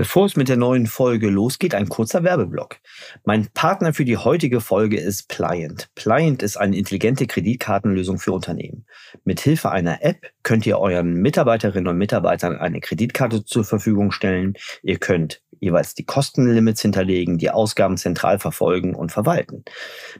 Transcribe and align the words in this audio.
Bevor 0.00 0.24
es 0.24 0.34
mit 0.34 0.48
der 0.48 0.56
neuen 0.56 0.86
Folge 0.86 1.28
losgeht, 1.28 1.74
ein 1.74 1.90
kurzer 1.90 2.24
Werbeblock. 2.24 2.78
Mein 3.26 3.48
Partner 3.52 3.92
für 3.92 4.06
die 4.06 4.16
heutige 4.16 4.62
Folge 4.62 4.98
ist 4.98 5.28
Pliant. 5.28 5.90
Pliant 5.94 6.42
ist 6.42 6.56
eine 6.56 6.78
intelligente 6.78 7.26
Kreditkartenlösung 7.26 8.18
für 8.18 8.32
Unternehmen. 8.32 8.86
Mit 9.24 9.40
Hilfe 9.40 9.70
einer 9.70 10.02
App 10.02 10.32
könnt 10.42 10.64
ihr 10.64 10.78
euren 10.78 11.16
Mitarbeiterinnen 11.16 11.86
und 11.86 11.98
Mitarbeitern 11.98 12.56
eine 12.56 12.80
Kreditkarte 12.80 13.44
zur 13.44 13.64
Verfügung 13.64 14.10
stellen. 14.10 14.54
Ihr 14.82 14.96
könnt 14.96 15.42
jeweils 15.60 15.94
die 15.94 16.04
Kostenlimits 16.04 16.82
hinterlegen, 16.82 17.38
die 17.38 17.50
Ausgaben 17.50 17.96
zentral 17.96 18.38
verfolgen 18.38 18.94
und 18.94 19.12
verwalten. 19.12 19.64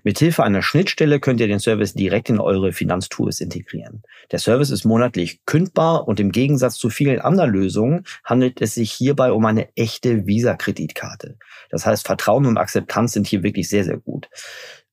Mit 0.05 0.19
Hilfe 0.19 0.45
einer 0.45 0.63
Schnittstelle 0.63 1.19
könnt 1.19 1.41
ihr 1.41 1.49
den 1.49 1.59
Service 1.59 1.95
direkt 1.95 2.29
in 2.29 2.39
eure 2.39 2.73
Finanztools 2.73 3.41
integrieren. 3.41 4.03
Der 4.31 4.39
Service 4.39 4.71
ist 4.71 4.85
monatlich 4.85 5.45
kündbar 5.47 6.07
und 6.07 6.21
im 6.21 6.31
Gegensatz 6.31 6.77
zu 6.77 6.91
vielen 6.91 7.21
anderen 7.21 7.51
Lösungen 7.51 8.05
handelt 8.25 8.61
es 8.61 8.75
sich 8.75 8.93
hierbei 8.93 9.33
um 9.33 9.45
eine 9.47 9.75
echte 9.77 10.27
Visa-Kreditkarte. 10.27 11.37
Das 11.71 11.87
heißt, 11.87 12.07
Vertrauen 12.07 12.47
und 12.47 12.59
Akzeptanz 12.59 13.13
sind 13.13 13.27
hier 13.27 13.43
wirklich 13.43 13.69
sehr, 13.69 13.85
sehr 13.85 13.99
gut. 13.99 14.29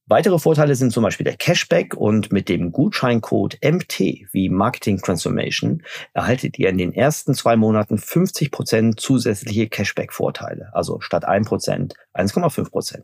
Weitere 0.10 0.40
Vorteile 0.40 0.74
sind 0.76 0.94
zum 0.94 1.04
Beispiel 1.04 1.26
der 1.26 1.36
Cashback 1.36 1.94
und 1.94 2.32
mit 2.32 2.48
dem 2.48 2.72
Gutscheincode 2.72 3.58
MT 3.62 4.00
wie 4.32 4.48
Marketing 4.48 5.02
Transformation 5.02 5.84
erhaltet 6.14 6.58
ihr 6.58 6.70
in 6.70 6.78
den 6.78 6.94
ersten 6.94 7.34
zwei 7.34 7.58
Monaten 7.58 7.98
50 7.98 8.50
Prozent 8.50 9.02
zusätzliche 9.02 9.68
Cashback-Vorteile. 9.68 10.70
Also 10.72 11.02
statt 11.02 11.28
1% 11.28 11.94
1,5%. 12.14 13.02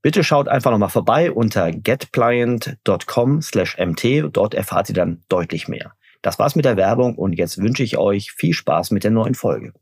Bitte 0.00 0.24
schaut 0.24 0.48
einfach 0.48 0.70
nochmal 0.70 0.88
vorbei 0.88 1.30
unter 1.30 1.70
getpliant.com 1.70 3.42
slash 3.42 3.76
mt. 3.78 4.30
Dort 4.32 4.54
erfahrt 4.54 4.88
ihr 4.88 4.94
dann 4.94 5.22
deutlich 5.28 5.68
mehr. 5.68 5.92
Das 6.22 6.38
war's 6.38 6.56
mit 6.56 6.64
der 6.64 6.78
Werbung 6.78 7.16
und 7.16 7.34
jetzt 7.34 7.58
wünsche 7.58 7.82
ich 7.82 7.98
euch 7.98 8.32
viel 8.32 8.54
Spaß 8.54 8.92
mit 8.92 9.04
der 9.04 9.10
neuen 9.10 9.34
Folge. 9.34 9.74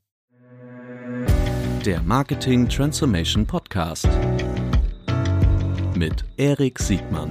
Der 1.87 2.03
Marketing 2.03 2.69
Transformation 2.69 3.47
Podcast 3.47 4.09
mit 6.03 6.25
Erik 6.37 6.81
Siegmann. 6.81 7.31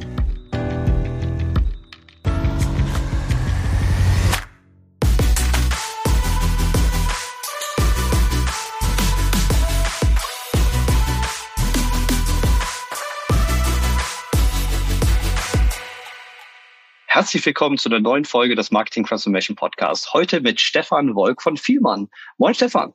Herzlich 17.08 17.46
willkommen 17.46 17.78
zu 17.78 17.90
der 17.90 18.00
neuen 18.00 18.24
Folge 18.24 18.56
des 18.56 18.72
Marketing 18.72 19.06
Transformation 19.06 19.58
Podcast. 19.58 20.14
Heute 20.14 20.40
mit 20.40 20.62
Stefan 20.62 21.14
Wolk 21.14 21.42
von 21.42 21.58
Vielmann. 21.58 22.08
Moin, 22.38 22.54
Stefan. 22.54 22.94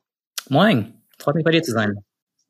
Moin. 0.49 1.03
Freut 1.19 1.35
mich 1.35 1.43
bei 1.43 1.51
dir 1.51 1.61
zu 1.61 1.73
sein. 1.73 2.03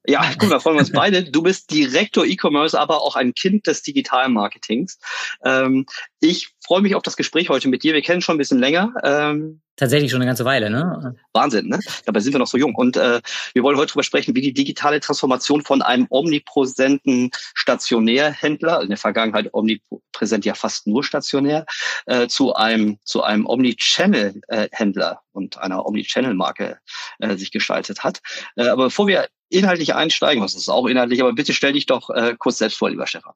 Ja, 0.06 0.32
guck 0.38 0.50
mal, 0.50 0.60
freuen 0.60 0.78
wir 0.78 0.82
uns 0.82 0.92
beide. 0.94 1.24
Du 1.24 1.42
bist 1.42 1.72
Direktor 1.72 2.26
E-Commerce, 2.26 2.80
aber 2.80 3.02
auch 3.02 3.16
ein 3.16 3.34
Kind 3.34 3.68
des 3.68 3.82
Digitalmarketings. 3.82 5.00
Ähm, 5.44 5.86
ich 6.20 6.50
freue 6.66 6.82
mich 6.82 6.96
auf 6.96 7.04
das 7.04 7.18
Gespräch 7.18 7.50
heute 7.50 7.68
mit 7.68 7.84
dir. 7.84 7.94
Wir 7.94 8.02
kennen 8.02 8.22
schon 8.22 8.36
ein 8.36 8.40
bisschen 8.40 8.60
länger. 8.60 8.94
Ähm, 9.04 9.62
Tatsächlich 9.78 10.10
schon 10.10 10.22
eine 10.22 10.30
ganze 10.30 10.44
Weile, 10.44 10.72
ne? 10.72 11.16
Wahnsinn, 11.34 11.68
ne? 11.68 11.80
Dabei 12.06 12.20
sind 12.20 12.34
wir 12.34 12.40
noch 12.40 12.48
so 12.48 12.58
jung. 12.58 12.74
Und 12.74 12.98
äh, 12.98 13.22
wir 13.54 13.62
wollen 13.62 13.78
heute 13.78 13.90
darüber 13.90 14.04
sprechen, 14.04 14.34
wie 14.34 14.42
die 14.42 14.54
digitale 14.54 15.00
Transformation 15.00 15.62
von 15.62 15.84
einem 15.84 16.08
omnipräsenten 16.10 17.30
Stationärhändler, 17.54 18.82
in 18.82 18.90
der 18.90 18.98
Vergangenheit 18.98 19.54
omnipräsent 19.54 20.46
ja 20.46 20.56
fast 20.56 20.88
nur 20.88 21.04
stationär, 21.04 21.68
äh, 22.08 22.28
zu 22.28 22.56
einem 22.56 22.98
zu 23.04 23.22
einem 23.22 23.46
Omnichannel-Händler 23.46 25.22
und 25.32 25.60
einer 25.60 25.86
Omnichannel-Marke 25.86 26.80
äh, 27.20 27.36
sich 27.36 27.52
gestaltet 27.52 28.04
hat. 28.04 28.22
Äh, 28.56 28.70
aber 28.70 28.86
bevor 28.86 29.06
wir 29.06 29.28
inhaltlich 29.50 29.96
einsteigen, 29.96 30.44
was 30.44 30.56
ist 30.56 30.70
auch 30.70 30.86
inhaltlich, 30.88 31.22
aber 31.22 31.34
bitte 31.34 31.54
stell 31.54 31.74
dich 31.74 31.86
doch 31.86 32.10
äh, 32.10 32.36
kurz 32.38 32.58
selbst 32.58 32.78
vor, 32.78 32.90
lieber 32.90 33.08
Stefan. 33.08 33.34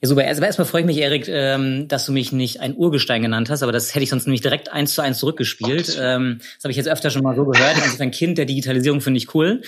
Ja, 0.00 0.08
super. 0.08 0.24
Erstmal, 0.24 0.48
erstmal 0.48 0.66
freue 0.66 0.80
ich 0.82 0.86
mich, 0.86 0.98
Erik, 0.98 1.28
ähm, 1.28 1.88
dass 1.88 2.06
du 2.06 2.12
mich 2.12 2.32
nicht 2.32 2.60
ein 2.60 2.76
Urgestein 2.76 3.22
genannt 3.22 3.48
hast, 3.50 3.62
aber 3.62 3.72
das 3.72 3.94
hätte 3.94 4.02
ich 4.02 4.10
sonst 4.10 4.26
nämlich 4.26 4.40
direkt 4.40 4.72
eins 4.72 4.94
zu 4.94 5.02
eins 5.02 5.18
zurückgespielt. 5.18 5.98
Ähm, 6.00 6.38
das 6.40 6.64
habe 6.64 6.70
ich 6.70 6.76
jetzt 6.76 6.88
öfter 6.88 7.10
schon 7.10 7.22
mal 7.22 7.36
so 7.36 7.44
gehört. 7.44 7.76
Also 7.82 8.02
ein 8.02 8.10
Kind 8.10 8.38
der 8.38 8.44
Digitalisierung 8.44 9.00
finde 9.00 9.18
ich 9.18 9.34
cool. 9.34 9.62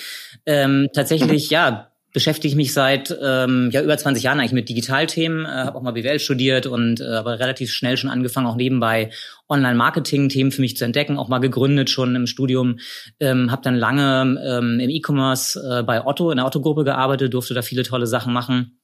Ähm, 0.47 0.89
tatsächlich, 0.93 1.51
ja, 1.51 1.91
beschäftige 2.15 2.49
ich 2.49 2.57
mich 2.57 2.73
seit 2.73 3.15
ähm, 3.21 3.71
ja 3.73 3.83
über 3.83 3.99
20 3.99 4.23
Jahren 4.23 4.39
eigentlich 4.39 4.53
mit 4.53 4.69
Digitalthemen, 4.69 5.45
äh, 5.45 5.49
habe 5.49 5.77
auch 5.77 5.83
mal 5.83 5.93
BWL 5.93 6.21
studiert 6.21 6.67
und 6.67 7.01
äh, 7.01 7.07
aber 7.07 7.41
relativ 7.41 7.73
schnell 7.73 7.97
schon 7.97 8.09
angefangen, 8.09 8.47
auch 8.47 8.55
nebenbei 8.55 9.11
Online-Marketing-Themen 9.49 10.53
für 10.53 10.61
mich 10.61 10.77
zu 10.77 10.85
entdecken, 10.85 11.19
auch 11.19 11.29
mal 11.29 11.41
gegründet 11.41 11.91
schon 11.91 12.15
im 12.15 12.29
Studium, 12.29 12.79
ähm, 13.19 13.51
habe 13.51 13.63
dann 13.63 13.75
lange 13.75 14.41
ähm, 14.47 14.79
im 14.79 14.91
E-Commerce 14.91 15.61
äh, 15.61 15.83
bei 15.83 16.07
Otto 16.07 16.31
in 16.31 16.37
der 16.37 16.47
Otto-Gruppe 16.47 16.85
gearbeitet, 16.85 17.35
durfte 17.35 17.53
da 17.53 17.63
viele 17.63 17.83
tolle 17.83 18.07
Sachen 18.07 18.33
machen. 18.33 18.79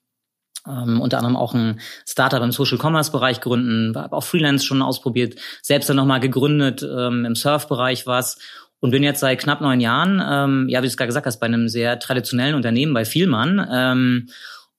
Ähm, 0.66 1.00
unter 1.00 1.18
anderem 1.18 1.36
auch 1.36 1.54
ein 1.54 1.80
Startup 2.06 2.42
im 2.42 2.52
Social 2.52 2.78
Commerce 2.78 3.12
Bereich 3.12 3.40
gründen, 3.40 3.96
habe 3.96 4.14
auch 4.14 4.24
Freelance 4.24 4.66
schon 4.66 4.82
ausprobiert, 4.82 5.36
selbst 5.62 5.88
dann 5.88 5.96
nochmal 5.96 6.20
gegründet 6.20 6.82
ähm, 6.82 7.24
im 7.24 7.36
Surf-Bereich 7.36 8.06
was 8.06 8.38
und 8.80 8.90
bin 8.90 9.02
jetzt 9.02 9.20
seit 9.20 9.38
knapp 9.38 9.60
neun 9.60 9.80
Jahren, 9.80 10.22
ähm, 10.26 10.68
ja, 10.68 10.80
wie 10.80 10.86
du 10.86 10.88
es 10.88 10.96
gerade 10.96 11.08
gesagt 11.08 11.26
hast, 11.26 11.38
bei 11.38 11.46
einem 11.46 11.68
sehr 11.68 11.98
traditionellen 11.98 12.54
Unternehmen, 12.54 12.94
bei 12.94 13.04
Vielmann. 13.04 13.66
Ähm, 13.70 14.28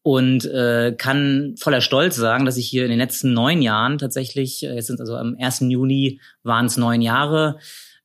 und 0.03 0.45
äh, 0.45 0.95
kann 0.97 1.56
voller 1.59 1.81
Stolz 1.81 2.16
sagen, 2.16 2.45
dass 2.45 2.57
ich 2.57 2.67
hier 2.67 2.85
in 2.85 2.90
den 2.90 2.97
letzten 2.97 3.34
neun 3.34 3.61
Jahren 3.61 4.00
tatsächlich, 4.00 4.63
äh, 4.63 4.73
jetzt 4.73 4.88
sind 4.88 5.00
also 5.00 5.16
am 5.16 5.35
1. 5.40 5.59
Juni 5.69 6.19
waren 6.41 6.66
es 6.66 6.78
neun 6.78 7.01
Jahre, 7.01 7.59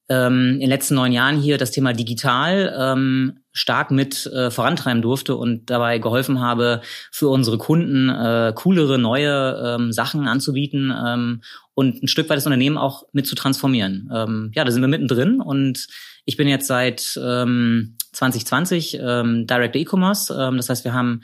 ähm, 0.08 0.54
in 0.54 0.60
den 0.60 0.68
letzten 0.68 0.94
neun 0.94 1.12
Jahren 1.12 1.40
hier 1.40 1.58
das 1.58 1.70
Thema 1.70 1.92
digital 1.92 2.74
ähm, 2.78 3.38
stark 3.52 3.90
mit 3.90 4.26
äh, 4.26 4.50
vorantreiben 4.50 5.02
durfte 5.02 5.36
und 5.36 5.70
dabei 5.70 5.98
geholfen 5.98 6.40
habe, 6.40 6.80
für 7.10 7.28
unsere 7.28 7.58
Kunden 7.58 8.10
äh, 8.10 8.52
coolere 8.54 8.98
neue 8.98 9.76
ähm, 9.78 9.92
Sachen 9.92 10.28
anzubieten 10.28 10.94
ähm, 11.04 11.40
und 11.76 12.02
ein 12.02 12.08
Stück 12.08 12.30
weit 12.30 12.38
das 12.38 12.46
Unternehmen 12.46 12.78
auch 12.78 13.04
mit 13.12 13.26
zu 13.26 13.34
transformieren. 13.34 14.10
Ähm, 14.12 14.50
ja, 14.54 14.64
da 14.64 14.72
sind 14.72 14.80
wir 14.80 14.88
mittendrin 14.88 15.42
und 15.42 15.86
ich 16.24 16.38
bin 16.38 16.48
jetzt 16.48 16.66
seit 16.66 17.20
ähm, 17.22 17.98
2020 18.12 18.98
ähm, 18.98 19.46
Director 19.46 19.82
E-Commerce. 19.82 20.34
Ähm, 20.34 20.56
das 20.56 20.70
heißt, 20.70 20.84
wir 20.84 20.94
haben 20.94 21.20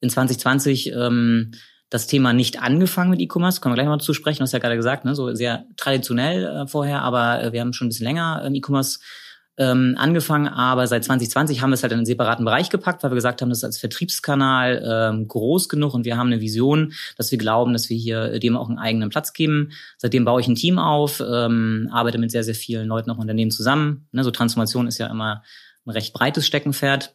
in 0.00 0.10
2020 0.10 0.92
ähm, 0.92 1.52
das 1.88 2.08
Thema 2.08 2.32
nicht 2.32 2.60
angefangen 2.60 3.10
mit 3.10 3.20
E-Commerce, 3.20 3.60
können 3.60 3.74
wir 3.74 3.76
gleich 3.76 3.86
mal 3.86 4.00
zu 4.00 4.12
sprechen, 4.12 4.42
hast 4.42 4.50
ja 4.50 4.58
gerade 4.58 4.76
gesagt, 4.76 5.04
ne, 5.04 5.14
so 5.14 5.32
sehr 5.36 5.66
traditionell 5.76 6.46
äh, 6.46 6.66
vorher, 6.66 7.02
aber 7.02 7.40
äh, 7.40 7.52
wir 7.52 7.60
haben 7.60 7.72
schon 7.72 7.86
ein 7.86 7.90
bisschen 7.90 8.06
länger 8.06 8.42
ähm, 8.44 8.56
E-Commerce 8.56 8.98
ähm, 9.58 9.96
angefangen, 9.98 10.48
aber 10.48 10.86
seit 10.86 11.04
2020 11.04 11.60
haben 11.60 11.70
wir 11.70 11.74
es 11.74 11.82
halt 11.82 11.92
in 11.92 11.98
einen 11.98 12.06
separaten 12.06 12.44
Bereich 12.44 12.70
gepackt, 12.70 13.02
weil 13.02 13.10
wir 13.10 13.16
gesagt 13.16 13.42
haben, 13.42 13.50
das 13.50 13.58
ist 13.58 13.64
als 13.64 13.78
Vertriebskanal 13.78 14.82
ähm, 14.84 15.28
groß 15.28 15.68
genug 15.68 15.92
und 15.92 16.04
wir 16.04 16.16
haben 16.16 16.28
eine 16.28 16.40
Vision, 16.40 16.94
dass 17.16 17.30
wir 17.30 17.38
glauben, 17.38 17.72
dass 17.72 17.90
wir 17.90 17.96
hier 17.96 18.38
dem 18.38 18.56
auch 18.56 18.68
einen 18.68 18.78
eigenen 18.78 19.10
Platz 19.10 19.34
geben. 19.34 19.72
Seitdem 19.98 20.24
baue 20.24 20.40
ich 20.40 20.48
ein 20.48 20.54
Team 20.54 20.78
auf, 20.78 21.20
ähm, 21.20 21.88
arbeite 21.92 22.18
mit 22.18 22.30
sehr, 22.30 22.44
sehr 22.44 22.54
vielen 22.54 22.88
Leuten 22.88 23.10
auch 23.10 23.18
Unternehmen 23.18 23.50
zusammen. 23.50 24.08
Ne, 24.12 24.24
so 24.24 24.30
Transformation 24.30 24.86
ist 24.86 24.98
ja 24.98 25.08
immer 25.08 25.42
ein 25.84 25.90
recht 25.90 26.14
breites 26.14 26.46
Steckenpferd. 26.46 27.14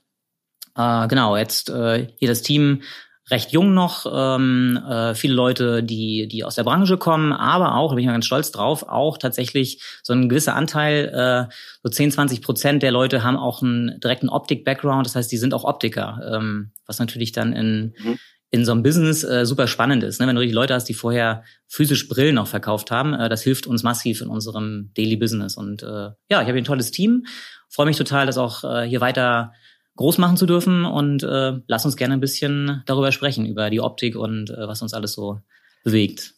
Äh, 0.76 1.08
genau, 1.08 1.36
jetzt 1.38 1.70
äh, 1.70 2.08
hier 2.18 2.28
das 2.28 2.44
Team 2.44 2.82
recht 3.30 3.52
jung 3.52 3.74
noch, 3.74 4.06
ähm, 4.12 4.78
äh, 4.90 5.14
viele 5.14 5.34
Leute, 5.34 5.84
die, 5.84 6.28
die 6.28 6.44
aus 6.44 6.56
der 6.56 6.64
Branche 6.64 6.98
kommen, 6.98 7.34
aber 7.34 7.76
auch, 7.76 7.90
da 7.90 7.96
bin 7.96 8.04
ich 8.04 8.08
mal 8.08 8.14
ganz 8.14 8.26
stolz 8.26 8.52
drauf, 8.52 8.84
auch 8.88 9.18
tatsächlich 9.18 9.82
so 10.02 10.14
ein 10.14 10.30
gewisser 10.30 10.56
Anteil, 10.56 11.48
äh, 11.50 11.54
so 11.84 11.90
10, 11.90 12.12
20 12.12 12.42
Prozent 12.42 12.84
der 12.84 12.92
Leute 12.92 13.24
haben 13.24 13.38
auch 13.38 13.62
einen 13.62 14.00
direkten 14.00 14.30
Optik-Background, 14.30 15.06
das 15.06 15.16
heißt, 15.16 15.32
die 15.32 15.38
sind 15.38 15.54
auch 15.54 15.66
Optiker, 15.66 16.22
ähm, 16.34 16.72
was 16.86 17.00
natürlich 17.00 17.34
dann 17.34 17.52
in, 17.52 17.94
mhm. 18.02 18.18
in 18.50 18.64
so 18.64 18.72
einem 18.72 18.84
Business 18.84 19.26
äh, 19.26 19.46
super 19.46 19.68
spannend 19.68 20.04
ist. 20.04 20.22
Ne? 20.22 20.28
Wenn 20.28 20.36
du 20.36 20.42
richtig 20.42 20.56
Leute 20.56 20.74
hast, 20.74 20.86
die 20.86 20.94
vorher 20.94 21.44
physisch 21.68 22.08
Brillen 22.08 22.38
auch 22.38 22.48
verkauft 22.48 22.92
haben, 22.92 23.14
äh, 23.14 23.28
das 23.28 23.42
hilft 23.42 23.68
uns 23.68 23.84
massiv 23.84 24.22
in 24.22 24.30
unserem 24.30 24.92
Daily 24.96 25.18
Business. 25.18 25.58
Und 25.58 25.84
äh, 25.84 25.86
ja, 25.86 26.16
ich 26.30 26.38
habe 26.38 26.54
hier 26.54 26.62
ein 26.62 26.64
tolles 26.64 26.92
Team, 26.92 27.26
freue 27.68 27.88
mich 27.88 27.98
total, 27.98 28.26
dass 28.26 28.38
auch 28.38 28.64
äh, 28.64 28.88
hier 28.88 29.02
weiter 29.02 29.52
groß 29.98 30.18
machen 30.20 30.38
zu 30.38 30.46
dürfen 30.46 30.86
und 30.86 31.24
äh, 31.24 31.60
lass 31.68 31.86
uns 31.86 31.98
gerne 31.98 32.14
ein 32.14 32.22
bisschen 32.22 32.84
darüber 32.86 33.12
sprechen, 33.12 33.46
über 33.46 33.70
die 33.70 33.82
Optik 33.82 34.16
und 34.16 34.50
äh, 34.50 34.68
was 34.68 34.82
uns 34.82 34.94
alles 34.94 35.14
so 35.14 35.42
bewegt. 35.84 36.34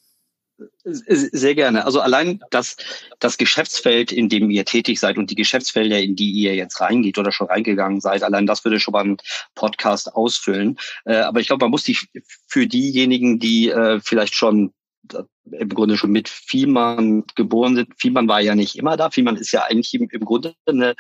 Sehr 0.84 1.56
gerne. 1.56 1.86
Also 1.86 2.02
allein 2.02 2.42
das, 2.52 2.76
das 3.20 3.38
Geschäftsfeld, 3.38 4.12
in 4.12 4.28
dem 4.28 4.50
ihr 4.50 4.66
tätig 4.66 5.00
seid 5.00 5.18
und 5.18 5.30
die 5.30 5.36
Geschäftsfelder, 5.36 6.00
in 6.00 6.16
die 6.16 6.32
ihr 6.32 6.56
jetzt 6.56 6.82
reingeht 6.82 7.18
oder 7.18 7.32
schon 7.32 7.48
reingegangen 7.48 8.02
seid, 8.02 8.24
allein 8.24 8.46
das 8.46 8.66
würde 8.66 8.80
schon 8.80 8.92
mal 8.92 9.04
einen 9.04 9.18
Podcast 9.56 10.14
ausfüllen. 10.14 10.78
Äh, 11.06 11.18
aber 11.18 11.40
ich 11.40 11.48
glaube, 11.48 11.66
man 11.66 11.72
muss 11.72 11.86
sich 11.86 12.08
für 12.48 12.68
diejenigen, 12.68 13.40
die 13.40 13.70
äh, 13.70 14.02
vielleicht 14.02 14.36
schon 14.36 14.74
äh, 15.14 15.24
im 15.52 15.70
Grunde 15.70 15.98
schon 15.98 16.12
mit 16.12 16.28
Viehmann 16.28 17.24
geboren 17.36 17.76
sind. 17.76 17.94
Viehmann 17.98 18.28
war 18.28 18.42
ja 18.42 18.56
nicht 18.56 18.76
immer 18.78 18.98
da. 18.98 19.12
Viehmann 19.12 19.38
ist 19.38 19.52
ja 19.52 19.64
eigentlich 19.64 19.94
im 19.94 20.08
Grunde 20.08 20.56
eine 20.66 20.96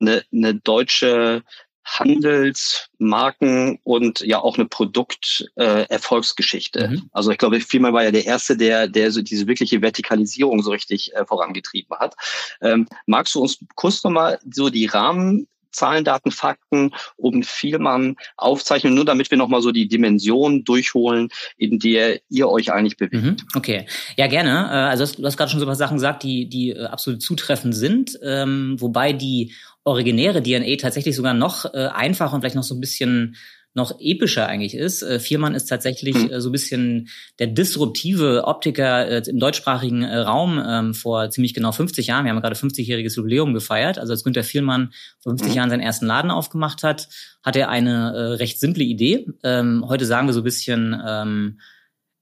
eine, 0.00 0.22
eine 0.32 0.54
deutsche 0.54 1.42
Handels, 1.88 2.90
Marken 2.98 3.78
und 3.82 4.20
ja 4.20 4.40
auch 4.40 4.58
eine 4.58 4.66
Produkterfolgsgeschichte. 4.66 6.80
Äh, 6.80 6.88
mhm. 6.88 7.08
Also 7.12 7.30
ich 7.30 7.38
glaube, 7.38 7.60
Firma 7.60 7.94
war 7.94 8.04
ja 8.04 8.10
der 8.10 8.26
erste, 8.26 8.58
der, 8.58 8.88
der 8.88 9.10
so 9.10 9.22
diese 9.22 9.46
wirkliche 9.46 9.80
Vertikalisierung 9.80 10.62
so 10.62 10.70
richtig 10.70 11.14
äh, 11.14 11.24
vorangetrieben 11.24 11.96
hat. 11.98 12.14
Ähm, 12.60 12.86
magst 13.06 13.34
du 13.34 13.40
uns 13.40 13.64
kurz 13.74 14.04
nochmal 14.04 14.38
so 14.50 14.68
die 14.68 14.84
Rahmen 14.86 15.48
Zahlen, 15.70 16.04
Daten, 16.04 16.30
Fakten, 16.30 16.92
um 17.16 17.42
viel 17.42 17.78
man 17.78 18.16
aufzeichnen, 18.36 18.94
nur 18.94 19.04
damit 19.04 19.30
wir 19.30 19.38
nochmal 19.38 19.62
so 19.62 19.72
die 19.72 19.88
Dimension 19.88 20.64
durchholen, 20.64 21.28
in 21.56 21.78
der 21.78 22.20
ihr 22.28 22.48
euch 22.48 22.72
eigentlich 22.72 22.96
bewegt. 22.96 23.22
Mhm, 23.22 23.36
okay, 23.54 23.86
ja 24.16 24.26
gerne. 24.26 24.68
Äh, 24.70 24.90
also 24.90 25.06
du 25.06 25.24
hast 25.24 25.36
gerade 25.36 25.50
schon 25.50 25.60
so 25.60 25.66
ein 25.66 25.68
paar 25.68 25.76
Sachen 25.76 25.96
gesagt, 25.96 26.22
die, 26.22 26.48
die 26.48 26.70
äh, 26.70 26.86
absolut 26.86 27.22
zutreffend 27.22 27.74
sind, 27.74 28.18
ähm, 28.22 28.76
wobei 28.78 29.12
die 29.12 29.54
originäre 29.84 30.42
DNA 30.42 30.76
tatsächlich 30.76 31.16
sogar 31.16 31.34
noch 31.34 31.64
äh, 31.72 31.88
einfacher 31.92 32.34
und 32.34 32.40
vielleicht 32.40 32.56
noch 32.56 32.62
so 32.62 32.74
ein 32.74 32.80
bisschen 32.80 33.36
noch 33.78 33.98
epischer 34.00 34.46
eigentlich 34.46 34.74
ist. 34.74 35.02
Äh, 35.02 35.20
Viermann 35.20 35.54
ist 35.54 35.66
tatsächlich 35.66 36.14
mhm. 36.14 36.30
äh, 36.30 36.40
so 36.42 36.50
ein 36.50 36.52
bisschen 36.52 37.08
der 37.38 37.46
disruptive 37.46 38.44
Optiker 38.44 39.08
äh, 39.08 39.22
im 39.26 39.38
deutschsprachigen 39.38 40.04
Raum 40.04 40.62
ähm, 40.64 40.94
vor 40.94 41.30
ziemlich 41.30 41.54
genau 41.54 41.72
50 41.72 42.06
Jahren. 42.06 42.24
Wir 42.24 42.32
haben 42.32 42.42
gerade 42.42 42.56
50-jähriges 42.56 43.16
Jubiläum 43.16 43.54
gefeiert. 43.54 43.98
Also 43.98 44.12
als 44.12 44.24
Günther 44.24 44.44
Viermann 44.44 44.92
vor 45.20 45.30
50 45.30 45.48
mhm. 45.48 45.54
Jahren 45.54 45.70
seinen 45.70 45.80
ersten 45.80 46.06
Laden 46.06 46.30
aufgemacht 46.30 46.82
hat, 46.82 47.08
hat 47.42 47.56
er 47.56 47.70
eine 47.70 48.38
recht 48.38 48.60
simple 48.60 48.84
Idee. 48.84 49.26
Ähm, 49.42 49.84
heute 49.88 50.04
sagen 50.04 50.26
wir 50.26 50.34
so 50.34 50.40
ein 50.40 50.44
bisschen 50.44 51.00
ähm, 51.06 51.58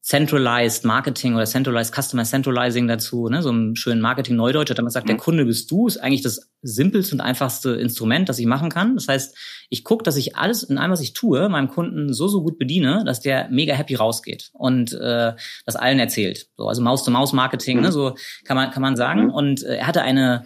Centralized 0.07 0.85
Marketing 0.85 1.35
oder 1.35 1.47
Centralized 1.47 1.93
Customer 1.93 2.25
Centralizing 2.25 2.87
dazu, 2.87 3.29
ne, 3.29 3.43
so 3.43 3.51
ein 3.51 3.75
schönen 3.75 4.01
Marketing-Neudeutsch, 4.01 4.71
hat 4.71 4.79
damals 4.79 4.95
gesagt, 4.95 5.07
mhm. 5.07 5.15
der 5.15 5.17
Kunde 5.17 5.45
bist 5.45 5.69
du, 5.69 5.89
ist 5.89 5.97
eigentlich 5.97 6.23
das 6.23 6.49
simpelste 6.63 7.17
und 7.17 7.21
einfachste 7.21 7.71
Instrument, 7.71 8.29
das 8.29 8.39
ich 8.39 8.47
machen 8.47 8.71
kann. 8.71 8.95
Das 8.95 9.09
heißt, 9.09 9.37
ich 9.69 9.83
gucke, 9.83 10.05
dass 10.05 10.17
ich 10.17 10.37
alles 10.37 10.63
in 10.63 10.79
allem, 10.79 10.93
was 10.93 11.01
ich 11.01 11.13
tue, 11.13 11.49
meinem 11.49 11.67
Kunden 11.67 12.15
so, 12.15 12.29
so 12.29 12.45
gut 12.45 12.57
bediene, 12.57 13.03
dass 13.05 13.21
der 13.21 13.49
mega 13.51 13.75
happy 13.75 13.97
rausgeht 13.97 14.51
und 14.53 14.93
äh, 14.93 15.33
das 15.65 15.75
allen 15.75 15.99
erzählt. 15.99 16.51
So, 16.57 16.69
also 16.69 16.83
Maus-to-Maus-Marketing, 16.83 17.79
ne, 17.79 17.81
mhm. 17.81 17.87
ne, 17.87 17.93
so 17.93 18.15
kann 18.45 18.57
man, 18.57 18.71
kann 18.71 18.83
man 18.83 18.95
sagen. 18.95 19.25
Mhm. 19.25 19.31
Und 19.31 19.65
äh, 19.65 19.79
er 19.79 19.89
hatte 19.89 20.03
eine 20.03 20.45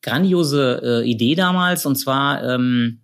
grandiose 0.00 1.02
äh, 1.04 1.06
Idee 1.06 1.34
damals, 1.34 1.84
und 1.84 1.96
zwar 1.96 2.42
ähm, 2.42 3.00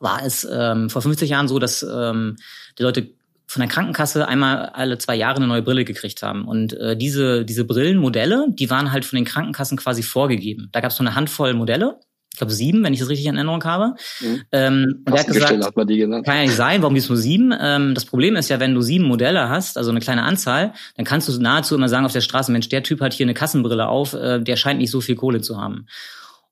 war 0.00 0.24
es 0.24 0.48
ähm, 0.50 0.88
vor 0.88 1.02
50 1.02 1.28
Jahren 1.28 1.46
so, 1.46 1.58
dass 1.58 1.82
ähm, 1.82 2.36
die 2.78 2.84
Leute 2.84 3.12
von 3.52 3.60
der 3.60 3.68
Krankenkasse 3.68 4.26
einmal 4.26 4.70
alle 4.72 4.96
zwei 4.96 5.14
Jahre 5.14 5.36
eine 5.36 5.46
neue 5.46 5.60
Brille 5.60 5.84
gekriegt 5.84 6.22
haben. 6.22 6.46
Und 6.48 6.72
äh, 6.72 6.96
diese, 6.96 7.44
diese 7.44 7.66
Brillenmodelle, 7.66 8.46
die 8.48 8.70
waren 8.70 8.92
halt 8.92 9.04
von 9.04 9.18
den 9.18 9.26
Krankenkassen 9.26 9.76
quasi 9.76 10.02
vorgegeben. 10.02 10.70
Da 10.72 10.80
gab 10.80 10.90
es 10.90 10.96
so 10.96 11.02
eine 11.02 11.14
Handvoll 11.14 11.52
Modelle, 11.52 12.00
ich 12.32 12.38
glaube 12.38 12.54
sieben, 12.54 12.82
wenn 12.82 12.94
ich 12.94 13.00
das 13.00 13.10
richtig 13.10 13.26
in 13.26 13.34
Erinnerung 13.36 13.62
habe. 13.64 13.94
Mhm. 14.20 14.42
Ähm, 14.52 15.02
und 15.04 15.12
er 15.12 15.20
hat 15.20 15.26
gesagt, 15.26 15.64
hat 15.66 15.76
man 15.76 15.86
die 15.86 15.98
genannt. 15.98 16.24
kann 16.24 16.36
ja 16.36 16.42
nicht 16.44 16.56
sein, 16.56 16.80
warum 16.80 16.94
gibt's 16.94 17.10
nur 17.10 17.18
sieben? 17.18 17.52
Ähm, 17.60 17.92
das 17.92 18.06
Problem 18.06 18.36
ist 18.36 18.48
ja, 18.48 18.58
wenn 18.58 18.72
du 18.72 18.80
sieben 18.80 19.04
Modelle 19.04 19.50
hast, 19.50 19.76
also 19.76 19.90
eine 19.90 20.00
kleine 20.00 20.22
Anzahl, 20.22 20.72
dann 20.96 21.04
kannst 21.04 21.28
du 21.28 21.38
nahezu 21.38 21.74
immer 21.74 21.90
sagen 21.90 22.06
auf 22.06 22.12
der 22.12 22.22
Straße, 22.22 22.50
Mensch, 22.52 22.70
der 22.70 22.82
Typ 22.82 23.02
hat 23.02 23.12
hier 23.12 23.26
eine 23.26 23.34
Kassenbrille 23.34 23.86
auf, 23.86 24.14
äh, 24.14 24.40
der 24.40 24.56
scheint 24.56 24.80
nicht 24.80 24.90
so 24.90 25.02
viel 25.02 25.14
Kohle 25.16 25.42
zu 25.42 25.60
haben. 25.60 25.88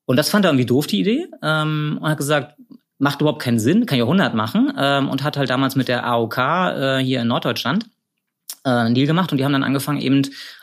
Und 0.05 0.17
das 0.17 0.29
fand 0.29 0.45
er 0.45 0.51
irgendwie 0.51 0.67
doof, 0.67 0.85
die 0.85 0.99
Idee, 0.99 1.25
ähm, 1.41 1.97
und 1.99 2.07
hat 2.07 2.17
gesagt, 2.19 2.53
macht 3.01 3.19
überhaupt 3.19 3.41
keinen 3.41 3.59
Sinn, 3.59 3.87
kann 3.87 3.97
ja 3.97 4.03
100 4.03 4.35
machen 4.35 4.71
ähm, 4.77 5.09
und 5.09 5.23
hat 5.23 5.35
halt 5.35 5.49
damals 5.49 5.75
mit 5.75 5.87
der 5.87 6.05
AOK 6.05 6.37
äh, 6.37 6.97
hier 6.99 7.21
in 7.21 7.27
Norddeutschland 7.27 7.87
äh, 8.63 8.69
einen 8.69 8.93
Deal 8.93 9.07
gemacht 9.07 9.31
und 9.31 9.39
die 9.39 9.43
haben 9.43 9.53
dann 9.53 9.63
angefangen 9.63 9.99
eben 9.99 10.21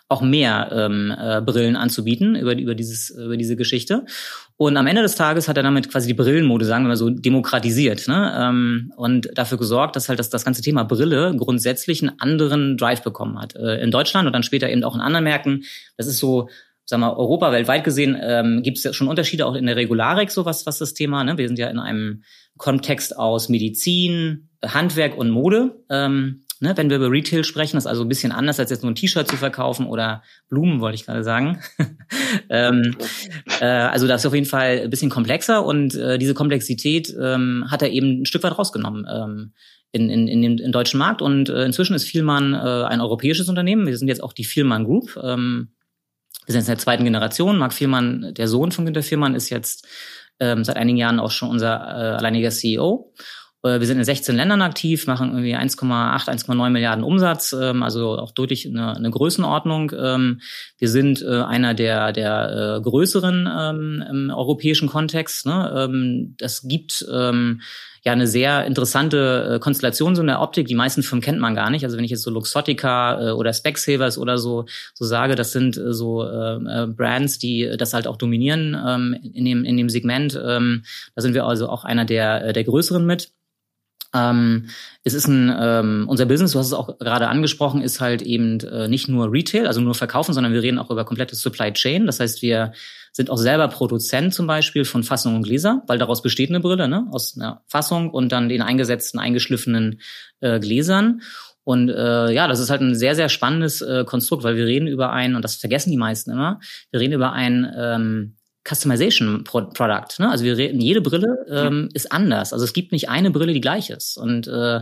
auch 0.08 0.22
mehr 0.22 0.70
ähm, 0.72 1.12
äh, 1.18 1.42
Brillen 1.42 1.76
anzubieten 1.76 2.34
über, 2.36 2.56
über, 2.56 2.74
dieses, 2.74 3.10
über 3.10 3.36
diese 3.36 3.56
Geschichte. 3.56 4.06
Und 4.56 4.76
am 4.76 4.86
Ende 4.86 5.02
des 5.02 5.16
Tages 5.16 5.48
hat 5.48 5.56
er 5.56 5.62
damit 5.62 5.90
quasi 5.90 6.06
die 6.06 6.14
Brillenmode, 6.14 6.64
sagen 6.64 6.84
wir 6.84 6.88
mal 6.88 6.96
so, 6.96 7.10
demokratisiert 7.10 8.08
ne? 8.08 8.34
ähm, 8.38 8.92
und 8.96 9.28
dafür 9.34 9.58
gesorgt, 9.58 9.96
dass 9.96 10.08
halt 10.08 10.18
das, 10.18 10.30
das 10.30 10.44
ganze 10.44 10.62
Thema 10.62 10.84
Brille 10.84 11.34
grundsätzlich 11.36 12.02
einen 12.02 12.18
anderen 12.20 12.78
Drive 12.78 13.02
bekommen 13.02 13.38
hat. 13.38 13.54
Äh, 13.56 13.82
in 13.82 13.90
Deutschland 13.90 14.26
und 14.26 14.32
dann 14.32 14.44
später 14.44 14.70
eben 14.70 14.82
auch 14.84 14.94
in 14.94 15.00
anderen 15.00 15.24
Märkten. 15.24 15.64
Das 15.96 16.06
ist 16.06 16.18
so 16.18 16.48
sagen 16.88 17.02
wir, 17.02 17.18
Europa 17.18 17.52
weltweit 17.52 17.84
gesehen 17.84 18.16
ähm, 18.18 18.62
gibt 18.62 18.78
es 18.78 18.84
ja 18.84 18.94
schon 18.94 19.08
Unterschiede 19.08 19.44
auch 19.44 19.54
in 19.54 19.66
der 19.66 19.76
Regularik, 19.76 20.30
so 20.30 20.46
was, 20.46 20.64
was 20.64 20.78
das 20.78 20.94
Thema. 20.94 21.22
Ne? 21.22 21.36
Wir 21.36 21.46
sind 21.46 21.58
ja 21.58 21.68
in 21.68 21.78
einem 21.78 22.22
Kontext 22.56 23.14
aus 23.14 23.50
Medizin, 23.50 24.48
Handwerk 24.64 25.18
und 25.18 25.28
Mode. 25.28 25.84
Ähm, 25.90 26.44
ne? 26.60 26.74
Wenn 26.74 26.88
wir 26.88 26.96
über 26.96 27.10
Retail 27.10 27.44
sprechen, 27.44 27.76
das 27.76 27.84
ist 27.84 27.90
also 27.90 28.04
ein 28.04 28.08
bisschen 28.08 28.32
anders, 28.32 28.58
als 28.58 28.70
jetzt 28.70 28.82
nur 28.82 28.90
ein 28.90 28.94
T-Shirt 28.94 29.28
zu 29.28 29.36
verkaufen 29.36 29.84
oder 29.84 30.22
Blumen, 30.48 30.80
wollte 30.80 30.94
ich 30.94 31.04
gerade 31.04 31.24
sagen. 31.24 31.60
ähm, 32.48 32.96
äh, 33.60 33.66
also 33.66 34.06
das 34.06 34.22
ist 34.22 34.26
auf 34.26 34.34
jeden 34.34 34.46
Fall 34.46 34.80
ein 34.84 34.90
bisschen 34.90 35.10
komplexer 35.10 35.66
und 35.66 35.94
äh, 35.94 36.16
diese 36.16 36.32
Komplexität 36.32 37.14
ähm, 37.20 37.66
hat 37.68 37.82
er 37.82 37.90
eben 37.90 38.22
ein 38.22 38.26
Stück 38.26 38.44
weit 38.44 38.58
rausgenommen. 38.58 39.06
Ähm, 39.12 39.52
in, 39.92 40.08
in, 40.08 40.28
in 40.28 40.42
dem 40.42 40.58
in 40.58 40.72
deutschen 40.72 40.98
Markt 40.98 41.20
und 41.20 41.50
äh, 41.50 41.64
inzwischen 41.64 41.94
ist 41.94 42.04
Vielmann 42.04 42.54
äh, 42.54 42.84
ein 42.84 43.00
europäisches 43.00 43.48
Unternehmen. 43.48 43.86
Wir 43.86 43.96
sind 43.96 44.08
jetzt 44.08 44.22
auch 44.22 44.32
die 44.32 44.44
Vielmann 44.44 44.84
Group. 44.84 45.18
Ähm, 45.22 45.70
wir 46.48 46.52
sind 46.54 46.60
jetzt 46.60 46.68
in 46.68 46.74
der 46.76 46.82
zweiten 46.82 47.04
Generation. 47.04 47.58
Marc 47.58 47.74
Viermann, 47.74 48.32
der 48.32 48.48
Sohn 48.48 48.72
von 48.72 48.86
Günter 48.86 49.02
Viermann, 49.02 49.34
ist 49.34 49.50
jetzt 49.50 49.86
ähm, 50.40 50.64
seit 50.64 50.76
einigen 50.76 50.96
Jahren 50.96 51.20
auch 51.20 51.30
schon 51.30 51.50
unser 51.50 51.74
äh, 51.74 52.16
alleiniger 52.16 52.48
CEO. 52.48 53.12
Äh, 53.62 53.80
wir 53.80 53.86
sind 53.86 53.98
in 53.98 54.04
16 54.04 54.34
Ländern 54.34 54.62
aktiv, 54.62 55.06
machen 55.06 55.30
irgendwie 55.32 55.54
1,8, 55.54 56.26
1,9 56.26 56.70
Milliarden 56.70 57.04
Umsatz, 57.04 57.52
ähm, 57.52 57.82
also 57.82 58.18
auch 58.18 58.30
deutlich 58.30 58.66
eine, 58.66 58.96
eine 58.96 59.10
Größenordnung. 59.10 59.92
Ähm, 59.94 60.40
wir 60.78 60.88
sind 60.88 61.20
äh, 61.20 61.42
einer 61.42 61.74
der, 61.74 62.12
der 62.12 62.78
äh, 62.78 62.80
größeren 62.80 63.46
ähm, 63.46 64.04
im 64.08 64.30
europäischen 64.30 64.88
Kontext. 64.88 65.44
Ne? 65.44 65.70
Ähm, 65.76 66.34
das 66.38 66.62
gibt 66.62 67.04
ähm, 67.12 67.60
ja 68.04 68.12
eine 68.12 68.26
sehr 68.26 68.64
interessante 68.66 69.54
äh, 69.54 69.58
Konstellation 69.58 70.14
so 70.14 70.22
in 70.22 70.28
der 70.28 70.40
Optik. 70.40 70.66
Die 70.66 70.74
meisten 70.74 71.02
Firmen 71.02 71.22
kennt 71.22 71.40
man 71.40 71.54
gar 71.54 71.70
nicht. 71.70 71.84
Also 71.84 71.96
wenn 71.96 72.04
ich 72.04 72.10
jetzt 72.10 72.22
so 72.22 72.30
Luxottica 72.30 73.28
äh, 73.28 73.30
oder 73.32 73.52
Specsavers 73.52 74.18
oder 74.18 74.38
so 74.38 74.66
so 74.94 75.04
sage, 75.04 75.34
das 75.34 75.52
sind 75.52 75.76
äh, 75.76 75.92
so 75.92 76.24
äh, 76.24 76.86
Brands, 76.86 77.38
die 77.38 77.74
das 77.76 77.94
halt 77.94 78.06
auch 78.06 78.16
dominieren 78.16 78.76
ähm, 78.86 79.16
in 79.34 79.44
dem 79.44 79.64
in 79.64 79.76
dem 79.76 79.88
Segment. 79.88 80.40
Ähm, 80.42 80.84
da 81.14 81.22
sind 81.22 81.34
wir 81.34 81.44
also 81.44 81.68
auch 81.68 81.84
einer 81.84 82.04
der 82.04 82.52
der 82.52 82.64
größeren 82.64 83.04
mit. 83.04 83.30
Ähm, 84.14 84.68
es 85.04 85.14
ist 85.14 85.26
ein, 85.26 85.54
ähm, 85.58 86.06
unser 86.08 86.26
Business, 86.26 86.52
du 86.52 86.58
hast 86.58 86.68
es 86.68 86.72
auch 86.72 86.98
gerade 86.98 87.28
angesprochen, 87.28 87.82
ist 87.82 88.00
halt 88.00 88.22
eben 88.22 88.60
äh, 88.60 88.88
nicht 88.88 89.08
nur 89.08 89.30
Retail, 89.32 89.66
also 89.66 89.80
nur 89.80 89.94
Verkaufen, 89.94 90.32
sondern 90.32 90.52
wir 90.52 90.62
reden 90.62 90.78
auch 90.78 90.90
über 90.90 91.04
komplette 91.04 91.36
Supply 91.36 91.72
Chain. 91.72 92.06
Das 92.06 92.20
heißt, 92.20 92.40
wir 92.40 92.72
sind 93.12 93.30
auch 93.30 93.36
selber 93.36 93.68
Produzent 93.68 94.32
zum 94.32 94.46
Beispiel 94.46 94.84
von 94.84 95.02
Fassung 95.02 95.36
und 95.36 95.42
Gläser, 95.42 95.82
weil 95.86 95.98
daraus 95.98 96.22
besteht 96.22 96.50
eine 96.50 96.60
Brille, 96.60 96.88
ne? 96.88 97.06
aus 97.10 97.36
einer 97.36 97.62
Fassung 97.66 98.10
und 98.10 98.32
dann 98.32 98.48
den 98.48 98.62
eingesetzten, 98.62 99.18
eingeschliffenen 99.18 100.00
äh, 100.40 100.58
Gläsern. 100.60 101.20
Und 101.64 101.90
äh, 101.90 102.30
ja, 102.30 102.48
das 102.48 102.60
ist 102.60 102.70
halt 102.70 102.80
ein 102.80 102.94
sehr, 102.94 103.14
sehr 103.14 103.28
spannendes 103.28 103.82
äh, 103.82 104.04
Konstrukt, 104.06 104.42
weil 104.42 104.56
wir 104.56 104.64
reden 104.64 104.86
über 104.88 105.12
ein, 105.12 105.34
und 105.34 105.42
das 105.42 105.56
vergessen 105.56 105.90
die 105.90 105.98
meisten 105.98 106.30
immer, 106.30 106.60
wir 106.90 107.00
reden 107.00 107.12
über 107.12 107.32
ein 107.32 107.70
ähm, 107.76 108.37
Customization 108.66 109.44
Product. 109.44 110.18
Ne? 110.18 110.30
Also 110.30 110.44
wir 110.44 110.56
reden, 110.56 110.80
jede 110.80 111.00
Brille 111.00 111.44
ähm, 111.50 111.88
ist 111.94 112.12
anders. 112.12 112.52
Also 112.52 112.64
es 112.64 112.72
gibt 112.72 112.92
nicht 112.92 113.08
eine 113.08 113.30
Brille, 113.30 113.52
die 113.52 113.60
gleich 113.60 113.90
ist. 113.90 114.16
Und 114.16 114.46
äh, 114.48 114.80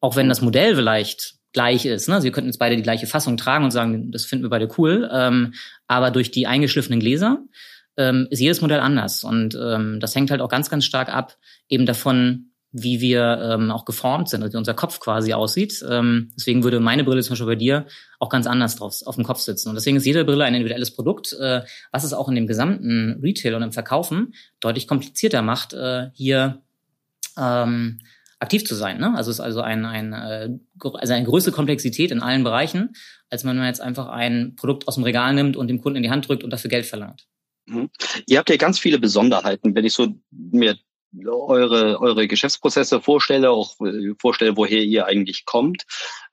auch 0.00 0.16
wenn 0.16 0.28
das 0.28 0.40
Modell 0.40 0.74
vielleicht 0.74 1.34
gleich 1.52 1.84
ist. 1.84 2.08
Ne? 2.08 2.20
Sie 2.20 2.30
könnten 2.30 2.48
jetzt 2.48 2.58
beide 2.58 2.76
die 2.76 2.82
gleiche 2.82 3.06
Fassung 3.06 3.36
tragen 3.36 3.64
und 3.64 3.70
sagen, 3.70 4.10
das 4.12 4.24
finden 4.24 4.44
wir 4.44 4.50
beide 4.50 4.68
cool. 4.78 5.08
Ähm, 5.12 5.54
aber 5.86 6.10
durch 6.10 6.30
die 6.30 6.46
eingeschliffenen 6.46 7.00
Gläser 7.00 7.38
ähm, 7.96 8.26
ist 8.30 8.40
jedes 8.40 8.60
Modell 8.60 8.80
anders. 8.80 9.24
Und 9.24 9.58
ähm, 9.60 10.00
das 10.00 10.14
hängt 10.14 10.30
halt 10.30 10.40
auch 10.40 10.48
ganz, 10.48 10.70
ganz 10.70 10.84
stark 10.84 11.08
ab 11.08 11.36
eben 11.68 11.86
davon, 11.86 12.49
wie 12.72 13.00
wir 13.00 13.40
ähm, 13.42 13.70
auch 13.70 13.84
geformt 13.84 14.28
sind, 14.28 14.42
also 14.42 14.52
wie 14.54 14.58
unser 14.58 14.74
Kopf 14.74 15.00
quasi 15.00 15.32
aussieht. 15.32 15.84
Ähm, 15.88 16.30
deswegen 16.36 16.62
würde 16.62 16.78
meine 16.78 17.02
Brille 17.04 17.22
zum 17.22 17.32
Beispiel 17.32 17.46
bei 17.46 17.56
dir 17.56 17.86
auch 18.18 18.28
ganz 18.28 18.46
anders 18.46 18.76
drauf 18.76 19.02
auf 19.04 19.16
dem 19.16 19.24
Kopf 19.24 19.40
sitzen. 19.40 19.68
Und 19.68 19.74
deswegen 19.74 19.96
ist 19.96 20.06
jede 20.06 20.24
Brille 20.24 20.44
ein 20.44 20.54
individuelles 20.54 20.92
Produkt, 20.92 21.32
äh, 21.32 21.62
was 21.90 22.04
es 22.04 22.12
auch 22.12 22.28
in 22.28 22.36
dem 22.36 22.46
gesamten 22.46 23.18
Retail 23.22 23.54
und 23.54 23.62
im 23.62 23.72
Verkaufen 23.72 24.34
deutlich 24.60 24.86
komplizierter 24.86 25.42
macht, 25.42 25.72
äh, 25.72 26.10
hier 26.14 26.62
ähm, 27.36 28.00
aktiv 28.38 28.64
zu 28.64 28.74
sein. 28.74 28.98
Ne? 28.98 29.14
Also 29.16 29.30
es 29.30 29.38
ist 29.38 29.44
also 29.44 29.60
ein, 29.60 29.84
ein, 29.84 30.12
äh, 30.12 30.50
also 30.80 31.12
eine 31.12 31.26
größere 31.26 31.52
Komplexität 31.52 32.10
in 32.10 32.22
allen 32.22 32.44
Bereichen, 32.44 32.94
als 33.30 33.44
wenn 33.44 33.56
man 33.56 33.66
jetzt 33.66 33.80
einfach 33.80 34.08
ein 34.08 34.54
Produkt 34.56 34.86
aus 34.86 34.94
dem 34.94 35.04
Regal 35.04 35.34
nimmt 35.34 35.56
und 35.56 35.68
dem 35.68 35.80
Kunden 35.80 35.98
in 35.98 36.02
die 36.02 36.10
Hand 36.10 36.28
drückt 36.28 36.44
und 36.44 36.50
dafür 36.50 36.70
Geld 36.70 36.86
verlangt. 36.86 37.26
Mhm. 37.66 37.90
Ihr 38.26 38.38
habt 38.38 38.48
ja 38.48 38.56
ganz 38.56 38.78
viele 38.78 38.98
Besonderheiten, 38.98 39.74
wenn 39.74 39.84
ich 39.84 39.92
so 39.92 40.14
mir 40.30 40.76
eure, 41.24 42.00
eure 42.00 42.28
Geschäftsprozesse 42.28 43.00
vorstelle, 43.00 43.50
auch 43.50 43.80
äh, 43.80 44.14
vorstelle, 44.18 44.56
woher 44.56 44.82
ihr 44.82 45.06
eigentlich 45.06 45.44
kommt. 45.44 45.84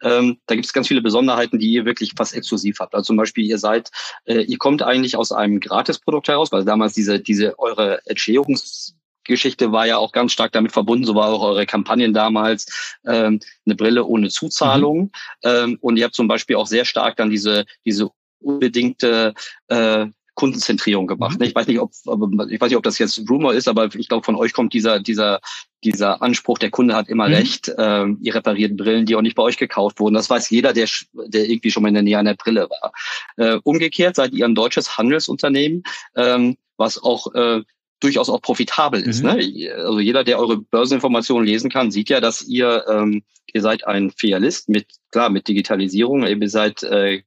Ähm, 0.02 0.40
da 0.46 0.56
gibt 0.56 0.66
es 0.66 0.74
ganz 0.74 0.88
viele 0.88 1.02
Besonderheiten, 1.02 1.60
die 1.60 1.72
ihr 1.72 1.86
wirklich 1.86 2.14
fast 2.16 2.36
exklusiv 2.36 2.80
habt. 2.80 2.94
Also 2.94 3.08
zum 3.08 3.18
Beispiel, 3.18 3.46
ihr 3.46 3.58
seid, 3.58 3.92
äh, 4.26 4.42
ihr 4.42 4.58
kommt 4.58 4.84
eigentlich 4.84 5.18
aus 5.18 5.32
einem 5.32 5.60
Gratisprodukt 5.60 6.28
heraus, 6.28 6.52
weil 6.52 6.66
damals 6.66 6.94
diese, 6.94 7.20
diese 7.20 7.58
eure 7.60 8.00
Entstehungs 8.06 8.94
Geschichte 9.28 9.72
war 9.72 9.86
ja 9.86 9.98
auch 9.98 10.14
ganz 10.14 10.32
stark 10.32 10.54
damit 10.54 10.72
verbunden, 10.72 11.06
so 11.06 11.14
war 11.14 11.28
auch 11.28 11.44
eure 11.44 11.66
Kampagnen 11.66 12.14
damals, 12.14 12.96
ähm, 13.06 13.40
eine 13.66 13.76
Brille 13.76 14.06
ohne 14.06 14.30
Zuzahlung. 14.30 15.00
Mhm. 15.00 15.10
Ähm, 15.44 15.78
und 15.82 15.98
ihr 15.98 16.06
habt 16.06 16.16
zum 16.16 16.28
Beispiel 16.28 16.56
auch 16.56 16.66
sehr 16.66 16.86
stark 16.86 17.18
dann 17.18 17.30
diese, 17.30 17.66
diese 17.86 18.10
unbedingte 18.40 19.34
äh, 19.68 20.08
Kundenzentrierung 20.38 21.08
gebracht. 21.08 21.40
Mhm. 21.40 21.48
Ich 21.48 21.56
weiß 21.56 21.68
nicht, 21.68 21.80
ob 21.80 21.92
ich 21.92 22.62
weiß 22.62 22.70
nicht, 22.70 22.78
ob 22.78 22.84
das 22.84 23.00
jetzt 23.00 23.28
Rumor 23.28 23.56
ist, 23.56 23.68
aber 23.68 23.94
ich 23.96 24.08
glaube, 24.08 24.24
von 24.24 24.36
euch 24.36 24.54
kommt 24.54 24.72
dieser 24.74 25.00
dieser 25.00 25.42
dieser 25.84 26.22
Anspruch, 26.22 26.60
der 26.60 26.70
Kunde 26.70 26.96
hat 26.96 27.10
immer 27.10 27.28
mhm. 27.28 27.34
recht, 27.34 27.72
ähm, 27.78 28.20
ihr 28.22 28.36
repariert 28.36 28.78
Brillen, 28.78 29.06
die 29.06 29.16
auch 29.16 29.22
nicht 29.22 29.36
bei 29.36 29.44
euch 29.44 29.58
gekauft 29.58 30.00
wurden. 30.00 30.14
Das 30.14 30.30
weiß 30.30 30.50
jeder, 30.52 30.74
der, 30.74 30.88
der 31.14 31.50
irgendwie 31.50 31.72
schon 31.72 31.84
mal 31.84 31.90
in 31.90 31.96
der 31.96 32.04
Nähe 32.04 32.20
einer 32.20 32.36
Brille 32.36 32.70
war. 32.70 32.92
Äh, 33.36 33.60
umgekehrt 33.64 34.16
seid 34.16 34.34
ihr 34.34 34.46
ein 34.46 34.56
deutsches 34.56 34.98
Handelsunternehmen, 34.98 35.84
ähm, 36.16 36.58
was 36.78 37.02
auch 37.02 37.34
äh, 37.34 37.62
durchaus 38.00 38.30
auch 38.30 38.42
profitabel 38.42 39.02
ist. 39.02 39.24
Mhm. 39.24 39.30
Ne? 39.30 39.74
Also 39.76 40.00
jeder, 40.00 40.24
der 40.24 40.40
eure 40.40 40.58
Börseninformationen 40.58 41.48
lesen 41.48 41.72
kann, 41.72 41.90
sieht 41.90 42.10
ja, 42.10 42.22
dass 42.22 42.44
ihr 42.44 42.86
ähm, 42.88 43.24
ihr 43.54 43.62
seid 43.62 43.88
ein 43.88 44.12
Filialist 44.12 44.70
mit 44.70 44.88
klar 45.12 45.30
mit 45.30 45.48
Digitalisierung, 45.48 46.26
ihr 46.26 46.50
seid 46.50 46.84
äh, 46.84 47.24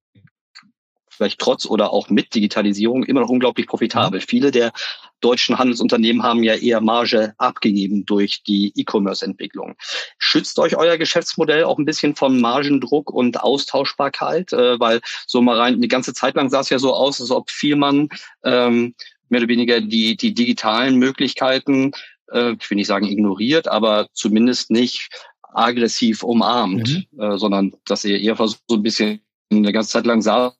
vielleicht 1.20 1.38
trotz 1.38 1.66
oder 1.66 1.92
auch 1.92 2.08
mit 2.08 2.34
Digitalisierung 2.34 3.04
immer 3.04 3.20
noch 3.20 3.28
unglaublich 3.28 3.66
profitabel. 3.66 4.20
Mhm. 4.20 4.24
Viele 4.24 4.50
der 4.50 4.72
deutschen 5.20 5.58
Handelsunternehmen 5.58 6.22
haben 6.22 6.42
ja 6.42 6.54
eher 6.54 6.80
Marge 6.80 7.34
abgegeben 7.36 8.06
durch 8.06 8.42
die 8.42 8.72
E-Commerce-Entwicklung. 8.74 9.74
Schützt 10.16 10.58
euch 10.58 10.78
euer 10.78 10.96
Geschäftsmodell 10.96 11.64
auch 11.64 11.78
ein 11.78 11.84
bisschen 11.84 12.16
von 12.16 12.40
Margendruck 12.40 13.10
und 13.10 13.38
Austauschbarkeit? 13.38 14.54
Äh, 14.54 14.80
weil 14.80 15.02
so 15.26 15.42
mal 15.42 15.58
rein, 15.58 15.74
eine 15.74 15.88
ganze 15.88 16.14
Zeit 16.14 16.36
lang 16.36 16.48
sah 16.48 16.60
es 16.60 16.70
ja 16.70 16.78
so 16.78 16.94
aus, 16.94 17.20
als 17.20 17.30
ob 17.30 17.50
viel 17.50 17.76
man 17.76 18.08
ähm, 18.42 18.94
mehr 19.28 19.40
oder 19.40 19.48
weniger 19.48 19.82
die, 19.82 20.16
die 20.16 20.32
digitalen 20.32 20.96
Möglichkeiten, 20.96 21.92
äh, 22.32 22.54
ich 22.58 22.70
will 22.70 22.76
nicht 22.76 22.86
sagen 22.86 23.06
ignoriert, 23.06 23.68
aber 23.68 24.08
zumindest 24.14 24.70
nicht 24.70 25.10
aggressiv 25.52 26.22
umarmt, 26.22 27.06
mhm. 27.12 27.20
äh, 27.20 27.36
sondern 27.36 27.74
dass 27.84 28.06
ihr 28.06 28.18
eher 28.18 28.36
versucht, 28.36 28.62
so 28.68 28.76
ein 28.76 28.82
bisschen 28.82 29.20
eine 29.52 29.72
ganze 29.72 29.90
Zeit 29.90 30.06
lang 30.06 30.22
sah 30.22 30.54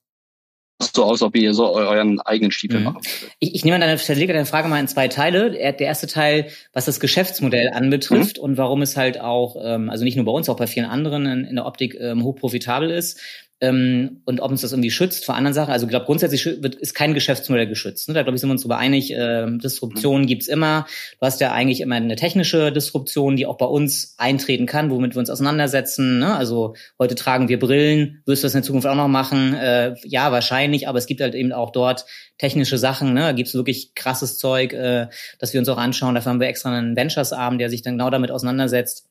so 0.83 1.05
aus, 1.05 1.23
ob 1.23 1.37
ihr 1.37 1.55
so 1.55 1.73
euren 1.73 2.21
eigenen 2.21 2.51
Stiefel 2.51 2.79
mhm. 2.79 2.85
machen 2.85 2.97
würdet. 2.97 3.37
Ich, 3.39 3.55
ich 3.55 3.65
nehme 3.65 3.75
an, 3.75 3.81
deine, 3.81 3.99
verlege 3.99 4.33
deine 4.33 4.47
Frage 4.47 4.69
mal 4.69 4.81
in 4.81 4.89
zwei 4.89 5.09
Teile. 5.09 5.51
Der 5.51 5.79
erste 5.81 6.07
Teil, 6.07 6.49
was 6.73 6.87
das 6.87 7.01
Geschäftsmodell 7.01 7.71
anbetrifft 7.73 8.39
mhm. 8.39 8.45
und 8.45 8.57
warum 8.57 8.83
es 8.83 8.97
halt 8.97 9.21
auch, 9.21 9.57
ähm, 9.63 9.91
also 9.91 10.05
nicht 10.05 10.17
nur 10.17 10.25
bei 10.25 10.33
uns, 10.33 10.49
auch 10.49 10.57
bei 10.57 10.67
vielen 10.67 10.87
anderen 10.87 11.27
in, 11.27 11.45
in 11.45 11.57
der 11.57 11.67
Optik 11.67 11.97
ähm, 12.01 12.25
hochprofitabel 12.25 12.91
ist 12.91 13.21
ähm, 13.61 14.23
und 14.25 14.41
ob 14.41 14.51
uns 14.51 14.63
das 14.63 14.73
irgendwie 14.73 14.91
schützt 14.91 15.25
vor 15.27 15.35
anderen 15.35 15.53
Sachen. 15.53 15.71
Also 15.71 15.87
ich 15.87 15.91
glaube, 15.91 16.07
grundsätzlich 16.07 16.47
wird, 16.47 16.75
ist 16.77 16.95
kein 16.95 17.13
Geschäftsmodell 17.13 17.67
geschützt. 17.67 18.09
Ne? 18.09 18.15
Da 18.15 18.23
glaube 18.23 18.37
ich, 18.37 18.41
sind 18.41 18.49
wir 18.49 18.53
uns 18.53 18.63
darüber 18.63 18.79
einig, 18.79 19.13
äh, 19.13 19.47
Disruption 19.59 20.23
mhm. 20.23 20.27
gibt's 20.27 20.49
immer. 20.49 20.87
Du 21.21 21.27
hast 21.27 21.41
ja 21.41 21.53
eigentlich 21.53 21.83
immer 21.83 21.97
eine 21.97 22.17
technische 22.17 22.73
Disruption, 22.73 23.37
die 23.37 23.47
auch 23.47 23.59
bei 23.59 23.67
uns 23.67 24.15
eintreten 24.17 24.65
kann, 24.65 24.91
womit 24.91 25.15
wir 25.15 25.21
uns 25.21 25.29
auseinandersetzen. 25.29 26.19
Ne? 26.19 26.35
Also 26.35 26.75
heute 26.99 27.15
tragen 27.15 27.49
wir 27.49 27.59
Brillen, 27.59 28.23
wirst 28.25 28.43
du 28.43 28.47
das 28.47 28.55
in 28.55 28.61
der 28.61 28.67
Zukunft 28.67 28.87
auch 28.87 28.95
noch 28.95 29.09
machen? 29.09 29.55
Äh, 29.55 29.95
ja, 30.05 30.33
wahrscheinlich, 30.33 30.89
aber 30.89 30.99
es 30.99 31.07
gibt 31.07 31.21
halt 31.21 31.35
eben 31.35 31.53
auch 31.53 31.71
dort 31.71 32.07
technische 32.39 32.79
Sachen. 32.79 33.13
Ne? 33.13 33.21
Da 33.21 33.33
gibt's 33.33 33.55
wirklich 33.55 33.95
krasses 33.95 34.39
Zeug, 34.39 34.73
äh, 34.73 35.09
das 35.39 35.53
wir 35.53 35.61
uns 35.61 35.69
auch 35.69 35.77
anschauen. 35.77 36.15
Dafür 36.15 36.33
haben 36.33 36.41
wir 36.41 36.49
extra 36.49 36.75
einen 36.75 36.97
Ventures-Abend, 36.97 37.61
der 37.61 37.69
sich 37.69 37.83
dann 37.83 37.99
genau 37.99 38.09
damit 38.09 38.31
auseinandersetzt 38.31 39.10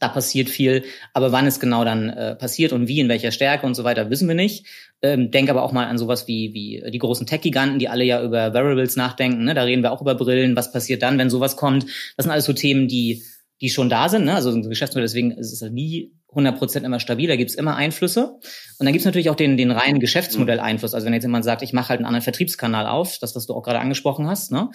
da 0.00 0.08
passiert 0.08 0.48
viel, 0.48 0.84
aber 1.12 1.32
wann 1.32 1.46
es 1.46 1.60
genau 1.60 1.84
dann 1.84 2.10
äh, 2.10 2.34
passiert 2.34 2.72
und 2.72 2.88
wie, 2.88 3.00
in 3.00 3.08
welcher 3.08 3.30
Stärke 3.30 3.66
und 3.66 3.74
so 3.74 3.84
weiter, 3.84 4.10
wissen 4.10 4.28
wir 4.28 4.34
nicht. 4.34 4.66
Ähm, 5.02 5.30
denk 5.30 5.50
aber 5.50 5.62
auch 5.62 5.72
mal 5.72 5.86
an 5.86 5.98
sowas 5.98 6.26
wie, 6.28 6.54
wie 6.54 6.90
die 6.90 6.98
großen 6.98 7.26
Tech-Giganten, 7.26 7.78
die 7.78 7.88
alle 7.88 8.04
ja 8.04 8.22
über 8.22 8.54
Variables 8.54 8.96
nachdenken. 8.96 9.44
Ne? 9.44 9.54
Da 9.54 9.62
reden 9.62 9.82
wir 9.82 9.92
auch 9.92 10.00
über 10.00 10.14
Brillen. 10.14 10.56
Was 10.56 10.72
passiert 10.72 11.02
dann, 11.02 11.18
wenn 11.18 11.30
sowas 11.30 11.56
kommt? 11.56 11.84
Das 12.16 12.24
sind 12.24 12.30
alles 12.30 12.46
so 12.46 12.52
Themen, 12.52 12.88
die, 12.88 13.22
die 13.60 13.70
schon 13.70 13.88
da 13.88 14.08
sind. 14.08 14.24
Ne? 14.24 14.34
Also 14.34 14.50
unser 14.50 14.70
Geschäftsmodell, 14.70 15.06
deswegen 15.06 15.32
ist 15.32 15.52
es 15.52 15.70
nie 15.70 16.12
100% 16.34 16.84
immer 16.84 17.00
stabil, 17.00 17.28
da 17.28 17.36
gibt's 17.36 17.54
immer 17.54 17.76
Einflüsse. 17.76 18.38
Und 18.78 18.86
dann 18.86 18.92
gibt's 18.92 19.04
natürlich 19.04 19.30
auch 19.30 19.34
den, 19.34 19.56
den 19.56 19.70
reinen 19.70 20.00
Geschäftsmodell-Einfluss. 20.00 20.94
Also 20.94 21.06
wenn 21.06 21.14
jetzt 21.14 21.24
jemand 21.24 21.44
sagt, 21.44 21.62
ich 21.62 21.72
mache 21.72 21.90
halt 21.90 21.98
einen 21.98 22.06
anderen 22.06 22.22
Vertriebskanal 22.22 22.86
auf, 22.86 23.18
das, 23.18 23.36
was 23.36 23.46
du 23.46 23.54
auch 23.54 23.62
gerade 23.62 23.78
angesprochen 23.80 24.26
hast, 24.26 24.52
ne? 24.52 24.70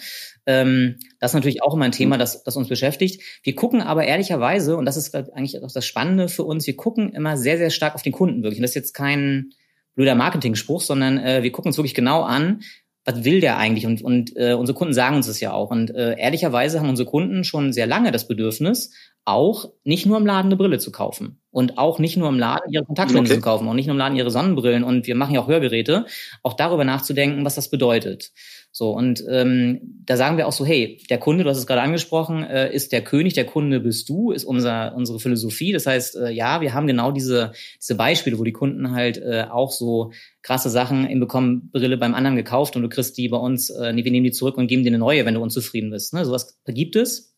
Ähm, 0.46 0.96
das 1.18 1.32
ist 1.32 1.34
natürlich 1.34 1.62
auch 1.62 1.74
immer 1.74 1.84
ein 1.84 1.92
Thema, 1.92 2.18
das, 2.18 2.42
das 2.42 2.56
uns 2.56 2.68
beschäftigt. 2.68 3.22
Wir 3.42 3.54
gucken 3.54 3.82
aber 3.82 4.04
ehrlicherweise, 4.04 4.76
und 4.76 4.84
das 4.86 4.96
ist 4.96 5.14
eigentlich 5.14 5.62
auch 5.62 5.72
das 5.72 5.86
Spannende 5.86 6.28
für 6.28 6.44
uns, 6.44 6.66
wir 6.66 6.76
gucken 6.76 7.12
immer 7.12 7.36
sehr, 7.36 7.58
sehr 7.58 7.70
stark 7.70 7.94
auf 7.94 8.02
den 8.02 8.12
Kunden 8.12 8.42
wirklich. 8.42 8.58
Und 8.58 8.62
das 8.62 8.70
ist 8.70 8.76
jetzt 8.76 8.94
kein 8.94 9.50
blöder 9.94 10.14
Marketing-Spruch, 10.14 10.80
sondern 10.80 11.18
äh, 11.18 11.42
wir 11.42 11.52
gucken 11.52 11.68
uns 11.68 11.76
wirklich 11.76 11.94
genau 11.94 12.22
an, 12.22 12.62
was 13.04 13.24
will 13.24 13.40
der 13.40 13.56
eigentlich? 13.56 13.86
Und, 13.86 14.02
und 14.02 14.36
äh, 14.36 14.54
unsere 14.54 14.76
Kunden 14.76 14.94
sagen 14.94 15.16
uns 15.16 15.26
das 15.26 15.40
ja 15.40 15.52
auch. 15.52 15.70
Und 15.70 15.94
äh, 15.94 16.16
ehrlicherweise 16.18 16.80
haben 16.80 16.88
unsere 16.88 17.08
Kunden 17.08 17.44
schon 17.44 17.72
sehr 17.72 17.86
lange 17.86 18.12
das 18.12 18.28
Bedürfnis, 18.28 18.92
auch 19.24 19.70
nicht 19.84 20.06
nur 20.06 20.16
im 20.16 20.26
Laden 20.26 20.46
eine 20.46 20.56
Brille 20.56 20.78
zu 20.78 20.90
kaufen 20.90 21.40
und 21.50 21.78
auch 21.78 21.98
nicht 21.98 22.16
nur 22.16 22.28
im 22.28 22.38
Laden 22.38 22.72
ihre 22.72 22.84
Kontaktlinsen 22.84 23.32
okay. 23.32 23.40
zu 23.40 23.44
kaufen 23.44 23.68
und 23.68 23.76
nicht 23.76 23.86
nur 23.86 23.94
im 23.94 23.98
Laden 23.98 24.16
ihre 24.16 24.30
Sonnenbrillen 24.30 24.84
und 24.84 25.06
wir 25.06 25.14
machen 25.14 25.34
ja 25.34 25.40
auch 25.40 25.48
Hörgeräte, 25.48 26.06
auch 26.42 26.54
darüber 26.54 26.84
nachzudenken, 26.84 27.44
was 27.44 27.56
das 27.56 27.70
bedeutet. 27.70 28.32
So 28.72 28.92
und 28.92 29.24
ähm, 29.28 29.80
da 30.04 30.16
sagen 30.16 30.36
wir 30.36 30.46
auch 30.46 30.52
so, 30.52 30.64
hey, 30.64 31.02
der 31.10 31.18
Kunde, 31.18 31.44
du 31.44 31.50
hast 31.50 31.58
es 31.58 31.66
gerade 31.66 31.82
angesprochen, 31.82 32.44
äh, 32.44 32.72
ist 32.72 32.92
der 32.92 33.02
König, 33.02 33.34
der 33.34 33.44
Kunde 33.44 33.80
bist 33.80 34.08
du, 34.08 34.30
ist 34.30 34.44
unser 34.44 34.94
unsere 34.94 35.18
Philosophie. 35.18 35.72
Das 35.72 35.86
heißt, 35.86 36.16
äh, 36.16 36.30
ja, 36.30 36.60
wir 36.60 36.72
haben 36.72 36.86
genau 36.86 37.10
diese 37.10 37.52
diese 37.80 37.96
Beispiele, 37.96 38.38
wo 38.38 38.44
die 38.44 38.52
Kunden 38.52 38.92
halt 38.92 39.18
äh, 39.18 39.46
auch 39.50 39.72
so 39.72 40.12
krasse 40.42 40.70
Sachen 40.70 41.06
im 41.06 41.20
bekommen 41.20 41.70
Brille 41.72 41.96
beim 41.96 42.14
anderen 42.14 42.36
gekauft 42.36 42.76
und 42.76 42.82
du 42.82 42.88
kriegst 42.88 43.18
die 43.18 43.28
bei 43.28 43.38
uns, 43.38 43.70
äh, 43.70 43.92
nee, 43.92 44.04
wir 44.04 44.12
nehmen 44.12 44.24
die 44.24 44.32
zurück 44.32 44.56
und 44.56 44.68
geben 44.68 44.84
dir 44.84 44.90
eine 44.90 44.98
neue, 44.98 45.26
wenn 45.26 45.34
du 45.34 45.42
unzufrieden 45.42 45.90
bist. 45.90 46.14
Ne? 46.14 46.24
Sowas 46.24 46.58
gibt 46.66 46.96
es. 46.96 47.34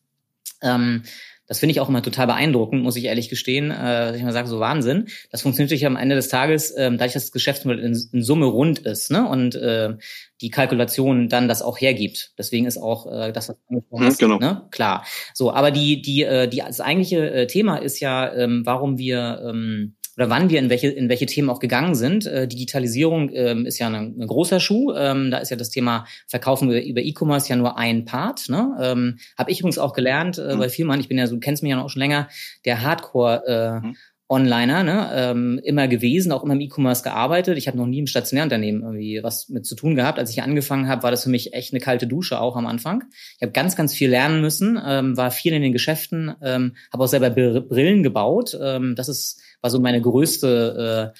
Ähm, 0.61 1.03
das 1.47 1.59
finde 1.59 1.71
ich 1.71 1.79
auch 1.79 1.89
immer 1.89 2.01
total 2.01 2.27
beeindruckend, 2.27 2.83
muss 2.83 2.95
ich 2.95 3.05
ehrlich 3.05 3.29
gestehen. 3.29 3.71
Äh, 3.71 4.15
ich 4.15 4.23
mal 4.23 4.31
sage, 4.31 4.47
so 4.47 4.59
Wahnsinn. 4.59 5.07
Das 5.31 5.41
funktioniert 5.41 5.69
natürlich 5.69 5.85
am 5.85 5.97
Ende 5.97 6.15
des 6.15 6.29
Tages, 6.29 6.71
äh, 6.71 6.89
dadurch, 6.91 7.13
dass 7.13 7.23
das 7.23 7.31
Geschäftsmodell 7.31 7.83
in, 7.83 7.99
in 8.11 8.23
Summe 8.23 8.45
rund 8.45 8.79
ist 8.79 9.11
ne? 9.11 9.27
und 9.27 9.55
äh, 9.55 9.95
die 10.41 10.49
Kalkulation 10.49 11.29
dann 11.29 11.47
das 11.47 11.61
auch 11.61 11.79
hergibt. 11.79 12.31
Deswegen 12.37 12.65
ist 12.65 12.77
auch 12.77 13.11
äh, 13.11 13.31
das, 13.31 13.49
was 13.49 13.57
du 13.57 13.61
angesprochen 13.69 14.03
mhm, 14.03 14.07
hast, 14.07 14.17
genau. 14.19 14.39
ne? 14.39 14.67
klar. 14.71 15.05
So, 15.33 15.51
aber 15.53 15.71
die, 15.71 16.01
die, 16.01 16.23
äh, 16.23 16.47
die, 16.47 16.63
das 16.65 16.79
eigentliche 16.79 17.29
äh, 17.29 17.47
Thema 17.47 17.77
ist 17.77 17.99
ja, 17.99 18.33
ähm, 18.33 18.61
warum 18.65 18.97
wir 18.97 19.41
ähm, 19.45 19.95
oder 20.17 20.29
wann 20.29 20.49
wir 20.49 20.59
in 20.59 20.69
welche, 20.69 20.89
in 20.89 21.09
welche 21.09 21.25
Themen 21.25 21.49
auch 21.49 21.59
gegangen 21.59 21.95
sind. 21.95 22.25
Äh, 22.25 22.47
Digitalisierung 22.47 23.31
ähm, 23.33 23.65
ist 23.65 23.79
ja 23.79 23.87
ein, 23.87 24.27
großer 24.27 24.59
Schuh. 24.59 24.93
Ähm, 24.93 25.31
da 25.31 25.39
ist 25.39 25.49
ja 25.49 25.57
das 25.57 25.69
Thema 25.69 26.05
Verkaufen 26.27 26.69
über, 26.69 26.83
über 26.83 27.01
E-Commerce 27.01 27.49
ja 27.49 27.55
nur 27.55 27.77
ein 27.77 28.05
Part. 28.05 28.49
Ne? 28.49 28.75
Ähm, 28.79 29.17
Habe 29.37 29.51
ich 29.51 29.59
übrigens 29.59 29.77
auch 29.77 29.93
gelernt, 29.93 30.37
äh, 30.37 30.55
mhm. 30.55 30.59
weil 30.59 30.69
viel 30.69 30.85
man, 30.85 30.99
ich 30.99 31.07
bin 31.07 31.17
ja 31.17 31.27
so, 31.27 31.35
du 31.35 31.39
kennst 31.39 31.63
mich 31.63 31.71
ja 31.71 31.75
noch 31.75 31.89
schon 31.89 32.01
länger, 32.01 32.27
der 32.65 32.81
Hardcore 32.81 33.43
äh, 33.47 33.87
mhm. 33.87 33.95
Onliner, 34.29 34.83
ne, 34.83 35.09
ähm, 35.13 35.59
immer 35.63 35.87
gewesen, 35.87 36.31
auch 36.31 36.43
immer 36.43 36.53
im 36.53 36.61
E-Commerce 36.61 37.03
gearbeitet. 37.03 37.57
Ich 37.57 37.67
habe 37.67 37.77
noch 37.77 37.85
nie 37.85 37.99
im 37.99 38.07
Stationärunternehmen 38.07 38.81
irgendwie 38.81 39.21
was 39.21 39.49
mit 39.49 39.65
zu 39.65 39.75
tun 39.75 39.95
gehabt. 39.95 40.17
Als 40.17 40.31
ich 40.31 40.41
angefangen 40.41 40.87
habe, 40.87 41.03
war 41.03 41.11
das 41.11 41.23
für 41.23 41.29
mich 41.29 41.53
echt 41.53 41.71
eine 41.71 41.79
kalte 41.79 42.07
Dusche 42.07 42.39
auch 42.39 42.55
am 42.55 42.65
Anfang. 42.65 43.03
Ich 43.35 43.41
habe 43.41 43.51
ganz, 43.51 43.75
ganz 43.75 43.93
viel 43.93 44.09
lernen 44.09 44.41
müssen, 44.41 44.79
ähm, 44.83 45.17
war 45.17 45.29
viel 45.29 45.53
in 45.53 45.61
den 45.61 45.73
Geschäften, 45.73 46.33
ähm, 46.41 46.75
habe 46.91 47.03
auch 47.03 47.07
selber 47.07 47.29
Brillen 47.29 48.01
gebaut. 48.01 48.57
Ähm, 48.59 48.95
das 48.95 49.07
ist 49.07 49.41
war 49.63 49.71
so 49.71 49.79
meine 49.79 50.01
größte 50.01 51.13
äh, 51.13 51.19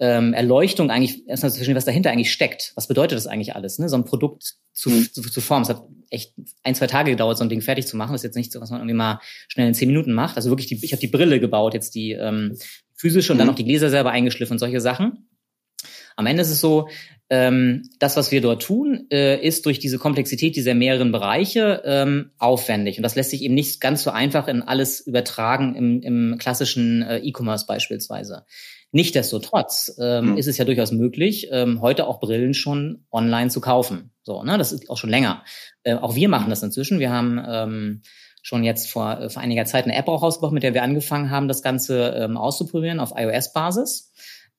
ähm, 0.00 0.32
Erleuchtung 0.32 0.90
eigentlich 0.90 1.26
erstmal 1.28 1.52
zu 1.52 1.58
verstehen, 1.58 1.76
was 1.76 1.84
dahinter 1.84 2.10
eigentlich 2.10 2.32
steckt. 2.32 2.72
Was 2.74 2.88
bedeutet 2.88 3.16
das 3.16 3.26
eigentlich 3.26 3.54
alles, 3.54 3.78
ne? 3.78 3.88
So 3.88 3.96
ein 3.96 4.04
Produkt 4.04 4.56
zu, 4.72 4.90
mhm. 4.90 5.12
zu, 5.12 5.22
zu 5.22 5.40
formen. 5.40 5.62
Es 5.62 5.68
hat 5.68 5.84
echt 6.10 6.34
ein, 6.64 6.74
zwei 6.74 6.88
Tage 6.88 7.12
gedauert, 7.12 7.38
so 7.38 7.44
ein 7.44 7.48
Ding 7.48 7.60
fertig 7.60 7.86
zu 7.86 7.96
machen. 7.96 8.12
Das 8.12 8.22
ist 8.22 8.24
jetzt 8.24 8.36
nicht 8.36 8.50
so, 8.50 8.60
was 8.60 8.70
man 8.70 8.80
irgendwie 8.80 8.96
mal 8.96 9.20
schnell 9.48 9.68
in 9.68 9.74
zehn 9.74 9.88
Minuten 9.88 10.12
macht. 10.12 10.36
Also 10.36 10.50
wirklich, 10.50 10.66
die, 10.66 10.84
ich 10.84 10.92
habe 10.92 11.00
die 11.00 11.08
Brille 11.08 11.38
gebaut, 11.38 11.74
jetzt 11.74 11.94
die 11.94 12.12
ähm, 12.12 12.56
physische 12.96 13.32
und 13.32 13.36
mhm. 13.36 13.40
dann 13.40 13.48
noch 13.48 13.54
die 13.54 13.64
Gläser 13.64 13.90
selber 13.90 14.10
eingeschliffen 14.10 14.54
und 14.54 14.58
solche 14.58 14.80
Sachen. 14.80 15.28
Am 16.16 16.26
Ende 16.26 16.42
ist 16.42 16.50
es 16.50 16.60
so, 16.60 16.88
ähm, 17.34 17.90
das, 17.98 18.16
was 18.16 18.30
wir 18.30 18.40
dort 18.40 18.62
tun, 18.62 19.08
äh, 19.10 19.44
ist 19.44 19.66
durch 19.66 19.80
diese 19.80 19.98
Komplexität 19.98 20.54
dieser 20.54 20.74
mehreren 20.74 21.10
Bereiche 21.10 21.82
ähm, 21.84 22.30
aufwendig. 22.38 22.96
Und 22.96 23.02
das 23.02 23.16
lässt 23.16 23.30
sich 23.30 23.42
eben 23.42 23.54
nicht 23.54 23.80
ganz 23.80 24.04
so 24.04 24.10
einfach 24.10 24.46
in 24.46 24.62
alles 24.62 25.00
übertragen 25.00 25.74
im, 25.74 26.00
im 26.00 26.38
klassischen 26.38 27.02
äh, 27.02 27.18
E-Commerce 27.18 27.66
beispielsweise. 27.66 28.46
Nichtsdestotrotz 28.92 29.96
ähm, 30.00 30.30
mhm. 30.30 30.36
ist 30.38 30.46
es 30.46 30.58
ja 30.58 30.64
durchaus 30.64 30.92
möglich, 30.92 31.48
ähm, 31.50 31.80
heute 31.80 32.06
auch 32.06 32.20
Brillen 32.20 32.54
schon 32.54 33.04
online 33.10 33.50
zu 33.50 33.60
kaufen. 33.60 34.12
So, 34.22 34.44
ne, 34.44 34.56
das 34.56 34.72
ist 34.72 34.88
auch 34.88 34.96
schon 34.96 35.10
länger. 35.10 35.42
Äh, 35.82 35.94
auch 35.94 36.14
wir 36.14 36.28
machen 36.28 36.50
das 36.50 36.62
inzwischen. 36.62 37.00
Wir 37.00 37.10
haben 37.10 37.42
ähm, 37.44 38.02
schon 38.42 38.62
jetzt 38.62 38.88
vor, 38.88 39.18
äh, 39.18 39.28
vor 39.28 39.42
einiger 39.42 39.64
Zeit 39.64 39.86
eine 39.86 39.96
App 39.96 40.06
auch 40.06 40.22
rausgebracht, 40.22 40.52
mit 40.52 40.62
der 40.62 40.74
wir 40.74 40.84
angefangen 40.84 41.30
haben, 41.30 41.48
das 41.48 41.62
Ganze 41.62 42.14
ähm, 42.16 42.36
auszuprobieren 42.36 43.00
auf 43.00 43.12
iOS-Basis. 43.16 44.12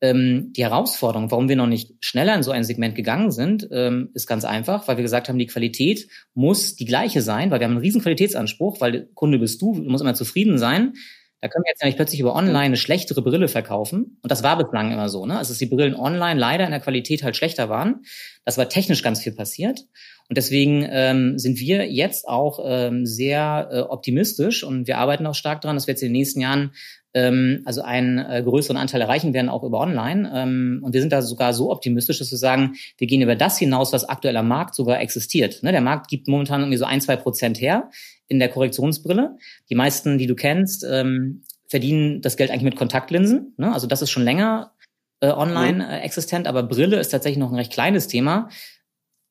Ähm, 0.10 0.54
die 0.54 0.64
Herausforderung, 0.64 1.32
warum 1.32 1.50
wir 1.50 1.56
noch 1.56 1.68
nicht 1.68 1.94
schneller 2.00 2.36
in 2.36 2.44
so 2.44 2.52
ein 2.52 2.64
Segment 2.64 2.96
gegangen 2.96 3.32
sind, 3.32 3.68
ähm, 3.72 4.10
ist 4.14 4.28
ganz 4.28 4.46
einfach, 4.46 4.88
weil 4.88 4.98
wir 4.98 5.04
gesagt 5.04 5.30
haben, 5.30 5.40
die 5.40 5.48
Qualität 5.48 6.08
muss 6.34 6.76
die 6.76 6.86
gleiche 6.86 7.22
sein, 7.22 7.52
weil 7.52 7.60
wir 7.60 7.66
haben 7.66 7.74
einen 7.74 7.82
riesen 7.82 8.02
Qualitätsanspruch, 8.02 8.82
weil 8.82 9.10
Kunde 9.14 9.40
bist 9.40 9.62
du, 9.62 9.76
du 9.76 9.90
musst 9.90 10.02
immer 10.02 10.14
zufrieden 10.14 10.58
sein. 10.58 10.94
Da 11.42 11.50
können 11.50 11.64
wir 11.64 11.72
jetzt 11.72 11.84
nicht 11.84 11.98
plötzlich 11.98 12.20
über 12.20 12.34
online 12.34 12.66
eine 12.66 12.78
schlechtere 12.78 13.22
Brille 13.22 13.48
verkaufen. 13.48 14.18
Und 14.24 14.32
das 14.32 14.42
war 14.42 14.58
bislang 14.58 14.92
immer 14.92 15.10
so, 15.10 15.28
ne? 15.28 15.38
Also 15.38 15.52
dass 15.52 15.60
die 15.60 15.68
Brillen 15.68 15.94
online 15.94 16.40
leider 16.40 16.66
in 16.66 16.72
der 16.72 16.80
Qualität 16.80 17.22
halt 17.22 17.36
schlechter 17.36 17.70
waren. 17.70 18.04
Das 18.46 18.58
war 18.58 18.68
technisch 18.68 19.04
ganz 19.04 19.22
viel 19.22 19.34
passiert. 19.34 19.82
Und 20.28 20.38
deswegen 20.38 20.88
ähm, 20.90 21.38
sind 21.38 21.60
wir 21.60 21.88
jetzt 21.92 22.28
auch 22.28 22.60
ähm, 22.66 23.06
sehr 23.06 23.70
äh, 23.72 23.80
optimistisch 23.82 24.64
und 24.64 24.88
wir 24.88 24.98
arbeiten 24.98 25.28
auch 25.28 25.36
stark 25.36 25.62
daran, 25.62 25.76
dass 25.76 25.86
wir 25.86 25.92
jetzt 25.92 26.02
in 26.02 26.08
den 26.08 26.14
nächsten 26.14 26.42
Jahren 26.42 26.72
ähm, 27.16 27.62
also 27.66 27.82
einen 27.82 28.20
äh, 28.20 28.44
größeren 28.44 28.78
Anteil 28.78 29.02
erreichen 29.02 29.34
werden, 29.34 29.50
auch 29.50 29.64
über 29.64 29.80
Online. 29.80 30.30
Ähm, 30.36 30.82
und 30.84 30.94
wir 30.94 31.02
sind 31.02 31.14
da 31.14 31.22
sogar 31.22 31.54
so 31.54 31.72
optimistisch, 31.72 32.20
dass 32.20 32.30
wir 32.30 32.38
sagen, 32.38 32.76
wir 32.98 33.08
gehen 33.08 33.22
über 33.22 33.36
das 33.36 33.58
hinaus, 33.58 33.94
was 33.94 34.08
aktuell 34.08 34.38
am 34.38 34.50
Markt 34.50 34.76
sogar 34.76 35.00
existiert. 35.00 35.64
Ne, 35.64 35.72
der 35.72 35.82
Markt 35.82 36.10
gibt 36.10 36.28
momentan 36.28 36.62
irgendwie 36.62 36.78
so 36.78 36.86
ein, 36.86 37.02
zwei 37.02 37.16
Prozent 37.16 37.60
her 37.60 37.90
in 38.28 38.38
der 38.38 38.50
Korrektionsbrille. 38.50 39.38
Die 39.70 39.76
meisten, 39.76 40.18
die 40.18 40.28
du 40.28 40.36
kennst, 40.36 40.84
ähm, 40.84 41.44
verdienen 41.68 42.22
das 42.22 42.38
Geld 42.38 42.52
eigentlich 42.52 42.64
mit 42.64 42.76
Kontaktlinsen. 42.76 43.54
Ne? 43.58 43.74
Also 43.74 43.88
das 43.88 44.02
ist 44.02 44.12
schon 44.12 44.24
länger 44.24 44.74
äh, 45.22 45.30
online 45.30 45.88
äh, 45.88 46.02
existent, 46.02 46.48
aber 46.48 46.64
Brille 46.64 47.00
ist 47.00 47.10
tatsächlich 47.10 47.40
noch 47.40 47.52
ein 47.52 47.56
recht 47.56 47.72
kleines 47.72 48.08
Thema. 48.08 48.50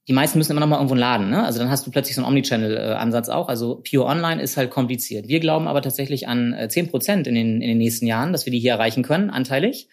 Die 0.07 0.13
meisten 0.13 0.39
müssen 0.39 0.53
immer 0.53 0.61
noch 0.61 0.67
mal 0.67 0.77
irgendwo 0.77 0.95
laden. 0.95 1.31
Ne? 1.31 1.45
Also 1.45 1.59
dann 1.59 1.71
hast 1.71 1.87
du 1.87 1.91
plötzlich 1.91 2.15
so 2.15 2.23
einen 2.23 2.29
Omnichannel-Ansatz 2.29 3.29
auch. 3.29 3.49
Also 3.49 3.83
Pure 3.89 4.05
Online 4.05 4.43
ist 4.43 4.57
halt 4.57 4.71
kompliziert. 4.71 5.29
Wir 5.29 5.41
glauben 5.41 5.67
aber 5.67 5.81
tatsächlich 5.81 6.29
an 6.29 6.53
äh, 6.53 6.69
10 6.69 6.91
Prozent 6.91 7.27
in 7.27 7.35
den, 7.35 7.63
in 7.63 7.69
den 7.69 7.79
nächsten 7.79 8.07
Jahren, 8.07 8.33
dass 8.33 8.45
wir 8.47 8.51
die 8.51 8.59
hier 8.59 8.73
erreichen 8.73 9.03
können, 9.03 9.31
anteilig. 9.31 9.89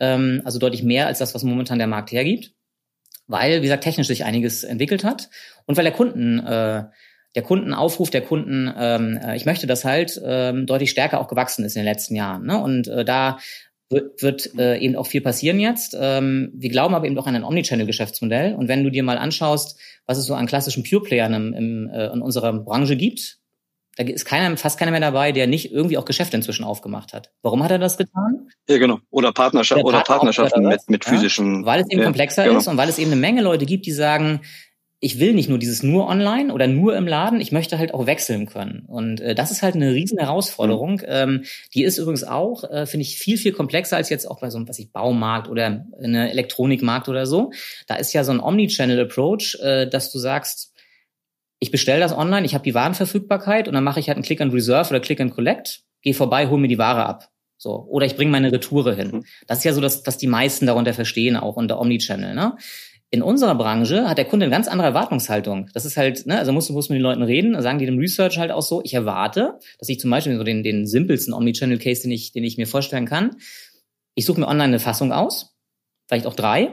Ähm, 0.00 0.42
also 0.44 0.58
deutlich 0.58 0.82
mehr 0.82 1.06
als 1.06 1.18
das, 1.18 1.34
was 1.34 1.44
momentan 1.44 1.78
der 1.78 1.86
Markt 1.86 2.10
hergibt. 2.10 2.52
Weil, 3.26 3.58
wie 3.58 3.66
gesagt, 3.66 3.84
technisch 3.84 4.08
sich 4.08 4.24
einiges 4.24 4.64
entwickelt 4.64 5.02
hat 5.04 5.30
und 5.64 5.76
weil 5.76 5.84
der 5.84 5.94
Kunden 5.94 6.40
äh, 6.40 6.84
der 7.34 7.42
Kundenaufruf 7.42 8.10
der 8.10 8.22
Kunden, 8.22 8.72
ähm, 8.76 9.18
äh, 9.22 9.36
ich 9.36 9.44
möchte 9.44 9.66
das 9.66 9.84
halt, 9.84 10.20
ähm, 10.24 10.66
deutlich 10.66 10.90
stärker 10.90 11.20
auch 11.20 11.28
gewachsen 11.28 11.64
ist 11.64 11.76
in 11.76 11.80
den 11.80 11.92
letzten 11.92 12.14
Jahren. 12.14 12.46
Ne? 12.46 12.60
Und 12.60 12.88
äh, 12.88 13.04
da 13.04 13.38
wird, 13.90 14.22
wird 14.22 14.58
äh, 14.58 14.78
eben 14.78 14.96
auch 14.96 15.06
viel 15.06 15.20
passieren 15.20 15.60
jetzt. 15.60 15.96
Ähm, 15.98 16.50
wir 16.54 16.70
glauben 16.70 16.94
aber 16.94 17.06
eben 17.06 17.18
auch 17.18 17.26
an 17.26 17.36
ein 17.36 17.44
Omnichannel-Geschäftsmodell. 17.44 18.54
Und 18.54 18.68
wenn 18.68 18.84
du 18.84 18.90
dir 18.90 19.02
mal 19.02 19.18
anschaust, 19.18 19.78
was 20.06 20.18
es 20.18 20.26
so 20.26 20.34
an 20.34 20.46
klassischen 20.46 20.84
Pure-Playern 20.84 21.34
im, 21.34 21.52
im, 21.54 21.90
äh, 21.90 22.06
in 22.06 22.22
unserer 22.22 22.52
Branche 22.52 22.96
gibt, 22.96 23.38
da 23.96 24.02
ist 24.02 24.24
keiner, 24.24 24.56
fast 24.56 24.78
keiner 24.78 24.90
mehr 24.90 25.00
dabei, 25.00 25.30
der 25.30 25.46
nicht 25.46 25.70
irgendwie 25.70 25.98
auch 25.98 26.04
Geschäfte 26.04 26.36
inzwischen 26.36 26.64
aufgemacht 26.64 27.12
hat. 27.12 27.30
Warum 27.42 27.62
hat 27.62 27.70
er 27.70 27.78
das 27.78 27.96
getan? 27.96 28.48
Ja, 28.68 28.78
genau. 28.78 28.98
Oder, 29.10 29.32
Partnerschaft, 29.32 29.84
oder 29.84 30.00
Partnerschaften 30.00 30.66
mit, 30.66 30.80
mit 30.88 31.04
physischen. 31.04 31.60
Ja, 31.60 31.66
weil 31.66 31.80
es 31.82 31.90
eben 31.90 32.00
ja, 32.00 32.06
komplexer 32.06 32.44
genau. 32.44 32.58
ist 32.58 32.66
und 32.66 32.76
weil 32.76 32.88
es 32.88 32.98
eben 32.98 33.12
eine 33.12 33.20
Menge 33.20 33.42
Leute 33.42 33.66
gibt, 33.66 33.86
die 33.86 33.92
sagen, 33.92 34.40
ich 35.04 35.20
will 35.20 35.34
nicht 35.34 35.50
nur 35.50 35.58
dieses 35.58 35.82
nur 35.82 36.08
online 36.08 36.50
oder 36.50 36.66
nur 36.66 36.96
im 36.96 37.06
Laden, 37.06 37.38
ich 37.38 37.52
möchte 37.52 37.76
halt 37.76 37.92
auch 37.92 38.06
wechseln 38.06 38.46
können. 38.46 38.84
Und 38.86 39.20
äh, 39.20 39.34
das 39.34 39.50
ist 39.50 39.62
halt 39.62 39.74
eine 39.74 39.92
riesen 39.92 40.16
Herausforderung. 40.16 40.92
Mhm. 40.92 41.04
Ähm, 41.06 41.44
die 41.74 41.84
ist 41.84 41.98
übrigens 41.98 42.24
auch, 42.24 42.64
äh, 42.64 42.86
finde 42.86 43.02
ich, 43.02 43.18
viel, 43.18 43.36
viel 43.36 43.52
komplexer 43.52 43.98
als 43.98 44.08
jetzt 44.08 44.24
auch 44.24 44.40
bei 44.40 44.48
so 44.48 44.56
einem, 44.56 44.66
was 44.66 44.78
ich, 44.78 44.92
Baumarkt 44.92 45.50
oder 45.50 45.86
eine 46.02 46.30
Elektronikmarkt 46.30 47.10
oder 47.10 47.26
so. 47.26 47.52
Da 47.86 47.96
ist 47.96 48.14
ja 48.14 48.24
so 48.24 48.32
ein 48.32 48.40
Omnichannel-Approach, 48.40 49.58
äh, 49.60 49.86
dass 49.86 50.10
du 50.10 50.18
sagst, 50.18 50.72
ich 51.58 51.70
bestelle 51.70 52.00
das 52.00 52.16
online, 52.16 52.46
ich 52.46 52.54
habe 52.54 52.64
die 52.64 52.74
Warenverfügbarkeit 52.74 53.68
und 53.68 53.74
dann 53.74 53.84
mache 53.84 54.00
ich 54.00 54.08
halt 54.08 54.16
einen 54.16 54.24
Click 54.24 54.40
and 54.40 54.54
Reserve 54.54 54.88
oder 54.88 55.00
Click 55.00 55.20
and 55.20 55.34
Collect, 55.34 55.82
gehe 56.00 56.14
vorbei, 56.14 56.48
hol 56.48 56.58
mir 56.58 56.68
die 56.68 56.78
Ware 56.78 57.04
ab. 57.04 57.28
So. 57.58 57.86
Oder 57.90 58.06
ich 58.06 58.16
bringe 58.16 58.30
meine 58.30 58.50
Retoure 58.50 58.94
hin. 58.94 59.10
Mhm. 59.10 59.24
Das 59.46 59.58
ist 59.58 59.64
ja 59.64 59.74
so, 59.74 59.82
dass, 59.82 60.02
dass 60.02 60.16
die 60.16 60.28
meisten 60.28 60.64
darunter 60.64 60.94
verstehen, 60.94 61.36
auch 61.36 61.56
unter 61.56 61.78
Omnichannel. 61.78 62.34
Ne? 62.34 62.56
In 63.14 63.22
unserer 63.22 63.54
Branche 63.54 64.08
hat 64.08 64.18
der 64.18 64.24
Kunde 64.24 64.46
eine 64.46 64.50
ganz 64.52 64.66
andere 64.66 64.88
Erwartungshaltung. 64.88 65.70
Das 65.72 65.84
ist 65.84 65.96
halt, 65.96 66.26
ne, 66.26 66.36
also 66.36 66.50
muss, 66.50 66.68
muss 66.70 66.88
mit 66.88 66.96
den 66.96 67.02
Leuten 67.02 67.22
reden, 67.22 67.62
sagen 67.62 67.78
die 67.78 67.86
dem 67.86 67.96
Research 67.96 68.38
halt 68.38 68.50
auch 68.50 68.60
so, 68.60 68.82
ich 68.82 68.92
erwarte, 68.92 69.60
dass 69.78 69.88
ich 69.88 70.00
zum 70.00 70.10
Beispiel 70.10 70.36
so 70.36 70.42
den, 70.42 70.64
den 70.64 70.84
simpelsten 70.84 71.32
Omnichannel-Case, 71.32 72.02
den 72.02 72.10
ich, 72.10 72.32
den 72.32 72.42
ich 72.42 72.58
mir 72.58 72.66
vorstellen 72.66 73.06
kann, 73.06 73.36
ich 74.16 74.24
suche 74.24 74.40
mir 74.40 74.48
online 74.48 74.64
eine 74.64 74.80
Fassung 74.80 75.12
aus, 75.12 75.54
vielleicht 76.08 76.26
auch 76.26 76.34
drei, 76.34 76.70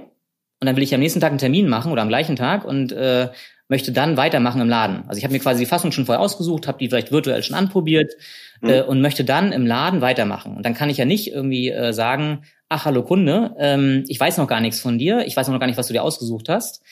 und 0.59 0.65
dann 0.65 0.75
will 0.75 0.81
ich 0.81 0.95
am 0.95 0.99
nächsten 0.99 1.19
Tag 1.19 1.29
einen 1.29 1.37
Termin 1.37 1.69
machen 1.69 1.91
oder 1.91 2.01
am 2.01 2.07
gleichen 2.07 2.35
Tag 2.35 2.65
und 2.65 2.91
äh, 2.91 3.29
möchte 3.71 3.93
dann 3.93 4.17
weitermachen 4.17 4.59
im 4.59 4.67
Laden. 4.67 5.05
Also 5.07 5.17
ich 5.17 5.23
habe 5.23 5.31
mir 5.31 5.39
quasi 5.39 5.61
die 5.61 5.65
Fassung 5.65 5.93
schon 5.93 6.05
vorher 6.05 6.19
ausgesucht, 6.19 6.67
habe 6.67 6.77
die 6.77 6.89
vielleicht 6.89 7.13
virtuell 7.13 7.41
schon 7.41 7.55
anprobiert 7.55 8.11
mhm. 8.59 8.69
äh, 8.69 8.81
und 8.81 8.99
möchte 8.99 9.23
dann 9.23 9.53
im 9.53 9.65
Laden 9.65 10.01
weitermachen. 10.01 10.57
Und 10.57 10.65
dann 10.65 10.73
kann 10.73 10.89
ich 10.89 10.97
ja 10.97 11.05
nicht 11.05 11.31
irgendwie 11.31 11.69
äh, 11.69 11.93
sagen, 11.93 12.43
ach 12.67 12.83
hallo 12.83 13.01
Kunde, 13.01 13.55
ähm, 13.57 14.03
ich 14.09 14.19
weiß 14.19 14.35
noch 14.37 14.47
gar 14.47 14.59
nichts 14.59 14.81
von 14.81 14.99
dir, 14.99 15.25
ich 15.25 15.37
weiß 15.37 15.47
noch 15.47 15.57
gar 15.57 15.67
nicht, 15.67 15.77
was 15.77 15.87
du 15.87 15.93
dir 15.93 16.03
ausgesucht 16.03 16.49
hast. 16.49 16.83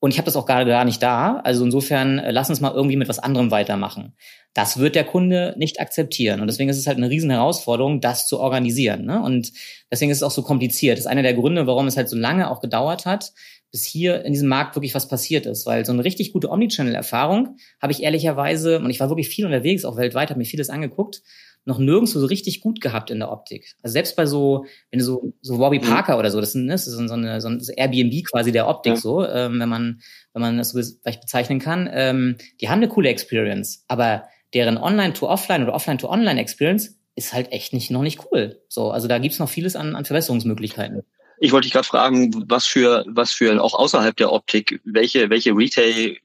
Und 0.00 0.10
ich 0.10 0.18
habe 0.18 0.26
das 0.26 0.34
auch 0.34 0.44
gerade 0.44 0.68
gar 0.68 0.84
nicht 0.84 1.00
da. 1.02 1.36
Also 1.44 1.64
insofern 1.64 2.18
äh, 2.18 2.32
lass 2.32 2.50
uns 2.50 2.60
mal 2.60 2.74
irgendwie 2.74 2.96
mit 2.96 3.08
was 3.08 3.20
anderem 3.20 3.52
weitermachen. 3.52 4.14
Das 4.54 4.78
wird 4.78 4.96
der 4.96 5.04
Kunde 5.04 5.54
nicht 5.56 5.80
akzeptieren. 5.80 6.40
Und 6.40 6.48
deswegen 6.48 6.68
ist 6.68 6.78
es 6.78 6.88
halt 6.88 6.96
eine 6.96 7.10
riesen 7.10 7.30
Herausforderung, 7.30 8.00
das 8.00 8.26
zu 8.26 8.40
organisieren. 8.40 9.04
Ne? 9.04 9.22
Und 9.22 9.52
deswegen 9.88 10.10
ist 10.10 10.18
es 10.18 10.22
auch 10.24 10.32
so 10.32 10.42
kompliziert. 10.42 10.98
Das 10.98 11.04
ist 11.04 11.10
einer 11.10 11.22
der 11.22 11.34
Gründe, 11.34 11.68
warum 11.68 11.86
es 11.86 11.96
halt 11.96 12.08
so 12.08 12.16
lange 12.16 12.50
auch 12.50 12.60
gedauert 12.60 13.06
hat, 13.06 13.32
bis 13.74 13.82
hier 13.84 14.24
in 14.24 14.32
diesem 14.32 14.48
Markt 14.48 14.76
wirklich 14.76 14.94
was 14.94 15.08
passiert 15.08 15.46
ist. 15.46 15.66
Weil 15.66 15.84
so 15.84 15.90
eine 15.90 16.04
richtig 16.04 16.32
gute 16.32 16.48
Omnichannel-Erfahrung 16.48 17.56
habe 17.82 17.90
ich 17.90 18.04
ehrlicherweise, 18.04 18.78
und 18.78 18.88
ich 18.88 19.00
war 19.00 19.08
wirklich 19.08 19.28
viel 19.28 19.44
unterwegs, 19.44 19.84
auch 19.84 19.96
weltweit, 19.96 20.30
habe 20.30 20.38
mir 20.38 20.44
vieles 20.44 20.70
angeguckt, 20.70 21.22
noch 21.64 21.80
nirgendwo 21.80 22.20
so 22.20 22.26
richtig 22.26 22.60
gut 22.60 22.80
gehabt 22.80 23.10
in 23.10 23.18
der 23.18 23.32
Optik. 23.32 23.74
Also 23.82 23.94
selbst 23.94 24.14
bei 24.14 24.26
so, 24.26 24.64
wenn 24.92 25.00
du 25.00 25.04
so, 25.04 25.32
so 25.42 25.58
Warby 25.58 25.80
mhm. 25.80 25.86
Parker 25.86 26.20
oder 26.20 26.30
so, 26.30 26.40
das, 26.40 26.52
sind, 26.52 26.66
ne, 26.66 26.72
das 26.74 26.86
ist 26.86 26.94
so, 26.94 27.14
eine, 27.14 27.40
so 27.40 27.48
ein 27.48 27.60
Airbnb 27.76 28.24
quasi 28.30 28.52
der 28.52 28.68
Optik 28.68 28.92
ja. 28.92 28.96
so, 29.00 29.26
ähm, 29.26 29.58
wenn 29.58 29.68
man, 29.68 30.00
wenn 30.34 30.42
man 30.42 30.56
das 30.56 30.70
so 30.70 30.80
vielleicht 30.80 31.22
bezeichnen 31.22 31.58
kann. 31.58 31.90
Ähm, 31.92 32.36
die 32.60 32.68
haben 32.68 32.78
eine 32.78 32.86
coole 32.86 33.08
Experience, 33.08 33.84
aber 33.88 34.28
deren 34.54 34.78
Online-to-Offline 34.78 35.64
oder 35.64 35.74
Offline-to-Online-Experience 35.74 36.96
ist 37.16 37.32
halt 37.32 37.50
echt 37.50 37.72
nicht, 37.72 37.90
noch 37.90 38.02
nicht 38.02 38.20
cool. 38.30 38.62
So, 38.68 38.92
also 38.92 39.08
da 39.08 39.18
gibt's 39.18 39.40
noch 39.40 39.48
vieles 39.48 39.74
an, 39.74 39.96
an 39.96 40.04
Verbesserungsmöglichkeiten. 40.04 41.02
Ich 41.38 41.52
wollte 41.52 41.66
dich 41.66 41.72
gerade 41.72 41.86
fragen, 41.86 42.44
was 42.48 42.66
für, 42.66 43.04
was 43.08 43.32
für 43.32 43.62
auch 43.62 43.74
außerhalb 43.74 44.16
der 44.16 44.32
Optik, 44.32 44.80
welche, 44.84 45.30
welche 45.30 45.52
Retail 45.52 46.16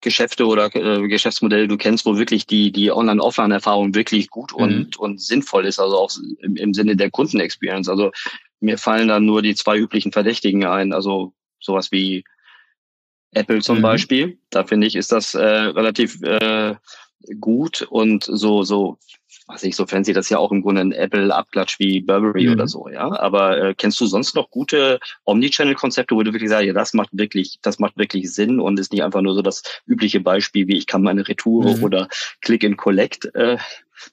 Geschäfte 0.00 0.46
oder 0.46 0.74
äh, 0.74 1.06
Geschäftsmodelle 1.08 1.68
du 1.68 1.76
kennst, 1.76 2.06
wo 2.06 2.16
wirklich 2.16 2.46
die, 2.46 2.72
die 2.72 2.90
Online-Offline-Erfahrung 2.90 3.94
wirklich 3.94 4.30
gut 4.30 4.52
mhm. 4.52 4.62
und, 4.62 4.96
und 4.96 5.20
sinnvoll 5.20 5.66
ist, 5.66 5.78
also 5.78 5.98
auch 5.98 6.10
im, 6.40 6.56
im 6.56 6.74
Sinne 6.74 6.96
der 6.96 7.10
Kundenexperience. 7.10 7.88
Also 7.88 8.10
mir 8.60 8.78
fallen 8.78 9.08
dann 9.08 9.26
nur 9.26 9.42
die 9.42 9.54
zwei 9.54 9.76
üblichen 9.76 10.12
Verdächtigen 10.12 10.64
ein, 10.64 10.92
also 10.92 11.34
sowas 11.60 11.92
wie 11.92 12.24
Apple 13.32 13.60
zum 13.60 13.78
mhm. 13.78 13.82
Beispiel. 13.82 14.38
Da 14.50 14.64
finde 14.64 14.86
ich, 14.86 14.96
ist 14.96 15.12
das 15.12 15.34
äh, 15.34 15.44
relativ 15.44 16.22
äh, 16.22 16.76
gut 17.38 17.82
und 17.82 18.24
so, 18.24 18.62
so 18.62 18.98
was 19.52 19.62
ich 19.62 19.76
so 19.76 19.86
fancy, 19.86 20.12
das 20.12 20.26
ist 20.26 20.30
ja 20.30 20.38
auch 20.38 20.52
im 20.52 20.62
Grunde 20.62 20.82
ein 20.82 20.92
Apple-Abklatsch 20.92 21.78
wie 21.78 22.00
Burberry 22.00 22.46
mhm. 22.46 22.52
oder 22.52 22.68
so, 22.68 22.88
ja. 22.88 23.10
Aber 23.20 23.58
äh, 23.58 23.74
kennst 23.74 24.00
du 24.00 24.06
sonst 24.06 24.34
noch 24.34 24.50
gute 24.50 25.00
Omnichannel-Konzepte, 25.24 26.14
wo 26.14 26.22
du 26.22 26.32
wirklich 26.32 26.50
sagst, 26.50 26.66
ja, 26.66 26.72
das 26.72 26.94
macht 26.94 27.10
wirklich, 27.12 27.58
das 27.62 27.78
macht 27.78 27.96
wirklich 27.96 28.32
Sinn 28.32 28.60
und 28.60 28.78
ist 28.78 28.92
nicht 28.92 29.02
einfach 29.02 29.22
nur 29.22 29.34
so 29.34 29.42
das 29.42 29.62
übliche 29.86 30.20
Beispiel, 30.20 30.68
wie 30.68 30.76
ich 30.76 30.86
kann 30.86 31.02
meine 31.02 31.26
Retour 31.26 31.76
mhm. 31.76 31.84
oder 31.84 32.08
Click 32.40 32.64
and 32.64 32.78
Collect 32.78 33.34
äh, 33.34 33.58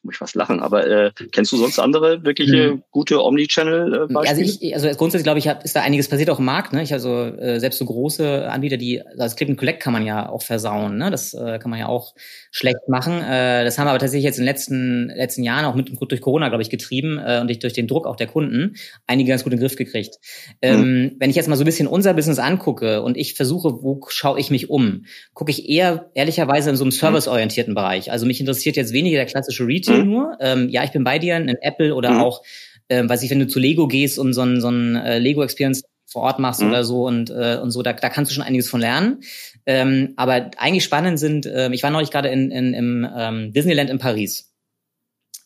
muss 0.03 0.15
ich 0.15 0.17
fast 0.17 0.35
lachen, 0.35 0.59
aber 0.59 0.87
äh, 0.87 1.11
kennst 1.31 1.51
du 1.51 1.57
sonst 1.57 1.79
andere 1.79 2.23
wirkliche 2.23 2.71
hm. 2.71 2.83
gute 2.91 3.23
Omnichannel-Beispiele? 3.23 4.25
Äh, 4.25 4.29
also 4.29 4.41
ich, 4.41 4.73
also 4.73 4.87
grundsätzlich 4.97 5.23
glaube 5.23 5.39
ich, 5.39 5.45
ist 5.45 5.75
da 5.75 5.81
einiges 5.81 6.07
passiert 6.07 6.29
auch 6.29 6.39
im 6.39 6.45
Markt. 6.45 6.73
Ne? 6.73 6.83
Ich 6.83 6.93
also 6.93 7.23
äh, 7.23 7.59
selbst 7.59 7.79
so 7.79 7.85
große 7.85 8.49
Anbieter, 8.49 8.77
die 8.77 9.01
also 9.01 9.17
das 9.17 9.35
Click 9.35 9.49
and 9.49 9.57
Collect 9.57 9.81
kann 9.81 9.93
man 9.93 10.05
ja 10.05 10.29
auch 10.29 10.41
versauen. 10.41 10.97
Ne? 10.97 11.11
Das 11.11 11.33
äh, 11.33 11.59
kann 11.59 11.69
man 11.69 11.79
ja 11.79 11.87
auch 11.87 12.13
schlecht 12.51 12.87
machen. 12.87 13.21
Äh, 13.21 13.63
das 13.63 13.77
haben 13.77 13.85
wir 13.85 13.91
aber 13.91 13.99
tatsächlich 13.99 14.25
jetzt 14.25 14.37
in 14.37 14.43
den 14.43 14.49
letzten 14.49 15.09
letzten 15.09 15.43
Jahren 15.43 15.65
auch 15.65 15.75
mit 15.75 15.89
durch 15.99 16.21
Corona, 16.21 16.49
glaube 16.49 16.61
ich, 16.61 16.69
getrieben 16.69 17.19
äh, 17.19 17.39
und 17.41 17.63
durch 17.63 17.73
den 17.73 17.87
Druck 17.87 18.05
auch 18.05 18.15
der 18.15 18.27
Kunden 18.27 18.75
einige 19.05 19.29
ganz 19.29 19.43
gut 19.43 19.53
in 19.53 19.59
den 19.59 19.65
Griff 19.65 19.75
gekriegt. 19.75 20.15
Ähm, 20.61 20.81
hm. 20.81 21.15
Wenn 21.19 21.29
ich 21.29 21.35
jetzt 21.35 21.47
mal 21.47 21.55
so 21.55 21.63
ein 21.63 21.65
bisschen 21.65 21.87
unser 21.87 22.13
Business 22.13 22.39
angucke 22.39 23.01
und 23.01 23.17
ich 23.17 23.33
versuche, 23.33 23.83
wo 23.83 24.01
schaue 24.09 24.39
ich 24.39 24.49
mich 24.49 24.69
um, 24.69 25.05
gucke 25.33 25.51
ich 25.51 25.69
eher 25.69 26.11
ehrlicherweise 26.13 26.69
in 26.69 26.75
so 26.75 26.83
einem 26.83 26.91
hm. 26.91 26.99
serviceorientierten 26.99 27.75
Bereich. 27.75 28.11
Also 28.11 28.25
mich 28.25 28.39
interessiert 28.39 28.75
jetzt 28.75 28.93
weniger 28.93 29.17
der 29.17 29.25
klassische 29.25 29.65
Retail 29.77 30.03
mhm. 30.03 30.11
nur. 30.11 30.37
Ähm, 30.39 30.69
ja, 30.69 30.83
ich 30.83 30.91
bin 30.91 31.03
bei 31.03 31.19
dir, 31.19 31.35
ein 31.35 31.49
Apple 31.61 31.95
oder 31.95 32.11
mhm. 32.11 32.21
auch, 32.21 32.43
ähm, 32.89 33.09
weiß 33.09 33.23
ich, 33.23 33.29
wenn 33.29 33.39
du 33.39 33.47
zu 33.47 33.59
Lego 33.59 33.87
gehst 33.87 34.19
und 34.19 34.33
so 34.33 34.41
ein, 34.41 34.61
so 34.61 34.69
ein 34.69 34.95
äh, 34.95 35.19
Lego-Experience 35.19 35.83
vor 36.05 36.23
Ort 36.23 36.39
machst 36.39 36.61
mhm. 36.61 36.69
oder 36.69 36.83
so 36.83 37.05
und, 37.05 37.29
äh, 37.29 37.59
und 37.61 37.71
so, 37.71 37.83
da, 37.83 37.93
da 37.93 38.09
kannst 38.09 38.31
du 38.31 38.35
schon 38.35 38.43
einiges 38.43 38.69
von 38.69 38.79
lernen. 38.79 39.21
Ähm, 39.65 40.13
aber 40.15 40.51
eigentlich 40.57 40.83
spannend 40.83 41.19
sind, 41.19 41.45
äh, 41.45 41.69
ich 41.71 41.83
war 41.83 41.91
neulich 41.91 42.11
gerade 42.11 42.29
in, 42.29 42.49
in, 42.51 42.73
im 42.73 43.07
ähm, 43.15 43.53
Disneyland 43.53 43.89
in 43.89 43.99
Paris. 43.99 44.53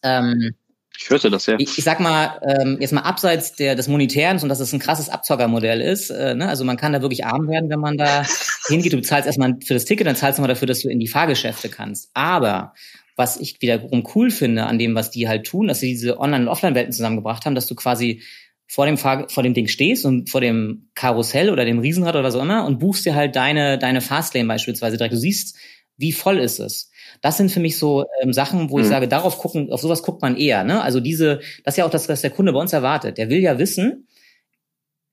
Ähm, 0.03 0.53
ich 1.01 1.09
hörte 1.09 1.31
das 1.31 1.47
ja. 1.47 1.55
Ich, 1.57 1.79
ich 1.79 1.83
sag 1.83 1.99
mal, 1.99 2.39
ähm, 2.43 2.77
jetzt 2.79 2.91
mal 2.91 3.01
abseits 3.01 3.53
der, 3.53 3.75
des 3.75 3.87
Monetären 3.87 4.37
und 4.39 4.49
dass 4.49 4.59
es 4.59 4.71
ein 4.71 4.79
krasses 4.79 5.09
Abzockermodell 5.09 5.81
ist. 5.81 6.11
Äh, 6.11 6.35
ne? 6.35 6.47
Also 6.47 6.63
man 6.63 6.77
kann 6.77 6.93
da 6.93 7.01
wirklich 7.01 7.25
arm 7.25 7.47
werden, 7.47 7.71
wenn 7.71 7.79
man 7.79 7.97
da 7.97 8.23
hingeht. 8.67 8.93
Du 8.93 8.97
bezahlst 8.97 9.25
erstmal 9.25 9.55
für 9.65 9.73
das 9.73 9.85
Ticket, 9.85 10.05
dann 10.05 10.15
zahlst 10.15 10.37
du 10.37 10.41
mal 10.41 10.47
dafür, 10.47 10.67
dass 10.67 10.81
du 10.81 10.89
in 10.89 10.99
die 10.99 11.07
Fahrgeschäfte 11.07 11.69
kannst. 11.69 12.11
Aber 12.13 12.73
was 13.21 13.37
ich 13.37 13.61
wiederum 13.61 14.03
cool 14.15 14.31
finde 14.31 14.65
an 14.65 14.79
dem, 14.79 14.95
was 14.95 15.11
die 15.11 15.27
halt 15.27 15.45
tun, 15.45 15.67
dass 15.67 15.79
sie 15.79 15.89
diese 15.89 16.19
Online- 16.19 16.45
und 16.45 16.49
Offline-Welten 16.49 16.91
zusammengebracht 16.91 17.45
haben, 17.45 17.53
dass 17.53 17.67
du 17.67 17.75
quasi 17.75 18.23
vor 18.65 18.87
dem, 18.87 18.97
Fahr 18.97 19.29
vor 19.29 19.43
dem 19.43 19.53
Ding 19.53 19.67
stehst 19.67 20.05
und 20.05 20.31
vor 20.31 20.41
dem 20.41 20.89
Karussell 20.95 21.51
oder 21.51 21.63
dem 21.63 21.77
Riesenrad 21.77 22.15
oder 22.15 22.23
was 22.23 22.33
auch 22.33 22.41
immer 22.41 22.65
und 22.65 22.79
buchst 22.79 23.05
dir 23.05 23.13
halt 23.13 23.35
deine, 23.35 23.77
deine 23.77 24.01
Fastlane 24.01 24.47
beispielsweise 24.47 24.97
direkt. 24.97 25.13
Du 25.13 25.19
siehst, 25.19 25.55
wie 25.97 26.11
voll 26.11 26.39
ist 26.39 26.57
es. 26.59 26.89
Das 27.21 27.37
sind 27.37 27.51
für 27.51 27.59
mich 27.59 27.77
so 27.77 28.05
ähm, 28.23 28.33
Sachen, 28.33 28.71
wo 28.71 28.77
mhm. 28.77 28.83
ich 28.83 28.89
sage, 28.89 29.07
darauf 29.07 29.37
gucken, 29.37 29.71
auf 29.71 29.81
sowas 29.81 30.01
guckt 30.01 30.23
man 30.23 30.35
eher. 30.35 30.63
Ne? 30.63 30.81
Also 30.81 30.99
diese, 30.99 31.41
das 31.63 31.75
ist 31.75 31.77
ja 31.77 31.85
auch 31.85 31.91
das, 31.91 32.09
was 32.09 32.21
der 32.21 32.31
Kunde 32.31 32.53
bei 32.53 32.59
uns 32.59 32.73
erwartet. 32.73 33.19
Der 33.19 33.29
will 33.29 33.39
ja 33.39 33.59
wissen, 33.59 34.07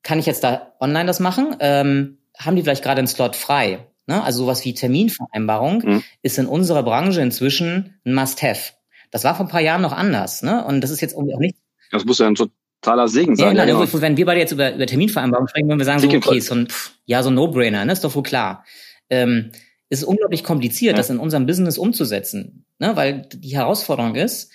kann 0.02 0.18
ich 0.18 0.24
jetzt 0.24 0.44
da 0.44 0.72
online 0.80 1.06
das 1.06 1.20
machen? 1.20 1.56
Ähm, 1.60 2.16
haben 2.38 2.56
die 2.56 2.62
vielleicht 2.62 2.84
gerade 2.84 3.00
einen 3.00 3.08
Slot 3.08 3.36
frei? 3.36 3.86
Ne? 4.08 4.22
Also 4.22 4.44
sowas 4.44 4.64
wie 4.64 4.72
Terminvereinbarung 4.72 5.82
mhm. 5.84 6.02
ist 6.22 6.38
in 6.38 6.46
unserer 6.46 6.82
Branche 6.82 7.20
inzwischen 7.20 8.00
ein 8.04 8.14
Must-Have. 8.14 8.72
Das 9.10 9.22
war 9.22 9.34
vor 9.34 9.46
ein 9.46 9.50
paar 9.50 9.60
Jahren 9.60 9.82
noch 9.82 9.92
anders, 9.92 10.42
ne? 10.42 10.64
Und 10.64 10.80
das 10.80 10.90
ist 10.90 11.00
jetzt 11.00 11.14
irgendwie 11.14 11.34
auch 11.34 11.40
nicht. 11.40 11.56
Das 11.92 12.04
muss 12.04 12.18
ja 12.18 12.26
ein 12.26 12.34
totaler 12.34 13.08
Segen 13.08 13.36
sein. 13.36 13.56
Ja, 13.56 13.64
genau. 13.64 13.84
Ja, 13.84 14.00
Wenn 14.00 14.16
wir 14.16 14.26
beide 14.26 14.40
jetzt 14.40 14.52
über, 14.52 14.74
über 14.74 14.86
Terminvereinbarung 14.86 15.48
sprechen, 15.48 15.68
würden 15.68 15.78
wir 15.78 15.84
sagen, 15.84 16.00
so, 16.00 16.08
okay, 16.08 16.40
so 16.40 16.54
ein, 16.54 16.68
pff, 16.68 16.92
ja, 17.04 17.22
so 17.22 17.30
ein 17.30 17.34
No-Brainer, 17.34 17.84
ne? 17.84 17.92
Ist 17.92 18.04
doch 18.04 18.14
wohl 18.14 18.22
klar. 18.22 18.64
Ähm, 19.10 19.50
es 19.90 20.00
ist 20.00 20.04
unglaublich 20.04 20.42
kompliziert, 20.42 20.92
ja. 20.92 20.96
das 20.96 21.10
in 21.10 21.18
unserem 21.18 21.46
Business 21.46 21.78
umzusetzen, 21.78 22.64
ne? 22.78 22.96
Weil 22.96 23.28
die 23.32 23.56
Herausforderung 23.56 24.14
ist, 24.14 24.50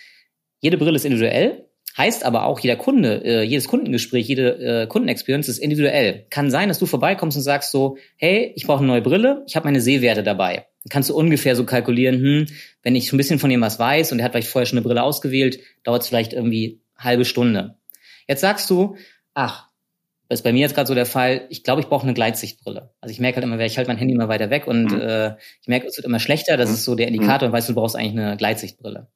jede 0.61 0.77
Brille 0.77 0.95
ist 0.95 1.05
individuell, 1.05 1.67
heißt 1.97 2.25
aber 2.25 2.45
auch, 2.45 2.59
jeder 2.59 2.75
Kunde, 2.75 3.23
äh, 3.23 3.43
jedes 3.43 3.67
Kundengespräch, 3.67 4.27
jede 4.27 4.83
äh, 4.83 4.87
Kundenexperience 4.87 5.47
ist 5.47 5.59
individuell. 5.59 6.25
Kann 6.29 6.49
sein, 6.49 6.69
dass 6.69 6.79
du 6.79 6.85
vorbeikommst 6.85 7.37
und 7.37 7.43
sagst 7.43 7.71
so, 7.71 7.97
hey, 8.17 8.51
ich 8.55 8.65
brauche 8.65 8.79
eine 8.79 8.87
neue 8.87 9.01
Brille, 9.01 9.43
ich 9.47 9.55
habe 9.55 9.65
meine 9.65 9.81
Sehwerte 9.81 10.23
dabei. 10.23 10.65
Dann 10.83 10.89
kannst 10.89 11.09
du 11.09 11.15
ungefähr 11.15 11.55
so 11.55 11.65
kalkulieren, 11.65 12.19
hm, 12.19 12.45
wenn 12.81 12.95
ich 12.95 13.07
schon 13.07 13.17
ein 13.17 13.17
bisschen 13.17 13.39
von 13.39 13.51
ihm 13.51 13.61
was 13.61 13.79
weiß 13.79 14.11
und 14.11 14.19
er 14.19 14.25
hat 14.25 14.31
vielleicht 14.31 14.47
vorher 14.47 14.65
schon 14.65 14.77
eine 14.77 14.85
Brille 14.85 15.03
ausgewählt, 15.03 15.59
dauert 15.83 16.01
es 16.01 16.07
vielleicht 16.07 16.33
irgendwie 16.33 16.81
halbe 16.97 17.25
Stunde. 17.25 17.75
Jetzt 18.27 18.41
sagst 18.41 18.69
du, 18.69 18.95
ach, 19.33 19.67
das 20.29 20.39
ist 20.39 20.43
bei 20.43 20.53
mir 20.53 20.61
jetzt 20.61 20.73
gerade 20.73 20.87
so 20.87 20.95
der 20.95 21.05
Fall, 21.05 21.45
ich 21.49 21.63
glaube, 21.63 21.81
ich 21.81 21.87
brauche 21.87 22.03
eine 22.03 22.13
Gleitsichtbrille. 22.13 22.91
Also 23.01 23.11
ich 23.11 23.19
merke 23.19 23.35
halt 23.35 23.43
immer, 23.43 23.59
ich 23.59 23.77
halte 23.77 23.89
mein 23.89 23.97
Handy 23.97 24.13
immer 24.13 24.29
weiter 24.29 24.49
weg 24.49 24.67
und 24.67 24.91
mhm. 24.91 24.99
äh, 24.99 25.35
ich 25.61 25.67
merke, 25.67 25.85
es 25.85 25.97
wird 25.97 26.05
immer 26.05 26.19
schlechter. 26.19 26.57
Das 26.57 26.69
mhm. 26.69 26.75
ist 26.75 26.85
so 26.85 26.95
der 26.95 27.07
Indikator 27.07 27.47
und 27.47 27.53
weißt, 27.53 27.69
du 27.69 27.75
brauchst 27.75 27.95
eigentlich 27.95 28.19
eine 28.19 28.37
Gleitsichtbrille. 28.37 29.07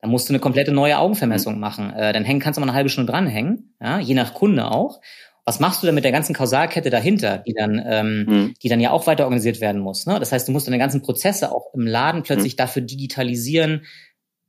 Dann 0.00 0.10
musst 0.10 0.28
du 0.28 0.32
eine 0.32 0.40
komplette 0.40 0.72
neue 0.72 0.98
Augenvermessung 0.98 1.54
mhm. 1.54 1.60
machen. 1.60 1.92
Äh, 1.92 2.12
dann 2.12 2.24
hängen, 2.24 2.40
kannst 2.40 2.56
du 2.56 2.60
mal 2.60 2.68
eine 2.68 2.76
halbe 2.76 2.88
Stunde 2.88 3.10
dranhängen, 3.10 3.74
ja, 3.80 3.98
je 3.98 4.14
nach 4.14 4.34
Kunde 4.34 4.70
auch. 4.70 5.00
Was 5.44 5.60
machst 5.60 5.82
du 5.82 5.86
dann 5.86 5.94
mit 5.94 6.04
der 6.04 6.12
ganzen 6.12 6.34
Kausalkette 6.34 6.90
dahinter, 6.90 7.38
die 7.38 7.54
dann, 7.54 7.82
ähm, 7.86 8.26
mhm. 8.26 8.54
die 8.62 8.68
dann 8.68 8.80
ja 8.80 8.90
auch 8.90 9.06
weiter 9.06 9.24
organisiert 9.24 9.62
werden 9.62 9.80
muss? 9.80 10.04
Ne? 10.04 10.18
Das 10.20 10.30
heißt, 10.30 10.46
du 10.46 10.52
musst 10.52 10.66
deine 10.66 10.78
ganzen 10.78 11.00
Prozesse 11.00 11.50
auch 11.50 11.72
im 11.74 11.86
Laden 11.86 12.22
plötzlich 12.22 12.52
mhm. 12.52 12.58
dafür 12.58 12.82
digitalisieren, 12.82 13.86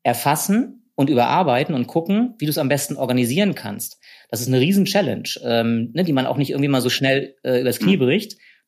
erfassen 0.04 0.92
und 0.96 1.10
überarbeiten 1.10 1.74
und 1.74 1.88
gucken, 1.88 2.36
wie 2.38 2.46
du 2.46 2.52
es 2.52 2.58
am 2.58 2.68
besten 2.68 2.98
organisieren 2.98 3.56
kannst. 3.56 4.00
Das 4.30 4.42
ist 4.42 4.50
eine 4.50 4.60
riesen 4.60 4.84
Challenge, 4.84 5.30
ähm, 5.46 5.92
ne, 5.94 6.04
die 6.04 6.12
man 6.12 6.26
auch 6.26 6.36
nicht 6.36 6.50
irgendwie 6.50 6.68
mal 6.68 6.82
so 6.82 6.90
schnell 6.90 7.36
äh, 7.44 7.62
übers 7.62 7.80
Knie 7.80 7.96
mhm. 7.96 8.02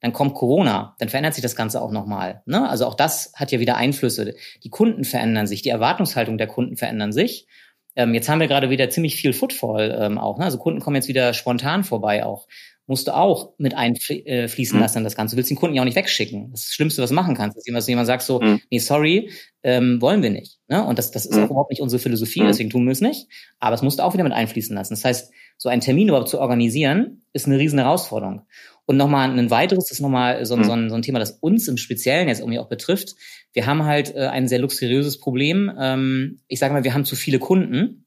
Dann 0.01 0.13
kommt 0.13 0.33
Corona, 0.33 0.95
dann 0.99 1.09
verändert 1.09 1.35
sich 1.35 1.43
das 1.43 1.55
Ganze 1.55 1.81
auch 1.81 1.91
nochmal. 1.91 2.41
Ne? 2.45 2.67
Also 2.67 2.85
auch 2.85 2.95
das 2.95 3.31
hat 3.35 3.51
ja 3.51 3.59
wieder 3.59 3.77
Einflüsse. 3.77 4.33
Die 4.63 4.69
Kunden 4.69 5.03
verändern 5.03 5.47
sich, 5.47 5.61
die 5.61 5.69
Erwartungshaltung 5.69 6.37
der 6.37 6.47
Kunden 6.47 6.75
verändern 6.75 7.11
sich. 7.11 7.47
Ähm, 7.95 8.13
jetzt 8.13 8.29
haben 8.29 8.39
wir 8.39 8.47
gerade 8.47 8.69
wieder 8.69 8.89
ziemlich 8.89 9.15
viel 9.15 9.33
Footfall 9.33 9.97
ähm, 9.99 10.17
auch. 10.17 10.37
Ne? 10.39 10.45
Also 10.45 10.57
Kunden 10.57 10.79
kommen 10.79 10.95
jetzt 10.95 11.07
wieder 11.07 11.33
spontan 11.33 11.83
vorbei 11.83 12.25
auch. 12.25 12.47
Musst 12.87 13.07
du 13.07 13.15
auch 13.15 13.53
mit 13.57 13.75
einfließen 13.75 14.75
mhm. 14.75 14.81
lassen 14.81 15.03
das 15.03 15.15
Ganze. 15.15 15.35
Du 15.35 15.37
willst 15.37 15.49
den 15.49 15.57
Kunden 15.57 15.75
ja 15.75 15.81
auch 15.81 15.85
nicht 15.85 15.95
wegschicken. 15.95 16.51
Das, 16.51 16.61
ist 16.61 16.69
das 16.69 16.73
Schlimmste, 16.73 17.01
was 17.01 17.09
du 17.09 17.15
machen 17.15 17.35
kannst, 17.35 17.57
ist, 17.57 17.69
dass 17.71 17.87
jemand 17.87 18.07
sagt 18.07 18.23
so, 18.23 18.41
mhm. 18.41 18.59
nee, 18.69 18.79
sorry, 18.79 19.29
ähm, 19.63 20.01
wollen 20.01 20.23
wir 20.23 20.29
nicht. 20.29 20.59
Ne? 20.67 20.83
Und 20.83 20.97
das, 20.97 21.11
das 21.11 21.25
ist 21.25 21.37
mhm. 21.37 21.43
auch 21.43 21.49
überhaupt 21.51 21.69
nicht 21.69 21.81
unsere 21.81 22.01
Philosophie, 22.01 22.41
mhm. 22.41 22.47
deswegen 22.47 22.69
tun 22.69 22.85
wir 22.85 22.91
es 22.91 23.01
nicht. 23.01 23.27
Aber 23.59 23.75
es 23.75 23.81
musst 23.81 23.99
du 23.99 24.03
auch 24.03 24.13
wieder 24.13 24.23
mit 24.23 24.33
einfließen 24.33 24.75
lassen. 24.75 24.93
Das 24.93 25.05
heißt, 25.05 25.31
so 25.57 25.69
einen 25.69 25.81
Termin 25.81 26.07
überhaupt 26.07 26.29
zu 26.29 26.39
organisieren, 26.39 27.23
ist 27.33 27.45
eine 27.45 27.59
riesen 27.59 27.79
Herausforderung. 27.79 28.41
Und 28.85 28.97
nochmal 28.97 29.29
ein 29.29 29.49
weiteres, 29.51 29.85
das 29.85 29.91
ist 29.91 30.01
nochmal 30.01 30.45
so, 30.45 30.57
mhm. 30.57 30.63
so, 30.63 30.71
ein, 30.71 30.89
so 30.89 30.95
ein 30.95 31.01
Thema, 31.01 31.19
das 31.19 31.31
uns 31.39 31.67
im 31.67 31.77
Speziellen 31.77 32.27
jetzt 32.27 32.39
irgendwie 32.39 32.59
auch 32.59 32.67
betrifft. 32.67 33.15
Wir 33.53 33.65
haben 33.65 33.85
halt 33.85 34.15
äh, 34.15 34.27
ein 34.27 34.47
sehr 34.47 34.59
luxuriöses 34.59 35.19
Problem. 35.19 35.71
Ähm, 35.79 36.39
ich 36.47 36.59
sage 36.59 36.73
mal, 36.73 36.83
wir 36.83 36.93
haben 36.93 37.05
zu 37.05 37.15
viele 37.15 37.39
Kunden. 37.39 38.05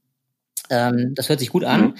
Ähm, 0.70 1.12
das 1.14 1.28
hört 1.28 1.40
sich 1.40 1.50
gut 1.50 1.64
an. 1.64 1.82
Mhm. 1.82 1.94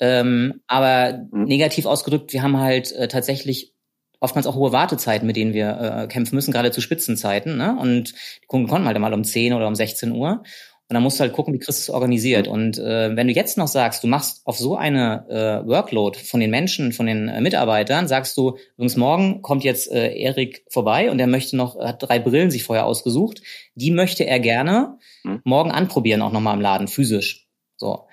Ähm, 0.00 0.60
aber 0.66 1.26
mhm. 1.30 1.44
negativ 1.44 1.86
ausgedrückt, 1.86 2.32
wir 2.32 2.42
haben 2.42 2.58
halt 2.58 2.92
äh, 2.92 3.08
tatsächlich 3.08 3.74
oftmals 4.20 4.46
auch 4.46 4.56
hohe 4.56 4.72
Wartezeiten, 4.72 5.26
mit 5.26 5.36
denen 5.36 5.52
wir 5.52 5.78
äh, 5.78 6.06
kämpfen 6.08 6.34
müssen, 6.34 6.50
gerade 6.50 6.70
zu 6.70 6.80
Spitzenzeiten. 6.80 7.56
Ne? 7.56 7.76
Und 7.78 8.14
die 8.42 8.46
Kunden 8.46 8.68
konnten 8.68 8.86
halt 8.86 8.98
mal 8.98 9.12
um 9.12 9.22
10 9.22 9.52
oder 9.52 9.68
um 9.68 9.74
16 9.74 10.12
Uhr. 10.12 10.42
Und 10.88 10.94
dann 10.94 11.02
musst 11.02 11.18
du 11.18 11.22
halt 11.22 11.32
gucken, 11.32 11.54
wie 11.54 11.58
kriegst 11.58 11.78
du 11.78 11.82
es 11.82 11.90
organisiert. 11.90 12.46
Und 12.46 12.78
äh, 12.78 13.16
wenn 13.16 13.26
du 13.26 13.32
jetzt 13.32 13.56
noch 13.56 13.68
sagst, 13.68 14.04
du 14.04 14.06
machst 14.06 14.42
auf 14.44 14.58
so 14.58 14.76
eine 14.76 15.26
äh, 15.30 15.66
Workload 15.66 16.18
von 16.18 16.40
den 16.40 16.50
Menschen, 16.50 16.92
von 16.92 17.06
den 17.06 17.28
äh, 17.28 17.40
Mitarbeitern, 17.40 18.06
sagst 18.06 18.36
du, 18.36 18.58
übrigens 18.74 18.96
morgen 18.96 19.40
kommt 19.40 19.64
jetzt 19.64 19.90
äh, 19.90 20.14
Erik 20.14 20.66
vorbei 20.68 21.10
und 21.10 21.18
er 21.18 21.26
möchte 21.26 21.56
noch, 21.56 21.78
hat 21.78 22.02
drei 22.02 22.18
Brillen 22.18 22.50
sich 22.50 22.64
vorher 22.64 22.84
ausgesucht, 22.84 23.40
die 23.74 23.92
möchte 23.92 24.26
er 24.26 24.40
gerne 24.40 24.98
mhm. 25.22 25.40
morgen 25.44 25.70
anprobieren, 25.70 26.20
auch 26.20 26.32
nochmal 26.32 26.54
im 26.54 26.60
Laden, 26.60 26.86
physisch. 26.86 27.48
So. 27.78 28.06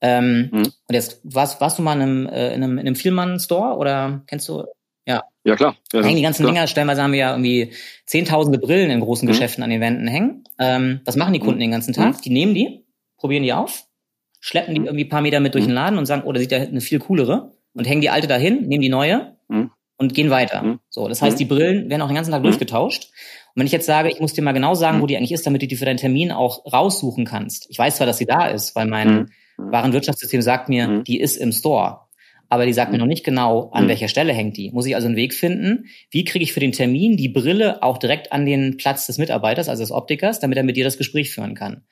Ähm, 0.00 0.50
mhm. 0.52 0.58
Und 0.58 0.94
jetzt 0.94 1.20
warst, 1.24 1.60
warst 1.60 1.78
du 1.78 1.82
mal 1.82 1.94
in 1.94 2.02
einem, 2.02 2.26
äh, 2.28 2.54
in 2.54 2.62
einem, 2.62 2.78
in 2.78 2.86
einem 2.86 2.96
Vielmann-Store 2.96 3.76
oder 3.76 4.22
kennst 4.28 4.48
du? 4.48 4.64
Ja. 5.06 5.24
Ja, 5.44 5.56
klar. 5.56 5.76
Ja, 5.92 6.02
hängen 6.02 6.16
die 6.16 6.22
ganzen 6.22 6.44
klar. 6.44 6.54
Dinger, 6.54 6.66
stellenweise 6.66 7.02
haben 7.02 7.12
wir 7.12 7.18
ja 7.18 7.30
irgendwie 7.32 7.72
zehntausende 8.06 8.58
Brillen 8.58 8.90
in 8.90 9.00
großen 9.00 9.26
mhm. 9.26 9.32
Geschäften 9.32 9.64
an 9.64 9.70
den 9.70 9.80
Wänden 9.80 10.06
hängen. 10.06 10.44
Ähm, 10.58 11.00
was 11.04 11.16
machen 11.16 11.32
die 11.32 11.40
Kunden 11.40 11.56
mhm. 11.56 11.62
den 11.62 11.70
ganzen 11.72 11.92
Tag? 11.92 12.16
Mhm. 12.16 12.20
Die 12.22 12.30
nehmen 12.30 12.54
die, 12.54 12.84
probieren 13.16 13.42
die 13.42 13.52
auf, 13.52 13.84
schleppen 14.40 14.74
die 14.74 14.80
mhm. 14.80 14.86
irgendwie 14.86 15.04
ein 15.04 15.08
paar 15.08 15.20
Meter 15.20 15.40
mit 15.40 15.54
durch 15.54 15.64
den 15.64 15.74
Laden 15.74 15.98
und 15.98 16.06
sagen, 16.06 16.22
oh, 16.24 16.32
da 16.32 16.38
sieht 16.38 16.52
ja 16.52 16.58
eine 16.58 16.80
viel 16.80 17.00
coolere 17.00 17.52
und 17.74 17.88
hängen 17.88 18.00
die 18.00 18.10
alte 18.10 18.28
dahin, 18.28 18.68
nehmen 18.68 18.82
die 18.82 18.88
neue 18.88 19.36
mhm. 19.48 19.72
und 19.96 20.14
gehen 20.14 20.30
weiter. 20.30 20.62
Mhm. 20.62 20.78
So, 20.90 21.08
das 21.08 21.20
heißt, 21.22 21.40
die 21.40 21.44
Brillen 21.44 21.90
werden 21.90 22.02
auch 22.02 22.08
den 22.08 22.16
ganzen 22.16 22.30
Tag 22.30 22.44
durchgetauscht. 22.44 23.10
Und 23.54 23.60
wenn 23.60 23.66
ich 23.66 23.72
jetzt 23.72 23.86
sage, 23.86 24.10
ich 24.10 24.20
muss 24.20 24.34
dir 24.34 24.42
mal 24.42 24.52
genau 24.52 24.74
sagen, 24.74 25.02
wo 25.02 25.06
die 25.06 25.16
eigentlich 25.16 25.32
ist, 25.32 25.44
damit 25.44 25.62
du 25.62 25.66
die 25.66 25.76
für 25.76 25.84
deinen 25.84 25.96
Termin 25.96 26.30
auch 26.30 26.72
raussuchen 26.72 27.24
kannst. 27.24 27.66
Ich 27.68 27.78
weiß 27.78 27.96
zwar, 27.96 28.06
dass 28.06 28.18
sie 28.18 28.26
da 28.26 28.46
ist, 28.46 28.76
weil 28.76 28.86
mein 28.86 29.30
Warenwirtschaftssystem 29.58 30.40
sagt 30.40 30.68
mir, 30.68 31.02
die 31.02 31.20
ist 31.20 31.36
im 31.36 31.52
Store 31.52 32.02
aber 32.52 32.66
die 32.66 32.74
sagt 32.74 32.92
mir 32.92 32.98
noch 32.98 33.06
nicht 33.06 33.24
genau, 33.24 33.70
an 33.72 33.84
mhm. 33.84 33.88
welcher 33.88 34.08
Stelle 34.08 34.34
hängt 34.34 34.58
die. 34.58 34.70
Muss 34.72 34.84
ich 34.84 34.94
also 34.94 35.06
einen 35.06 35.16
Weg 35.16 35.32
finden, 35.32 35.86
wie 36.10 36.22
kriege 36.22 36.42
ich 36.42 36.52
für 36.52 36.60
den 36.60 36.72
Termin 36.72 37.16
die 37.16 37.30
Brille 37.30 37.82
auch 37.82 37.96
direkt 37.96 38.30
an 38.30 38.44
den 38.44 38.76
Platz 38.76 39.06
des 39.06 39.16
Mitarbeiters, 39.16 39.70
also 39.70 39.82
des 39.82 39.90
Optikers, 39.90 40.38
damit 40.38 40.58
er 40.58 40.62
mit 40.62 40.76
dir 40.76 40.84
das 40.84 40.98
Gespräch 40.98 41.30
führen 41.30 41.54
kann. 41.54 41.84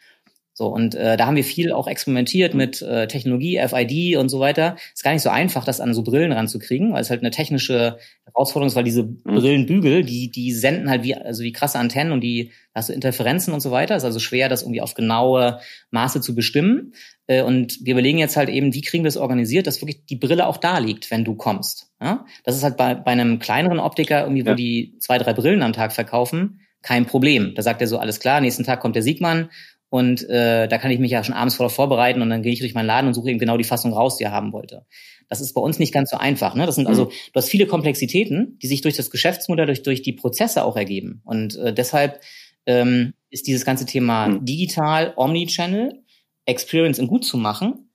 So, 0.53 0.67
und 0.67 0.95
äh, 0.95 1.17
da 1.17 1.25
haben 1.25 1.37
wir 1.37 1.45
viel 1.45 1.73
auch 1.73 1.89
experimentiert 1.89 2.53
mit 2.53 2.83
äh, 2.83 3.09
Technologie, 3.09 3.59
FID 3.67 4.19
und 4.19 4.29
so 4.29 4.41
weiter. 4.41 4.77
Ist 4.93 5.03
gar 5.03 5.15
nicht 5.15 5.23
so 5.23 5.31
einfach, 5.31 5.65
das 5.65 5.81
an 5.81 5.95
so 5.95 6.03
Brillen 6.03 6.33
ranzukriegen, 6.33 6.93
weil 6.93 7.01
es 7.01 7.09
halt 7.09 7.23
eine 7.23 7.31
technische 7.31 7.97
Herausforderung 8.27 8.67
ist, 8.67 8.77
weil 8.77 8.85
diese 8.85 9.05
mhm. 9.05 9.23
Brillenbügel, 9.25 10.05
die, 10.05 10.31
die 10.31 10.53
senden 10.53 10.91
halt 10.91 11.05
wie, 11.05 11.15
also 11.15 11.43
wie 11.43 11.53
krasse 11.53 11.79
Antennen 11.79 12.13
und 12.13 12.21
die, 12.21 12.51
da 12.75 12.81
hast 12.81 12.91
du 12.91 12.93
Interferenzen 12.93 13.55
und 13.55 13.61
so 13.61 13.71
weiter. 13.71 13.97
Ist 13.97 14.05
also 14.05 14.19
schwer, 14.19 14.51
das 14.51 14.61
irgendwie 14.61 14.83
auf 14.83 14.93
genaue 14.93 15.61
Maße 15.91 16.21
zu 16.21 16.35
bestimmen. 16.35 16.93
Äh, 17.31 17.43
und 17.43 17.79
wir 17.85 17.93
überlegen 17.93 18.19
jetzt 18.19 18.37
halt 18.37 18.49
eben, 18.49 18.75
wie 18.75 18.81
kriegen 18.81 19.05
wir 19.05 19.09
es 19.09 19.17
organisiert, 19.17 19.69
dass 19.69 19.81
wirklich 19.81 20.05
die 20.07 20.17
Brille 20.17 20.49
auch 20.49 20.57
da 20.57 20.79
liegt, 20.79 21.13
wenn 21.13 21.25
du 21.25 21.37
kommst. 21.37 21.93
Ja? 22.01 22.27
Das 22.43 22.57
ist 22.57 22.65
halt 22.65 22.77
bei, 22.77 22.95
bei 22.95 23.13
einem 23.13 23.39
kleineren 23.39 23.79
Optiker, 23.79 24.23
irgendwie, 24.23 24.45
wo 24.45 24.51
ja. 24.51 24.55
die 24.57 24.97
zwei, 24.99 25.17
drei 25.19 25.33
Brillen 25.33 25.63
am 25.63 25.73
Tag 25.73 25.93
verkaufen, 25.93 26.61
kein 26.83 27.07
Problem. 27.07 27.55
Da 27.55 27.63
sagt 27.63 27.81
er 27.83 27.87
so, 27.87 27.99
alles 27.99 28.19
klar, 28.19 28.41
nächsten 28.41 28.65
Tag 28.65 28.81
kommt 28.81 28.97
der 28.97 29.05
Siegmann 29.05 29.49
und 29.91 30.29
äh, 30.29 30.67
da 30.67 30.79
kann 30.79 30.91
ich 30.91 30.99
mich 30.99 31.13
ja 31.13 31.23
schon 31.23 31.35
abends 31.35 31.55
voller 31.55 31.71
vorbereiten 31.71 32.21
und 32.21 32.31
dann 32.31 32.43
gehe 32.43 32.53
ich 32.53 32.59
durch 32.59 32.75
meinen 32.75 32.87
Laden 32.87 33.07
und 33.07 33.15
suche 33.15 33.31
eben 33.31 33.39
genau 33.39 33.57
die 33.57 33.65
Fassung 33.65 33.93
raus, 33.93 34.17
die 34.17 34.25
er 34.25 34.33
haben 34.33 34.53
wollte. 34.53 34.85
Das 35.29 35.41
ist 35.41 35.53
bei 35.53 35.61
uns 35.61 35.79
nicht 35.79 35.95
ganz 35.95 36.11
so 36.11 36.17
einfach. 36.17 36.57
Ne? 36.57 36.67
Das 36.67 36.75
sind 36.75 36.89
also, 36.89 37.05
mhm. 37.05 37.11
du 37.33 37.37
hast 37.37 37.49
viele 37.49 37.67
Komplexitäten, 37.67 38.59
die 38.61 38.67
sich 38.67 38.81
durch 38.81 38.97
das 38.97 39.09
Geschäftsmodell, 39.09 39.67
durch, 39.67 39.85
durch 39.85 40.03
die 40.03 40.15
Prozesse 40.15 40.65
auch 40.65 40.77
ergeben. 40.77 41.23
Und 41.25 41.57
äh, 41.59 41.73
deshalb 41.73 42.21
ähm, 42.67 43.15
ist 43.31 43.47
dieses 43.47 43.65
ganze 43.65 43.87
Thema 43.87 44.27
mhm. 44.27 44.45
digital, 44.45 45.13
Omnichannel, 45.17 46.03
Experience 46.47 46.99
in 46.99 47.07
gut 47.07 47.25
zu 47.25 47.37
machen, 47.37 47.91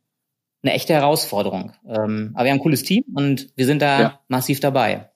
eine 0.63 0.73
echte 0.73 0.93
Herausforderung. 0.93 1.73
Ähm, 1.87 2.31
aber 2.33 2.45
wir 2.45 2.51
haben 2.51 2.57
ein 2.59 2.63
cooles 2.63 2.83
Team 2.83 3.03
und 3.13 3.49
wir 3.55 3.65
sind 3.65 3.81
da 3.81 4.01
ja. 4.01 4.19
massiv 4.27 4.59
dabei. 4.59 5.11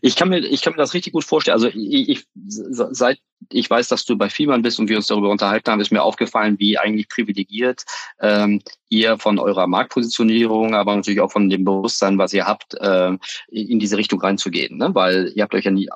Ich 0.00 0.16
kann 0.16 0.28
mir, 0.28 0.38
ich 0.38 0.62
kann 0.62 0.72
mir 0.72 0.78
das 0.78 0.94
richtig 0.94 1.12
gut 1.12 1.24
vorstellen. 1.24 1.54
Also 1.54 1.68
ich, 1.68 2.08
ich 2.08 2.26
seit 2.34 3.20
ich 3.50 3.68
weiß, 3.68 3.88
dass 3.88 4.04
du 4.04 4.16
bei 4.16 4.28
Fiemann 4.28 4.62
bist 4.62 4.78
und 4.80 4.88
wir 4.88 4.96
uns 4.96 5.06
darüber 5.06 5.30
unterhalten 5.30 5.70
haben, 5.70 5.80
ist 5.80 5.92
mir 5.92 6.02
aufgefallen, 6.02 6.58
wie 6.58 6.78
eigentlich 6.78 7.08
privilegiert 7.08 7.84
ähm, 8.20 8.60
ihr 8.88 9.18
von 9.18 9.38
eurer 9.38 9.66
Marktpositionierung, 9.66 10.74
aber 10.74 10.94
natürlich 10.94 11.20
auch 11.20 11.32
von 11.32 11.50
dem 11.50 11.64
Bewusstsein, 11.64 12.18
was 12.18 12.32
ihr 12.32 12.46
habt, 12.46 12.74
äh, 12.74 13.12
in 13.48 13.78
diese 13.78 13.96
Richtung 13.96 14.20
reinzugehen. 14.20 14.78
Ne? 14.78 14.94
Weil 14.94 15.32
ihr 15.34 15.42
habt 15.42 15.54
euch 15.54 15.64
ja 15.64 15.70
nie, 15.70 15.88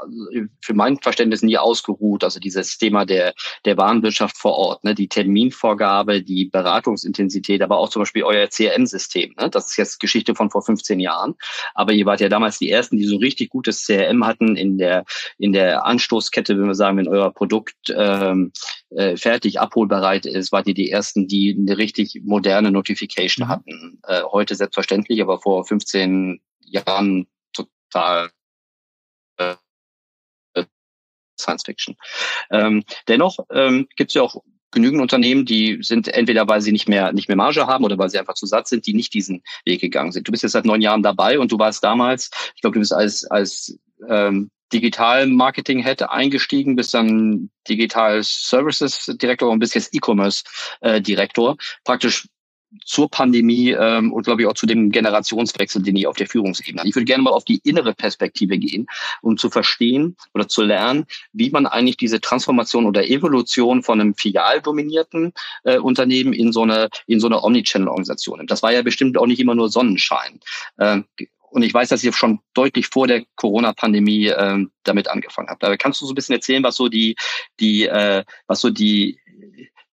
für 0.60 0.74
mein 0.74 0.98
Verständnis 0.98 1.42
nie 1.42 1.56
ausgeruht. 1.56 2.24
Also 2.24 2.40
dieses 2.40 2.78
Thema 2.78 3.04
der, 3.04 3.34
der 3.64 3.76
Warenwirtschaft 3.76 4.36
vor 4.36 4.54
Ort, 4.54 4.84
ne? 4.84 4.94
die 4.94 5.08
Terminvorgabe, 5.08 6.22
die 6.22 6.46
Beratungsintensität, 6.46 7.62
aber 7.62 7.78
auch 7.78 7.90
zum 7.90 8.02
Beispiel 8.02 8.24
euer 8.24 8.48
CRM-System. 8.48 9.34
Ne? 9.38 9.50
Das 9.50 9.68
ist 9.68 9.76
jetzt 9.76 10.00
Geschichte 10.00 10.34
von 10.34 10.50
vor 10.50 10.62
15 10.62 10.98
Jahren. 10.98 11.34
Aber 11.74 11.92
ihr 11.92 12.06
wart 12.06 12.20
ja 12.20 12.28
damals 12.28 12.58
die 12.58 12.70
Ersten, 12.70 12.96
die 12.96 13.04
so 13.04 13.16
richtig 13.16 13.50
gutes 13.50 13.86
CRM 13.86 14.26
hatten 14.26 14.56
in 14.56 14.78
der, 14.78 15.04
in 15.38 15.52
der 15.52 15.86
Anstoßkette, 15.86 16.58
wenn 16.58 16.66
wir 16.66 16.74
sagen, 16.74 16.98
in 16.98 17.08
eurer 17.08 17.29
Produkt 17.30 17.76
ähm, 17.94 18.52
äh, 18.90 19.16
fertig 19.16 19.60
abholbereit 19.60 20.26
ist, 20.26 20.52
wart 20.52 20.66
ihr 20.66 20.74
die 20.74 20.90
ersten, 20.90 21.28
die 21.28 21.56
eine 21.58 21.78
richtig 21.78 22.20
moderne 22.24 22.70
Notification 22.70 23.46
mhm. 23.46 23.50
hatten. 23.50 24.00
Äh, 24.06 24.22
heute 24.22 24.54
selbstverständlich, 24.54 25.22
aber 25.22 25.40
vor 25.40 25.64
15 25.64 26.40
Jahren 26.64 27.26
total 27.52 28.30
äh, 29.36 29.54
Science 31.38 31.62
Fiction. 31.64 31.96
Ähm, 32.50 32.84
dennoch 33.08 33.38
ähm, 33.50 33.88
gibt 33.96 34.10
es 34.10 34.14
ja 34.14 34.22
auch 34.22 34.42
genügend 34.70 35.00
Unternehmen, 35.00 35.44
die 35.44 35.78
sind 35.82 36.08
entweder, 36.08 36.46
weil 36.48 36.60
sie 36.60 36.72
nicht 36.72 36.88
mehr, 36.88 37.12
nicht 37.12 37.28
mehr 37.28 37.36
Marge 37.36 37.66
haben 37.66 37.84
oder 37.84 37.98
weil 37.98 38.10
sie 38.10 38.18
einfach 38.18 38.34
zu 38.34 38.46
satt 38.46 38.68
sind, 38.68 38.86
die 38.86 38.94
nicht 38.94 39.12
diesen 39.14 39.42
Weg 39.64 39.80
gegangen 39.80 40.12
sind. 40.12 40.28
Du 40.28 40.32
bist 40.32 40.42
jetzt 40.42 40.52
seit 40.52 40.64
neun 40.64 40.80
Jahren 40.80 41.02
dabei 41.02 41.38
und 41.38 41.50
du 41.50 41.58
warst 41.58 41.82
damals, 41.82 42.30
ich 42.54 42.60
glaube, 42.60 42.74
du 42.74 42.80
bist 42.80 42.92
als, 42.92 43.24
als 43.24 43.78
ähm, 44.08 44.50
Digital-Marketing-Head 44.72 46.02
eingestiegen, 46.10 46.76
bis 46.76 46.90
dann 46.90 47.50
Digital 47.68 48.22
Services-Direktor 48.22 49.50
und 49.50 49.58
bis 49.58 49.74
jetzt 49.74 49.94
E-Commerce-Direktor. 49.94 51.56
Praktisch 51.84 52.28
zur 52.84 53.10
Pandemie 53.10 53.70
ähm, 53.70 54.12
und 54.12 54.24
glaube 54.24 54.42
ich 54.42 54.48
auch 54.48 54.54
zu 54.54 54.66
dem 54.66 54.90
Generationswechsel, 54.90 55.82
den 55.82 55.96
ich 55.96 56.06
auf 56.06 56.16
der 56.16 56.28
Führungsebene. 56.28 56.82
Ich 56.86 56.94
würde 56.94 57.04
gerne 57.04 57.22
mal 57.22 57.32
auf 57.32 57.44
die 57.44 57.60
innere 57.64 57.94
Perspektive 57.94 58.58
gehen, 58.58 58.86
um 59.22 59.36
zu 59.36 59.50
verstehen 59.50 60.16
oder 60.34 60.48
zu 60.48 60.62
lernen, 60.62 61.06
wie 61.32 61.50
man 61.50 61.66
eigentlich 61.66 61.96
diese 61.96 62.20
Transformation 62.20 62.86
oder 62.86 63.08
Evolution 63.08 63.82
von 63.82 64.00
einem 64.00 64.14
filialdominierten 64.14 65.32
äh, 65.64 65.78
Unternehmen 65.78 66.32
in 66.32 66.52
so 66.52 66.62
eine 66.62 66.88
in 67.06 67.20
so 67.20 67.26
eine 67.26 67.42
Omnichannel-Organisation. 67.42 68.46
Das 68.46 68.62
war 68.62 68.72
ja 68.72 68.82
bestimmt 68.82 69.18
auch 69.18 69.26
nicht 69.26 69.40
immer 69.40 69.54
nur 69.54 69.68
Sonnenschein. 69.68 70.38
Ähm, 70.78 71.04
und 71.50 71.62
ich 71.62 71.74
weiß, 71.74 71.88
dass 71.88 72.04
ihr 72.04 72.12
schon 72.12 72.40
deutlich 72.54 72.86
vor 72.88 73.06
der 73.06 73.24
Corona-Pandemie 73.36 74.28
ähm, 74.28 74.70
damit 74.84 75.08
angefangen 75.08 75.48
habt. 75.48 75.64
Aber 75.64 75.76
kannst 75.76 76.00
du 76.00 76.06
so 76.06 76.12
ein 76.12 76.14
bisschen 76.14 76.34
erzählen, 76.34 76.62
was 76.62 76.76
so 76.76 76.88
die, 76.88 77.16
die, 77.58 77.86
äh, 77.86 78.24
was 78.46 78.60
so 78.60 78.70
die 78.70 79.20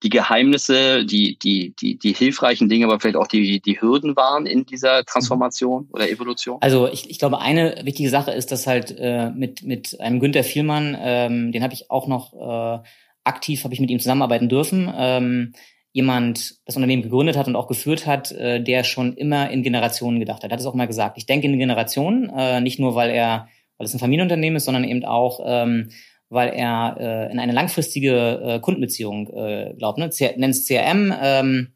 die 0.05 0.11
Geheimnisse, 0.11 1.07
die, 1.07 1.39
die, 1.39 1.75
die, 1.81 1.99
die 1.99 2.13
hilfreichen 2.13 2.69
Dinge, 2.69 2.85
aber 2.85 3.01
vielleicht 3.01 3.17
auch 3.17 3.27
die, 3.27 3.61
die 3.61 3.81
Hürden 3.81 4.15
waren 4.17 4.45
in 4.45 4.67
dieser 4.67 5.03
Transformation 5.05 5.89
oder 5.93 6.11
Evolution? 6.11 6.59
Also 6.61 6.89
ich, 6.89 7.09
ich 7.09 7.19
glaube, 7.19 7.41
eine 7.41 7.81
wichtige 7.85 8.11
Sache 8.11 8.31
ist, 8.31 8.53
dass 8.53 8.67
halt 8.67 8.95
äh, 8.99 9.31
mit, 9.31 9.63
mit 9.63 9.99
einem 10.01 10.21
Günther 10.21 10.45
Vielmann, 10.45 10.95
ähm, 11.01 11.53
den 11.53 11.63
habe 11.63 11.73
ich 11.73 11.91
auch 11.91 12.07
noch 12.07 12.35
äh, 12.35 12.83
aktiv, 13.25 13.65
habe 13.65 13.73
ich 13.73 13.81
mit 13.81 13.91
ihm 13.91 13.99
zusammenarbeiten 13.99 14.51
dürfen, 14.51 14.93
ähm, 14.95 15.55
jemand 15.95 16.57
das 16.67 16.75
Unternehmen 16.75 17.05
gegründet 17.05 17.37
hat 17.37 17.47
und 17.47 17.55
auch 17.55 17.69
geführt 17.69 18.05
hat, 18.05 18.33
äh, 18.33 18.61
der 18.61 18.83
schon 18.83 19.15
immer 19.17 19.51
in 19.51 19.63
Generationen 19.63 20.19
gedacht 20.19 20.43
hat. 20.43 20.51
Er 20.51 20.55
hat 20.55 20.61
es 20.61 20.67
auch 20.67 20.75
mal 20.75 20.89
gesagt. 20.89 21.17
Ich 21.19 21.25
denke 21.25 21.47
in 21.47 21.57
Generationen, 21.57 22.31
äh, 22.37 22.61
nicht 22.61 22.81
nur, 22.81 22.97
weil 22.97 23.11
er, 23.11 23.47
weil 23.79 23.87
es 23.87 23.95
ein 23.95 24.01
Familienunternehmen 24.01 24.57
ist, 24.57 24.65
sondern 24.65 24.83
eben 24.83 25.05
auch, 25.05 25.41
ähm, 25.47 25.91
weil 26.31 26.49
er 26.49 26.97
äh, 26.99 27.33
in 27.33 27.39
eine 27.39 27.53
langfristige 27.53 28.43
äh, 28.45 28.59
Kundenbeziehung 28.59 29.29
äh, 29.29 29.75
glaubt. 29.79 29.99
Ne? 29.99 30.11
Nennt 30.37 30.55
es 30.57 30.67
CRM. 30.67 31.15
Ähm, 31.23 31.69
äh, 31.69 31.74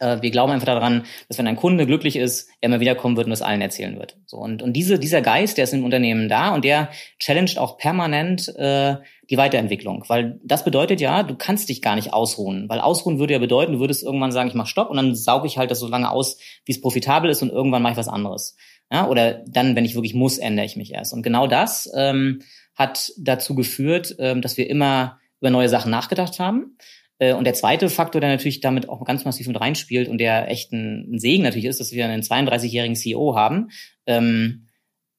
wir 0.00 0.30
glauben 0.30 0.52
einfach 0.52 0.66
daran, 0.66 1.04
dass 1.28 1.38
wenn 1.38 1.46
ein 1.46 1.56
Kunde 1.56 1.86
glücklich 1.86 2.16
ist, 2.16 2.48
er 2.60 2.68
immer 2.68 2.80
wiederkommen 2.80 3.16
wird 3.16 3.26
und 3.26 3.32
es 3.32 3.42
allen 3.42 3.60
erzählen 3.60 3.98
wird. 3.98 4.16
So 4.26 4.36
und 4.38 4.62
und 4.62 4.72
diese 4.74 4.98
dieser 4.98 5.22
Geist, 5.22 5.56
der 5.56 5.64
ist 5.64 5.74
im 5.74 5.84
Unternehmen 5.84 6.28
da 6.28 6.54
und 6.54 6.64
der 6.64 6.90
challenged 7.18 7.58
auch 7.58 7.78
permanent 7.78 8.48
äh, 8.56 8.96
die 9.30 9.36
Weiterentwicklung, 9.36 10.04
weil 10.08 10.40
das 10.42 10.64
bedeutet 10.64 11.00
ja, 11.00 11.22
du 11.22 11.34
kannst 11.34 11.68
dich 11.68 11.82
gar 11.82 11.96
nicht 11.96 12.12
ausruhen, 12.12 12.68
weil 12.68 12.80
ausruhen 12.80 13.18
würde 13.18 13.34
ja 13.34 13.38
bedeuten, 13.38 13.72
du 13.74 13.80
würdest 13.80 14.02
irgendwann 14.02 14.32
sagen, 14.32 14.48
ich 14.48 14.54
mache 14.54 14.68
Stopp 14.68 14.90
und 14.90 14.96
dann 14.96 15.14
sauge 15.14 15.46
ich 15.46 15.58
halt 15.58 15.70
das 15.70 15.80
so 15.80 15.88
lange 15.88 16.10
aus, 16.10 16.38
wie 16.64 16.72
es 16.72 16.80
profitabel 16.80 17.30
ist 17.30 17.42
und 17.42 17.50
irgendwann 17.50 17.82
mache 17.82 17.92
ich 17.92 17.98
was 17.98 18.08
anderes. 18.08 18.56
Ja, 18.90 19.06
oder 19.06 19.44
dann, 19.46 19.76
wenn 19.76 19.84
ich 19.84 19.94
wirklich 19.94 20.14
muss, 20.14 20.38
ändere 20.38 20.64
ich 20.64 20.76
mich 20.76 20.94
erst. 20.94 21.12
Und 21.12 21.22
genau 21.22 21.46
das 21.46 21.90
ähm, 21.94 22.40
hat 22.74 23.12
dazu 23.18 23.54
geführt, 23.54 24.16
ähm, 24.18 24.40
dass 24.40 24.56
wir 24.56 24.70
immer 24.70 25.18
über 25.40 25.50
neue 25.50 25.68
Sachen 25.68 25.90
nachgedacht 25.90 26.40
haben. 26.40 26.76
Äh, 27.18 27.32
und 27.32 27.44
der 27.44 27.54
zweite 27.54 27.88
Faktor, 27.88 28.20
der 28.20 28.30
natürlich 28.30 28.60
damit 28.60 28.88
auch 28.88 29.04
ganz 29.04 29.24
massiv 29.24 29.46
mit 29.46 29.60
reinspielt 29.60 30.08
und 30.08 30.18
der 30.18 30.48
echt 30.48 30.72
ein, 30.72 31.18
Segen 31.18 31.42
natürlich 31.42 31.66
ist, 31.66 31.80
dass 31.80 31.92
wir 31.92 32.04
einen 32.04 32.22
32-jährigen 32.22 32.96
CEO 32.96 33.34
haben, 33.36 33.70
ähm, 34.06 34.68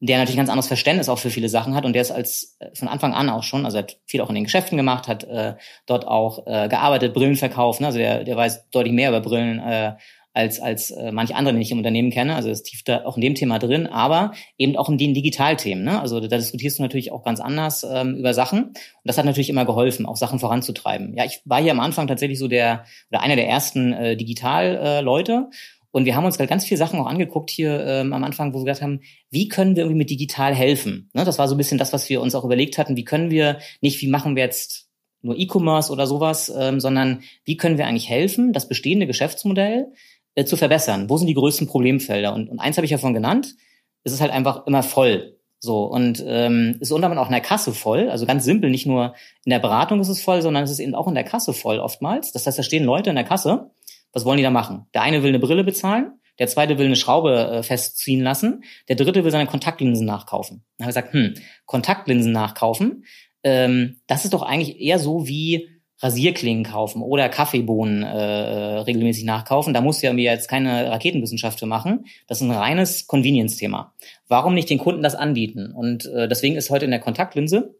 der 0.01 0.17
natürlich 0.17 0.37
ganz 0.37 0.49
anderes 0.49 0.67
Verständnis 0.67 1.09
auch 1.09 1.19
für 1.19 1.29
viele 1.29 1.49
Sachen 1.49 1.75
hat 1.75 1.83
und 1.83 1.91
der 1.93 2.01
ist 2.01 2.11
als 2.11 2.55
äh, 2.59 2.73
von 2.73 2.87
Anfang 2.87 3.13
an 3.13 3.29
auch 3.29 3.43
schon, 3.43 3.65
also 3.65 3.77
hat 3.79 3.97
viel 4.05 4.21
auch 4.21 4.29
in 4.29 4.35
den 4.35 4.45
Geschäften 4.45 4.77
gemacht, 4.77 5.07
hat 5.07 5.25
äh, 5.25 5.55
dort 5.85 6.07
auch 6.07 6.47
äh, 6.47 6.69
gearbeitet, 6.69 7.13
Brillen 7.13 7.35
verkauft, 7.35 7.81
ne? 7.81 7.87
also 7.87 7.99
der, 7.99 8.23
der 8.23 8.37
weiß 8.37 8.69
deutlich 8.69 8.93
mehr 8.93 9.09
über 9.09 9.19
Brillen 9.19 9.59
äh, 9.59 9.95
als, 10.39 10.59
als 10.59 10.91
äh, 10.91 11.11
manche 11.11 11.35
andere, 11.35 11.53
die 11.53 11.61
ich 11.61 11.71
im 11.71 11.77
Unternehmen 11.77 12.11
kenne. 12.11 12.35
Also 12.35 12.49
ist 12.49 12.63
tief 12.63 12.83
da 12.83 13.05
auch 13.05 13.17
in 13.17 13.21
dem 13.21 13.35
Thema 13.35 13.59
drin, 13.59 13.87
aber 13.87 14.31
eben 14.57 14.77
auch 14.77 14.89
in 14.89 14.97
den 14.97 15.13
Digitalthemen. 15.13 15.83
Ne? 15.83 15.99
Also 15.99 16.19
da 16.19 16.37
diskutierst 16.37 16.79
du 16.79 16.83
natürlich 16.83 17.11
auch 17.11 17.23
ganz 17.23 17.39
anders 17.39 17.85
ähm, 17.89 18.15
über 18.15 18.33
Sachen. 18.33 18.63
Und 18.63 18.75
das 19.03 19.17
hat 19.17 19.25
natürlich 19.25 19.49
immer 19.49 19.65
geholfen, 19.65 20.05
auch 20.05 20.15
Sachen 20.15 20.39
voranzutreiben. 20.39 21.15
Ja, 21.15 21.25
ich 21.25 21.41
war 21.45 21.61
hier 21.61 21.71
am 21.71 21.79
Anfang 21.79 22.07
tatsächlich 22.07 22.39
so 22.39 22.47
der 22.47 22.85
oder 23.11 23.21
einer 23.21 23.35
der 23.35 23.47
ersten 23.47 23.93
äh, 23.93 24.15
Digital-Leute. 24.15 25.47
Äh, 25.51 25.55
und 25.91 26.05
wir 26.05 26.15
haben 26.15 26.25
uns 26.25 26.37
halt 26.37 26.49
ganz 26.49 26.65
viele 26.65 26.77
Sachen 26.77 26.99
auch 26.99 27.07
angeguckt 27.07 27.49
hier 27.49 27.83
ähm, 27.85 28.13
am 28.13 28.23
Anfang, 28.23 28.53
wo 28.53 28.59
wir 28.59 28.65
gesagt 28.65 28.83
haben, 28.83 29.01
wie 29.31 29.47
können 29.47 29.75
wir 29.75 29.83
irgendwie 29.83 29.97
mit 29.97 30.09
digital 30.09 30.53
helfen? 30.53 31.09
Ne? 31.13 31.25
Das 31.25 31.39
war 31.39 31.47
so 31.47 31.55
ein 31.55 31.57
bisschen 31.57 31.79
das, 31.79 31.93
was 31.93 32.09
wir 32.09 32.21
uns 32.21 32.35
auch 32.35 32.45
überlegt 32.45 32.77
hatten. 32.77 32.95
Wie 32.95 33.03
können 33.03 33.31
wir 33.31 33.57
nicht, 33.81 33.99
wie 34.01 34.07
machen 34.07 34.35
wir 34.35 34.43
jetzt 34.43 34.89
nur 35.21 35.37
E-Commerce 35.37 35.91
oder 35.91 36.07
sowas, 36.07 36.51
ähm, 36.55 36.79
sondern 36.79 37.23
wie 37.43 37.57
können 37.57 37.77
wir 37.77 37.87
eigentlich 37.87 38.09
helfen, 38.09 38.53
das 38.53 38.67
bestehende 38.67 39.07
Geschäftsmodell 39.07 39.91
äh, 40.35 40.45
zu 40.45 40.57
verbessern? 40.57 41.09
Wo 41.09 41.17
sind 41.17 41.27
die 41.27 41.33
größten 41.33 41.67
Problemfelder? 41.67 42.33
Und, 42.33 42.49
und 42.49 42.59
eins 42.59 42.77
habe 42.77 42.85
ich 42.85 42.91
ja 42.91 42.97
von 42.97 43.13
genannt, 43.13 43.55
es 44.03 44.13
ist 44.13 44.21
halt 44.21 44.31
einfach 44.31 44.65
immer 44.67 44.83
voll. 44.83 45.39
So, 45.61 45.83
und 45.83 46.23
ähm, 46.25 46.77
ist 46.79 46.91
unter 46.91 47.07
anderem 47.07 47.21
auch 47.23 47.27
in 47.27 47.33
der 47.33 47.41
Kasse 47.41 47.73
voll. 47.73 48.09
Also 48.09 48.25
ganz 48.25 48.45
simpel, 48.45 48.69
nicht 48.69 48.85
nur 48.85 49.13
in 49.43 49.49
der 49.49 49.59
Beratung 49.59 49.99
ist 49.99 50.07
es 50.07 50.21
voll, 50.21 50.41
sondern 50.41 50.63
es 50.63 50.71
ist 50.71 50.79
eben 50.79 50.95
auch 50.95 51.07
in 51.07 51.15
der 51.15 51.25
Kasse 51.25 51.53
voll 51.53 51.79
oftmals. 51.79 52.31
Das 52.31 52.47
heißt, 52.47 52.57
da 52.57 52.63
stehen 52.63 52.85
Leute 52.85 53.09
in 53.09 53.17
der 53.17 53.25
Kasse. 53.25 53.71
Was 54.13 54.23
wollen 54.23 54.37
die 54.37 54.43
da 54.43 54.51
machen? 54.51 54.87
Der 54.93 55.01
eine 55.01 55.21
will 55.21 55.29
eine 55.29 55.39
Brille 55.39 55.63
bezahlen, 55.63 56.13
der 56.39 56.47
zweite 56.47 56.77
will 56.77 56.85
eine 56.85 56.95
Schraube 56.95 57.35
äh, 57.35 57.63
festziehen 57.63 58.23
lassen, 58.23 58.63
der 58.87 58.95
dritte 58.95 59.23
will 59.23 59.31
seine 59.31 59.47
Kontaktlinsen 59.47 60.05
nachkaufen. 60.05 60.63
Dann 60.77 60.85
habe 60.85 60.91
ich 60.91 60.95
gesagt, 60.95 61.13
hm, 61.13 61.33
Kontaktlinsen 61.65 62.31
nachkaufen, 62.31 63.03
ähm, 63.43 63.99
das 64.07 64.23
ist 64.23 64.33
doch 64.33 64.41
eigentlich 64.41 64.79
eher 64.79 64.97
so 64.97 65.27
wie 65.27 65.67
Rasierklingen 66.01 66.63
kaufen 66.63 67.01
oder 67.01 67.27
Kaffeebohnen 67.29 68.03
äh, 68.03 68.79
regelmäßig 68.79 69.25
nachkaufen. 69.25 69.73
Da 69.73 69.81
muss 69.81 70.01
ja 70.01 70.13
mir 70.13 70.31
jetzt 70.31 70.47
keine 70.47 70.89
Raketenwissenschaft 70.89 71.59
für 71.59 71.65
machen. 71.65 72.05
Das 72.27 72.39
ist 72.39 72.47
ein 72.47 72.51
reines 72.51 73.07
Convenience-Thema. 73.07 73.93
Warum 74.27 74.53
nicht 74.53 74.69
den 74.69 74.77
Kunden 74.77 75.03
das 75.03 75.15
anbieten? 75.15 75.71
Und 75.71 76.05
äh, 76.05 76.27
deswegen 76.27 76.55
ist 76.55 76.69
heute 76.69 76.85
in 76.85 76.91
der 76.91 77.01
Kontaktlinse 77.01 77.75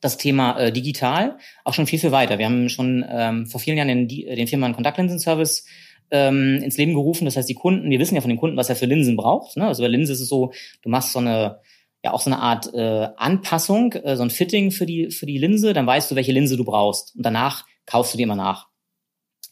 das 0.00 0.16
Thema 0.16 0.58
äh, 0.58 0.72
digital 0.72 1.36
auch 1.64 1.74
schon 1.74 1.86
viel, 1.86 1.98
viel 1.98 2.12
weiter. 2.12 2.38
Wir 2.38 2.46
haben 2.46 2.70
schon 2.70 3.04
ähm, 3.08 3.46
vor 3.46 3.60
vielen 3.60 3.76
Jahren 3.76 3.88
den, 3.88 4.08
den 4.08 4.46
Firma 4.46 4.72
Kontaktlinsenservice 4.72 5.66
ähm, 6.10 6.60
ins 6.62 6.78
Leben 6.78 6.94
gerufen. 6.94 7.26
Das 7.26 7.36
heißt, 7.36 7.48
die 7.48 7.54
Kunden, 7.54 7.90
wir 7.90 7.98
wissen 7.98 8.14
ja 8.14 8.22
von 8.22 8.30
den 8.30 8.38
Kunden, 8.38 8.56
was 8.56 8.68
er 8.70 8.76
für 8.76 8.86
Linsen 8.86 9.16
braucht. 9.16 9.56
Ne? 9.56 9.66
Also 9.66 9.82
bei 9.82 9.88
Linse 9.88 10.12
ist 10.12 10.20
es 10.20 10.28
so, 10.28 10.52
du 10.82 10.88
machst 10.88 11.12
so 11.12 11.18
eine 11.18 11.58
ja 12.02 12.12
auch 12.12 12.20
so 12.20 12.30
eine 12.30 12.40
Art 12.40 12.72
äh, 12.74 13.08
Anpassung, 13.16 13.92
äh, 13.92 14.16
so 14.16 14.22
ein 14.22 14.30
Fitting 14.30 14.70
für 14.70 14.86
die, 14.86 15.10
für 15.10 15.26
die 15.26 15.38
Linse, 15.38 15.72
dann 15.72 15.86
weißt 15.86 16.10
du, 16.10 16.14
welche 16.14 16.32
Linse 16.32 16.56
du 16.56 16.64
brauchst. 16.64 17.14
Und 17.16 17.24
danach 17.24 17.66
kaufst 17.86 18.14
du 18.14 18.16
die 18.16 18.24
immer 18.24 18.36
nach. 18.36 18.68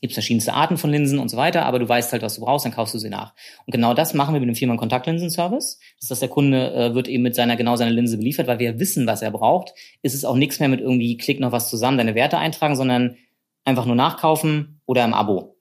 Gibt 0.00 0.12
verschiedenste 0.12 0.54
Arten 0.54 0.76
von 0.76 0.90
Linsen 0.90 1.18
und 1.18 1.28
so 1.28 1.37
weiter, 1.37 1.66
aber 1.66 1.80
du 1.80 1.88
weißt 1.88 2.12
halt, 2.12 2.22
was 2.22 2.37
du 2.37 2.42
brauchst, 2.42 2.64
dann 2.64 2.72
kaufst 2.72 2.94
du 2.94 2.98
sie 2.98 3.11
nach. 3.11 3.34
Und 3.66 3.72
genau 3.72 3.94
das 3.94 4.14
machen 4.14 4.32
wir 4.32 4.40
mit 4.40 4.48
dem 4.48 4.54
Firma 4.54 4.76
Kontaktlinsen-Service. 4.76 5.80
Das 6.00 6.11
heißt, 6.11 6.22
der 6.22 6.28
Kunde 6.28 6.72
äh, 6.72 6.94
wird 6.94 7.08
eben 7.08 7.24
mit 7.24 7.34
seiner 7.34 7.56
genau 7.56 7.74
seiner 7.74 7.90
Linse 7.90 8.16
beliefert, 8.16 8.46
weil 8.46 8.61
wir 8.61 8.78
wissen, 8.78 9.08
was 9.08 9.22
er 9.22 9.32
braucht. 9.32 9.74
Ist 10.02 10.14
es 10.14 10.24
auch 10.24 10.37
nichts 10.37 10.61
mehr 10.61 10.68
mit 10.68 10.80
irgendwie 10.80 11.16
klick 11.16 11.40
noch 11.40 11.50
was 11.50 11.68
zusammen, 11.68 11.98
deine 11.98 12.14
Werte 12.14 12.38
eintragen, 12.38 12.76
sondern 12.76 13.16
einfach 13.64 13.87
nur 13.87 13.96
nachkaufen 13.96 14.80
oder 14.87 15.04
im 15.04 15.14
Abo. 15.14 15.58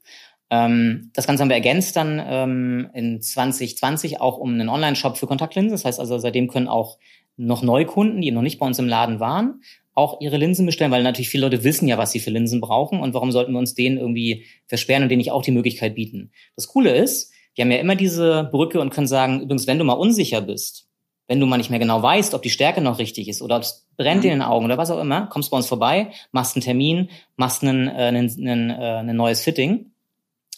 Ähm, 0.50 1.12
das 1.14 1.28
Ganze 1.28 1.42
haben 1.42 1.50
wir 1.50 1.56
ergänzt 1.56 1.96
dann 1.96 2.22
ähm, 2.26 2.90
in 2.94 3.22
2020 3.22 4.22
auch 4.22 4.38
um 4.38 4.54
einen 4.54 4.70
Online-Shop 4.70 5.18
für 5.18 5.28
Kontaktlinsen. 5.28 5.72
Das 5.72 5.86
heißt 5.86 6.00
also, 6.00 6.18
seitdem 6.18 6.48
können 6.48 6.68
auch 6.68 6.98
noch 7.36 7.62
Neukunden, 7.62 8.22
die 8.22 8.32
noch 8.32 8.42
nicht 8.42 8.60
bei 8.60 8.66
uns 8.66 8.80
im 8.80 8.88
Laden 8.88 9.20
waren, 9.20 9.62
auch 9.94 10.22
ihre 10.22 10.38
Linsen 10.38 10.66
bestellen, 10.66 10.92
weil 10.92 11.04
natürlich 11.04 11.30
viele 11.30 11.46
Leute 11.46 11.64
wissen 11.64 11.88
ja, 11.88 11.98
was 11.98 12.12
sie 12.12 12.20
für 12.20 12.30
Linsen 12.30 12.62
brauchen 12.62 13.00
und 13.00 13.14
warum 13.14 13.32
sollten 13.32 13.52
wir 13.52 13.60
uns 13.60 13.74
denen 13.74 13.98
irgendwie 13.98 14.46
versperren 14.68 15.04
und 15.04 15.10
denen 15.10 15.18
nicht 15.18 15.32
auch 15.32 15.42
die 15.42 15.52
Möglichkeit 15.52 15.96
bieten. 15.96 16.32
Das 16.56 16.68
Coole 16.68 16.96
ist, 16.96 17.34
wir 17.56 17.64
haben 17.64 17.72
ja 17.72 17.80
immer 17.80 17.96
diese 17.96 18.48
Brücke 18.52 18.80
und 18.80 18.92
können 18.92 19.08
sagen, 19.08 19.42
übrigens, 19.42 19.66
wenn 19.66 19.80
du 19.80 19.84
mal 19.84 19.94
unsicher 19.94 20.42
bist, 20.42 20.88
wenn 21.28 21.40
du 21.40 21.46
mal 21.46 21.58
nicht 21.58 21.72
mehr 21.72 21.80
genau 21.80 22.02
weißt, 22.02 22.34
ob 22.36 22.42
die 22.42 22.50
Stärke 22.50 22.80
noch 22.82 23.00
richtig 23.00 23.28
ist 23.28 23.42
oder 23.42 23.58
ob 23.58 23.64
es 23.64 23.88
brennt 23.98 24.24
in 24.24 24.30
den 24.30 24.42
Augen 24.42 24.66
oder 24.66 24.78
was 24.78 24.92
auch 24.92 25.02
immer, 25.02 25.28
kommst 25.28 25.52
bei 25.52 25.58
uns 25.58 25.68
vorbei, 25.68 26.12
machst 26.32 26.56
einen 26.56 26.64
Termin, 26.64 27.10
machst 27.36 27.64
einen, 27.64 27.88
äh, 27.88 27.92
einen, 27.92 28.48
einen, 28.48 28.70
äh, 28.70 29.00
ein 29.00 29.16
neues 29.16 29.42
Fitting 29.42 29.92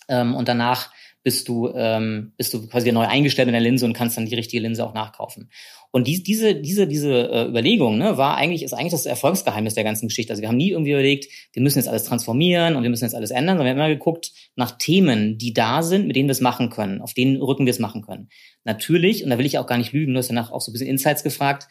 ähm, 0.09 0.35
und 0.35 0.47
danach 0.47 0.91
bist 1.23 1.47
du, 1.47 1.69
ähm, 1.75 2.33
bist 2.37 2.53
du 2.53 2.67
quasi 2.67 2.91
neu 2.91 3.05
eingestellt 3.05 3.47
in 3.47 3.53
der 3.53 3.61
Linse 3.61 3.85
und 3.85 3.93
kannst 3.93 4.17
dann 4.17 4.25
die 4.25 4.35
richtige 4.35 4.61
Linse 4.61 4.85
auch 4.85 4.93
nachkaufen. 4.93 5.49
Und 5.91 6.07
die, 6.07 6.23
diese, 6.23 6.55
diese, 6.55 6.87
diese 6.87 7.29
äh, 7.31 7.47
Überlegung 7.47 7.97
ne, 7.97 8.17
war 8.17 8.37
eigentlich, 8.37 8.63
ist 8.63 8.73
eigentlich 8.73 8.91
das 8.91 9.05
Erfolgsgeheimnis 9.05 9.73
der 9.73 9.83
ganzen 9.83 10.07
Geschichte. 10.07 10.31
Also 10.31 10.41
wir 10.41 10.47
haben 10.47 10.57
nie 10.57 10.71
irgendwie 10.71 10.91
überlegt, 10.91 11.27
wir 11.51 11.61
müssen 11.61 11.79
jetzt 11.79 11.87
alles 11.87 12.05
transformieren 12.05 12.75
und 12.75 12.83
wir 12.83 12.89
müssen 12.89 13.03
jetzt 13.03 13.15
alles 13.15 13.31
ändern, 13.31 13.57
sondern 13.57 13.65
wir 13.65 13.81
haben 13.81 13.89
immer 13.89 13.95
geguckt 13.95 14.31
nach 14.55 14.77
Themen, 14.77 15.37
die 15.37 15.53
da 15.53 15.81
sind, 15.81 16.07
mit 16.07 16.15
denen 16.15 16.29
wir 16.29 16.33
es 16.33 16.41
machen 16.41 16.69
können, 16.69 17.01
auf 17.01 17.13
denen 17.13 17.41
Rücken 17.41 17.65
wir 17.65 17.71
es 17.71 17.79
machen 17.79 18.01
können. 18.01 18.29
Natürlich, 18.63 19.23
und 19.23 19.29
da 19.29 19.37
will 19.37 19.45
ich 19.45 19.57
auch 19.57 19.67
gar 19.67 19.77
nicht 19.77 19.91
lügen, 19.91 20.13
du 20.13 20.19
hast 20.19 20.29
danach 20.29 20.51
auch 20.51 20.61
so 20.61 20.71
ein 20.71 20.73
bisschen 20.73 20.87
Insights 20.87 21.23
gefragt, 21.23 21.67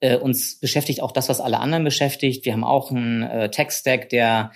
äh, 0.00 0.16
uns 0.16 0.60
beschäftigt 0.60 1.02
auch 1.02 1.12
das, 1.12 1.28
was 1.28 1.40
alle 1.40 1.58
anderen 1.58 1.84
beschäftigt. 1.84 2.44
Wir 2.44 2.52
haben 2.52 2.64
auch 2.64 2.90
einen 2.90 3.22
äh, 3.22 3.50
Tech-Stack, 3.50 4.10
der 4.10 4.52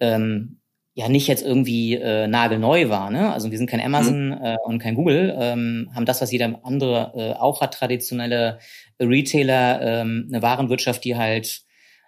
ähm, 0.00 0.60
ja 0.96 1.10
nicht 1.10 1.28
jetzt 1.28 1.44
irgendwie 1.44 1.94
äh, 1.94 2.26
nagelneu 2.26 2.88
war. 2.88 3.10
Ne? 3.10 3.30
Also 3.30 3.50
wir 3.50 3.58
sind 3.58 3.68
kein 3.68 3.82
Amazon 3.82 4.28
mhm. 4.28 4.38
äh, 4.42 4.56
und 4.64 4.78
kein 4.78 4.94
Google, 4.94 5.36
ähm, 5.38 5.90
haben 5.94 6.06
das, 6.06 6.22
was 6.22 6.32
jeder 6.32 6.58
andere 6.62 7.12
äh, 7.14 7.32
auch 7.34 7.60
hat, 7.60 7.74
traditionelle 7.74 8.58
Retailer, 8.98 9.82
ähm, 9.82 10.26
eine 10.28 10.40
Warenwirtschaft, 10.40 11.04
die 11.04 11.14
halt 11.14 11.64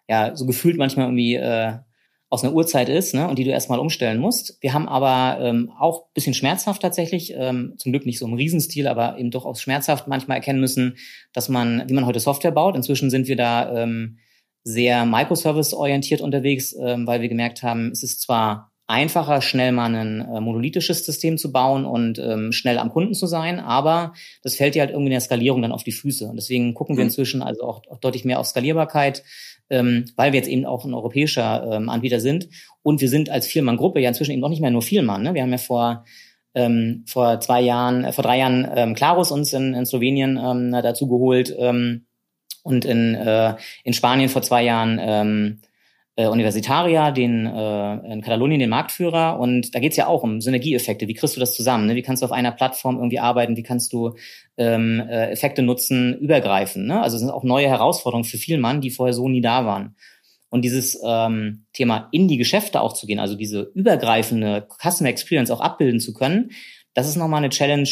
ja 0.09 0.35
so 0.35 0.47
gefühlt 0.47 0.79
manchmal 0.79 1.05
irgendwie 1.05 1.35
äh, 1.35 1.75
aus 2.31 2.43
einer 2.43 2.55
Uhrzeit 2.55 2.89
ist 2.89 3.13
ne, 3.13 3.29
und 3.29 3.39
die 3.39 3.45
du 3.45 3.51
erstmal 3.51 3.79
umstellen 3.79 4.21
musst. 4.21 4.57
Wir 4.63 4.73
haben 4.73 4.89
aber 4.89 5.39
ähm, 5.45 5.71
auch 5.79 6.07
bisschen 6.15 6.33
schmerzhaft 6.33 6.81
tatsächlich, 6.81 7.35
ähm, 7.37 7.75
zum 7.77 7.93
Glück 7.93 8.07
nicht 8.07 8.19
so 8.19 8.25
im 8.25 8.35
Riesenstil, 8.35 8.89
aber 8.89 9.19
eben 9.19 9.31
doch 9.31 9.45
auch 9.45 9.57
schmerzhaft 9.57 10.09
manchmal 10.09 10.39
erkennen 10.39 10.61
müssen, 10.61 10.97
dass 11.35 11.51
man, 11.51 11.85
wie 11.89 11.95
man 11.95 12.07
heute 12.07 12.21
Software 12.21 12.53
baut. 12.53 12.75
Inzwischen 12.75 13.11
sind 13.11 13.29
wir 13.29 13.37
da 13.37 13.83
ähm, 13.83 14.17
sehr 14.65 15.05
Microservice-orientiert 15.05 16.23
unterwegs, 16.23 16.75
ähm, 16.81 17.07
weil 17.07 17.21
wir 17.21 17.29
gemerkt 17.29 17.63
haben, 17.63 17.91
es 17.91 18.03
ist 18.03 18.23
zwar 18.23 18.73
einfacher, 18.89 19.43
schnell 19.43 19.71
mal 19.71 19.95
ein 19.95 20.21
äh, 20.23 20.41
monolithisches 20.41 21.05
System 21.05 21.37
zu 21.37 21.53
bauen 21.53 21.85
und 21.85 22.19
ähm, 22.19 22.53
schnell 22.53 22.79
am 22.79 22.91
Kunden 22.91 23.15
zu 23.15 23.27
sein, 23.27 23.61
aber 23.61 24.15
das 24.43 24.57
fällt 24.57 24.75
dir 24.75 24.81
halt 24.81 24.91
irgendwie 24.91 25.09
in 25.09 25.13
der 25.13 25.21
Skalierung 25.21 25.61
dann 25.61 25.73
auf 25.73 25.85
die 25.85 25.93
Füße. 25.93 26.27
Und 26.27 26.37
deswegen 26.37 26.73
gucken 26.73 26.97
wir 26.97 27.05
mhm. 27.05 27.09
inzwischen 27.09 27.43
also 27.43 27.63
auch, 27.63 27.83
auch 27.91 27.99
deutlich 27.99 28.25
mehr 28.25 28.41
auf 28.41 28.47
Skalierbarkeit, 28.47 29.23
ähm, 29.69 30.07
weil 30.17 30.33
wir 30.33 30.39
jetzt 30.39 30.49
eben 30.49 30.65
auch 30.65 30.87
ein 30.87 30.95
europäischer 30.95 31.69
ähm, 31.71 31.91
Anbieter 31.91 32.19
sind. 32.19 32.49
Und 32.83 33.03
wir 33.03 33.11
sind 33.11 33.29
als 33.29 33.47
Vielmann-Gruppe 33.47 34.01
ja 34.01 34.09
inzwischen 34.09 34.33
eben 34.33 34.41
noch 34.41 34.49
nicht 34.49 34.63
mehr 34.63 34.71
nur 34.71 34.83
Vielmann. 34.83 35.23
Ne? 35.23 35.35
Wir 35.35 35.43
haben 35.43 35.53
ja 35.53 35.59
vor 35.59 36.05
ähm, 36.55 37.05
vor 37.07 37.41
zwei 37.41 37.61
Jahren, 37.61 38.05
äh, 38.05 38.13
vor 38.13 38.25
drei 38.25 38.39
Jahren 38.39 38.67
ähm, 38.75 38.95
Klarus 38.95 39.31
uns 39.31 39.53
in, 39.53 39.75
in 39.75 39.85
Slowenien 39.85 40.39
ähm, 40.43 40.73
dazu 40.73 41.07
geholt 41.07 41.55
ähm, 41.59 42.07
und 42.63 42.87
in, 42.87 43.15
äh, 43.15 43.55
in 43.85 43.93
Spanien 43.93 44.31
vor 44.31 44.41
zwei 44.41 44.65
Jahren 44.65 44.99
ähm, 45.01 45.61
äh, 46.19 46.27
Universitaria, 46.27 47.13
den 47.13 47.47
äh, 47.47 48.13
in 48.13 48.23
Katalonien 48.23 48.59
den 48.59 48.71
Marktführer. 48.71 49.39
Und 49.39 49.73
da 49.73 49.79
geht's 49.79 49.97
ja 49.97 50.09
auch 50.09 50.25
um 50.25 50.41
Synergieeffekte. 50.41 51.07
Wie 51.07 51.15
kriegst 51.15 51.37
du 51.37 51.41
das 51.41 51.55
zusammen? 51.55 51.87
Ne? 51.87 51.95
Wie 51.95 52.03
kannst 52.03 52.23
du 52.23 52.27
auf 52.27 52.33
einer 52.33 52.51
Plattform 52.51 52.97
irgendwie 52.97 53.21
arbeiten? 53.21 53.57
Wie 53.57 53.63
kannst 53.63 53.93
du 53.93 54.17
ähm, 54.57 55.01
äh, 55.09 55.31
Effekte 55.31 55.63
nutzen, 55.63 56.19
übergreifen? 56.19 56.87
Ne? 56.87 57.01
Also 57.01 57.15
es 57.15 57.21
sind 57.21 57.31
auch 57.31 57.45
neue 57.45 57.69
Herausforderungen 57.69 58.25
für 58.25 58.37
viel 58.37 58.59
Mann, 58.59 58.81
die 58.81 58.91
vorher 58.91 59.15
so 59.15 59.29
nie 59.29 59.41
da 59.41 59.65
waren. 59.65 59.95
Und 60.51 60.63
dieses 60.63 61.01
ähm, 61.07 61.67
Thema 61.73 62.09
in 62.11 62.27
die 62.27 62.37
Geschäfte 62.37 62.81
auch 62.81 62.95
zu 62.95 63.07
gehen, 63.07 63.21
also 63.21 63.37
diese 63.37 63.71
übergreifende 63.75 64.67
Customer 64.83 65.11
Experience 65.11 65.53
auch 65.53 65.61
abbilden 65.61 66.01
zu 66.01 66.15
können, 66.15 66.51
das 66.95 67.07
ist 67.09 67.15
nochmal 67.15 67.39
eine 67.39 67.51
Challenge, 67.51 67.89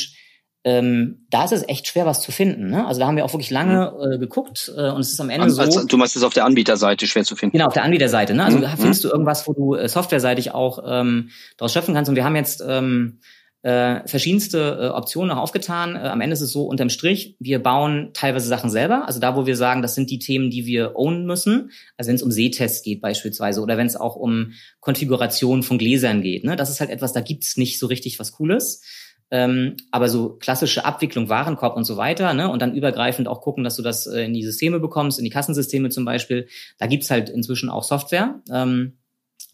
ähm, 0.66 1.24
da 1.30 1.44
ist 1.44 1.52
es 1.52 1.68
echt 1.68 1.86
schwer, 1.86 2.06
was 2.06 2.20
zu 2.20 2.32
finden. 2.32 2.70
Ne? 2.70 2.84
Also 2.88 2.98
da 2.98 3.06
haben 3.06 3.14
wir 3.14 3.24
auch 3.24 3.32
wirklich 3.32 3.50
lange 3.50 3.92
mhm. 3.96 4.12
äh, 4.14 4.18
geguckt 4.18 4.72
äh, 4.76 4.90
und 4.90 5.00
es 5.00 5.12
ist 5.12 5.20
am 5.20 5.30
Ende 5.30 5.44
also, 5.44 5.62
so. 5.70 5.86
Du 5.86 5.96
meinst 5.96 6.16
es 6.16 6.24
auf 6.24 6.34
der 6.34 6.44
Anbieterseite 6.44 7.06
schwer 7.06 7.22
zu 7.22 7.36
finden? 7.36 7.52
Genau, 7.56 7.68
auf 7.68 7.72
der 7.72 7.84
Anbieterseite. 7.84 8.34
Ne? 8.34 8.44
Also 8.44 8.58
mhm. 8.58 8.66
findest 8.76 9.04
du 9.04 9.08
irgendwas, 9.08 9.46
wo 9.46 9.52
du 9.52 9.76
äh, 9.76 9.88
softwareseitig 9.88 10.54
auch 10.54 10.80
ähm, 10.84 11.30
daraus 11.56 11.72
schöpfen 11.72 11.94
kannst. 11.94 12.08
Und 12.08 12.16
wir 12.16 12.24
haben 12.24 12.34
jetzt 12.34 12.64
ähm, 12.66 13.20
äh, 13.62 14.08
verschiedenste 14.08 14.78
äh, 14.80 14.86
Optionen 14.88 15.36
noch 15.36 15.40
aufgetan. 15.40 15.94
Äh, 15.94 16.00
am 16.00 16.20
Ende 16.20 16.34
ist 16.34 16.40
es 16.40 16.50
so, 16.50 16.64
unterm 16.64 16.90
Strich, 16.90 17.36
wir 17.38 17.62
bauen 17.62 18.10
teilweise 18.12 18.48
Sachen 18.48 18.68
selber. 18.68 19.06
Also 19.06 19.20
da, 19.20 19.36
wo 19.36 19.46
wir 19.46 19.54
sagen, 19.54 19.82
das 19.82 19.94
sind 19.94 20.10
die 20.10 20.18
Themen, 20.18 20.50
die 20.50 20.66
wir 20.66 20.96
ownen 20.96 21.26
müssen. 21.26 21.70
Also 21.96 22.08
wenn 22.08 22.16
es 22.16 22.24
um 22.24 22.32
Sehtests 22.32 22.82
geht 22.82 23.00
beispielsweise 23.00 23.60
oder 23.60 23.76
wenn 23.76 23.86
es 23.86 23.94
auch 23.94 24.16
um 24.16 24.54
Konfiguration 24.80 25.62
von 25.62 25.78
Gläsern 25.78 26.22
geht. 26.22 26.42
Ne? 26.42 26.56
Das 26.56 26.70
ist 26.70 26.80
halt 26.80 26.90
etwas, 26.90 27.12
da 27.12 27.20
gibt's 27.20 27.56
nicht 27.56 27.78
so 27.78 27.86
richtig 27.86 28.18
was 28.18 28.32
Cooles. 28.32 28.82
Ähm, 29.30 29.76
aber 29.90 30.08
so 30.08 30.36
klassische 30.36 30.84
Abwicklung, 30.84 31.28
Warenkorb 31.28 31.76
und 31.76 31.84
so 31.84 31.96
weiter, 31.96 32.32
ne? 32.32 32.48
Und 32.48 32.62
dann 32.62 32.74
übergreifend 32.74 33.26
auch 33.26 33.40
gucken, 33.40 33.64
dass 33.64 33.74
du 33.74 33.82
das 33.82 34.06
äh, 34.06 34.24
in 34.24 34.34
die 34.34 34.44
Systeme 34.44 34.78
bekommst, 34.78 35.18
in 35.18 35.24
die 35.24 35.30
Kassensysteme 35.30 35.88
zum 35.88 36.04
Beispiel. 36.04 36.46
Da 36.78 36.86
gibt's 36.86 37.10
halt 37.10 37.28
inzwischen 37.28 37.68
auch 37.68 37.82
Software, 37.82 38.40
ähm, 38.52 38.98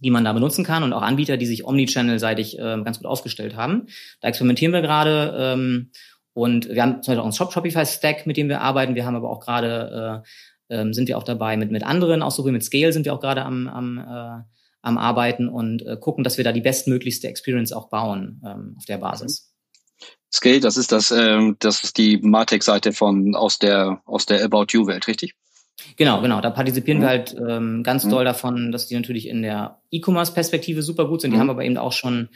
die 0.00 0.10
man 0.10 0.24
da 0.24 0.32
benutzen 0.34 0.64
kann 0.64 0.82
und 0.82 0.92
auch 0.92 1.00
Anbieter, 1.00 1.38
die 1.38 1.46
sich 1.46 1.64
Omnichannel-seitig 1.64 2.58
äh, 2.58 2.82
ganz 2.84 2.98
gut 2.98 3.06
aufgestellt 3.06 3.56
haben. 3.56 3.86
Da 4.20 4.28
experimentieren 4.28 4.74
wir 4.74 4.82
gerade 4.82 5.34
ähm, 5.38 5.90
und 6.34 6.68
wir 6.68 6.82
haben 6.82 7.02
zum 7.02 7.12
Beispiel 7.12 7.20
auch 7.20 7.24
einen 7.24 7.32
Shop 7.32 7.52
Shopify 7.52 7.86
Stack, 7.86 8.26
mit 8.26 8.36
dem 8.36 8.48
wir 8.48 8.60
arbeiten. 8.60 8.94
Wir 8.94 9.06
haben 9.06 9.16
aber 9.16 9.30
auch 9.30 9.40
gerade 9.40 10.22
äh, 10.68 10.76
ähm, 10.80 10.92
sind 10.92 11.08
wir 11.08 11.16
auch 11.16 11.24
dabei 11.24 11.56
mit 11.56 11.70
mit 11.70 11.82
anderen, 11.82 12.22
auch 12.22 12.30
so 12.30 12.44
wie 12.46 12.52
mit 12.52 12.62
Scale 12.62 12.92
sind 12.92 13.06
wir 13.06 13.14
auch 13.14 13.20
gerade 13.20 13.42
am 13.42 13.68
am 13.68 13.98
äh, 13.98 14.42
am 14.82 14.98
Arbeiten 14.98 15.48
und 15.48 15.86
äh, 15.86 15.96
gucken, 15.96 16.24
dass 16.24 16.36
wir 16.36 16.44
da 16.44 16.52
die 16.52 16.60
bestmöglichste 16.60 17.28
Experience 17.28 17.72
auch 17.72 17.88
bauen 17.88 18.42
ähm, 18.44 18.74
auf 18.76 18.84
der 18.84 18.98
Basis. 18.98 19.51
Scale, 20.32 20.60
das 20.60 20.76
ist 20.76 20.92
das, 20.92 21.10
ähm, 21.10 21.56
das 21.58 21.84
ist 21.84 21.98
die 21.98 22.18
Martech-Seite 22.18 22.92
von 22.92 23.34
aus 23.34 23.58
der 23.58 24.00
aus 24.06 24.26
der 24.26 24.42
About 24.44 24.66
You 24.70 24.86
Welt, 24.86 25.06
richtig? 25.06 25.34
Genau, 25.96 26.22
genau. 26.22 26.40
Da 26.40 26.50
partizipieren 26.50 26.98
mhm. 26.98 27.02
wir 27.02 27.08
halt 27.08 27.36
ähm, 27.36 27.82
ganz 27.82 28.04
mhm. 28.04 28.10
doll 28.10 28.24
davon, 28.24 28.72
dass 28.72 28.86
die 28.86 28.94
natürlich 28.94 29.28
in 29.28 29.42
der 29.42 29.80
E-Commerce-Perspektive 29.90 30.82
super 30.82 31.06
gut 31.06 31.20
sind. 31.20 31.32
Die 31.32 31.36
mhm. 31.36 31.40
haben 31.40 31.50
aber 31.50 31.64
eben 31.64 31.76
auch 31.76 31.92
schon 31.92 32.28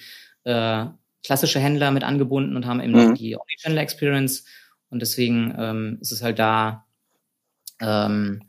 äh, 0.44 0.87
klassische 1.24 1.61
Händler 1.61 1.90
mit 1.90 2.04
angebunden 2.04 2.56
und 2.56 2.66
haben 2.66 2.80
eben 2.80 2.92
mhm. 2.92 3.09
noch 3.09 3.14
die 3.14 3.37
Omnichannel 3.37 3.78
Experience. 3.78 4.44
Und 4.90 5.00
deswegen 5.00 5.54
ähm, 5.59 5.98
ist 6.00 6.12
es 6.12 6.22
halt 6.22 6.38
da 6.38 6.87
ähm, 7.80 8.42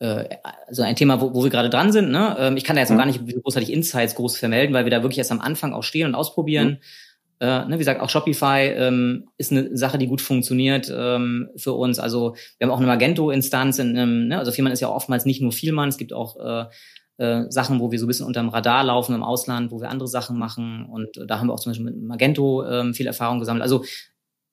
äh, 0.00 0.36
so 0.70 0.82
ein 0.82 0.96
Thema, 0.96 1.20
wo, 1.20 1.34
wo 1.34 1.42
wir 1.42 1.50
gerade 1.50 1.70
dran 1.70 1.92
sind. 1.92 2.10
Ne? 2.10 2.36
Ähm, 2.38 2.56
ich 2.56 2.64
kann 2.64 2.76
da 2.76 2.80
jetzt 2.80 2.90
noch 2.90 2.96
mhm. 2.96 3.00
gar 3.00 3.06
nicht 3.06 3.42
großartig 3.42 3.72
Insights 3.72 4.14
groß 4.14 4.36
vermelden, 4.36 4.74
weil 4.74 4.84
wir 4.84 4.90
da 4.90 5.02
wirklich 5.02 5.18
erst 5.18 5.32
am 5.32 5.40
Anfang 5.40 5.72
auch 5.72 5.82
stehen 5.82 6.06
und 6.06 6.14
ausprobieren. 6.14 6.78
Äh, 7.40 7.66
ne, 7.66 7.74
wie 7.74 7.78
gesagt, 7.78 8.00
auch 8.00 8.10
Shopify 8.10 8.72
ähm, 8.74 9.28
ist 9.36 9.52
eine 9.52 9.76
Sache, 9.76 9.98
die 9.98 10.08
gut 10.08 10.20
funktioniert 10.20 10.92
ähm, 10.94 11.50
für 11.56 11.72
uns. 11.72 11.98
Also 11.98 12.34
wir 12.58 12.66
haben 12.66 12.72
auch 12.72 12.78
eine 12.78 12.86
Magento-Instanz. 12.86 13.78
In 13.78 13.96
einem, 13.96 14.28
ne, 14.28 14.38
also 14.38 14.50
Firmen 14.50 14.72
ist 14.72 14.80
ja 14.80 14.88
oftmals 14.88 15.24
nicht 15.24 15.40
nur 15.40 15.52
Vielmann, 15.52 15.88
es 15.88 15.98
gibt 15.98 16.12
auch 16.12 16.36
äh, 16.36 16.64
äh, 17.18 17.50
Sachen, 17.50 17.80
wo 17.80 17.90
wir 17.90 17.98
so 17.98 18.06
ein 18.06 18.08
bisschen 18.08 18.26
unterm 18.26 18.48
Radar 18.48 18.84
laufen 18.84 19.14
im 19.14 19.22
Ausland, 19.22 19.70
wo 19.70 19.80
wir 19.80 19.90
andere 19.90 20.08
Sachen 20.08 20.38
machen. 20.38 20.86
Und 20.86 21.16
äh, 21.16 21.26
da 21.26 21.38
haben 21.38 21.48
wir 21.48 21.54
auch 21.54 21.60
zum 21.60 21.70
Beispiel 21.70 21.86
mit 21.86 22.02
Magento 22.02 22.64
ähm, 22.64 22.94
viel 22.94 23.06
Erfahrung 23.06 23.38
gesammelt. 23.38 23.62
Also 23.62 23.84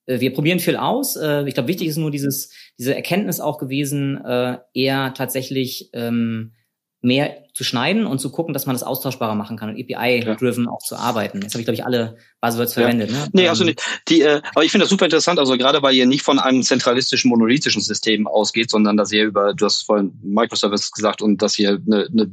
äh, 0.06 0.20
wir 0.20 0.34
probieren 0.34 0.60
viel 0.60 0.76
aus. 0.76 1.16
Äh, 1.16 1.48
ich 1.48 1.54
glaube, 1.54 1.70
wichtig 1.70 1.88
ist 1.88 1.98
nur 1.98 2.12
dieses, 2.12 2.52
diese 2.78 2.96
Erkenntnis 2.96 3.40
auch 3.40 3.58
gewesen, 3.58 4.24
äh, 4.24 4.58
eher 4.74 5.14
tatsächlich 5.14 5.90
ähm, 5.94 6.54
mehr 7.02 7.44
zu 7.54 7.64
schneiden 7.64 8.06
und 8.06 8.20
zu 8.20 8.32
gucken, 8.32 8.54
dass 8.54 8.66
man 8.66 8.76
das 8.76 8.84
austauschbarer 8.84 9.36
machen 9.36 9.58
kann 9.58 9.70
und 9.70 9.80
API-driven 9.80 10.66
ja. 10.66 10.72
auch 10.72 10.82
zu 10.82 10.96
arbeiten. 10.96 11.42
Jetzt 11.42 11.54
habe 11.54 11.62
ich, 11.62 11.66
glaube 11.66 11.76
ich, 11.76 11.86
alle 11.86 12.18
Buzzwords 12.46 12.76
ja. 12.76 12.82
verwendet. 12.84 13.12
Ne? 13.12 13.28
Nee, 13.34 13.48
also 13.48 13.64
nicht. 13.64 13.82
Die, 14.08 14.22
äh, 14.22 14.42
aber 14.54 14.64
ich 14.64 14.72
finde 14.72 14.84
das 14.84 14.90
super 14.90 15.06
interessant, 15.06 15.40
also 15.40 15.58
gerade 15.58 15.82
weil 15.82 15.96
ihr 15.96 16.06
nicht 16.06 16.24
von 16.24 16.40
einem 16.40 16.64
zentralistischen, 16.64 17.30
monolithischen 17.30 17.82
System 17.82 18.28
ausgeht, 18.28 18.70
sondern 18.70 18.98
dass 18.98 19.12
ihr 19.12 19.26
über, 19.26 19.54
du 19.54 19.66
hast 19.66 19.84
vorhin 19.84 20.14
Microservice 20.24 20.92
gesagt 20.92 21.22
und 21.22 21.42
dass 21.42 21.58
ihr 21.60 21.82
eine, 21.86 22.08
eine 22.12 22.30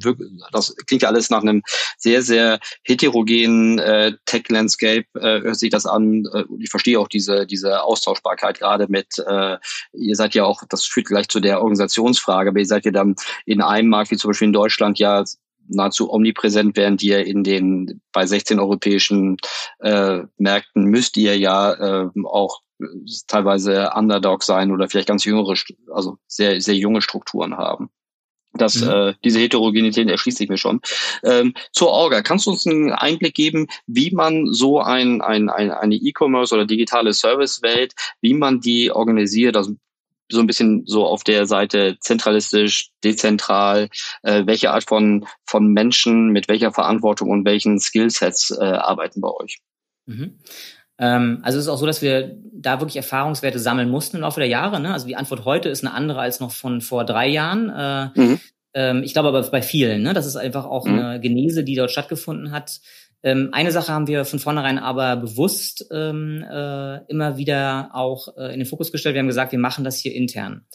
das 0.53 0.75
klingt 0.87 1.03
ja 1.03 1.09
alles 1.09 1.31
nach 1.31 1.43
einem 1.43 1.63
sehr, 1.99 2.23
sehr 2.23 2.59
heterogenen 2.85 3.79
äh, 3.79 4.13
Tech-Landscape, 4.27 5.07
äh, 5.15 5.41
hört 5.43 5.59
sich 5.59 5.71
das 5.71 5.87
an. 5.87 6.27
Äh, 6.33 6.45
ich 6.59 6.71
verstehe 6.71 6.99
auch 6.99 7.09
diese, 7.09 7.47
diese 7.47 7.83
Austauschbarkeit 7.83 8.59
gerade 8.59 8.87
mit, 8.89 9.19
äh, 9.27 9.57
ihr 9.93 10.17
seid 10.17 10.35
ja 10.35 10.45
auch, 10.45 10.63
das 10.69 10.85
führt 10.85 11.07
gleich 11.07 11.29
zu 11.29 11.41
der 11.41 11.59
Organisationsfrage, 11.59 12.51
aber 12.51 12.59
ihr 12.59 12.67
seid 12.67 12.85
ja 12.85 12.91
dann 12.91 13.15
in 13.47 13.61
einem 13.61 13.89
Markt, 13.89 14.11
wie 14.11 14.17
zum 14.17 14.31
Beispiel 14.31 14.47
in 14.47 14.53
Deutschland, 14.53 14.99
ja 14.99 15.25
nahezu 15.69 16.13
omnipräsent, 16.13 16.77
während 16.77 17.03
ihr 17.03 17.27
in 17.27 17.45
den 17.45 18.01
bei 18.13 18.27
16 18.27 18.61
europäischen 18.61 19.37
äh, 19.81 20.21
Märkten 20.39 20.85
müsst 20.85 21.17
ihr 21.17 21.39
ja 21.39 21.73
äh, 22.05 22.09
auch 22.25 22.61
teilweise 23.29 23.91
Underdog 23.95 24.43
sein 24.43 24.73
oder 24.73 24.89
vielleicht 24.89 25.09
ganz 25.09 25.25
jüngere, 25.25 25.55
also 25.93 26.19
sehr 26.27 26.61
sehr 26.61 26.75
junge 26.75 27.01
Strukturen 27.01 27.57
haben. 27.57 27.91
Das, 28.55 28.83
mhm. 28.83 28.91
äh, 28.91 29.15
diese 29.25 29.41
Heterogenität 29.41 30.09
erschließt 30.09 30.39
sich 30.39 30.49
mir 30.49 30.59
schon. 30.59 30.81
Ähm, 31.25 31.55
zur 31.73 31.89
Orga, 31.89 32.23
kannst 32.23 32.47
du 32.47 32.51
uns 32.51 32.67
einen 32.67 32.93
Einblick 32.93 33.35
geben, 33.35 33.67
wie 33.87 34.11
man 34.11 34.53
so 34.53 34.81
ein, 34.81 35.23
ein, 35.23 35.49
ein 35.49 35.71
eine 35.71 35.95
E-Commerce 35.95 36.55
oder 36.55 36.67
digitale 36.67 37.13
Servicewelt, 37.13 37.95
wie 38.21 38.35
man 38.35 38.61
die 38.61 38.91
organisiert? 38.91 39.57
Also 39.57 39.77
so 40.31 40.41
ein 40.41 40.47
bisschen 40.47 40.85
so 40.87 41.07
auf 41.07 41.25
der 41.25 41.47
Seite 41.47 41.97
zentralistisch, 42.01 42.91
dezentral, 43.05 43.89
äh, 44.23 44.47
welche 44.47 44.71
Art 44.71 44.85
von, 44.85 45.27
von 45.45 45.69
Menschen 45.69 46.29
mit 46.29 46.49
welcher 46.49 46.73
Verantwortung 46.73 47.31
und 47.31 47.45
welchen 47.45 47.79
Skillsets 47.79 48.51
äh, 48.51 48.65
arbeiten 48.65 49.21
bei 49.21 49.31
euch? 49.31 49.59
Mhm. 50.07 50.39
Ähm, 50.99 51.41
also 51.43 51.59
es 51.59 51.65
ist 51.65 51.69
auch 51.69 51.79
so, 51.79 51.87
dass 51.87 52.03
wir 52.03 52.37
da 52.53 52.81
wirklich 52.81 52.97
Erfahrungswerte 52.97 53.59
sammeln 53.59 53.91
mussten 53.91 54.17
im 54.17 54.23
Laufe 54.23 54.41
der 54.41 54.49
Jahre. 54.49 54.81
Ne? 54.81 54.93
Also 54.93 55.07
die 55.07 55.17
Antwort 55.17 55.45
heute 55.45 55.69
ist 55.69 55.85
eine 55.85 55.95
andere 55.95 56.21
als 56.21 56.41
noch 56.41 56.53
von 56.53 56.81
vor 56.81 57.05
drei 57.05 57.29
Jahren. 57.29 57.69
Äh, 57.71 58.21
mhm. 58.21 58.41
ähm, 58.75 59.03
ich 59.03 59.13
glaube 59.13 59.29
aber 59.29 59.43
bei 59.43 59.63
vielen, 59.63 60.03
ne? 60.03 60.15
das 60.15 60.27
ist 60.27 60.37
einfach 60.37 60.65
auch 60.65 60.87
mhm. 60.87 60.99
eine 60.99 61.21
Genese, 61.21 61.65
die 61.65 61.75
dort 61.75 61.91
stattgefunden 61.91 62.53
hat. 62.53 62.81
Ähm, 63.23 63.51
eine 63.53 63.71
Sache 63.71 63.93
haben 63.93 64.09
wir 64.09 64.25
von 64.25 64.39
vornherein 64.39 64.79
aber 64.79 65.17
bewusst 65.17 65.87
ähm, 65.93 66.45
äh, 66.49 67.05
immer 67.07 67.37
wieder 67.37 67.91
auch 67.93 68.37
äh, 68.37 68.53
in 68.53 68.59
den 68.59 68.67
Fokus 68.67 68.91
gestellt. 68.91 69.15
Wir 69.15 69.21
haben 69.21 69.29
gesagt, 69.29 69.53
wir 69.53 69.59
machen 69.59 69.85
das 69.85 69.99
hier 69.99 70.15
intern. 70.15 70.67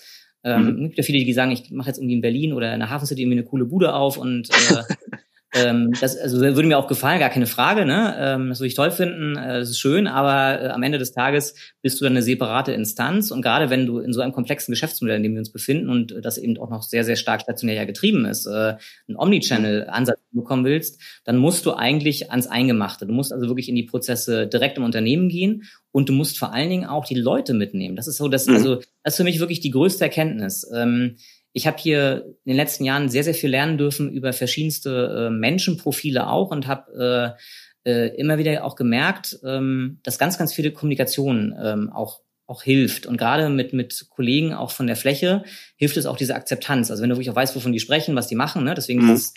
Ähm, 0.43 0.63
mhm. 0.63 0.69
Es 0.69 0.81
gibt 0.89 0.97
ja 0.97 1.03
viele, 1.03 1.25
die 1.25 1.33
sagen, 1.33 1.51
ich 1.51 1.71
mache 1.71 1.89
jetzt 1.89 1.97
irgendwie 1.97 2.15
in 2.15 2.21
Berlin 2.21 2.53
oder 2.53 2.73
in 2.73 2.79
der 2.79 2.89
Hafencity 2.89 3.21
irgendwie 3.21 3.39
eine 3.39 3.47
coole 3.47 3.65
Bude 3.65 3.93
auf 3.93 4.17
und 4.17 4.49
äh, 4.49 4.83
Ähm, 5.53 5.93
das 5.99 6.17
also 6.17 6.41
würde 6.41 6.63
mir 6.63 6.77
auch 6.77 6.87
gefallen, 6.87 7.19
gar 7.19 7.29
keine 7.29 7.45
Frage. 7.45 7.85
Ne? 7.85 8.15
Ähm, 8.19 8.49
das 8.49 8.59
würde 8.59 8.67
ich 8.67 8.75
toll 8.75 8.91
finden, 8.91 9.37
äh, 9.37 9.59
das 9.59 9.69
ist 9.69 9.79
schön, 9.79 10.07
aber 10.07 10.61
äh, 10.61 10.67
am 10.67 10.83
Ende 10.83 10.97
des 10.97 11.13
Tages 11.13 11.55
bist 11.81 11.99
du 11.99 12.03
dann 12.03 12.13
eine 12.13 12.21
separate 12.21 12.73
Instanz 12.73 13.31
und 13.31 13.41
gerade 13.41 13.69
wenn 13.69 13.85
du 13.85 13.99
in 13.99 14.11
so 14.11 14.19
einem 14.19 14.33
komplexen 14.33 14.73
Geschäftsmodell, 14.73 15.17
in 15.17 15.23
dem 15.23 15.33
wir 15.33 15.39
uns 15.39 15.51
befinden 15.51 15.89
und 15.89 16.11
äh, 16.11 16.21
das 16.21 16.37
eben 16.37 16.57
auch 16.57 16.69
noch 16.69 16.83
sehr, 16.83 17.05
sehr 17.05 17.15
stark 17.15 17.41
stationär 17.41 17.75
ja 17.75 17.85
getrieben 17.85 18.25
ist, 18.25 18.45
äh, 18.45 18.75
einen 19.07 19.17
Omnichannel-Ansatz 19.17 20.19
bekommen 20.31 20.65
willst, 20.65 21.01
dann 21.23 21.37
musst 21.37 21.65
du 21.65 21.73
eigentlich 21.73 22.29
ans 22.29 22.47
Eingemachte. 22.47 23.07
Du 23.07 23.13
musst 23.13 23.31
also 23.31 23.47
wirklich 23.47 23.69
in 23.69 23.75
die 23.75 23.83
Prozesse 23.83 24.47
direkt 24.47 24.77
im 24.77 24.83
Unternehmen 24.83 25.29
gehen 25.29 25.63
und 25.91 26.09
du 26.09 26.13
musst 26.13 26.37
vor 26.37 26.53
allen 26.53 26.69
Dingen 26.69 26.85
auch 26.85 27.05
die 27.05 27.15
Leute 27.15 27.53
mitnehmen. 27.53 27.95
Das 27.95 28.07
ist 28.07 28.17
so, 28.17 28.27
das, 28.27 28.47
mhm. 28.47 28.55
also, 28.55 28.75
das 29.03 29.13
ist 29.13 29.17
für 29.17 29.23
mich 29.23 29.39
wirklich 29.39 29.61
die 29.61 29.71
größte 29.71 30.03
Erkenntnis. 30.03 30.69
Ähm, 30.75 31.15
ich 31.57 31.65
habe 31.65 31.77
hier 31.79 32.23
in 32.45 32.51
den 32.51 32.55
letzten 32.55 32.85
Jahren 32.85 33.09
sehr, 33.09 33.23
sehr 33.23 33.33
viel 33.33 33.49
lernen 33.49 33.79
dürfen 33.79 34.11
über 34.11 34.31
verschiedenste 34.31 35.27
äh, 35.27 35.29
Menschenprofile 35.31 36.29
auch 36.29 36.51
und 36.51 36.67
habe 36.67 37.35
äh, 37.85 37.89
äh, 37.89 38.15
immer 38.15 38.37
wieder 38.37 38.63
auch 38.63 38.75
gemerkt, 38.75 39.39
ähm, 39.43 39.99
dass 40.03 40.19
ganz, 40.19 40.37
ganz 40.37 40.53
viele 40.53 40.71
Kommunikation 40.71 41.55
ähm, 41.59 41.91
auch 41.91 42.21
auch 42.45 42.63
hilft. 42.63 43.07
Und 43.07 43.17
gerade 43.17 43.49
mit, 43.49 43.73
mit 43.73 44.07
Kollegen 44.09 44.53
auch 44.53 44.71
von 44.71 44.87
der 44.87 44.95
Fläche 44.95 45.43
hilft 45.75 45.97
es 45.97 46.05
auch 46.05 46.15
diese 46.15 46.33
Akzeptanz. 46.33 46.89
Also 46.89 47.03
wenn 47.03 47.09
du 47.09 47.15
wirklich 47.17 47.29
auch 47.29 47.35
weißt, 47.35 47.53
wovon 47.57 47.73
die 47.73 47.81
sprechen, 47.81 48.15
was 48.15 48.27
die 48.27 48.35
machen, 48.35 48.63
ne? 48.63 48.73
deswegen 48.73 49.01
mhm. 49.01 49.07
dieses 49.07 49.33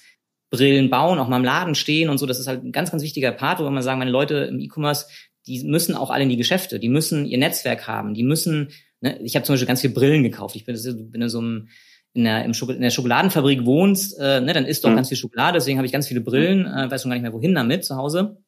Brillen 0.51 0.91
bauen, 0.91 1.19
auch 1.19 1.27
mal 1.27 1.39
im 1.39 1.45
Laden 1.45 1.75
stehen 1.75 2.09
und 2.09 2.19
so, 2.19 2.27
das 2.27 2.39
ist 2.39 2.47
halt 2.47 2.63
ein 2.63 2.71
ganz, 2.71 2.93
ganz 2.93 3.03
wichtiger 3.03 3.33
Part, 3.33 3.59
wo 3.59 3.69
man 3.69 3.83
sagen, 3.83 3.99
meine 3.99 4.13
Leute 4.13 4.37
im 4.45 4.61
E-Commerce, 4.61 5.07
die 5.49 5.65
müssen 5.65 5.97
auch 5.97 6.11
alle 6.11 6.23
in 6.23 6.29
die 6.29 6.37
Geschäfte, 6.37 6.79
die 6.79 6.89
müssen 6.89 7.27
ihr 7.27 7.39
Netzwerk 7.39 7.89
haben, 7.89 8.15
die 8.15 8.23
müssen, 8.23 8.69
ne? 9.01 9.19
ich 9.25 9.35
habe 9.35 9.45
zum 9.45 9.55
Beispiel 9.55 9.67
ganz 9.67 9.81
viel 9.81 9.91
Brillen 9.91 10.23
gekauft. 10.23 10.55
Ich 10.55 10.65
bin, 10.65 10.77
bin 11.11 11.23
in 11.23 11.29
so 11.29 11.41
einem 11.41 11.69
in 12.13 12.25
der, 12.25 12.45
im 12.45 12.55
Schoko 12.55 12.73
in 12.73 12.81
der 12.81 12.91
Schokoladenfabrik 12.91 13.65
wohnst, 13.65 14.19
äh, 14.19 14.41
ne, 14.41 14.53
dann 14.53 14.67
isst 14.67 14.85
doch 14.85 14.91
mhm. 14.91 14.97
ganz 14.97 15.09
viel 15.09 15.17
Schokolade, 15.17 15.59
deswegen 15.59 15.79
habe 15.79 15.87
ich 15.87 15.93
ganz 15.93 16.09
viele 16.09 16.21
Brillen, 16.21 16.67
äh, 16.67 16.91
weiß 16.91 17.03
schon 17.03 17.11
gar 17.11 17.17
nicht 17.17 17.23
mehr 17.23 17.33
wohin 17.33 17.55
damit 17.55 17.85
zu 17.85 17.97
Hause. 17.97 18.39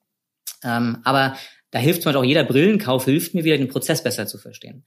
Ähm, 0.64 0.98
aber 1.04 1.36
da 1.70 1.78
hilft 1.78 2.02
zum 2.02 2.10
Beispiel 2.10 2.20
auch 2.20 2.28
jeder 2.28 2.44
Brillenkauf, 2.44 3.04
hilft 3.04 3.34
mir 3.34 3.44
wieder, 3.44 3.56
den 3.56 3.68
Prozess 3.68 4.02
besser 4.02 4.26
zu 4.26 4.38
verstehen. 4.38 4.84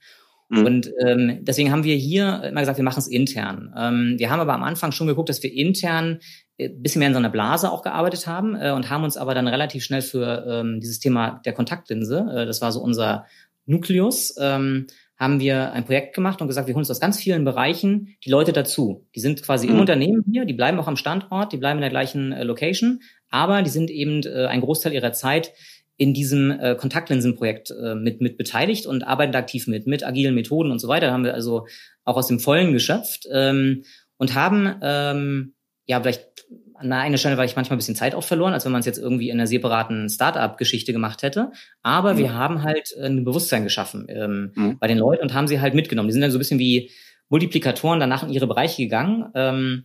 Mhm. 0.48 0.64
Und 0.64 0.92
ähm, 1.04 1.38
deswegen 1.42 1.72
haben 1.72 1.84
wir 1.84 1.96
hier 1.96 2.42
immer 2.44 2.60
gesagt, 2.60 2.78
wir 2.78 2.84
machen 2.84 3.00
es 3.00 3.08
intern. 3.08 3.74
Ähm, 3.76 4.14
wir 4.18 4.30
haben 4.30 4.40
aber 4.40 4.54
am 4.54 4.62
Anfang 4.62 4.92
schon 4.92 5.06
geguckt, 5.06 5.28
dass 5.28 5.42
wir 5.42 5.52
intern 5.52 6.20
ein 6.58 6.64
äh, 6.64 6.68
bisschen 6.68 7.00
mehr 7.00 7.08
in 7.08 7.14
so 7.14 7.18
einer 7.18 7.30
Blase 7.30 7.70
auch 7.70 7.82
gearbeitet 7.82 8.26
haben 8.26 8.54
äh, 8.54 8.70
und 8.70 8.88
haben 8.88 9.04
uns 9.04 9.16
aber 9.16 9.34
dann 9.34 9.48
relativ 9.48 9.84
schnell 9.84 10.02
für 10.02 10.46
ähm, 10.48 10.80
dieses 10.80 11.00
Thema 11.00 11.40
der 11.44 11.52
Kontaktlinse, 11.52 12.26
äh, 12.34 12.46
das 12.46 12.60
war 12.60 12.70
so 12.70 12.80
unser 12.80 13.26
Nukleus, 13.66 14.36
ähm, 14.40 14.86
haben 15.16 15.40
wir 15.40 15.72
ein 15.72 15.84
Projekt 15.84 16.14
gemacht 16.14 16.40
und 16.40 16.48
gesagt, 16.48 16.66
wir 16.66 16.74
holen 16.74 16.82
uns 16.82 16.90
aus 16.90 17.00
ganz 17.00 17.18
vielen 17.18 17.44
Bereichen 17.44 18.16
die 18.24 18.30
Leute 18.30 18.52
dazu. 18.52 19.06
Die 19.14 19.20
sind 19.20 19.42
quasi 19.42 19.66
mhm. 19.66 19.74
im 19.74 19.80
Unternehmen 19.80 20.24
hier, 20.30 20.44
die 20.44 20.52
bleiben 20.52 20.78
auch 20.78 20.88
am 20.88 20.96
Standort, 20.96 21.52
die 21.52 21.56
bleiben 21.56 21.78
in 21.78 21.82
der 21.82 21.90
gleichen 21.90 22.32
äh, 22.32 22.44
Location, 22.44 23.00
aber 23.30 23.62
die 23.62 23.70
sind 23.70 23.90
eben 23.90 24.22
äh, 24.24 24.46
ein 24.46 24.60
Großteil 24.60 24.92
ihrer 24.92 25.12
Zeit 25.12 25.52
in 25.96 26.12
diesem 26.12 26.50
äh, 26.50 26.74
Kontaktlinsenprojekt 26.74 27.70
äh, 27.70 27.94
mit, 27.94 28.20
mit 28.20 28.36
beteiligt 28.36 28.86
und 28.86 29.04
arbeiten 29.04 29.32
da 29.32 29.38
aktiv 29.38 29.66
mit, 29.66 29.86
mit 29.86 30.04
agilen 30.04 30.34
Methoden 30.34 30.70
und 30.70 30.78
so 30.78 30.88
weiter. 30.88 31.06
Da 31.06 31.12
haben 31.12 31.24
wir 31.24 31.34
also 31.34 31.66
auch 32.04 32.16
aus 32.16 32.26
dem 32.26 32.38
Vollen 32.38 32.72
geschöpft 32.72 33.26
ähm, 33.32 33.84
und 34.18 34.34
haben, 34.34 34.74
ähm, 34.82 35.54
ja, 35.86 36.00
vielleicht 36.00 36.46
an 36.78 36.92
einer 36.92 37.18
Stelle 37.18 37.36
war 37.36 37.44
ich 37.44 37.56
manchmal 37.56 37.76
ein 37.76 37.78
bisschen 37.78 37.96
Zeit 37.96 38.14
auch 38.14 38.24
verloren, 38.24 38.52
als 38.52 38.64
wenn 38.64 38.72
man 38.72 38.80
es 38.80 38.86
jetzt 38.86 38.98
irgendwie 38.98 39.30
in 39.30 39.38
einer 39.38 39.46
separaten 39.46 40.08
Startup-Geschichte 40.08 40.92
gemacht 40.92 41.22
hätte. 41.22 41.52
Aber 41.82 42.14
mhm. 42.14 42.18
wir 42.18 42.34
haben 42.34 42.62
halt 42.62 42.94
äh, 42.98 43.06
ein 43.06 43.24
Bewusstsein 43.24 43.64
geschaffen 43.64 44.06
ähm, 44.08 44.52
mhm. 44.54 44.78
bei 44.78 44.86
den 44.86 44.98
Leuten 44.98 45.22
und 45.22 45.34
haben 45.34 45.48
sie 45.48 45.60
halt 45.60 45.74
mitgenommen. 45.74 46.08
Die 46.08 46.12
sind 46.12 46.22
dann 46.22 46.30
so 46.30 46.38
ein 46.38 46.40
bisschen 46.40 46.58
wie 46.58 46.90
Multiplikatoren 47.28 48.00
danach 48.00 48.22
in 48.22 48.30
ihre 48.30 48.46
Bereiche 48.46 48.82
gegangen. 48.82 49.26
Ähm, 49.34 49.84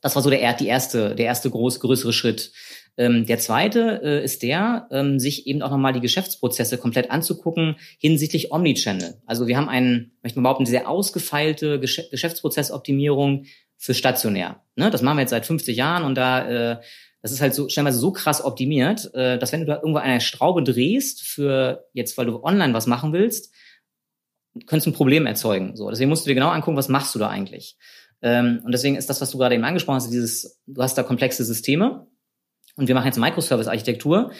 das 0.00 0.14
war 0.14 0.22
so 0.22 0.30
der, 0.30 0.52
die 0.54 0.66
erste, 0.66 1.14
der 1.14 1.26
erste 1.26 1.50
groß, 1.50 1.80
größere 1.80 2.12
Schritt. 2.12 2.52
Ähm, 2.96 3.26
der 3.26 3.38
zweite 3.38 4.00
äh, 4.02 4.24
ist 4.24 4.42
der, 4.42 4.88
ähm, 4.90 5.18
sich 5.20 5.46
eben 5.46 5.62
auch 5.62 5.70
nochmal 5.70 5.92
die 5.92 6.00
Geschäftsprozesse 6.00 6.78
komplett 6.78 7.10
anzugucken 7.10 7.76
hinsichtlich 7.98 8.52
Omnichannel. 8.52 9.22
Also 9.26 9.46
wir 9.46 9.56
haben 9.56 9.68
einen, 9.68 10.12
möchte 10.22 10.38
man 10.38 10.44
behaupten, 10.44 10.66
sehr 10.66 10.88
ausgefeilte 10.88 11.78
Gesch 11.80 12.10
Geschäftsprozessoptimierung 12.10 13.44
für 13.78 13.94
stationär. 13.94 14.62
Ne? 14.76 14.90
Das 14.90 15.02
machen 15.02 15.16
wir 15.16 15.22
jetzt 15.22 15.30
seit 15.30 15.46
50 15.46 15.76
Jahren 15.76 16.02
und 16.02 16.16
da 16.16 16.74
äh, 16.74 16.80
das 17.22 17.32
ist 17.32 17.40
halt 17.40 17.54
so 17.54 17.68
stellenweise 17.68 17.98
so 17.98 18.12
krass 18.12 18.44
optimiert, 18.44 19.12
äh, 19.14 19.38
dass 19.38 19.52
wenn 19.52 19.60
du 19.60 19.66
da 19.66 19.76
irgendwo 19.76 19.98
eine 19.98 20.20
Schraube 20.20 20.62
drehst 20.62 21.22
für 21.22 21.86
jetzt, 21.92 22.16
weil 22.16 22.26
du 22.26 22.42
online 22.42 22.74
was 22.74 22.86
machen 22.86 23.12
willst, 23.12 23.52
könntest 24.66 24.86
du 24.86 24.90
ein 24.90 24.94
Problem 24.94 25.26
erzeugen. 25.26 25.76
So, 25.76 25.90
deswegen 25.90 26.08
musst 26.10 26.24
du 26.24 26.28
dir 26.28 26.34
genau 26.34 26.50
angucken, 26.50 26.76
was 26.76 26.88
machst 26.88 27.14
du 27.14 27.18
da 27.18 27.28
eigentlich. 27.28 27.76
Ähm, 28.22 28.60
und 28.64 28.72
deswegen 28.72 28.96
ist 28.96 29.10
das, 29.10 29.20
was 29.20 29.30
du 29.30 29.38
gerade 29.38 29.54
eben 29.54 29.64
angesprochen 29.64 29.96
hast, 29.96 30.10
dieses, 30.10 30.60
du 30.66 30.82
hast 30.82 30.96
da 30.96 31.02
komplexe 31.02 31.44
Systeme 31.44 32.06
und 32.76 32.88
wir 32.88 32.94
machen 32.94 33.06
jetzt 33.06 33.18
Microservice-Architektur. 33.18 34.32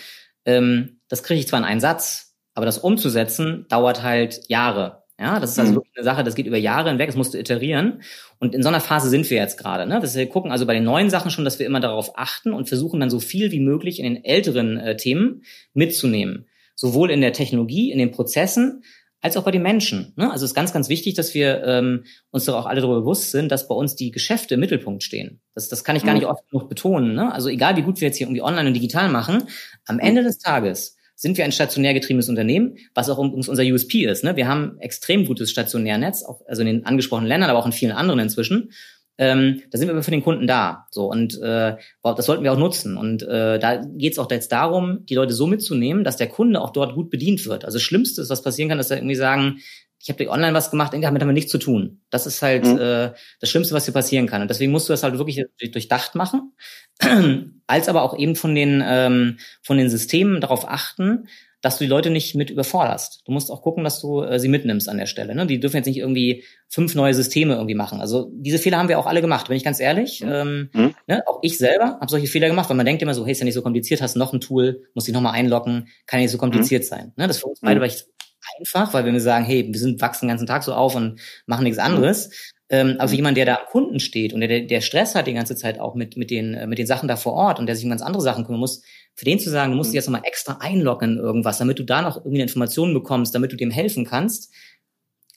Ähm, 0.45 1.01
das 1.09 1.23
kriege 1.23 1.41
ich 1.41 1.49
zwar 1.49 1.59
in 1.59 1.65
einen 1.65 1.81
Satz, 1.81 2.37
aber 2.55 2.67
das 2.67 2.79
umzusetzen 2.79 3.67
dauert 3.69 4.03
halt 4.03 4.49
Jahre. 4.49 5.05
Ja, 5.21 5.41
das 5.41 5.51
ist 5.51 5.59
also 5.59 5.73
mhm. 5.73 5.77
wirklich 5.77 5.97
eine 5.97 6.05
Sache, 6.05 6.23
das 6.23 6.37
geht 6.37 6.47
über 6.47 6.59
Jahre 6.59 6.91
hinweg, 6.91 7.09
das 7.09 7.17
musst 7.17 7.35
du 7.35 7.39
iterieren. 7.39 8.03
Und 8.39 8.55
in 8.55 8.63
so 8.63 8.69
einer 8.69 8.81
Phase 8.81 9.09
sind 9.09 9.29
wir 9.31 9.37
jetzt 9.37 9.59
gerade. 9.59 9.85
Ne? 9.85 9.99
Das, 10.01 10.15
wir 10.15 10.29
gucken 10.29 10.53
also 10.53 10.65
bei 10.65 10.75
den 10.75 10.85
neuen 10.85 11.11
Sachen 11.11 11.33
schon, 11.33 11.45
dass 11.45 11.59
wir 11.59 11.67
immer 11.67 11.81
darauf 11.81 12.17
achten 12.17 12.53
und 12.53 12.69
versuchen 12.69 13.01
dann 13.01 13.11
so 13.11 13.19
viel 13.19 13.51
wie 13.51 13.59
möglich 13.59 13.99
in 13.99 14.05
den 14.05 14.25
älteren 14.25 14.77
äh, 14.79 14.97
Themen 14.97 15.43
mitzunehmen. 15.75 16.47
Sowohl 16.77 17.11
in 17.11 17.21
der 17.21 17.33
Technologie, 17.33 17.91
in 17.91 17.99
den 17.99 18.13
Prozessen, 18.13 18.85
als 19.21 19.37
auch 19.37 19.43
bei 19.43 19.51
den 19.51 19.63
Menschen. 19.63 20.13
Ne? 20.15 20.31
Also 20.31 20.45
es 20.45 20.53
ist 20.53 20.55
ganz, 20.55 20.73
ganz 20.73 20.89
wichtig, 20.89 21.15
dass 21.15 21.35
wir 21.35 21.65
ähm, 21.65 22.05
uns 22.31 22.45
doch 22.45 22.55
auch 22.55 22.67
alle 22.67 22.81
darüber 22.81 23.01
bewusst 23.01 23.33
sind, 23.33 23.51
dass 23.51 23.67
bei 23.67 23.75
uns 23.75 23.97
die 23.97 24.13
Geschäfte 24.13 24.55
im 24.55 24.61
Mittelpunkt 24.61 25.03
stehen. 25.03 25.41
Das, 25.55 25.69
das 25.69 25.83
kann 25.83 25.97
ich 25.97 26.05
gar 26.05 26.13
mhm. 26.13 26.21
nicht 26.21 26.29
oft 26.29 26.49
genug 26.49 26.69
betonen. 26.69 27.15
Ne? 27.15 27.33
Also 27.33 27.49
egal, 27.49 27.77
wie 27.77 27.83
gut 27.83 28.01
wir 28.01 28.07
jetzt 28.07 28.19
hier 28.19 28.29
irgendwie 28.29 28.43
online 28.43 28.69
und 28.69 28.75
digital 28.75 29.09
machen, 29.09 29.43
am 29.87 29.97
mhm. 29.97 30.03
Ende 30.03 30.23
des 30.23 30.39
Tages 30.39 30.97
sind 31.21 31.37
wir 31.37 31.45
ein 31.45 31.51
stationär 31.51 31.95
getriebenes 31.95 32.29
Unternehmen, 32.29 32.77
was 32.95 33.11
auch 33.11 33.19
unser 33.19 33.65
USP 33.65 34.05
ist. 34.05 34.23
Ne? 34.23 34.37
Wir 34.37 34.47
haben 34.47 34.79
extrem 34.79 35.27
gutes 35.27 35.51
Stationärnetz, 35.51 36.23
auch, 36.23 36.43
also 36.47 36.63
in 36.63 36.67
den 36.67 36.87
angesprochenen 36.87 37.27
Ländern, 37.27 37.51
aber 37.51 37.59
auch 37.59 37.67
in 37.67 37.73
vielen 37.73 37.93
anderen 37.93 38.21
inzwischen 38.21 38.71
ähm, 39.19 39.63
da 39.71 39.79
sind 39.79 39.89
wir 39.89 40.03
für 40.03 40.13
den 40.13 40.23
Kunden 40.23 40.47
da. 40.47 40.87
So 40.91 41.11
und 41.11 41.41
äh, 41.43 41.77
das 42.03 42.27
sollten 42.27 42.45
wir 42.45 42.53
auch 42.53 42.59
nutzen. 42.59 42.97
Und 42.97 43.25
äh, 43.25 43.59
da 43.59 43.77
geht 43.77 44.13
es 44.13 44.19
auch 44.19 44.31
jetzt 44.31 44.53
darum, 44.53 45.05
die 45.07 45.17
Leute 45.17 45.35
so 45.35 45.49
mitzunehmen, 45.49 46.05
dass 46.05 46.17
der 46.17 46.29
Kunde 46.29 46.61
auch 46.61 46.71
dort 46.71 46.95
gut 46.95 47.11
bedient 47.11 47.45
wird. 47.47 47.65
Also 47.65 47.77
das 47.77 47.83
Schlimmste, 47.83 48.25
was 48.29 48.43
passieren 48.43 48.69
kann, 48.69 48.79
dass 48.79 48.93
er 48.93 48.99
irgendwie 48.99 49.17
sagen, 49.17 49.59
ich 50.01 50.09
habe 50.11 50.31
online 50.31 50.55
was 50.55 50.71
gemacht, 50.71 50.93
damit 50.93 51.21
haben 51.21 51.29
wir 51.29 51.33
nichts 51.33 51.51
zu 51.51 51.59
tun. 51.59 52.01
Das 52.11 52.27
ist 52.27 52.41
halt 52.41 52.65
mhm. 52.65 52.79
äh, 52.79 53.11
das 53.41 53.51
Schlimmste, 53.51 53.75
was 53.75 53.85
dir 53.85 53.93
passieren 53.93 54.27
kann. 54.27 54.43
Und 54.43 54.49
deswegen 54.49 54.73
musst 54.73 54.89
du 54.89 54.93
das 54.93 55.03
halt 55.03 55.19
wirklich 55.19 55.45
durchdacht 55.73 56.15
machen, 56.15 56.53
als 57.67 57.89
aber 57.89 58.03
auch 58.03 58.17
eben 58.17 58.37
von 58.37 58.55
den 58.55 58.83
ähm, 58.87 59.39
von 59.63 59.77
den 59.77 59.91
Systemen 59.91 60.41
darauf 60.41 60.69
achten, 60.69 61.29
dass 61.61 61.79
du 61.79 61.85
die 61.85 61.91
Leute 61.91 62.11
nicht 62.11 62.37
mit 62.37 62.51
überforderst. 62.51 63.23
Du 63.25 63.33
musst 63.33 63.51
auch 63.51 63.63
gucken, 63.63 63.83
dass 63.83 64.01
du 64.01 64.23
äh, 64.23 64.39
sie 64.39 64.49
mitnimmst 64.49 64.89
an 64.89 64.99
der 64.99 65.07
Stelle. 65.07 65.35
Ne? 65.35 65.47
Die 65.47 65.59
dürfen 65.59 65.77
jetzt 65.77 65.87
nicht 65.87 65.99
irgendwie 65.99 66.45
fünf 66.69 66.95
neue 66.95 67.15
Systeme 67.15 67.55
irgendwie 67.55 67.75
machen. 67.75 68.01
Also 68.01 68.31
diese 68.33 68.59
Fehler 68.59 68.79
haben 68.79 68.89
wir 68.89 68.99
auch 68.99 69.07
alle 69.07 69.21
gemacht, 69.21 69.49
bin 69.49 69.57
ich 69.57 69.65
ganz 69.65 69.81
ehrlich. 69.81 70.21
Mhm. 70.21 70.31
Ähm, 70.31 70.71
mhm. 70.73 70.95
ne? 71.09 71.23
Auch 71.27 71.41
ich 71.43 71.59
selber 71.59 71.99
habe 72.01 72.09
solche 72.09 72.29
Fehler 72.29 72.49
gemacht, 72.49 72.71
weil 72.71 72.77
man 72.77 72.87
denkt 72.87 73.03
immer 73.03 73.15
so, 73.15 73.25
hey, 73.25 73.33
ist 73.33 73.41
ja 73.41 73.45
nicht 73.45 73.55
so 73.55 73.63
kompliziert, 73.63 74.01
hast 74.01 74.15
noch 74.15 74.33
ein 74.33 74.41
Tool, 74.41 74.85
muss 74.95 75.05
dich 75.05 75.15
nochmal 75.15 75.35
einloggen, 75.35 75.89
kann 76.07 76.21
ja 76.21 76.25
nicht 76.25 76.33
so 76.33 76.39
kompliziert 76.39 76.85
mhm. 76.85 76.89
sein. 76.89 77.13
Ne? 77.17 77.27
Das 77.27 77.37
ist 77.37 77.43
für 77.43 77.49
uns 77.49 77.61
beide 77.61 77.81
vielleicht 77.81 78.07
mhm. 78.07 78.18
Einfach, 78.59 78.95
weil 78.95 79.05
wenn 79.05 79.15
wir 79.15 79.21
sagen, 79.21 79.45
hey, 79.45 79.67
wir 79.69 79.79
sind 79.79 80.01
wachsen 80.01 80.27
den 80.27 80.31
ganzen 80.31 80.47
Tag 80.47 80.63
so 80.63 80.73
auf 80.73 80.95
und 80.95 81.21
machen 81.47 81.65
nichts 81.65 81.79
anderes. 81.79 82.31
Ähm, 82.71 82.97
aber 82.99 83.09
für 83.09 83.15
mhm. 83.15 83.19
jemand, 83.19 83.37
der 83.39 83.47
da 83.47 83.55
am 83.57 83.67
Kunden 83.71 83.99
steht 83.99 84.35
und 84.35 84.41
der, 84.41 84.61
der 84.61 84.81
Stress 84.83 85.15
hat 85.15 85.27
die 85.27 85.33
ganze 85.33 85.57
Zeit 85.57 85.81
auch 85.81 85.95
mit, 85.95 86.19
mit, 86.19 86.31
den, 86.31 86.55
äh, 86.55 86.67
mit 86.67 86.79
den 86.79 86.87
Sachen 86.87 87.09
da 87.09 87.17
vor 87.17 87.33
Ort 87.33 87.59
und 87.59 87.67
der 87.67 87.75
sich 87.75 87.85
um 87.85 87.91
ganz 87.91 88.03
andere 88.03 88.23
Sachen 88.23 88.45
kümmern 88.45 88.61
muss, 88.61 88.83
für 89.15 89.25
den 89.25 89.41
zu 89.41 89.49
sagen, 89.49 89.73
du 89.73 89.77
musst 89.77 89.91
dich 89.91 89.95
jetzt 89.95 90.07
nochmal 90.07 90.27
extra 90.27 90.59
einloggen 90.61 91.13
in 91.13 91.19
irgendwas, 91.19 91.59
damit 91.59 91.79
du 91.79 91.85
da 91.85 92.03
noch 92.03 92.19
irgendwie 92.19 92.43
Informationen 92.43 92.93
bekommst, 92.93 93.35
damit 93.35 93.53
du 93.53 93.57
dem 93.57 93.71
helfen 93.71 94.05
kannst. 94.05 94.53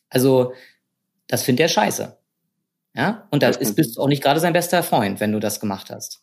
Also, 0.10 0.54
das 1.28 1.44
findet 1.44 1.62
er 1.62 1.70
scheiße. 1.70 2.18
Ja, 2.94 3.28
und 3.32 3.42
da 3.42 3.50
ist, 3.50 3.76
bist 3.76 3.96
du 3.96 4.02
auch 4.02 4.08
nicht 4.08 4.22
gerade 4.22 4.42
sein 4.42 4.52
bester 4.52 4.84
Freund, 4.84 5.22
wenn 5.22 5.32
du 5.32 5.40
das 5.40 5.62
gemacht 5.62 5.90
hast. 5.90 6.22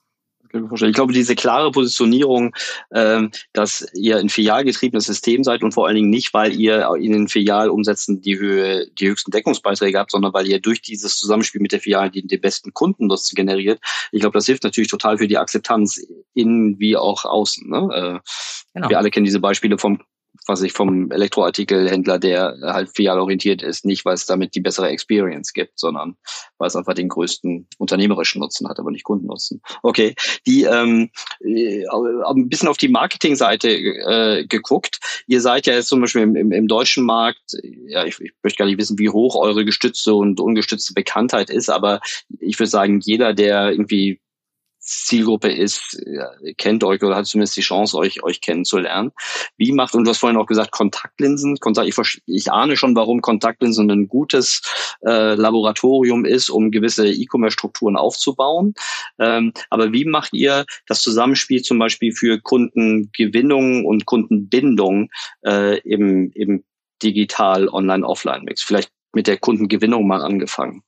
Ich 0.52 0.94
glaube, 0.94 1.12
diese 1.12 1.34
klare 1.34 1.70
Positionierung, 1.70 2.54
ähm, 2.92 3.30
dass 3.52 3.86
ihr 3.94 4.18
ein 4.18 4.28
filialgetriebenes 4.28 5.06
System 5.06 5.44
seid 5.44 5.62
und 5.62 5.72
vor 5.72 5.86
allen 5.86 5.96
Dingen 5.96 6.10
nicht, 6.10 6.34
weil 6.34 6.52
ihr 6.52 6.88
in 6.98 7.12
den 7.12 7.28
Filialumsätzen 7.28 8.20
die 8.20 8.38
Höhe, 8.38 8.88
die 8.98 9.08
höchsten 9.08 9.30
Deckungsbeiträge 9.30 9.98
habt, 9.98 10.10
sondern 10.10 10.32
weil 10.32 10.46
ihr 10.46 10.60
durch 10.60 10.82
dieses 10.82 11.18
Zusammenspiel 11.18 11.60
mit 11.60 11.72
der 11.72 11.80
Filiale 11.80 12.10
den, 12.10 12.28
den 12.28 12.40
besten 12.40 12.72
Kundennutzen 12.72 13.36
generiert. 13.36 13.80
Ich 14.12 14.20
glaube, 14.20 14.38
das 14.38 14.46
hilft 14.46 14.64
natürlich 14.64 14.90
total 14.90 15.18
für 15.18 15.28
die 15.28 15.38
Akzeptanz 15.38 16.00
innen 16.34 16.78
wie 16.78 16.96
auch 16.96 17.24
außen. 17.24 17.68
Ne? 17.68 17.88
Äh, 17.92 18.30
genau. 18.74 18.88
Wir 18.88 18.98
alle 18.98 19.10
kennen 19.10 19.26
diese 19.26 19.40
Beispiele 19.40 19.78
vom 19.78 20.00
was 20.48 20.62
ich 20.62 20.72
vom 20.72 21.10
Elektroartikelhändler, 21.10 22.18
der 22.18 22.56
halt 22.62 22.90
filialorientiert 22.94 23.62
ist, 23.62 23.84
nicht 23.84 24.04
weil 24.04 24.14
es 24.14 24.26
damit 24.26 24.54
die 24.54 24.60
bessere 24.60 24.88
Experience 24.88 25.52
gibt, 25.52 25.78
sondern 25.78 26.16
weil 26.56 26.68
es 26.68 26.76
einfach 26.76 26.94
den 26.94 27.08
größten 27.08 27.68
unternehmerischen 27.76 28.40
Nutzen 28.40 28.68
hat, 28.68 28.78
aber 28.78 28.90
nicht 28.90 29.04
Kundennutzen. 29.04 29.60
Okay, 29.82 30.14
die 30.46 30.64
ähm, 30.64 31.10
äh, 31.40 31.84
ein 31.86 32.48
bisschen 32.48 32.68
auf 32.68 32.78
die 32.78 32.88
Marketingseite 32.88 33.68
äh, 33.70 34.46
geguckt. 34.46 34.98
Ihr 35.26 35.42
seid 35.42 35.66
ja 35.66 35.74
jetzt 35.74 35.88
zum 35.88 36.00
Beispiel 36.00 36.22
im, 36.22 36.34
im, 36.34 36.50
im 36.50 36.66
deutschen 36.66 37.04
Markt, 37.04 37.52
ja, 37.86 38.04
ich, 38.04 38.18
ich 38.20 38.32
möchte 38.42 38.58
gar 38.58 38.66
nicht 38.66 38.78
wissen, 38.78 38.98
wie 38.98 39.10
hoch 39.10 39.36
eure 39.36 39.66
gestützte 39.66 40.14
und 40.14 40.40
ungestützte 40.40 40.94
Bekanntheit 40.94 41.50
ist, 41.50 41.68
aber 41.68 42.00
ich 42.40 42.58
würde 42.58 42.70
sagen, 42.70 43.00
jeder, 43.00 43.34
der 43.34 43.70
irgendwie 43.70 44.20
Zielgruppe 44.88 45.52
ist, 45.52 46.00
kennt 46.56 46.82
euch 46.84 47.02
oder 47.02 47.16
hat 47.16 47.26
zumindest 47.26 47.56
die 47.56 47.62
Chance, 47.62 47.96
euch, 47.96 48.22
euch 48.22 48.40
kennenzulernen. 48.40 49.12
Wie 49.56 49.72
macht, 49.72 49.94
und 49.94 50.04
du 50.04 50.10
hast 50.10 50.18
vorhin 50.18 50.38
auch 50.38 50.46
gesagt, 50.46 50.72
Kontaktlinsen. 50.72 51.58
Kontakt, 51.58 51.88
ich, 51.88 52.22
ich 52.26 52.52
ahne 52.52 52.76
schon, 52.76 52.96
warum 52.96 53.20
Kontaktlinsen 53.20 53.90
ein 53.90 54.08
gutes 54.08 54.62
äh, 55.04 55.34
Laboratorium 55.34 56.24
ist, 56.24 56.48
um 56.50 56.70
gewisse 56.70 57.08
E-Commerce-Strukturen 57.08 57.96
aufzubauen. 57.96 58.74
Ähm, 59.18 59.52
aber 59.70 59.92
wie 59.92 60.04
macht 60.04 60.32
ihr 60.32 60.64
das 60.86 61.02
Zusammenspiel 61.02 61.62
zum 61.62 61.78
Beispiel 61.78 62.12
für 62.12 62.40
Kundengewinnung 62.40 63.84
und 63.84 64.06
Kundenbindung 64.06 65.10
äh, 65.44 65.78
im, 65.80 66.30
im 66.34 66.64
Digital-Online-Offline-Mix? 67.02 68.62
Vielleicht 68.62 68.90
mit 69.14 69.26
der 69.26 69.38
Kundengewinnung 69.38 70.06
mal 70.06 70.22
angefangen. 70.22 70.82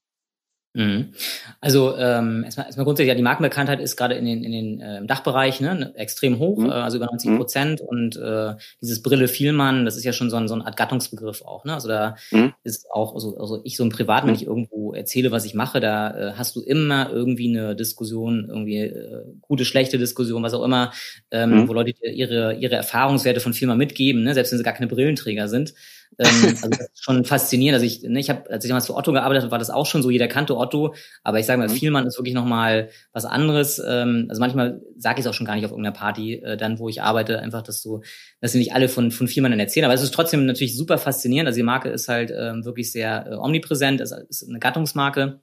Mhm. 0.73 1.14
Also 1.61 1.97
ähm, 1.97 2.45
erstmal, 2.45 2.66
erstmal 2.66 2.85
grundsätzlich, 2.85 3.09
ja, 3.09 3.16
die 3.16 3.23
Markenbekanntheit 3.23 3.81
ist 3.81 3.97
gerade 3.97 4.14
in 4.14 4.25
den, 4.25 4.45
in 4.45 4.53
den 4.53 4.81
äh, 4.81 4.99
im 4.99 5.09
Dachbereich 5.09 5.61
ne, 5.61 5.75
ne 5.75 5.95
extrem 5.97 6.39
hoch, 6.39 6.59
mhm. 6.59 6.71
äh, 6.71 6.75
also 6.75 6.97
über 6.97 7.07
90 7.07 7.31
mhm. 7.31 7.37
Prozent. 7.39 7.81
Mhm. 7.81 7.87
Und 7.89 8.16
äh, 8.16 8.55
dieses 8.81 9.03
Brille 9.03 9.27
Vielmann, 9.27 9.85
das 9.85 9.97
ist 9.97 10.05
ja 10.05 10.12
schon 10.12 10.31
so 10.31 10.37
ein, 10.37 10.47
so 10.47 10.55
ein 10.55 10.62
Art 10.62 10.77
Gattungsbegriff 10.77 11.43
auch. 11.43 11.64
Ne? 11.64 11.75
Also 11.75 11.89
da 11.89 12.16
mhm. 12.31 12.55
ist 12.62 12.89
auch, 12.91 13.14
also, 13.14 13.37
also 13.39 13.61
ich 13.64 13.77
so 13.77 13.83
im 13.83 13.91
Privaten, 13.91 14.29
wenn 14.29 14.35
mhm. 14.35 14.41
ich 14.41 14.47
irgendwo 14.47 14.93
erzähle, 14.93 15.33
was 15.33 15.45
ich 15.45 15.55
mache, 15.55 15.81
da 15.81 16.11
äh, 16.16 16.33
hast 16.35 16.55
du 16.55 16.61
immer 16.61 17.11
irgendwie 17.11 17.49
eine 17.49 17.75
Diskussion, 17.75 18.47
irgendwie 18.49 18.79
äh, 18.79 19.25
gute, 19.41 19.64
schlechte 19.64 19.99
Diskussion, 19.99 20.43
was 20.45 20.55
auch 20.55 20.64
immer, 20.64 20.93
ähm, 21.33 21.68
wo 21.68 21.73
Leute 21.73 21.93
ihre, 22.07 22.55
ihre 22.55 22.77
Erfahrungswerte 22.77 23.41
von 23.41 23.55
Vielmann 23.55 23.79
mitgeben, 23.79 24.23
ne? 24.23 24.35
selbst 24.35 24.53
wenn 24.53 24.59
sie 24.59 24.64
gar 24.64 24.75
keine 24.75 24.87
Brillenträger 24.87 25.49
sind. 25.49 25.75
Ähm, 26.19 26.27
also 26.45 26.69
das 26.69 26.81
ist 26.81 27.05
schon 27.05 27.25
faszinierend. 27.25 27.75
Also 27.75 27.87
ich, 27.87 28.03
ne, 28.03 28.21
ich 28.21 28.31
habe, 28.31 28.51
als 28.51 28.65
ich 28.65 28.69
damals 28.69 28.87
für 28.87 28.95
Otto 28.95 29.13
gearbeitet 29.13 29.43
habe, 29.43 29.51
war 29.51 29.59
das 29.59 29.71
auch 29.71 29.87
schon 29.87 30.03
so, 30.03 30.11
jeder 30.11 30.29
kannte 30.29 30.57
Otto, 30.57 30.95
aber 31.23 31.39
ich 31.39 31.47
sage 31.47 31.59
mal, 31.59 31.69
mhm. 31.69 31.73
Vielmann 31.73 32.07
ist 32.07 32.19
wirklich 32.19 32.35
nochmal 32.35 32.91
was 33.13 33.25
anderes. 33.25 33.81
Ähm, 33.85 34.27
also 34.29 34.41
manchmal 34.41 34.83
sage 34.97 35.21
ich 35.21 35.27
es 35.27 35.31
auch 35.31 35.35
schon 35.35 35.47
gar 35.47 35.55
nicht 35.57 35.65
auf 35.65 35.71
irgendeiner 35.71 35.97
Party, 35.97 36.35
äh, 36.35 36.57
dann, 36.57 36.79
wo 36.79 36.89
ich 36.89 37.03
arbeite, 37.03 37.41
einfach, 37.41 37.63
dass 37.63 37.83
du, 37.83 38.03
dass 38.41 38.53
sie 38.53 38.59
nicht 38.59 38.73
alle 38.73 38.89
von, 38.89 39.11
von 39.11 39.29
Vielmann 39.29 39.59
erzählen. 39.59 39.85
Aber 39.85 39.95
es 39.95 40.03
ist 40.03 40.15
trotzdem 40.15 40.47
natürlich 40.47 40.77
super 40.77 40.99
faszinierend. 40.99 41.49
Also 41.49 41.59
die 41.59 41.65
Marke 41.65 41.89
ist 41.89 42.09
halt 42.09 42.33
ähm, 42.37 42.65
wirklich 42.65 42.93
sehr 42.93 43.27
äh, 43.27 43.35
omnipräsent, 43.35 44.01
es 44.01 44.13
ist 44.13 44.49
eine 44.49 44.59
Gattungsmarke. 44.59 45.41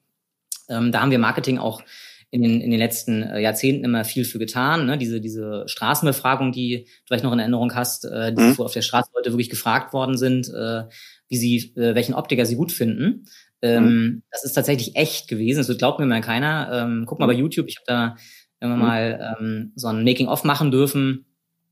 Ähm, 0.69 0.91
da 0.91 1.01
haben 1.01 1.11
wir 1.11 1.19
Marketing 1.19 1.59
auch 1.59 1.81
in 2.29 2.41
den, 2.41 2.61
in 2.61 2.71
den 2.71 2.79
letzten 2.79 3.23
äh, 3.23 3.39
Jahrzehnten 3.39 3.85
immer 3.85 4.03
viel 4.03 4.25
für 4.25 4.39
getan. 4.39 4.85
Ne? 4.85 4.97
Diese, 4.97 5.21
diese 5.21 5.63
Straßenbefragung, 5.67 6.51
die 6.51 6.85
du 6.85 6.91
vielleicht 7.05 7.23
noch 7.23 7.31
in 7.31 7.39
Erinnerung 7.39 7.73
hast, 7.73 8.05
äh, 8.05 8.33
die 8.33 8.41
mhm. 8.41 8.57
wo 8.57 8.63
auf 8.63 8.73
der 8.73 8.81
Straße 8.81 9.11
Leute 9.15 9.31
wirklich 9.31 9.49
gefragt 9.49 9.93
worden 9.93 10.17
sind, 10.17 10.49
äh, 10.49 10.83
wie 11.29 11.37
sie, 11.37 11.73
äh, 11.75 11.95
welchen 11.95 12.13
Optiker 12.13 12.45
sie 12.45 12.55
gut 12.55 12.71
finden. 12.71 13.25
Ähm, 13.61 13.83
mhm. 13.83 14.23
Das 14.31 14.43
ist 14.43 14.53
tatsächlich 14.53 14.95
echt 14.95 15.27
gewesen. 15.27 15.63
Das 15.65 15.77
glaubt 15.77 15.99
mir 15.99 16.05
mal 16.05 16.21
keiner. 16.21 16.69
Ähm, 16.71 17.05
guck 17.05 17.19
mal 17.19 17.27
bei 17.27 17.33
YouTube, 17.33 17.67
ich 17.67 17.77
habe 17.77 17.85
da 17.87 18.15
immer 18.59 18.75
mhm. 18.75 18.81
mal 18.81 19.35
ähm, 19.39 19.71
so 19.75 19.87
ein 19.87 20.03
Making-of 20.03 20.43
machen 20.43 20.69
dürfen. 20.69 21.25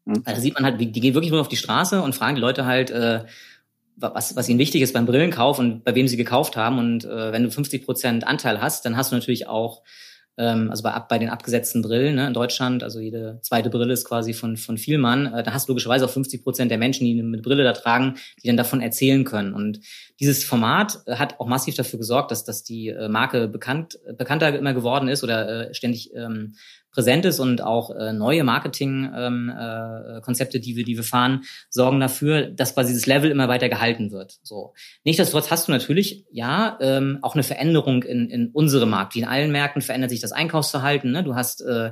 Mhm. 0.05 0.23
Da 0.23 0.35
sieht 0.35 0.53
man 0.53 0.63
halt, 0.63 0.79
die 0.79 0.91
gehen 0.91 1.13
wirklich 1.13 1.31
nur 1.31 1.41
auf 1.41 1.49
die 1.49 1.57
Straße 1.57 2.01
und 2.01 2.15
fragen 2.15 2.35
die 2.35 2.41
Leute 2.41 2.65
halt, 2.65 2.91
äh, 2.91 3.25
was, 3.97 4.35
was 4.35 4.49
ihnen 4.49 4.59
wichtig 4.59 4.81
ist 4.81 4.93
beim 4.93 5.05
Brillenkauf 5.05 5.57
und 5.57 5.83
bei 5.83 5.95
wem 5.95 6.07
sie 6.07 6.17
gekauft 6.17 6.57
haben. 6.57 6.79
Und 6.79 7.05
äh, 7.05 7.31
wenn 7.31 7.43
du 7.43 7.51
50 7.51 7.85
Prozent 7.85 8.27
Anteil 8.27 8.61
hast, 8.61 8.85
dann 8.85 8.97
hast 8.97 9.11
du 9.11 9.15
natürlich 9.15 9.47
auch 9.47 9.83
ähm, 10.37 10.69
also 10.69 10.83
bei, 10.83 10.97
bei 11.07 11.17
den 11.17 11.29
abgesetzten 11.29 11.81
Brillen 11.81 12.15
ne, 12.15 12.27
in 12.27 12.33
Deutschland, 12.33 12.83
also 12.83 12.99
jede 12.99 13.39
zweite 13.41 13.69
Brille 13.69 13.93
ist 13.93 14.05
quasi 14.05 14.33
von, 14.33 14.57
von 14.57 14.77
Vielmann, 14.77 15.33
äh, 15.33 15.43
da 15.43 15.53
hast 15.53 15.67
du 15.67 15.71
logischerweise 15.71 16.05
auch 16.05 16.09
50 16.09 16.43
Prozent 16.43 16.71
der 16.71 16.77
Menschen, 16.77 17.05
die 17.05 17.19
eine 17.19 17.41
Brille 17.41 17.63
da 17.63 17.73
tragen, 17.73 18.15
die 18.43 18.47
dann 18.47 18.57
davon 18.57 18.81
erzählen 18.81 19.23
können. 19.23 19.53
Und 19.53 19.79
dieses 20.19 20.43
Format 20.43 20.99
äh, 21.05 21.15
hat 21.15 21.39
auch 21.39 21.47
massiv 21.47 21.75
dafür 21.75 21.99
gesorgt, 21.99 22.31
dass, 22.31 22.43
dass 22.43 22.63
die 22.63 22.89
äh, 22.89 23.07
Marke 23.07 23.47
bekannt, 23.47 23.99
bekannter 24.17 24.57
immer 24.57 24.73
geworden 24.73 25.07
ist 25.07 25.23
oder 25.23 25.69
äh, 25.69 25.73
ständig 25.73 26.13
ähm, 26.15 26.55
präsent 26.95 27.25
ist 27.25 27.39
und 27.39 27.61
auch 27.61 27.91
äh, 27.91 28.13
neue 28.13 28.43
Marketing-Konzepte, 28.43 30.57
ähm, 30.57 30.61
äh, 30.61 30.65
die 30.65 30.75
wir, 30.75 30.85
die 30.85 30.95
wir 30.95 31.03
fahren, 31.03 31.43
sorgen 31.69 31.99
dafür, 31.99 32.47
dass 32.47 32.73
quasi 32.73 32.93
dieses 32.93 33.05
Level 33.05 33.29
immer 33.29 33.47
weiter 33.47 33.69
gehalten 33.69 34.11
wird. 34.11 34.39
So. 34.41 34.73
Nichtsdestotrotz 35.03 35.51
hast 35.51 35.67
du 35.67 35.73
natürlich, 35.73 36.25
ja, 36.31 36.79
ähm, 36.81 37.19
auch 37.21 37.35
eine 37.35 37.43
Veränderung 37.43 38.01
in, 38.03 38.29
in 38.29 38.49
unserem 38.49 38.89
Markt. 38.89 39.13
Wie 39.13 39.19
in 39.19 39.25
allen 39.25 39.51
Märkten 39.51 39.81
verändert 39.81 40.09
sich 40.09 40.21
das 40.21 40.31
Einkaufsverhalten. 40.31 41.11
Ne? 41.11 41.23
Du 41.23 41.35
hast 41.35 41.61
äh, 41.61 41.91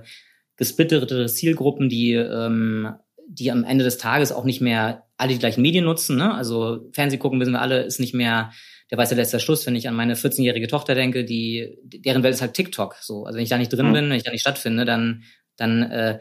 gesplittete 0.55 1.27
Zielgruppen, 1.27 1.89
die, 1.89 2.13
ähm, 2.13 2.93
die 3.27 3.51
am 3.51 3.63
Ende 3.63 3.83
des 3.83 3.97
Tages 3.97 4.31
auch 4.31 4.45
nicht 4.45 4.61
mehr 4.61 5.03
alle 5.17 5.33
die 5.33 5.39
gleichen 5.39 5.61
Medien 5.61 5.85
nutzen. 5.85 6.17
Ne? 6.17 6.33
Also 6.33 6.89
Fernseh 6.93 7.17
gucken 7.17 7.39
wissen 7.39 7.53
wir 7.53 7.61
alle, 7.61 7.83
ist 7.83 7.99
nicht 7.99 8.13
mehr 8.13 8.51
der 8.91 8.97
weiße 8.97 9.15
letzter 9.15 9.39
Schluss, 9.39 9.65
wenn 9.65 9.75
ich 9.75 9.87
an 9.87 9.95
meine 9.95 10.15
14-jährige 10.15 10.67
Tochter 10.67 10.95
denke, 10.95 11.25
die, 11.25 11.77
deren 11.83 12.23
Welt 12.23 12.33
ist 12.33 12.41
halt 12.41 12.53
TikTok. 12.53 12.95
So, 13.01 13.25
also 13.25 13.37
wenn 13.37 13.43
ich 13.43 13.49
da 13.49 13.57
nicht 13.57 13.71
drin 13.71 13.89
mhm. 13.89 13.93
bin, 13.93 14.09
wenn 14.09 14.17
ich 14.17 14.23
da 14.23 14.31
nicht 14.31 14.41
stattfinde, 14.41 14.85
dann, 14.85 15.23
dann 15.55 15.83
äh, 15.83 16.19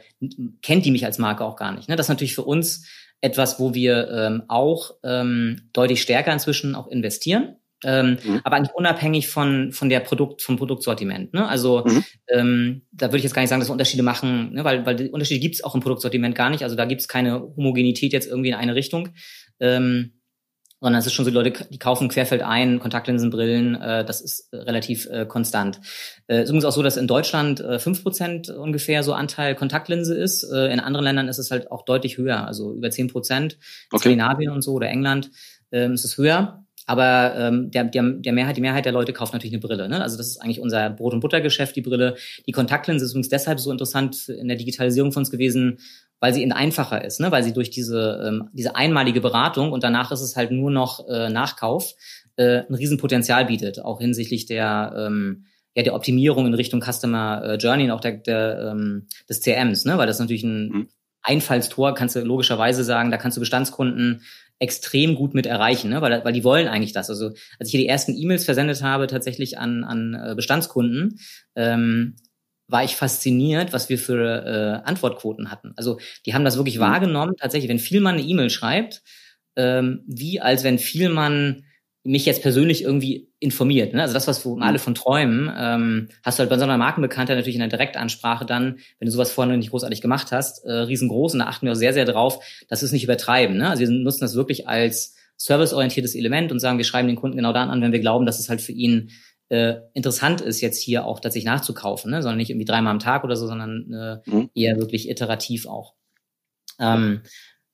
kennt 0.63 0.85
die 0.85 0.91
mich 0.91 1.05
als 1.05 1.19
Marke 1.19 1.45
auch 1.45 1.57
gar 1.57 1.73
nicht. 1.73 1.89
Ne? 1.89 1.97
Das 1.97 2.07
ist 2.07 2.11
natürlich 2.11 2.35
für 2.35 2.43
uns 2.43 2.87
etwas, 3.21 3.61
wo 3.61 3.75
wir 3.75 4.11
ähm, 4.11 4.43
auch 4.49 4.93
ähm, 5.05 5.69
deutlich 5.73 6.03
stärker 6.03 6.33
inzwischen 6.33 6.75
auch 6.75 6.89
investieren. 6.89 7.57
Ähm, 7.85 8.19
mhm. 8.23 8.41
aber 8.45 8.55
eigentlich 8.55 8.75
unabhängig 8.75 9.27
von 9.27 9.73
von 9.73 9.89
der 9.89 9.99
Produkt 9.99 10.41
vom 10.41 10.57
Produktsortiment. 10.57 11.35
Ne? 11.35 11.49
Also 11.49 11.83
mhm. 11.85 12.05
ähm, 12.29 12.83
da 12.93 13.09
würde 13.09 13.17
ich 13.17 13.25
jetzt 13.25 13.35
gar 13.35 13.43
nicht 13.43 13.49
sagen, 13.49 13.59
dass 13.59 13.69
wir 13.69 13.73
Unterschiede 13.73 14.05
machen, 14.05 14.53
ne? 14.53 14.63
weil 14.63 14.87
weil 14.87 14.95
die 14.95 15.11
Unterschiede 15.11 15.41
gibt 15.41 15.57
es 15.57 15.65
auch 15.65 15.75
im 15.75 15.81
Produktsortiment 15.81 16.37
gar 16.37 16.49
nicht. 16.49 16.63
Also 16.63 16.77
da 16.77 16.85
gibt 16.85 17.01
es 17.01 17.09
keine 17.09 17.41
Homogenität 17.41 18.13
jetzt 18.13 18.29
irgendwie 18.29 18.51
in 18.51 18.55
eine 18.55 18.77
Richtung. 18.77 19.09
Ähm, 19.59 20.13
sondern 20.83 20.99
es 20.99 21.07
ist 21.07 21.13
schon 21.13 21.25
so, 21.25 21.31
die 21.31 21.37
Leute, 21.37 21.65
die 21.71 21.79
kaufen 21.79 22.09
querfeld 22.09 22.43
ein, 22.43 22.81
Kontaktlinsenbrillen, 22.81 23.81
äh, 23.81 24.05
das 24.05 24.21
ist 24.21 24.53
äh, 24.53 24.57
relativ 24.57 25.07
äh, 25.07 25.25
konstant. 25.27 25.81
Äh, 26.27 26.43
ist 26.43 26.49
übrigens 26.49 26.65
auch 26.65 26.73
so, 26.73 26.83
dass 26.83 26.97
in 26.97 27.07
Deutschland 27.07 27.61
äh, 27.61 27.77
5% 27.77 28.53
ungefähr 28.53 29.05
so 29.05 29.13
Anteil 29.15 29.55
Kontaktlinse 29.55 30.15
ist. 30.17 30.43
Äh, 30.43 30.73
in 30.73 30.81
anderen 30.81 31.05
Ländern 31.05 31.29
ist 31.29 31.39
es 31.39 31.53
halt 31.53 31.71
auch 31.71 31.85
deutlich 31.85 32.19
höher, 32.19 32.49
also 32.49 32.75
über 32.75 32.89
10%. 32.89 33.13
Okay. 33.15 33.99
Skandinavien 34.01 34.51
und 34.51 34.63
so 34.63 34.73
oder 34.73 34.89
England 34.89 35.31
ähm, 35.71 35.93
ist 35.93 36.05
es 36.05 36.19
höher. 36.19 36.65
Aber 36.85 37.35
ähm, 37.37 37.71
der, 37.71 37.85
der, 37.85 38.03
der 38.03 38.33
Mehrheit, 38.33 38.57
die 38.57 38.61
Mehrheit 38.61 38.85
der 38.85 38.93
Leute 38.93 39.13
kauft 39.13 39.33
natürlich 39.33 39.55
eine 39.55 39.61
Brille. 39.61 39.89
Ne? 39.89 40.03
Also 40.03 40.17
das 40.17 40.27
ist 40.27 40.43
eigentlich 40.43 40.61
unser 40.61 40.91
Brot- 40.91 41.15
und 41.15 41.21
Buttergeschäft, 41.21 41.77
die 41.77 41.81
Brille. 41.81 42.17
Die 42.47 42.53
Kontaktlinse 42.53 43.05
ist 43.05 43.13
übrigens 43.13 43.29
deshalb 43.29 43.61
so 43.61 43.71
interessant 43.71 44.29
in 44.29 44.49
der 44.49 44.57
Digitalisierung 44.57 45.13
von 45.13 45.21
uns 45.21 45.31
gewesen, 45.31 45.79
weil 46.23 46.33
sie 46.33 46.43
eben 46.43 46.53
einfacher 46.53 47.05
ist, 47.05 47.19
ne? 47.19 47.33
weil 47.33 47.43
sie 47.43 47.53
durch 47.53 47.71
diese, 47.71 48.25
ähm, 48.25 48.49
diese 48.53 48.77
einmalige 48.77 49.21
Beratung 49.21 49.73
und 49.73 49.83
danach 49.83 50.13
ist 50.13 50.21
es 50.21 50.37
halt 50.37 50.53
nur 50.53 50.71
noch 50.71 51.09
äh, 51.09 51.29
Nachkauf, 51.29 51.95
äh, 52.37 52.59
ein 52.59 52.75
Riesenpotenzial 52.75 53.47
bietet, 53.47 53.81
auch 53.81 54.01
hinsichtlich 54.01 54.47
der, 54.47 54.95
ähm, 54.97 55.47
ja, 55.75 55.83
der 55.83 55.97
Optimierung 55.97 56.47
in 56.47 56.55
Richtung 56.55 56.81
Customer 56.81 57.43
äh, 57.43 57.55
Journey 57.57 57.87
und 57.87 57.91
auch 57.91 58.01
der, 58.01 58.13
der, 58.13 58.71
ähm, 58.71 59.09
des 59.29 59.41
CMs, 59.41 59.85
ne? 59.85 59.99
weil 59.99 60.07
das 60.07 60.21
natürlich 60.21 60.45
ein 60.45 60.69
mhm. 60.69 60.89
Einfallstor, 61.23 61.93
kannst 61.93 62.15
du 62.15 62.21
logischerweise 62.21 62.85
sagen, 62.85 63.11
da 63.11 63.17
kannst 63.17 63.37
du 63.37 63.41
Bestandskunden 63.41 64.23
extrem 64.61 65.17
gut 65.17 65.35
mit 65.35 65.47
erreichen, 65.47 65.91
ne? 65.91 66.03
weil, 66.03 66.25
weil 66.25 66.33
die 66.33 66.45
wollen 66.45 66.69
eigentlich 66.69 66.93
das. 66.93 67.11
Also 67.11 67.31
als 67.59 67.67
ich 67.67 67.73
hier 67.73 67.81
die 67.81 67.89
ersten 67.89 68.17
E-Mails 68.17 68.45
versendet 68.45 68.81
habe, 68.81 69.09
tatsächlich 69.09 69.59
an, 69.59 69.83
an 69.83 70.15
äh, 70.15 70.35
Bestandskunden, 70.37 71.19
ähm, 71.57 72.15
war 72.69 72.85
ich 72.85 72.97
fasziniert, 72.97 73.73
was 73.73 73.89
wir 73.89 73.99
für 73.99 74.47
äh, 74.85 74.89
Antwortquoten 74.89 75.51
hatten. 75.51 75.73
Also 75.77 75.99
die 76.27 76.35
haben 76.35 76.45
das 76.45 76.57
wirklich 76.57 76.77
mhm. 76.77 76.83
wahrgenommen, 76.83 77.35
tatsächlich, 77.39 77.69
wenn 77.69 77.79
Vielmann 77.79 78.15
eine 78.15 78.25
E-Mail 78.25 78.51
schreibt, 78.51 79.03
ähm, 79.57 80.03
wie 80.07 80.41
als 80.41 80.65
wenn 80.65 80.79
Vielmann 80.79 81.65
mich 82.05 82.27
jetzt 82.27 82.43
persönlich 82.43 82.83
irgendwie 82.83 83.29
informiert. 83.39 83.95
Ne? 83.95 84.03
Also 84.03 84.15
das, 84.15 84.27
was 84.27 84.45
wir 84.45 84.57
mhm. 84.57 84.63
alle 84.63 84.79
von 84.79 84.95
träumen, 84.95 85.53
ähm, 85.57 86.09
hast 86.25 86.39
du 86.39 86.41
halt 86.41 86.51
bei 86.51 86.59
so 86.59 86.65
einer 86.65 86.79
Markenbekannter 86.79 87.35
natürlich 87.35 87.55
in 87.55 87.61
der 87.61 87.69
Direktansprache 87.69 88.45
dann, 88.45 88.79
wenn 88.99 89.07
du 89.07 89.13
sowas 89.13 89.31
vorne 89.31 89.57
nicht 89.57 89.71
großartig 89.71 90.01
gemacht 90.01 90.33
hast, 90.33 90.65
äh, 90.65 90.73
riesengroß. 90.73 91.35
Und 91.35 91.41
da 91.41 91.47
achten 91.47 91.67
wir 91.67 91.73
auch 91.73 91.77
sehr, 91.77 91.93
sehr 91.93 92.05
drauf, 92.05 92.45
dass 92.69 92.83
wir 92.83 92.87
es 92.87 92.93
nicht 92.93 93.05
übertreiben. 93.05 93.57
Ne? 93.57 93.69
Also 93.69 93.83
wir 93.83 93.91
nutzen 93.91 94.23
das 94.23 94.35
wirklich 94.35 94.69
als 94.69 95.17
serviceorientiertes 95.37 96.15
Element 96.15 96.51
und 96.53 96.59
sagen, 96.59 96.79
wir 96.79 96.85
schreiben 96.85 97.09
den 97.09 97.17
Kunden 97.17 97.37
genau 97.37 97.53
dann 97.53 97.71
an, 97.71 97.81
wenn 97.83 97.93
wir 97.93 98.01
glauben, 98.01 98.27
dass 98.27 98.39
es 98.39 98.49
halt 98.49 98.61
für 98.61 98.73
ihn 98.73 99.11
äh, 99.53 99.83
interessant 99.93 100.41
ist, 100.41 100.63
jetzt 100.63 100.81
hier 100.81 101.05
auch 101.05 101.21
tatsächlich 101.21 101.51
nachzukaufen, 101.51 102.11
ne? 102.11 102.23
sondern 102.23 102.39
nicht 102.39 102.49
irgendwie 102.49 102.65
dreimal 102.65 102.91
am 102.91 102.99
Tag 102.99 103.23
oder 103.23 103.37
so, 103.37 103.47
sondern 103.47 103.93
äh, 103.93 104.31
mhm. 104.31 104.51
eher 104.55 104.79
wirklich 104.79 105.09
iterativ 105.09 105.67
auch. 105.67 105.95
Ähm, 106.81 107.21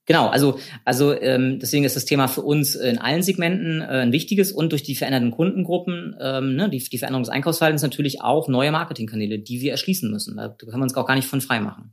Genau, 0.07 0.29
also 0.29 0.59
also 0.87 1.13
ähm, 1.13 1.59
deswegen 1.61 1.85
ist 1.85 1.95
das 1.95 2.07
Thema 2.07 2.29
für 2.29 2.41
uns 2.41 2.75
in 2.75 2.97
allen 2.97 3.23
Segmenten 3.23 3.83
äh, 3.83 4.01
ein 4.01 4.11
wichtiges 4.11 4.53
und 4.53 4.73
durch 4.73 4.83
die 4.83 4.95
veränderten 4.95 5.31
Kundengruppen, 5.33 6.17
ähm, 6.19 6.57
ne, 6.57 6.71
die, 6.71 6.79
die 6.79 6.97
Veränderung 6.97 7.25
des 7.25 7.29
Einkaufsverhaltens 7.29 7.83
natürlich 7.83 8.23
auch 8.23 8.49
neue 8.49 8.73
Marketingkanäle, 8.73 9.39
die 9.39 9.61
wir 9.61 9.71
erschließen 9.71 10.11
müssen. 10.11 10.39
Da 10.39 10.49
können 10.49 10.79
wir 10.79 10.83
uns 10.83 10.97
auch 10.97 11.05
gar 11.05 11.15
nicht 11.15 11.29
von 11.29 11.43
frei 11.43 11.61
machen. 11.61 11.93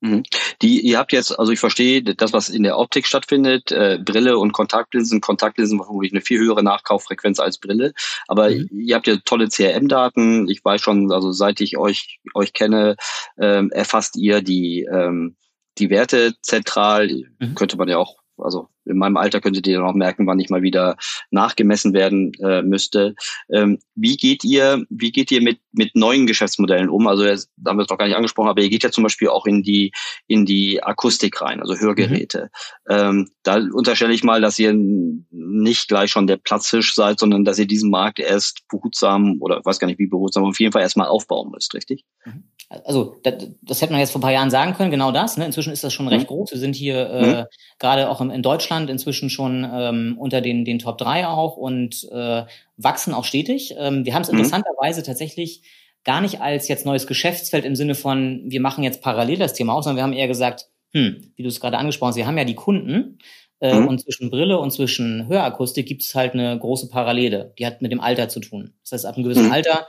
Mhm. 0.00 0.24
Die, 0.62 0.80
ihr 0.80 0.98
habt 0.98 1.12
jetzt, 1.12 1.38
also 1.38 1.52
ich 1.52 1.60
verstehe, 1.60 2.02
das, 2.02 2.32
was 2.32 2.48
in 2.48 2.62
der 2.62 2.78
Optik 2.78 3.06
stattfindet, 3.06 3.72
äh, 3.72 3.98
Brille 4.02 4.38
und 4.38 4.52
Kontaktlinsen, 4.52 5.20
Kontaktlinsen 5.20 5.78
vermutlich 5.82 6.12
eine 6.12 6.20
viel 6.20 6.38
höhere 6.38 6.62
Nachkauffrequenz 6.62 7.40
als 7.40 7.58
Brille. 7.58 7.92
Aber 8.28 8.50
mhm. 8.50 8.68
ihr 8.72 8.94
habt 8.94 9.06
ja 9.06 9.16
tolle 9.24 9.48
CRM-Daten. 9.48 10.48
Ich 10.48 10.64
weiß 10.64 10.80
schon, 10.80 11.10
also 11.12 11.32
seit 11.32 11.60
ich 11.60 11.78
euch, 11.78 12.20
euch 12.34 12.52
kenne, 12.52 12.96
ähm, 13.40 13.70
erfasst 13.70 14.16
ihr 14.16 14.42
die, 14.42 14.86
ähm, 14.90 15.36
die 15.78 15.90
Werte 15.90 16.34
zentral. 16.42 17.08
Mhm. 17.38 17.54
Könnte 17.54 17.76
man 17.76 17.88
ja 17.88 17.98
auch 17.98 18.16
also 18.38 18.68
in 18.84 18.98
meinem 18.98 19.16
Alter 19.16 19.40
könntet 19.40 19.66
ihr 19.66 19.78
dann 19.78 19.86
auch 19.86 19.94
merken, 19.94 20.26
wann 20.26 20.38
ich 20.38 20.50
mal 20.50 20.62
wieder 20.62 20.96
nachgemessen 21.30 21.92
werden 21.92 22.32
äh, 22.34 22.62
müsste. 22.62 23.14
Ähm, 23.50 23.78
wie 23.94 24.16
geht 24.16 24.44
ihr, 24.44 24.84
wie 24.90 25.12
geht 25.12 25.30
ihr 25.30 25.42
mit, 25.42 25.60
mit 25.72 25.94
neuen 25.94 26.26
Geschäftsmodellen 26.26 26.88
um? 26.88 27.06
Also 27.06 27.24
jetzt, 27.24 27.50
da 27.56 27.70
haben 27.70 27.78
wir 27.78 27.82
es 27.82 27.88
noch 27.88 27.98
gar 27.98 28.06
nicht 28.06 28.16
angesprochen, 28.16 28.48
aber 28.48 28.62
ihr 28.62 28.70
geht 28.70 28.84
ja 28.84 28.90
zum 28.90 29.04
Beispiel 29.04 29.28
auch 29.28 29.46
in 29.46 29.62
die, 29.62 29.92
in 30.26 30.46
die 30.46 30.82
Akustik 30.82 31.40
rein, 31.40 31.60
also 31.60 31.76
Hörgeräte. 31.76 32.50
Mhm. 32.88 32.94
Ähm, 32.94 33.30
da 33.42 33.56
unterstelle 33.56 34.14
ich 34.14 34.24
mal, 34.24 34.40
dass 34.40 34.58
ihr 34.58 34.72
nicht 34.74 35.88
gleich 35.88 36.10
schon 36.10 36.26
der 36.26 36.36
Platzfisch 36.36 36.94
seid, 36.94 37.18
sondern 37.18 37.44
dass 37.44 37.58
ihr 37.58 37.66
diesen 37.66 37.90
Markt 37.90 38.18
erst 38.18 38.66
behutsam 38.68 39.38
oder 39.40 39.60
weiß 39.64 39.78
gar 39.78 39.86
nicht 39.86 39.98
wie 39.98 40.06
behutsam, 40.06 40.44
auf 40.44 40.60
jeden 40.60 40.72
Fall 40.72 40.82
erstmal 40.82 41.08
aufbauen 41.08 41.50
müsst, 41.50 41.74
richtig? 41.74 42.04
Mhm. 42.24 42.44
Also 42.68 43.16
das, 43.22 43.46
das 43.62 43.80
hätte 43.80 43.92
man 43.92 44.00
jetzt 44.00 44.10
vor 44.10 44.18
ein 44.18 44.22
paar 44.22 44.32
Jahren 44.32 44.50
sagen 44.50 44.74
können, 44.74 44.90
genau 44.90 45.12
das. 45.12 45.36
Ne? 45.36 45.46
Inzwischen 45.46 45.72
ist 45.72 45.84
das 45.84 45.92
schon 45.92 46.08
recht 46.08 46.24
mhm. 46.24 46.34
groß. 46.34 46.50
Wir 46.50 46.58
sind 46.58 46.74
hier 46.74 47.10
äh, 47.10 47.26
mhm. 47.26 47.44
gerade 47.78 48.10
auch 48.10 48.20
in 48.20 48.42
Deutschland 48.42 48.90
inzwischen 48.90 49.30
schon 49.30 49.68
ähm, 49.72 50.16
unter 50.18 50.40
den, 50.40 50.64
den 50.64 50.78
Top 50.78 50.98
3 50.98 51.28
auch 51.28 51.56
und 51.56 52.08
äh, 52.10 52.44
wachsen 52.76 53.14
auch 53.14 53.24
stetig. 53.24 53.74
Ähm, 53.78 54.04
wir 54.04 54.14
haben 54.14 54.22
es 54.22 54.32
mhm. 54.32 54.38
interessanterweise 54.38 55.02
tatsächlich 55.02 55.62
gar 56.02 56.20
nicht 56.20 56.40
als 56.40 56.68
jetzt 56.68 56.86
neues 56.86 57.06
Geschäftsfeld 57.06 57.64
im 57.64 57.76
Sinne 57.76 57.94
von, 57.94 58.42
wir 58.46 58.60
machen 58.60 58.84
jetzt 58.84 59.02
parallel 59.02 59.38
das 59.38 59.54
Thema 59.54 59.74
aus, 59.74 59.84
sondern 59.84 59.96
wir 59.96 60.02
haben 60.04 60.12
eher 60.12 60.28
gesagt, 60.28 60.68
hm, 60.92 61.32
wie 61.34 61.42
du 61.42 61.48
es 61.48 61.60
gerade 61.60 61.78
angesprochen 61.78 62.10
hast, 62.10 62.16
wir 62.16 62.26
haben 62.26 62.38
ja 62.38 62.44
die 62.44 62.54
Kunden 62.54 63.18
äh, 63.60 63.74
mhm. 63.74 63.88
und 63.88 64.00
zwischen 64.00 64.30
Brille 64.30 64.58
und 64.58 64.70
zwischen 64.70 65.28
Hörakustik 65.28 65.86
gibt 65.86 66.02
es 66.02 66.14
halt 66.14 66.34
eine 66.34 66.58
große 66.58 66.88
Parallele. 66.90 67.54
Die 67.58 67.66
hat 67.66 67.82
mit 67.82 67.90
dem 67.90 68.00
Alter 68.00 68.28
zu 68.28 68.40
tun. 68.40 68.74
Das 68.82 68.92
heißt, 68.92 69.06
ab 69.06 69.16
einem 69.16 69.24
gewissen 69.24 69.46
mhm. 69.46 69.52
Alter 69.52 69.86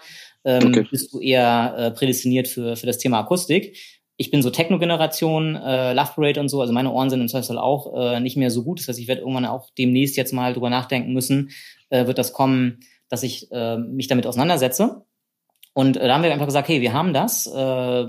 ähm, 0.48 0.68
okay. 0.70 0.88
bist 0.90 1.14
du 1.14 1.20
eher 1.20 1.76
äh, 1.78 1.92
prädestiniert 1.92 2.48
für, 2.48 2.78
für 2.78 2.88
das 2.88 2.98
Thema 2.98 3.20
Akustik. 3.20 3.78
Ich 4.16 4.32
bin 4.32 4.42
so 4.42 4.50
Techno-Generation, 4.50 5.56
äh, 5.56 5.94
Love 5.94 6.12
Parade 6.16 6.40
und 6.40 6.48
so, 6.50 6.62
also 6.62 6.74
meine 6.74 6.92
Ohren 6.92 7.10
sind 7.10 7.22
im 7.22 7.28
Zweifel 7.28 7.60
auch 7.60 7.94
äh, 7.96 8.20
nicht 8.22 8.38
mehr 8.38 8.50
so 8.50 8.64
gut. 8.64 8.80
Das 8.80 8.88
heißt, 8.88 9.00
ich 9.00 9.08
werde 9.08 9.22
irgendwann 9.22 9.46
auch 9.46 9.70
demnächst 9.78 10.16
jetzt 10.16 10.32
mal 10.32 10.54
drüber 10.54 10.70
nachdenken 10.70 11.12
müssen, 11.12 11.52
äh, 11.90 12.08
wird 12.08 12.18
das 12.18 12.32
kommen, 12.32 12.80
dass 13.10 13.24
ich 13.24 13.52
äh, 13.52 13.78
mich 13.78 14.08
damit 14.08 14.26
auseinandersetze. 14.26 15.04
Und 15.74 15.98
äh, 15.98 16.08
da 16.08 16.16
haben 16.16 16.24
wir 16.24 16.32
einfach 16.32 16.48
gesagt, 16.48 16.70
hey, 16.70 16.82
wir 16.82 16.94
haben 16.94 17.14
das, 17.14 17.46
äh, 17.46 18.06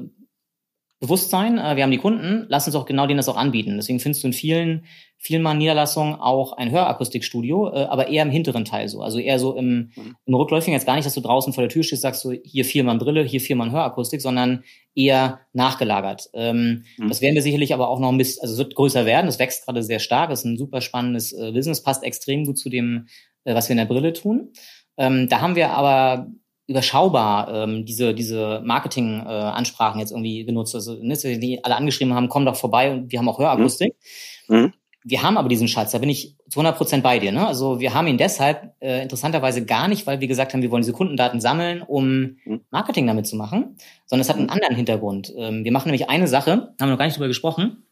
Bewusstsein, 1.00 1.58
äh, 1.58 1.76
wir 1.76 1.84
haben 1.84 1.92
die 1.92 1.98
Kunden, 1.98 2.46
lass 2.48 2.66
uns 2.66 2.74
auch 2.74 2.84
genau 2.84 3.06
denen 3.06 3.18
das 3.18 3.28
auch 3.28 3.36
anbieten. 3.36 3.76
Deswegen 3.76 4.00
findest 4.00 4.24
du 4.24 4.28
in 4.28 4.32
vielen, 4.32 4.84
vielen 5.16 5.42
Mal 5.42 5.54
Niederlassungen 5.54 6.16
auch 6.16 6.54
ein 6.54 6.72
Hörakustikstudio, 6.72 7.68
äh, 7.68 7.84
aber 7.84 8.08
eher 8.08 8.24
im 8.24 8.30
hinteren 8.30 8.64
Teil 8.64 8.88
so. 8.88 9.00
Also 9.00 9.20
eher 9.20 9.38
so 9.38 9.54
im, 9.54 9.92
mhm. 9.94 10.16
im 10.26 10.34
Rückläufigen, 10.34 10.74
jetzt 10.74 10.86
gar 10.86 10.96
nicht, 10.96 11.06
dass 11.06 11.14
du 11.14 11.20
draußen 11.20 11.52
vor 11.52 11.62
der 11.62 11.68
Tür 11.68 11.84
stehst, 11.84 12.02
sagst 12.02 12.24
du, 12.24 12.32
hier 12.32 12.64
viermal 12.64 12.98
Brille, 12.98 13.22
hier 13.22 13.40
viermal 13.40 13.70
Hörakustik, 13.70 14.20
sondern 14.20 14.64
eher 14.96 15.40
nachgelagert. 15.52 16.30
Ähm, 16.34 16.84
mhm. 16.96 17.08
Das 17.08 17.20
werden 17.20 17.36
wir 17.36 17.42
sicherlich 17.42 17.72
aber 17.74 17.88
auch 17.88 18.00
noch 18.00 18.10
ein 18.10 18.18
bisschen, 18.18 18.42
also 18.42 18.54
es 18.54 18.58
wird 18.58 18.74
größer 18.74 19.06
werden, 19.06 19.26
das 19.26 19.38
wächst 19.38 19.66
gerade 19.66 19.84
sehr 19.84 20.00
stark, 20.00 20.30
das 20.30 20.40
ist 20.40 20.46
ein 20.46 20.58
super 20.58 20.80
spannendes 20.80 21.32
äh, 21.32 21.52
Business, 21.52 21.82
passt 21.82 22.02
extrem 22.02 22.44
gut 22.44 22.58
zu 22.58 22.70
dem, 22.70 23.06
äh, 23.44 23.54
was 23.54 23.68
wir 23.68 23.74
in 23.74 23.78
der 23.78 23.84
Brille 23.84 24.12
tun. 24.14 24.52
Ähm, 24.96 25.28
da 25.28 25.40
haben 25.40 25.54
wir 25.54 25.70
aber 25.70 26.26
überschaubar 26.68 27.52
ähm, 27.52 27.84
diese 27.84 28.14
diese 28.14 28.60
Marketing-Ansprachen 28.62 29.98
äh, 29.98 30.02
jetzt 30.02 30.12
irgendwie 30.12 30.44
genutzt. 30.44 30.74
Also 30.74 30.94
ne, 31.02 31.16
die 31.16 31.64
alle 31.64 31.76
angeschrieben 31.76 32.14
haben, 32.14 32.28
komm 32.28 32.44
doch 32.44 32.56
vorbei 32.56 32.92
und 32.92 33.10
wir 33.10 33.18
haben 33.18 33.28
auch 33.28 33.38
Hörakustik. 33.38 33.94
Mhm. 34.46 34.72
Wir 35.04 35.22
haben 35.22 35.38
aber 35.38 35.48
diesen 35.48 35.68
Schatz, 35.68 35.92
da 35.92 35.98
bin 35.98 36.10
ich 36.10 36.36
zu 36.50 36.60
100 36.60 36.76
Prozent 36.76 37.02
bei 37.02 37.18
dir. 37.18 37.32
Ne? 37.32 37.46
Also 37.46 37.80
wir 37.80 37.94
haben 37.94 38.06
ihn 38.08 38.18
deshalb 38.18 38.74
äh, 38.80 39.02
interessanterweise 39.02 39.64
gar 39.64 39.88
nicht, 39.88 40.06
weil 40.06 40.20
wir 40.20 40.28
gesagt 40.28 40.52
haben, 40.52 40.60
wir 40.60 40.70
wollen 40.70 40.82
diese 40.82 40.92
Kundendaten 40.92 41.40
sammeln, 41.40 41.82
um 41.82 42.36
mhm. 42.44 42.60
Marketing 42.70 43.06
damit 43.06 43.26
zu 43.26 43.36
machen, 43.36 43.76
sondern 44.04 44.22
es 44.22 44.28
hat 44.28 44.36
einen 44.36 44.50
anderen 44.50 44.76
Hintergrund. 44.76 45.32
Ähm, 45.38 45.64
wir 45.64 45.72
machen 45.72 45.88
nämlich 45.88 46.10
eine 46.10 46.28
Sache, 46.28 46.50
haben 46.50 46.76
wir 46.78 46.86
noch 46.88 46.98
gar 46.98 47.06
nicht 47.06 47.16
drüber 47.16 47.28
gesprochen, 47.28 47.84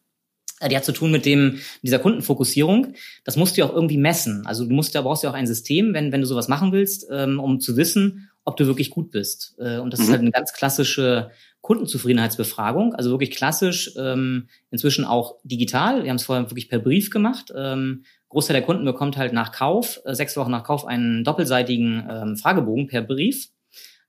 die 0.70 0.76
hat 0.76 0.84
zu 0.84 0.92
tun 0.92 1.10
mit 1.10 1.26
dem, 1.26 1.58
dieser 1.82 1.98
Kundenfokussierung. 1.98 2.94
Das 3.24 3.36
musst 3.36 3.56
du 3.56 3.60
ja 3.60 3.66
auch 3.66 3.74
irgendwie 3.74 3.98
messen. 3.98 4.46
Also 4.46 4.64
du 4.64 4.74
musst, 4.74 4.94
da 4.94 5.02
brauchst 5.02 5.22
du 5.22 5.26
ja 5.26 5.30
auch 5.30 5.36
ein 5.36 5.46
System, 5.46 5.92
wenn, 5.92 6.12
wenn 6.12 6.22
du 6.22 6.26
sowas 6.26 6.48
machen 6.48 6.72
willst, 6.72 7.06
ähm, 7.10 7.40
um 7.40 7.60
zu 7.60 7.76
wissen, 7.76 8.25
ob 8.46 8.56
du 8.56 8.66
wirklich 8.66 8.90
gut 8.90 9.10
bist. 9.10 9.54
Äh, 9.58 9.78
und 9.78 9.92
das 9.92 10.00
mhm. 10.00 10.04
ist 10.04 10.10
halt 10.10 10.20
eine 10.20 10.30
ganz 10.30 10.52
klassische 10.54 11.30
Kundenzufriedenheitsbefragung, 11.60 12.94
also 12.94 13.10
wirklich 13.10 13.32
klassisch, 13.32 13.92
ähm, 13.98 14.48
inzwischen 14.70 15.04
auch 15.04 15.36
digital. 15.42 16.04
Wir 16.04 16.10
haben 16.10 16.16
es 16.16 16.24
vorher 16.24 16.48
wirklich 16.48 16.68
per 16.68 16.78
Brief 16.78 17.10
gemacht. 17.10 17.52
Ähm, 17.54 18.04
Großteil 18.28 18.54
der 18.54 18.62
Kunden 18.62 18.84
bekommt 18.84 19.16
halt 19.16 19.32
nach 19.32 19.50
Kauf, 19.50 20.00
äh, 20.04 20.14
sechs 20.14 20.36
Wochen 20.36 20.52
nach 20.52 20.62
Kauf, 20.62 20.86
einen 20.86 21.24
doppelseitigen 21.24 22.06
ähm, 22.08 22.36
Fragebogen 22.36 22.86
per 22.86 23.02
Brief. 23.02 23.48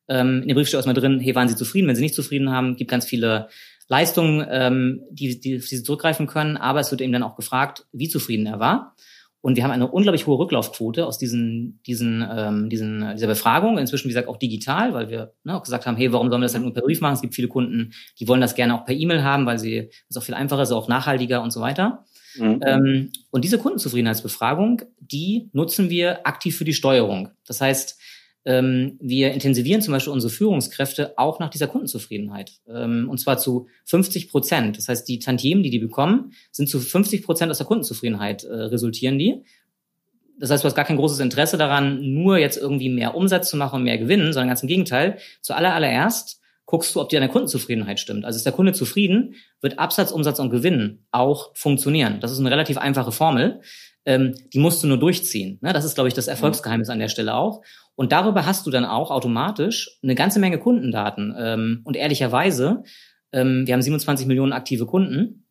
Ähm, 0.07 0.43
in 0.43 0.49
dem 0.49 0.55
Brief 0.55 0.67
steht 0.67 0.77
erstmal 0.77 0.95
drin, 0.95 1.19
hey, 1.19 1.33
waren 1.33 1.49
Sie 1.49 1.55
zufrieden? 1.55 1.87
Wenn 1.87 1.95
Sie 1.95 2.03
nicht 2.03 2.15
zufrieden 2.15 2.51
haben, 2.51 2.75
gibt 2.75 2.91
ganz 2.91 3.05
viele 3.05 3.49
Leistungen, 3.87 4.45
ähm, 4.49 5.01
die, 5.09 5.39
die, 5.39 5.57
die 5.57 5.59
Sie 5.59 5.81
zurückgreifen 5.81 6.27
können, 6.27 6.57
aber 6.57 6.79
es 6.79 6.91
wird 6.91 7.01
eben 7.01 7.13
dann 7.13 7.23
auch 7.23 7.35
gefragt, 7.35 7.87
wie 7.91 8.07
zufrieden 8.07 8.45
er 8.45 8.59
war. 8.59 8.95
Und 9.47 9.55
wir 9.55 9.63
haben 9.63 9.71
eine 9.71 9.87
unglaublich 9.87 10.27
hohe 10.27 10.37
Rücklaufquote 10.39 11.05
aus 11.05 11.17
diesen, 11.17 11.79
diesen, 11.87 12.21
ähm, 12.29 12.67
diesen, 12.69 13.13
dieser 13.13 13.27
Befragung. 13.27 13.77
Inzwischen, 13.77 14.09
wie 14.09 14.09
gesagt, 14.09 14.27
auch 14.27 14.35
digital, 14.35 14.93
weil 14.93 15.09
wir 15.09 15.31
ne, 15.45 15.55
auch 15.55 15.63
gesagt 15.63 15.85
haben, 15.85 15.95
hey, 15.95 16.11
warum 16.11 16.29
sollen 16.29 16.41
wir 16.41 16.47
das 16.47 16.53
halt 16.53 16.65
nur 16.65 16.73
per 16.73 16.83
Brief 16.83 16.99
machen? 16.99 17.13
Es 17.13 17.21
gibt 17.21 17.33
viele 17.33 17.47
Kunden, 17.47 17.93
die 18.19 18.27
wollen 18.27 18.41
das 18.41 18.55
gerne 18.55 18.75
auch 18.75 18.83
per 18.83 18.93
E-Mail 18.93 19.23
haben, 19.23 19.45
weil 19.45 19.57
sie 19.57 19.89
ist 20.09 20.17
auch 20.17 20.23
viel 20.23 20.35
einfacher, 20.35 20.63
ist 20.63 20.73
auch 20.73 20.89
nachhaltiger 20.89 21.41
und 21.41 21.51
so 21.51 21.61
weiter. 21.61 22.03
Mhm. 22.35 22.59
Ähm, 22.65 23.11
und 23.31 23.45
diese 23.45 23.57
Kundenzufriedenheitsbefragung, 23.57 24.81
die 24.99 25.49
nutzen 25.53 25.89
wir 25.89 26.27
aktiv 26.27 26.57
für 26.57 26.65
die 26.65 26.73
Steuerung. 26.73 27.29
Das 27.45 27.61
heißt, 27.61 27.97
wir 28.49 29.33
intensivieren 29.33 29.81
zum 29.81 29.91
Beispiel 29.91 30.13
unsere 30.13 30.31
Führungskräfte 30.31 31.17
auch 31.17 31.39
nach 31.39 31.49
dieser 31.49 31.67
Kundenzufriedenheit. 31.67 32.53
Ähm, 32.69 33.09
und 33.09 33.17
zwar 33.17 33.37
zu 33.37 33.67
50 33.85 34.29
Prozent. 34.29 34.77
Das 34.77 34.87
heißt, 34.87 35.07
die 35.07 35.19
Tantiemen, 35.19 35.63
die 35.63 35.69
die 35.69 35.79
bekommen, 35.79 36.31
sind 36.51 36.69
zu 36.69 36.79
50 36.79 37.23
Prozent 37.23 37.51
aus 37.51 37.57
der 37.57 37.67
Kundenzufriedenheit 37.67 38.45
äh, 38.45 38.53
resultieren 38.53 39.19
die. 39.19 39.43
Das 40.39 40.49
heißt, 40.49 40.63
du 40.63 40.67
hast 40.67 40.75
gar 40.75 40.85
kein 40.85 40.97
großes 40.97 41.19
Interesse 41.19 41.57
daran, 41.57 42.13
nur 42.13 42.37
jetzt 42.37 42.57
irgendwie 42.57 42.89
mehr 42.89 43.15
Umsatz 43.15 43.49
zu 43.49 43.57
machen 43.57 43.77
und 43.77 43.83
mehr 43.83 43.97
gewinnen, 43.97 44.31
sondern 44.31 44.49
ganz 44.49 44.61
im 44.61 44.67
Gegenteil. 44.67 45.17
Zuallererst 45.41 46.39
guckst 46.65 46.93
du, 46.93 47.01
ob 47.01 47.09
dir 47.09 47.19
deine 47.19 47.31
Kundenzufriedenheit 47.31 47.99
stimmt. 47.99 48.23
Also 48.23 48.37
ist 48.37 48.45
der 48.45 48.53
Kunde 48.53 48.73
zufrieden, 48.73 49.35
wird 49.61 49.79
Absatz, 49.79 50.11
Umsatz 50.11 50.39
und 50.39 50.51
Gewinn 50.51 50.99
auch 51.11 51.51
funktionieren. 51.55 52.19
Das 52.19 52.31
ist 52.31 52.39
eine 52.39 52.51
relativ 52.51 52.77
einfache 52.77 53.11
Formel. 53.11 53.61
Ähm, 54.05 54.35
die 54.53 54.59
musst 54.59 54.83
du 54.83 54.87
nur 54.87 54.99
durchziehen. 54.99 55.59
Ne? 55.61 55.73
Das 55.73 55.83
ist, 55.83 55.95
glaube 55.95 56.07
ich, 56.07 56.13
das 56.13 56.27
Erfolgsgeheimnis 56.27 56.89
an 56.89 56.99
der 56.99 57.09
Stelle 57.09 57.35
auch. 57.35 57.61
Und 57.97 58.11
darüber 58.11 58.45
hast 58.45 58.67
du 58.67 58.71
dann 58.71 58.85
auch 58.85 59.09
automatisch 59.09 59.97
eine 60.03 60.13
ganze 60.13 60.39
Menge 60.39 60.59
Kundendaten. 60.59 61.35
Ähm, 61.35 61.81
und 61.83 61.97
ehrlicherweise, 61.97 62.83
ähm, 63.33 63.65
wir 63.65 63.73
haben 63.73 63.81
27 63.81 64.27
Millionen 64.27 64.53
aktive 64.53 64.85
Kunden, 64.85 65.47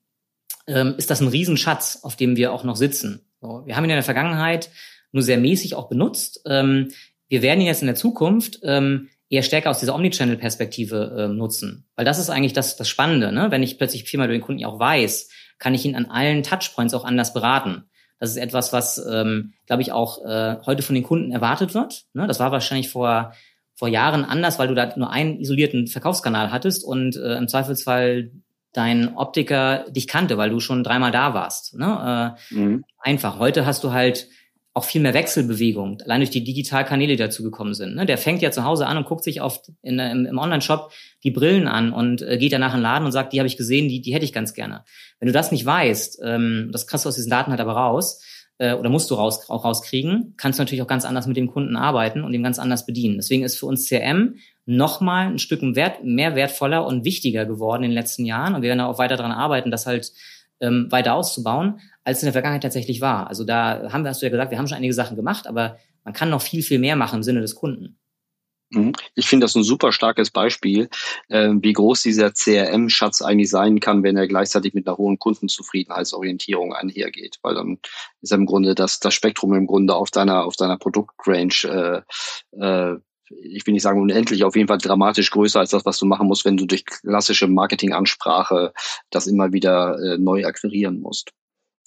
ähm, 0.69 0.95
ist 0.97 1.11
das 1.11 1.21
ein 1.21 1.27
Riesenschatz, 1.27 2.01
auf 2.03 2.15
dem 2.15 2.37
wir 2.37 2.53
auch 2.53 2.63
noch 2.63 2.77
sitzen. 2.77 3.27
So, 3.41 3.63
wir 3.67 3.77
haben 3.77 3.83
ihn 3.83 3.91
in 3.91 3.97
der 3.97 4.05
Vergangenheit 4.05 4.71
nur 5.11 5.25
sehr 5.25 5.39
mäßig 5.39 5.75
auch 5.75 5.89
benutzt. 5.89 6.43
Ähm, 6.47 6.93
wir 7.29 7.43
werden 7.43 7.61
ihn 7.61 7.67
jetzt 7.67 7.83
in 7.83 7.89
der 7.89 7.97
Zukunft 7.97 8.61
ähm, 8.63 9.09
eher 9.29 9.43
stärker 9.43 9.71
aus 9.71 9.81
dieser 9.81 9.97
Omnichannel-Perspektive 9.97 11.17
äh, 11.19 11.35
nutzen. 11.35 11.89
Weil 11.97 12.05
das 12.05 12.21
ist 12.21 12.31
eigentlich 12.31 12.53
das, 12.53 12.77
das 12.77 12.89
Spannende. 12.89 13.33
Ne? 13.33 13.51
Wenn 13.51 13.65
ich 13.65 13.77
plötzlich 13.77 14.05
viermal 14.05 14.29
über 14.29 14.39
den 14.39 14.43
Kunden 14.43 14.65
auch 14.65 14.79
weiß, 14.79 15.31
kann 15.59 15.75
ich 15.75 15.85
ihn 15.85 15.97
an 15.97 16.07
allen 16.07 16.45
Touchpoints 16.45 16.95
auch 16.95 17.05
anders 17.05 17.35
beraten. 17.35 17.91
Das 18.19 18.31
ist 18.31 18.37
etwas, 18.37 18.73
was, 18.73 19.05
ähm, 19.07 19.53
glaube 19.67 19.83
ich, 19.83 19.93
auch 19.93 20.25
äh, 20.25 20.57
heute 20.65 20.83
von 20.83 20.95
den 20.95 21.05
Kunden 21.05 21.33
erwartet 21.33 21.75
wird. 21.75 22.07
Ne? 22.15 22.27
Das 22.27 22.41
war 22.41 22.53
wahrscheinlich 22.53 22.89
vor, 22.89 23.33
vor 23.75 23.89
Jahren 23.89 24.25
anders, 24.25 24.59
weil 24.59 24.69
du 24.69 24.75
da 24.75 24.93
nur 24.97 25.11
einen 25.11 25.39
isolierten 25.39 25.87
Verkaufskanal 25.87 26.51
hattest 26.51 26.85
und 26.85 27.17
äh, 27.17 27.37
im 27.37 27.49
Zweifelsfall 27.49 28.31
dein 28.73 29.17
Optiker 29.17 29.85
dich 29.91 30.07
kannte, 30.07 30.37
weil 30.39 30.51
du 30.51 30.61
schon 30.61 30.85
dreimal 30.85 31.11
da 31.11 31.35
warst. 31.35 31.75
Ne? 31.75 32.37
Äh, 32.53 32.55
mhm. 32.55 32.85
Einfach. 32.99 33.39
Heute 33.39 33.67
hast 33.67 33.85
du 33.85 33.93
halt 33.93 34.29
auch 34.77 34.85
viel 34.85 35.01
mehr 35.01 35.15
Wechselbewegung, 35.15 36.03
allein 36.03 36.21
durch 36.21 36.29
die 36.29 36.45
Digitalkanäle, 36.45 37.13
die 37.13 37.23
dazu 37.23 37.43
gekommen 37.43 37.73
sind. 37.73 37.95
Ne? 37.95 38.05
Der 38.05 38.19
fängt 38.19 38.43
ja 38.43 38.51
zu 38.51 38.65
Hause 38.65 38.87
an 38.87 38.99
und 38.99 39.07
guckt 39.07 39.25
sich 39.25 39.41
auf, 39.41 39.63
in, 39.81 39.99
im, 39.99 40.37
Online-Shop 40.37 40.93
die 41.25 41.31
Brillen 41.31 41.67
an 41.67 41.95
und 41.95 42.21
äh, 42.21 42.37
geht 42.37 42.53
danach 42.53 42.75
in 42.75 42.81
den 42.81 42.83
Laden 42.83 43.07
und 43.07 43.13
sagt, 43.13 43.33
die 43.33 43.39
habe 43.39 43.47
ich 43.47 43.57
gesehen, 43.57 43.89
die, 43.89 44.03
die 44.03 44.13
hätte 44.13 44.27
ich 44.27 44.35
ganz 44.35 44.53
gerne. 44.53 44.85
Wenn 45.19 45.29
du 45.29 45.33
das 45.33 45.51
nicht 45.51 45.65
weißt, 45.65 46.21
ähm, 46.23 46.69
das 46.73 46.87
kriegst 46.87 47.07
du 47.07 47.09
aus 47.09 47.15
diesen 47.15 47.31
Daten 47.31 47.53
halt 47.53 47.61
aber 47.63 47.73
raus, 47.73 48.23
äh, 48.59 48.75
oder 48.75 48.91
musst 48.91 49.11
du 49.11 49.15
raus, 49.15 49.49
auch 49.49 49.65
rauskriegen, 49.65 50.35
kannst 50.37 50.59
du 50.59 50.63
natürlich 50.63 50.83
auch 50.83 50.87
ganz 50.87 51.07
anders 51.07 51.27
mit 51.27 51.39
dem 51.39 51.51
Kunden 51.51 51.75
arbeiten 51.75 52.23
und 52.23 52.35
ihm 52.35 52.43
ganz 52.43 52.59
anders 52.59 52.85
bedienen. 52.85 53.17
Deswegen 53.17 53.45
ist 53.45 53.59
für 53.59 53.65
uns 53.65 53.89
CRM 53.89 54.35
nochmal 54.67 55.29
ein 55.29 55.39
Stück 55.39 55.63
mehr 55.63 56.35
wertvoller 56.35 56.87
und 56.87 57.07
wichtiger 57.07 57.47
geworden 57.47 57.83
in 57.83 57.93
den 57.93 57.99
letzten 57.99 58.27
Jahren. 58.27 58.55
Und 58.55 58.61
wir 58.61 58.69
werden 58.69 58.81
auch 58.81 58.99
weiter 58.99 59.17
daran 59.17 59.33
arbeiten, 59.33 59.71
das 59.71 59.87
halt 59.87 60.13
ähm, 60.61 60.89
weiter 60.91 61.15
auszubauen, 61.15 61.81
als 62.05 62.23
in 62.23 62.27
der 62.27 62.33
Vergangenheit 62.33 62.63
tatsächlich 62.63 63.01
war. 63.01 63.29
Also 63.29 63.45
da 63.45 63.93
haben 63.93 64.05
wir, 64.05 64.11
hast 64.11 64.23
du 64.23 64.27
ja 64.27 64.31
gesagt, 64.31 64.51
wir 64.51 64.59
haben 64.59 64.69
schon 64.69 64.77
einige 64.77 64.95
Sachen 64.95 65.17
gemacht, 65.17 65.47
aber 65.47 65.79
man 66.05 66.15
kann 66.15 66.31
noch 66.31 66.43
viel, 66.43 66.63
viel 66.63 66.79
mehr 66.79 66.97
machen 66.97 67.17
im 67.17 67.23
Sinne 67.23 67.41
des 67.41 67.55
Kunden. 67.55 67.99
Mhm. 68.71 68.93
Ich 69.15 69.29
finde 69.29 69.45
das 69.45 69.55
ein 69.55 69.63
super 69.63 69.93
starkes 69.93 70.31
Beispiel, 70.31 70.89
äh, 71.29 71.51
wie 71.61 71.73
groß 71.73 72.03
dieser 72.03 72.33
CRM-Schatz 72.33 73.23
eigentlich 73.23 73.51
sein 73.51 73.81
kann, 73.81 74.03
wenn 74.03 74.17
er 74.17 74.27
gleichzeitig 74.27 74.75
mit 74.75 74.87
einer 74.87 74.99
hohen 74.99 75.19
Kundenzufriedenheitsorientierung 75.19 76.73
einhergeht. 76.73 77.39
Weil 77.43 77.55
dann 77.55 77.79
ist 78.23 78.33
im 78.33 78.47
Grunde 78.47 78.75
das, 78.75 78.99
das 78.99 79.15
Spektrum 79.15 79.55
im 79.55 79.67
Grunde 79.67 79.95
auf 79.95 80.11
deiner, 80.11 80.45
auf 80.45 80.57
deiner 80.57 80.79
Produktrange 80.79 82.05
äh, 82.55 82.65
äh, 82.65 82.97
ich 83.31 83.67
will 83.67 83.75
nicht 83.75 83.83
sagen 83.83 84.01
unendlich, 84.01 84.45
auf 84.45 84.57
jeden 84.57 84.69
Fall 84.69 84.79
dramatisch 84.79 85.31
größer 85.31 85.61
als 85.61 85.71
das, 85.71 85.85
was 85.85 85.99
du 85.99 86.07
machen 86.07 86.27
musst, 86.27 86.45
wenn 86.45 86.57
du 86.57 86.67
durch 86.67 86.85
klassische 86.85 87.49
Marketingansprache 87.49 88.73
das 89.11 89.27
immer 89.27 89.53
wieder 89.53 89.99
äh, 89.99 90.19
neu 90.19 90.45
akquirieren 90.45 91.01
musst. 91.01 91.33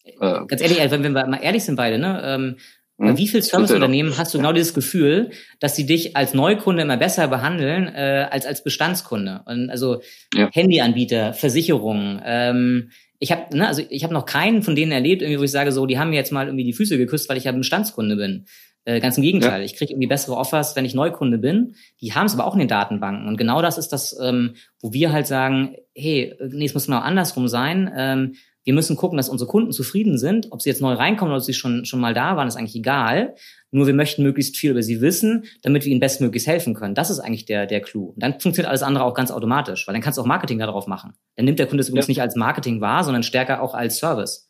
Äh, 0.05 0.45
Ganz 0.47 0.61
ehrlich, 0.61 0.79
wenn 0.91 1.03
wir 1.03 1.09
mal 1.09 1.37
ehrlich 1.37 1.63
sind 1.63 1.75
beide, 1.75 1.99
ne? 1.99 2.21
Ähm, 2.23 2.57
hm? 2.99 3.17
Wie 3.17 3.27
viel 3.27 3.41
Serviceunternehmen 3.41 4.17
hast 4.17 4.33
du 4.33 4.39
genau 4.39 4.51
dieses 4.51 4.73
Gefühl, 4.73 5.31
dass 5.61 5.75
sie 5.75 5.85
dich 5.85 6.17
als 6.17 6.33
Neukunde 6.33 6.81
immer 6.81 6.97
besser 6.97 7.29
behandeln 7.29 7.87
äh, 7.87 8.27
als 8.29 8.45
als 8.45 8.63
Bestandskunde? 8.63 9.41
Und 9.45 9.69
also 9.69 10.01
ja. 10.33 10.49
Handyanbieter, 10.51 11.33
Versicherungen. 11.33 12.21
Ähm, 12.25 12.91
ich 13.19 13.31
habe, 13.31 13.55
ne, 13.55 13.67
also 13.67 13.83
ich 13.89 14.03
habe 14.03 14.13
noch 14.13 14.25
keinen 14.25 14.63
von 14.63 14.75
denen 14.75 14.91
erlebt, 14.91 15.21
irgendwie, 15.21 15.39
wo 15.39 15.43
ich 15.43 15.51
sage, 15.51 15.71
so, 15.71 15.85
die 15.85 15.97
haben 15.97 16.09
mir 16.09 16.15
jetzt 16.17 16.31
mal 16.31 16.47
irgendwie 16.47 16.63
die 16.63 16.73
Füße 16.73 16.97
geküsst, 16.97 17.29
weil 17.29 17.37
ich 17.37 17.45
ja 17.45 17.51
Bestandskunde 17.51 18.15
bin. 18.15 18.45
Äh, 18.89 19.01
ganz 19.01 19.17
im 19.17 19.23
Gegenteil, 19.23 19.59
ja. 19.59 19.65
ich 19.65 19.75
kriege 19.75 19.93
irgendwie 19.93 20.07
bessere 20.07 20.35
Offers, 20.35 20.75
wenn 20.75 20.83
ich 20.83 20.95
Neukunde 20.95 21.37
bin. 21.37 21.75
Die 22.01 22.13
haben 22.13 22.25
es 22.25 22.33
aber 22.33 22.47
auch 22.47 22.53
in 22.53 22.59
den 22.59 22.67
Datenbanken. 22.67 23.27
Und 23.27 23.37
genau 23.37 23.61
das 23.61 23.77
ist 23.77 23.89
das, 23.89 24.17
ähm, 24.19 24.55
wo 24.81 24.93
wir 24.93 25.11
halt 25.11 25.27
sagen, 25.27 25.75
hey, 25.93 26.35
nee, 26.49 26.65
es 26.65 26.73
muss 26.73 26.87
genau 26.87 26.97
andersrum 26.97 27.47
sein. 27.47 27.91
Ähm, 27.95 28.33
wir 28.63 28.73
müssen 28.73 28.95
gucken, 28.95 29.17
dass 29.17 29.29
unsere 29.29 29.47
Kunden 29.47 29.71
zufrieden 29.73 30.17
sind. 30.17 30.47
Ob 30.51 30.63
sie 30.63 30.69
jetzt 30.69 30.81
neu 30.81 30.93
reinkommen 30.93 31.31
oder 31.31 31.37
ob 31.37 31.45
sie 31.45 31.53
schon, 31.53 31.85
schon 31.85 31.99
mal 31.99 32.15
da 32.15 32.35
waren, 32.35 32.47
ist 32.47 32.55
eigentlich 32.55 32.77
egal. 32.77 33.35
Nur 33.69 33.85
wir 33.85 33.93
möchten 33.93 34.23
möglichst 34.23 34.57
viel 34.57 34.71
über 34.71 34.81
sie 34.81 35.01
wissen, 35.01 35.43
damit 35.61 35.85
wir 35.85 35.91
ihnen 35.91 35.99
bestmöglichst 35.99 36.47
helfen 36.47 36.73
können. 36.73 36.95
Das 36.95 37.11
ist 37.11 37.19
eigentlich 37.19 37.45
der, 37.45 37.67
der 37.67 37.81
Clou. 37.81 38.05
Und 38.05 38.23
dann 38.23 38.39
funktioniert 38.39 38.69
alles 38.69 38.81
andere 38.81 39.03
auch 39.03 39.13
ganz 39.13 39.29
automatisch, 39.29 39.87
weil 39.87 39.93
dann 39.93 40.01
kannst 40.01 40.17
du 40.17 40.23
auch 40.23 40.25
Marketing 40.25 40.57
darauf 40.57 40.87
machen. 40.87 41.13
Dann 41.35 41.45
nimmt 41.45 41.59
der 41.59 41.67
Kunde 41.67 41.81
es 41.81 41.89
übrigens 41.89 42.07
ja. 42.07 42.11
nicht 42.11 42.21
als 42.21 42.35
Marketing 42.35 42.81
wahr, 42.81 43.03
sondern 43.03 43.21
stärker 43.21 43.61
auch 43.61 43.75
als 43.75 43.99
Service. 43.99 44.48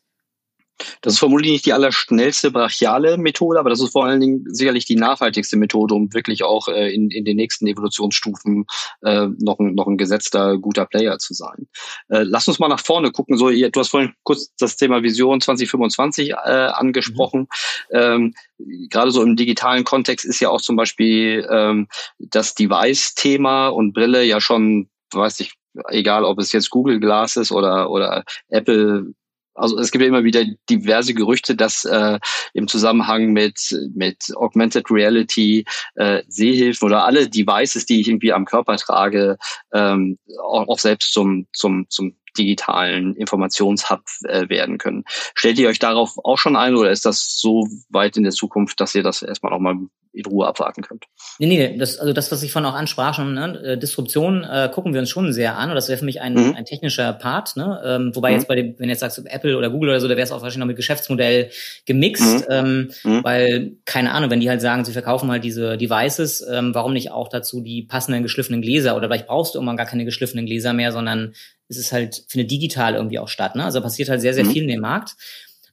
Das 1.00 1.14
ist 1.14 1.18
vermutlich 1.18 1.52
nicht 1.52 1.66
die 1.66 1.72
allerschnellste 1.72 2.50
brachiale 2.50 3.18
Methode, 3.18 3.58
aber 3.58 3.70
das 3.70 3.80
ist 3.80 3.92
vor 3.92 4.04
allen 4.04 4.20
Dingen 4.20 4.44
sicherlich 4.48 4.84
die 4.84 4.96
nachhaltigste 4.96 5.56
Methode, 5.56 5.94
um 5.94 6.12
wirklich 6.12 6.42
auch 6.44 6.68
äh, 6.68 6.92
in, 6.92 7.10
in 7.10 7.24
den 7.24 7.36
nächsten 7.36 7.66
Evolutionsstufen 7.66 8.66
äh, 9.02 9.28
noch, 9.38 9.58
ein, 9.58 9.74
noch 9.74 9.86
ein 9.86 9.98
gesetzter, 9.98 10.58
guter 10.58 10.86
Player 10.86 11.18
zu 11.18 11.34
sein. 11.34 11.68
Äh, 12.08 12.22
lass 12.22 12.48
uns 12.48 12.58
mal 12.58 12.68
nach 12.68 12.84
vorne 12.84 13.10
gucken. 13.12 13.36
So, 13.36 13.50
du 13.50 13.70
hast 13.74 13.88
vorhin 13.88 14.12
kurz 14.22 14.52
das 14.58 14.76
Thema 14.76 15.02
Vision 15.02 15.40
2025 15.40 16.30
äh, 16.30 16.34
angesprochen. 16.34 17.48
Ähm, 17.92 18.34
Gerade 18.58 19.10
so 19.10 19.22
im 19.22 19.36
digitalen 19.36 19.84
Kontext 19.84 20.24
ist 20.24 20.40
ja 20.40 20.50
auch 20.50 20.60
zum 20.60 20.76
Beispiel 20.76 21.46
ähm, 21.50 21.88
das 22.18 22.54
Device-Thema 22.54 23.68
und 23.68 23.92
Brille 23.92 24.22
ja 24.24 24.40
schon, 24.40 24.90
weiß 25.12 25.40
ich, 25.40 25.54
egal 25.88 26.24
ob 26.24 26.38
es 26.38 26.52
jetzt 26.52 26.70
Google 26.70 27.00
Glass 27.00 27.36
ist 27.36 27.52
oder, 27.52 27.90
oder 27.90 28.24
Apple 28.48 29.14
also 29.54 29.78
es 29.78 29.90
gibt 29.90 30.02
ja 30.02 30.08
immer 30.08 30.24
wieder 30.24 30.44
diverse 30.68 31.14
Gerüchte, 31.14 31.54
dass 31.54 31.84
äh, 31.84 32.18
im 32.54 32.68
Zusammenhang 32.68 33.32
mit, 33.32 33.76
mit 33.94 34.34
Augmented 34.36 34.90
Reality 34.90 35.64
äh, 35.96 36.22
Sehhilfen 36.28 36.86
oder 36.86 37.04
alle 37.04 37.28
Devices, 37.28 37.86
die 37.86 38.00
ich 38.00 38.08
irgendwie 38.08 38.32
am 38.32 38.44
Körper 38.44 38.76
trage, 38.76 39.38
ähm, 39.72 40.18
auch, 40.42 40.68
auch 40.68 40.78
selbst 40.78 41.12
zum, 41.12 41.46
zum, 41.52 41.86
zum 41.88 42.16
digitalen 42.36 43.14
Informationshub 43.16 44.02
äh, 44.24 44.48
werden 44.48 44.78
können. 44.78 45.04
Stellt 45.34 45.58
ihr 45.58 45.68
euch 45.68 45.78
darauf 45.78 46.12
auch 46.24 46.38
schon 46.38 46.56
ein 46.56 46.74
oder 46.74 46.90
ist 46.90 47.06
das 47.06 47.38
so 47.38 47.68
weit 47.88 48.16
in 48.16 48.22
der 48.22 48.32
Zukunft, 48.32 48.80
dass 48.80 48.94
ihr 48.94 49.02
das 49.02 49.22
erstmal 49.22 49.52
noch 49.52 49.60
mal 49.60 49.76
in 50.12 50.26
Ruhe 50.26 50.46
abwarten 50.46 50.82
könnt? 50.82 51.04
Nee, 51.38 51.46
nee, 51.46 51.76
das, 51.78 51.98
also 51.98 52.12
das, 52.12 52.32
was 52.32 52.42
ich 52.42 52.52
vorhin 52.52 52.70
auch 52.70 52.74
ansprach, 52.74 53.14
schon, 53.14 53.34
ne, 53.34 53.58
äh, 53.62 53.78
Disruption 53.78 54.42
äh, 54.44 54.70
gucken 54.72 54.92
wir 54.92 55.00
uns 55.00 55.10
schon 55.10 55.32
sehr 55.32 55.56
an. 55.56 55.70
Und 55.70 55.76
das 55.76 55.88
wäre 55.88 55.98
für 55.98 56.04
mich 56.04 56.20
ein, 56.20 56.34
mhm. 56.34 56.54
ein 56.56 56.64
technischer 56.64 57.12
Part. 57.12 57.56
Ne? 57.56 57.80
Ähm, 57.84 58.12
wobei 58.14 58.30
mhm. 58.30 58.36
jetzt 58.36 58.48
bei 58.48 58.56
dem, 58.56 58.74
wenn 58.78 58.88
jetzt 58.88 59.00
sagst 59.00 59.22
Apple 59.24 59.56
oder 59.56 59.70
Google 59.70 59.90
oder 59.90 60.00
so, 60.00 60.08
da 60.08 60.16
wäre 60.16 60.24
es 60.24 60.32
auch 60.32 60.42
wahrscheinlich 60.42 60.58
noch 60.58 60.66
mit 60.66 60.76
Geschäftsmodell 60.76 61.50
gemixt. 61.86 62.48
Mhm. 62.48 62.54
Ähm, 62.54 62.90
mhm. 63.04 63.24
Weil, 63.24 63.72
keine 63.84 64.12
Ahnung, 64.12 64.30
wenn 64.30 64.40
die 64.40 64.50
halt 64.50 64.60
sagen, 64.60 64.84
sie 64.84 64.92
verkaufen 64.92 65.30
halt 65.30 65.44
diese 65.44 65.76
Devices, 65.76 66.44
ähm, 66.50 66.74
warum 66.74 66.92
nicht 66.92 67.10
auch 67.10 67.28
dazu 67.28 67.60
die 67.60 67.82
passenden 67.82 68.22
geschliffenen 68.22 68.62
Gläser? 68.62 68.96
Oder 68.96 69.08
vielleicht 69.08 69.28
brauchst 69.28 69.54
du 69.54 69.58
irgendwann 69.58 69.76
gar 69.76 69.86
keine 69.86 70.04
geschliffenen 70.04 70.46
Gläser 70.46 70.72
mehr, 70.72 70.92
sondern 70.92 71.34
es 71.70 71.78
ist 71.78 71.92
halt, 71.92 72.24
findet 72.28 72.50
digital 72.50 72.94
irgendwie 72.94 73.18
auch 73.18 73.28
statt. 73.28 73.54
Ne? 73.54 73.64
Also 73.64 73.80
passiert 73.80 74.08
halt 74.08 74.20
sehr, 74.20 74.34
sehr 74.34 74.44
mhm. 74.44 74.50
viel 74.50 74.62
in 74.62 74.68
dem 74.68 74.80
Markt. 74.80 75.16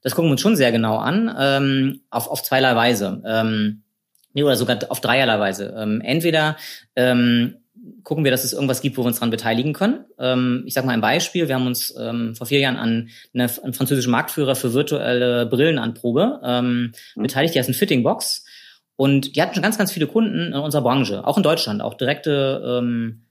Das 0.03 0.13
gucken 0.13 0.29
wir 0.29 0.33
uns 0.33 0.41
schon 0.41 0.55
sehr 0.55 0.71
genau 0.71 0.97
an, 0.97 1.35
ähm, 1.37 2.01
auf, 2.11 2.29
auf 2.29 2.43
zweierlei 2.43 2.75
Weise. 2.75 3.21
Ähm, 3.25 3.81
nee, 4.33 4.43
oder 4.43 4.55
sogar 4.55 4.79
auf 4.89 5.01
dreierlei 5.01 5.39
Weise. 5.39 5.75
Ähm, 5.77 6.01
entweder 6.01 6.55
ähm, 6.95 7.55
gucken 8.03 8.23
wir, 8.23 8.31
dass 8.31 8.43
es 8.43 8.53
irgendwas 8.53 8.81
gibt, 8.81 8.97
wo 8.97 9.03
wir 9.03 9.07
uns 9.07 9.19
dran 9.19 9.31
beteiligen 9.31 9.73
können. 9.73 10.05
Ähm, 10.19 10.63
ich 10.67 10.75
sage 10.75 10.85
mal 10.85 10.93
ein 10.93 11.01
Beispiel. 11.01 11.47
Wir 11.47 11.55
haben 11.55 11.67
uns 11.67 11.93
ähm, 11.99 12.35
vor 12.35 12.45
vier 12.45 12.59
Jahren 12.59 12.77
an 12.77 13.09
eine, 13.33 13.49
einen 13.63 13.73
französischen 13.73 14.11
Marktführer 14.11 14.55
für 14.55 14.73
virtuelle 14.73 15.47
Brillenanprobe 15.47 16.41
ähm, 16.43 16.93
mhm. 17.15 17.23
beteiligt. 17.23 17.55
Die 17.55 17.59
heißt 17.59 17.69
ein 17.69 17.73
Fitting 17.73 18.03
Box. 18.03 18.45
Und 18.95 19.35
die 19.35 19.41
hatten 19.41 19.53
schon 19.53 19.63
ganz, 19.63 19.77
ganz 19.77 19.91
viele 19.91 20.07
Kunden 20.07 20.47
in 20.47 20.53
unserer 20.53 20.81
Branche, 20.81 21.25
auch 21.25 21.37
in 21.37 21.43
Deutschland, 21.43 21.81
auch 21.81 21.93
direkte 21.93 22.79
ähm, 22.81 23.21
äh, 23.21 23.26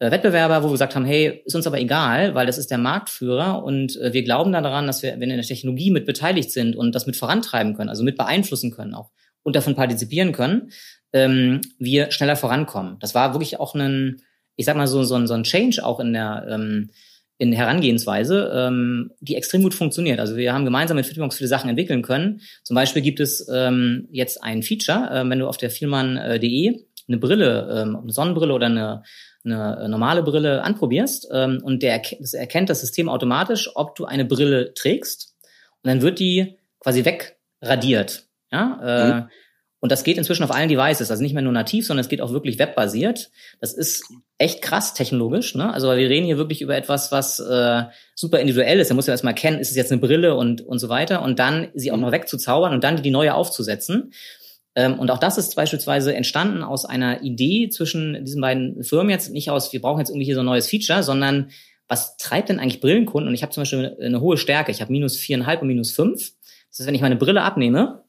Wettbewerber, 0.00 0.62
wo 0.62 0.68
wir 0.68 0.72
gesagt 0.72 0.94
haben, 0.94 1.04
hey, 1.04 1.42
ist 1.44 1.54
uns 1.54 1.66
aber 1.66 1.78
egal, 1.78 2.34
weil 2.34 2.46
das 2.46 2.56
ist 2.56 2.70
der 2.70 2.78
Marktführer 2.78 3.62
und 3.62 3.96
äh, 4.00 4.12
wir 4.12 4.22
glauben 4.22 4.52
daran, 4.52 4.86
dass 4.86 5.02
wir, 5.02 5.12
wenn 5.12 5.20
wir 5.20 5.34
in 5.34 5.36
der 5.36 5.42
Technologie 5.42 5.90
mit 5.90 6.06
beteiligt 6.06 6.50
sind 6.50 6.74
und 6.74 6.94
das 6.94 7.06
mit 7.06 7.16
vorantreiben 7.16 7.74
können, 7.74 7.90
also 7.90 8.02
mit 8.02 8.16
beeinflussen 8.16 8.70
können 8.70 8.94
auch 8.94 9.10
und 9.42 9.56
davon 9.56 9.74
partizipieren 9.74 10.32
können, 10.32 10.70
ähm, 11.12 11.60
wir 11.78 12.10
schneller 12.12 12.36
vorankommen. 12.36 12.96
Das 13.00 13.14
war 13.14 13.34
wirklich 13.34 13.60
auch 13.60 13.74
ein, 13.74 14.22
ich 14.56 14.64
sag 14.64 14.76
mal 14.76 14.86
so, 14.86 15.02
so, 15.04 15.16
ein, 15.16 15.26
so 15.26 15.34
ein 15.34 15.44
Change 15.44 15.84
auch 15.84 16.00
in 16.00 16.12
der 16.12 16.46
ähm, 16.48 16.90
in 17.36 17.52
Herangehensweise, 17.52 18.52
ähm, 18.54 19.12
die 19.20 19.34
extrem 19.34 19.62
gut 19.62 19.72
funktioniert. 19.72 20.20
Also 20.20 20.36
wir 20.36 20.52
haben 20.52 20.66
gemeinsam 20.66 20.98
mit 20.98 21.06
Fitbox 21.06 21.38
viele 21.38 21.48
Sachen 21.48 21.70
entwickeln 21.70 22.02
können. 22.02 22.42
Zum 22.62 22.74
Beispiel 22.74 23.00
gibt 23.00 23.18
es 23.18 23.48
ähm, 23.50 24.08
jetzt 24.10 24.44
ein 24.44 24.62
Feature, 24.62 25.08
äh, 25.10 25.28
wenn 25.28 25.38
du 25.38 25.48
auf 25.48 25.56
der 25.56 25.70
Vielmann.de 25.70 26.84
eine 27.08 27.18
Brille, 27.18 27.82
ähm, 27.82 27.96
eine 27.96 28.12
Sonnenbrille 28.12 28.52
oder 28.52 28.66
eine 28.66 29.02
eine 29.44 29.88
normale 29.88 30.22
Brille 30.22 30.62
anprobierst 30.62 31.28
ähm, 31.32 31.60
und 31.62 31.82
der 31.82 32.02
das 32.18 32.34
erkennt 32.34 32.68
das 32.68 32.80
System 32.80 33.08
automatisch, 33.08 33.70
ob 33.74 33.94
du 33.94 34.04
eine 34.04 34.24
Brille 34.24 34.74
trägst 34.74 35.34
und 35.82 35.88
dann 35.88 36.02
wird 36.02 36.18
die 36.18 36.58
quasi 36.80 37.04
wegradiert. 37.04 38.26
Ja, 38.52 38.80
äh, 38.82 39.14
mhm. 39.14 39.28
Und 39.82 39.90
das 39.90 40.04
geht 40.04 40.18
inzwischen 40.18 40.42
auf 40.42 40.50
allen 40.50 40.68
Devices, 40.68 41.10
also 41.10 41.22
nicht 41.22 41.32
mehr 41.32 41.42
nur 41.42 41.54
nativ, 41.54 41.86
sondern 41.86 42.02
es 42.02 42.10
geht 42.10 42.20
auch 42.20 42.32
wirklich 42.32 42.58
webbasiert. 42.58 43.30
Das 43.60 43.72
ist 43.72 44.04
echt 44.36 44.60
krass 44.60 44.92
technologisch. 44.92 45.54
Ne? 45.54 45.72
Also 45.72 45.88
wir 45.88 46.08
reden 46.08 46.26
hier 46.26 46.36
wirklich 46.36 46.60
über 46.60 46.76
etwas, 46.76 47.10
was 47.12 47.38
äh, 47.38 47.84
super 48.14 48.40
individuell 48.40 48.78
ist. 48.78 48.90
Da 48.90 48.94
muss 48.94 49.06
ja 49.06 49.14
erstmal 49.14 49.34
kennen, 49.34 49.58
ist 49.58 49.70
es 49.70 49.76
jetzt 49.76 49.90
eine 49.90 50.00
Brille 50.00 50.34
und, 50.34 50.60
und 50.60 50.78
so 50.78 50.90
weiter. 50.90 51.22
Und 51.22 51.38
dann 51.38 51.68
sie 51.74 51.92
auch 51.92 51.96
mhm. 51.96 52.02
noch 52.02 52.12
wegzuzaubern 52.12 52.74
und 52.74 52.84
dann 52.84 53.02
die 53.02 53.10
neue 53.10 53.32
aufzusetzen. 53.32 54.12
Ähm, 54.80 54.98
und 54.98 55.10
auch 55.10 55.18
das 55.18 55.36
ist 55.36 55.56
beispielsweise 55.56 56.14
entstanden 56.14 56.62
aus 56.62 56.86
einer 56.86 57.22
Idee 57.22 57.68
zwischen 57.68 58.24
diesen 58.24 58.40
beiden 58.40 58.82
Firmen 58.82 59.10
jetzt, 59.10 59.30
nicht 59.30 59.50
aus, 59.50 59.72
wir 59.74 59.82
brauchen 59.82 59.98
jetzt 59.98 60.08
irgendwie 60.08 60.24
hier 60.24 60.34
so 60.34 60.40
ein 60.40 60.46
neues 60.46 60.68
Feature, 60.68 61.02
sondern 61.02 61.50
was 61.86 62.16
treibt 62.16 62.48
denn 62.48 62.58
eigentlich 62.58 62.80
Brillenkunden? 62.80 63.28
Und 63.28 63.34
ich 63.34 63.42
habe 63.42 63.52
zum 63.52 63.62
Beispiel 63.62 63.96
eine 64.00 64.22
hohe 64.22 64.38
Stärke, 64.38 64.70
ich 64.70 64.80
habe 64.80 64.90
minus 64.90 65.18
viereinhalb 65.18 65.60
und 65.60 65.68
minus 65.68 65.92
fünf. 65.92 66.32
Das 66.70 66.78
heißt, 66.78 66.86
wenn 66.86 66.94
ich 66.94 67.02
meine 67.02 67.16
Brille 67.16 67.42
abnehme, 67.42 68.04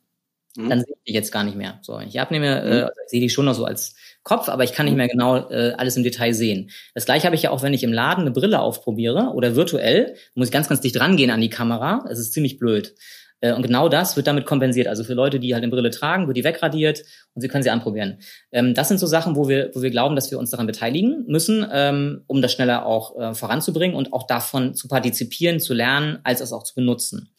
mhm. 0.56 0.70
dann 0.70 0.80
sehe 0.80 0.94
ich 0.96 1.04
die 1.08 1.14
jetzt 1.14 1.32
gar 1.32 1.44
nicht 1.44 1.58
mehr. 1.58 1.80
So, 1.82 1.98
wenn 1.98 2.08
ich 2.08 2.22
abnehme, 2.22 2.62
mhm. 2.64 2.72
äh, 2.72 2.82
also 2.84 3.02
ich 3.04 3.10
sehe 3.10 3.20
die 3.20 3.30
schon 3.30 3.46
noch 3.46 3.56
so 3.56 3.66
als 3.66 3.96
Kopf, 4.24 4.48
aber 4.48 4.64
ich 4.64 4.72
kann 4.72 4.86
nicht 4.86 4.94
mhm. 4.94 4.98
mehr 4.98 5.08
genau 5.10 5.50
äh, 5.50 5.74
alles 5.78 5.98
im 5.98 6.04
Detail 6.04 6.34
sehen. 6.34 6.70
Das 6.94 7.06
gleiche 7.06 7.26
habe 7.26 7.36
ich 7.36 7.42
ja 7.42 7.50
auch, 7.50 7.64
wenn 7.64 7.74
ich 7.74 7.84
im 7.84 7.92
Laden 7.92 8.22
eine 8.22 8.32
Brille 8.32 8.62
aufprobiere 8.62 9.32
oder 9.34 9.58
virtuell, 9.58 10.16
muss 10.36 10.48
ich 10.48 10.54
ganz, 10.54 10.70
ganz 10.70 10.80
dicht 10.80 10.98
rangehen 11.02 11.32
an 11.32 11.42
die 11.42 11.50
Kamera. 11.50 12.06
Es 12.10 12.20
ist 12.20 12.32
ziemlich 12.32 12.60
blöd. 12.60 12.94
Äh, 13.42 13.54
und 13.54 13.64
genau 13.64 13.90
das 13.90 14.16
wird 14.16 14.28
damit 14.28 14.46
kompensiert. 14.46 14.88
Also 14.88 15.04
für 15.04 15.14
Leute, 15.14 15.40
die 15.40 15.54
halt 15.54 15.64
eine 15.64 15.72
Brille 15.72 15.90
tragen, 15.90 16.28
wird 16.28 16.38
die 16.38 16.44
wegradiert 16.44 17.04
und 17.34 17.42
sie 17.42 17.48
können 17.48 17.64
sie 17.64 17.70
anprobieren. 17.70 18.20
Ähm, 18.52 18.74
das 18.74 18.88
sind 18.88 19.00
so 19.00 19.08
Sachen, 19.08 19.36
wo 19.36 19.50
wir, 19.50 19.72
wo 19.74 19.82
wir 19.82 19.90
glauben, 19.90 20.16
dass 20.16 20.32
wir 20.32 20.40
uns 20.40 20.52
daran 20.52 20.68
beteiligen 20.68 21.26
müssen, 21.28 21.66
ähm, 21.72 22.24
um 22.28 22.42
das 22.42 22.54
schneller 22.54 22.86
auch 22.86 23.20
äh, 23.20 23.34
voranzubringen 23.34 23.96
und 23.96 24.14
auch 24.14 24.28
davon 24.28 24.74
zu 24.76 24.88
partizipieren, 24.88 25.60
zu 25.60 25.74
lernen, 25.74 26.20
als 26.24 26.40
es 26.40 26.54
auch 26.54 26.64
zu 26.64 26.76
benutzen 26.76 27.34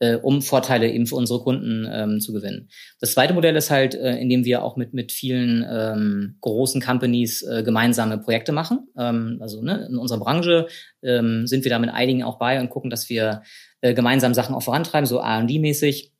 äh, 0.00 0.14
um 0.14 0.42
Vorteile 0.42 0.88
eben 0.88 1.08
für 1.08 1.16
unsere 1.16 1.40
Kunden 1.40 1.84
ähm, 1.90 2.20
zu 2.20 2.32
gewinnen. 2.32 2.68
Das 3.00 3.14
zweite 3.14 3.34
Modell 3.34 3.56
ist 3.56 3.70
halt, 3.70 3.94
indem 3.94 4.44
wir 4.44 4.62
auch 4.62 4.76
mit, 4.76 4.94
mit 4.94 5.10
vielen 5.10 6.36
großen 6.40 6.80
Companies 6.80 7.44
gemeinsame 7.64 8.18
Projekte 8.18 8.52
machen. 8.52 8.86
Also 8.94 9.60
ne, 9.60 9.88
in 9.90 9.98
unserer 9.98 10.20
Branche 10.20 10.66
sind 11.00 11.64
wir 11.64 11.70
da 11.70 11.78
mit 11.80 11.90
einigen 11.90 12.22
auch 12.22 12.38
bei 12.38 12.60
und 12.60 12.70
gucken, 12.70 12.90
dass 12.90 13.08
wir 13.08 13.42
äh, 13.80 13.94
gemeinsam 13.94 14.34
Sachen 14.34 14.54
auch 14.54 14.62
vorantreiben, 14.62 15.06
so 15.06 15.18
R&D-mäßig. 15.18 16.12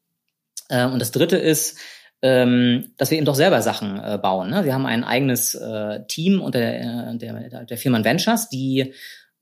Äh, 0.69 0.87
und 0.87 1.01
das 1.01 1.11
dritte 1.11 1.37
ist, 1.37 1.79
ähm, 2.23 2.93
dass 2.97 3.11
wir 3.11 3.19
eben 3.19 3.27
doch 3.27 3.35
selber 3.35 3.63
Sachen 3.63 3.99
äh, 3.99 4.19
bauen. 4.21 4.51
Ne? 4.51 4.65
Wir 4.65 4.75
haben 4.75 4.87
ein 4.87 5.05
eigenes 5.05 5.55
äh, 5.55 6.05
Team 6.09 6.41
unter 6.41 6.59
der, 6.59 7.11
äh, 7.13 7.19
der, 7.19 7.65
der 7.65 7.79
Firma 7.79 8.03
Ventures, 8.03 8.49
die 8.49 8.93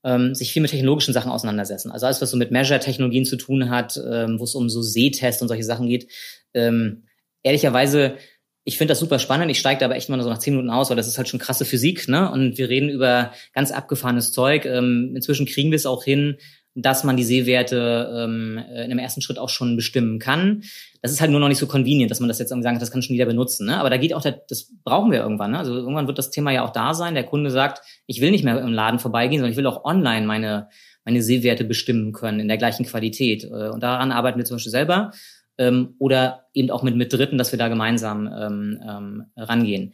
ähm, 0.03 0.35
sich 0.35 0.53
viel 0.53 0.61
mit 0.61 0.71
technologischen 0.71 1.13
Sachen 1.13 1.31
auseinandersetzen. 1.31 1.91
Also 1.91 2.05
alles, 2.05 2.21
was 2.21 2.29
so 2.29 2.37
mit 2.37 2.51
Measure-Technologien 2.51 3.25
zu 3.25 3.35
tun 3.35 3.69
hat, 3.69 3.99
ähm, 4.09 4.39
wo 4.39 4.43
es 4.43 4.53
um 4.53 4.69
so 4.69 4.81
Sehtests 4.81 5.41
und 5.41 5.47
solche 5.47 5.63
Sachen 5.63 5.87
geht. 5.87 6.07
Ähm, 6.53 7.03
ehrlicherweise, 7.41 8.15
ich 8.63 8.77
finde 8.77 8.91
das 8.91 8.99
super 8.99 9.17
spannend. 9.17 9.49
Ich 9.49 9.59
steige 9.59 9.83
aber 9.83 9.95
echt 9.95 10.09
mal 10.09 10.21
so 10.21 10.29
nach 10.29 10.37
zehn 10.37 10.53
Minuten 10.53 10.69
aus, 10.69 10.89
weil 10.89 10.97
das 10.97 11.07
ist 11.07 11.17
halt 11.17 11.29
schon 11.29 11.39
krasse 11.39 11.65
Physik, 11.65 12.07
ne? 12.07 12.29
Und 12.29 12.57
wir 12.57 12.69
reden 12.69 12.89
über 12.89 13.31
ganz 13.53 13.71
abgefahrenes 13.71 14.31
Zeug. 14.33 14.65
Ähm, 14.65 15.13
inzwischen 15.15 15.45
kriegen 15.45 15.71
wir 15.71 15.77
es 15.77 15.85
auch 15.85 16.03
hin, 16.03 16.37
dass 16.79 17.03
man 17.03 17.17
die 17.17 17.23
Sehwerte 17.23 18.07
ähm, 18.15 18.59
in 18.69 18.77
einem 18.77 18.99
ersten 18.99 19.21
Schritt 19.21 19.39
auch 19.39 19.49
schon 19.49 19.75
bestimmen 19.75 20.19
kann. 20.19 20.61
Das 21.01 21.11
ist 21.11 21.21
halt 21.21 21.31
nur 21.31 21.39
noch 21.39 21.47
nicht 21.47 21.57
so 21.57 21.65
convenient, 21.65 22.11
dass 22.11 22.19
man 22.19 22.27
das 22.29 22.37
jetzt 22.37 22.51
irgendwie 22.51 22.67
sagt, 22.67 22.81
das 22.81 22.91
kann 22.91 23.01
schon 23.01 23.15
wieder 23.15 23.25
benutzen. 23.25 23.65
Ne? 23.65 23.79
Aber 23.79 23.89
da 23.89 23.97
geht 23.97 24.13
auch, 24.13 24.21
der, 24.21 24.43
das 24.47 24.71
brauchen 24.83 25.11
wir 25.11 25.19
irgendwann. 25.19 25.51
Ne? 25.51 25.57
Also 25.57 25.73
irgendwann 25.73 26.05
wird 26.05 26.19
das 26.19 26.29
Thema 26.29 26.51
ja 26.51 26.63
auch 26.63 26.71
da 26.71 26.93
sein. 26.93 27.15
Der 27.15 27.23
Kunde 27.23 27.49
sagt, 27.49 27.81
ich 28.05 28.21
will 28.21 28.29
nicht 28.29 28.43
mehr 28.43 28.61
im 28.61 28.73
Laden 28.73 28.99
vorbeigehen, 28.99 29.39
sondern 29.39 29.51
ich 29.51 29.57
will 29.57 29.65
auch 29.65 29.85
online 29.85 30.27
meine, 30.27 30.69
meine 31.03 31.23
Sehwerte 31.23 31.63
bestimmen 31.63 32.13
können 32.13 32.39
in 32.39 32.47
der 32.47 32.57
gleichen 32.57 32.85
Qualität. 32.85 33.43
Äh, 33.43 33.69
und 33.69 33.81
daran 33.81 34.11
arbeiten 34.11 34.37
wir 34.37 34.45
zum 34.45 34.57
Beispiel 34.57 34.71
selber 34.71 35.11
ähm, 35.57 35.95
oder 35.97 36.45
eben 36.53 36.69
auch 36.69 36.83
mit, 36.83 36.95
mit 36.95 37.11
Dritten, 37.11 37.39
dass 37.39 37.51
wir 37.51 37.57
da 37.57 37.69
gemeinsam 37.69 38.27
ähm, 38.27 38.79
ähm, 38.87 39.25
rangehen. 39.35 39.93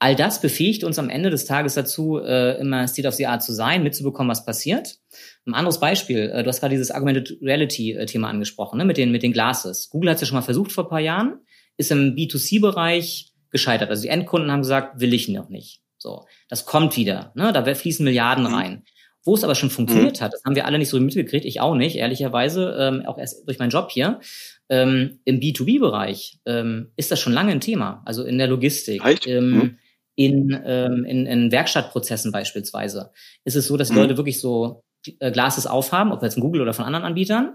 All 0.00 0.14
das 0.14 0.40
befähigt 0.40 0.84
uns 0.84 0.98
am 0.98 1.10
Ende 1.10 1.30
des 1.30 1.44
Tages 1.44 1.74
dazu, 1.74 2.18
äh, 2.18 2.58
immer 2.60 2.86
State 2.86 3.08
of 3.08 3.14
the 3.14 3.26
Art 3.26 3.42
zu 3.42 3.52
sein, 3.52 3.82
mitzubekommen, 3.82 4.30
was 4.30 4.44
passiert. 4.44 4.98
Ein 5.44 5.54
anderes 5.54 5.80
Beispiel, 5.80 6.30
äh, 6.30 6.42
du 6.44 6.48
hast 6.48 6.60
gerade 6.60 6.74
dieses 6.74 6.92
Augmented 6.92 7.38
Reality-Thema 7.42 8.28
angesprochen, 8.28 8.78
ne, 8.78 8.84
mit 8.84 8.96
den, 8.96 9.10
mit 9.10 9.24
den 9.24 9.32
Glasses. 9.32 9.90
Google 9.90 10.10
hat 10.10 10.16
es 10.16 10.20
ja 10.20 10.26
schon 10.28 10.36
mal 10.36 10.42
versucht 10.42 10.70
vor 10.70 10.84
ein 10.84 10.90
paar 10.90 11.00
Jahren. 11.00 11.40
ist 11.76 11.90
im 11.90 12.14
B2C-Bereich 12.14 13.32
gescheitert. 13.50 13.90
Also 13.90 14.02
die 14.02 14.08
Endkunden 14.08 14.50
haben 14.50 14.62
gesagt, 14.62 15.00
will 15.00 15.14
ich 15.14 15.28
noch 15.28 15.48
nicht. 15.48 15.80
So, 15.98 16.26
das 16.48 16.64
kommt 16.64 16.96
wieder. 16.96 17.32
Ne? 17.34 17.52
Da 17.52 17.74
fließen 17.74 18.04
Milliarden 18.04 18.44
mhm. 18.44 18.54
rein. 18.54 18.84
Wo 19.24 19.34
es 19.34 19.44
aber 19.44 19.54
schon 19.54 19.70
funktioniert 19.70 20.20
mhm. 20.20 20.24
hat, 20.24 20.32
das 20.32 20.42
haben 20.44 20.54
wir 20.54 20.64
alle 20.64 20.78
nicht 20.78 20.88
so 20.88 20.98
mitgekriegt, 20.98 21.44
ich 21.44 21.60
auch 21.60 21.74
nicht, 21.74 21.96
ehrlicherweise, 21.96 22.76
ähm, 22.78 23.04
auch 23.04 23.18
erst 23.18 23.46
durch 23.46 23.58
meinen 23.58 23.70
Job 23.70 23.90
hier. 23.90 24.20
Ähm, 24.68 25.18
Im 25.24 25.40
B2B-Bereich 25.40 26.38
ähm, 26.46 26.92
ist 26.96 27.10
das 27.10 27.20
schon 27.20 27.32
lange 27.32 27.52
ein 27.52 27.60
Thema, 27.60 28.02
also 28.06 28.22
in 28.24 28.38
der 28.38 28.46
Logistik. 28.46 29.02
Ähm, 29.26 29.50
mhm. 29.50 29.78
In, 30.18 30.60
ähm, 30.64 31.04
in, 31.04 31.26
in 31.26 31.52
Werkstattprozessen 31.52 32.32
beispielsweise 32.32 33.12
ist 33.44 33.54
es 33.54 33.68
so, 33.68 33.76
dass 33.76 33.86
die 33.86 33.94
mhm. 33.94 34.00
Leute 34.00 34.16
wirklich 34.16 34.40
so 34.40 34.82
äh, 35.20 35.30
Glases 35.30 35.68
aufhaben, 35.68 36.10
ob 36.10 36.24
jetzt 36.24 36.34
von 36.34 36.42
Google 36.42 36.60
oder 36.60 36.74
von 36.74 36.84
anderen 36.84 37.04
Anbietern, 37.04 37.54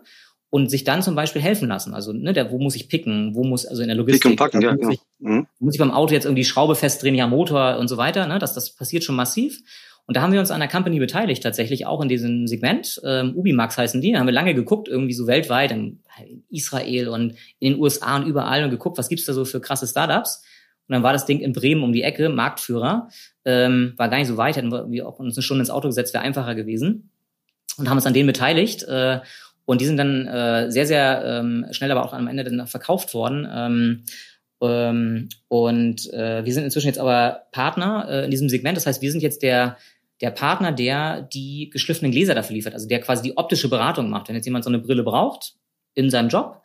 und 0.49 0.70
sich 0.70 0.84
dann 0.86 1.01
zum 1.01 1.16
Beispiel 1.16 1.41
helfen 1.41 1.68
lassen. 1.68 1.93
Also, 1.93 2.14
ne, 2.14 2.32
der, 2.32 2.51
wo 2.51 2.59
muss 2.59 2.76
ich 2.76 2.88
picken? 2.88 3.36
Wo 3.36 3.43
muss, 3.43 3.66
also 3.66 3.82
in 3.82 3.88
der 3.89 3.97
Logistik, 3.97 4.32
und 4.32 4.36
packen, 4.38 4.61
ja, 4.61 4.72
muss, 4.72 4.80
genau. 4.80 4.91
ich, 4.91 4.99
mhm. 5.20 5.47
muss 5.59 5.74
ich 5.74 5.80
beim 5.80 5.91
Auto 5.91 6.14
jetzt 6.14 6.26
irgendwie 6.26 6.45
Schraube 6.45 6.76
festdrehen, 6.76 7.16
ja, 7.16 7.28
Motor 7.28 7.80
und 7.80 7.89
so 7.89 7.97
weiter, 7.97 8.28
ne? 8.28 8.39
Das, 8.39 8.53
das 8.53 8.74
passiert 8.74 9.03
schon 9.03 9.16
massiv. 9.16 9.59
Und 10.05 10.16
da 10.16 10.22
haben 10.22 10.32
wir 10.32 10.39
uns 10.39 10.51
an 10.51 10.59
der 10.59 10.70
Company 10.70 10.99
beteiligt, 10.99 11.43
tatsächlich 11.43 11.86
auch 11.86 12.01
in 12.01 12.07
diesem 12.07 12.47
Segment. 12.47 13.01
Ähm, 13.03 13.36
Ubimax 13.36 13.78
heißen 13.78 13.99
die. 13.99 14.14
Da 14.14 14.20
haben 14.20 14.28
wir 14.28 14.34
lange 14.34 14.53
geguckt, 14.53 14.88
irgendwie 14.88 15.14
so 15.14 15.28
weltweit, 15.28 15.72
in 15.72 16.03
Israel 16.49 17.09
und 17.09 17.36
in 17.59 17.74
den 17.74 17.82
USA 17.82 18.16
und 18.16 18.26
überall 18.26 18.64
und 18.64 18.70
geguckt, 18.70 18.97
was 18.97 19.09
gibt's 19.09 19.26
da 19.26 19.34
so 19.34 19.43
für 19.43 19.59
krasse 19.59 19.88
Startups. 19.88 20.43
Und 20.88 20.93
dann 20.93 21.03
war 21.03 21.13
das 21.13 21.25
Ding 21.25 21.39
in 21.39 21.53
Bremen 21.53 21.84
um 21.84 21.93
die 21.93 22.03
Ecke, 22.03 22.29
Marktführer. 22.29 23.09
Ähm, 23.45 23.93
war 23.97 24.09
gar 24.09 24.17
nicht 24.17 24.27
so 24.27 24.38
weit, 24.38 24.57
hätten 24.57 24.71
wir 24.91 25.07
auch 25.07 25.19
uns 25.19 25.38
eine 25.38 25.43
Stunde 25.43 25.61
ins 25.61 25.69
Auto 25.69 25.88
gesetzt, 25.88 26.13
wäre 26.13 26.23
einfacher 26.23 26.55
gewesen. 26.55 27.11
Und 27.77 27.89
haben 27.89 27.97
uns 27.97 28.05
an 28.05 28.13
denen 28.13 28.27
beteiligt. 28.27 28.84
Äh, 28.84 29.21
und 29.65 29.81
die 29.81 29.86
sind 29.86 29.97
dann 29.97 30.27
äh, 30.27 30.71
sehr, 30.71 30.86
sehr 30.86 31.23
ähm, 31.25 31.65
schnell 31.71 31.91
aber 31.91 32.03
auch 32.03 32.13
am 32.13 32.27
Ende 32.27 32.43
dann 32.43 32.67
verkauft 32.67 33.13
worden. 33.13 33.47
Ähm, 33.49 34.03
ähm, 34.61 35.29
und 35.47 36.11
äh, 36.13 36.45
wir 36.45 36.53
sind 36.53 36.63
inzwischen 36.63 36.88
jetzt 36.88 36.99
aber 36.99 37.43
Partner 37.51 38.07
äh, 38.09 38.25
in 38.25 38.31
diesem 38.31 38.49
Segment. 38.49 38.77
Das 38.77 38.86
heißt, 38.86 39.01
wir 39.01 39.11
sind 39.11 39.21
jetzt 39.21 39.43
der, 39.43 39.77
der 40.21 40.31
Partner, 40.31 40.71
der 40.71 41.21
die 41.21 41.69
geschliffenen 41.71 42.11
Gläser 42.11 42.36
dafür 42.36 42.55
liefert, 42.55 42.73
also 42.73 42.88
der 42.88 43.01
quasi 43.01 43.23
die 43.23 43.38
optische 43.38 43.69
Beratung 43.69 44.09
macht. 44.09 44.27
Wenn 44.27 44.36
jetzt 44.36 44.45
jemand 44.45 44.63
so 44.63 44.69
eine 44.69 44.79
Brille 44.79 45.03
braucht 45.03 45.55
in 45.95 46.09
seinem 46.09 46.29
Job 46.29 46.61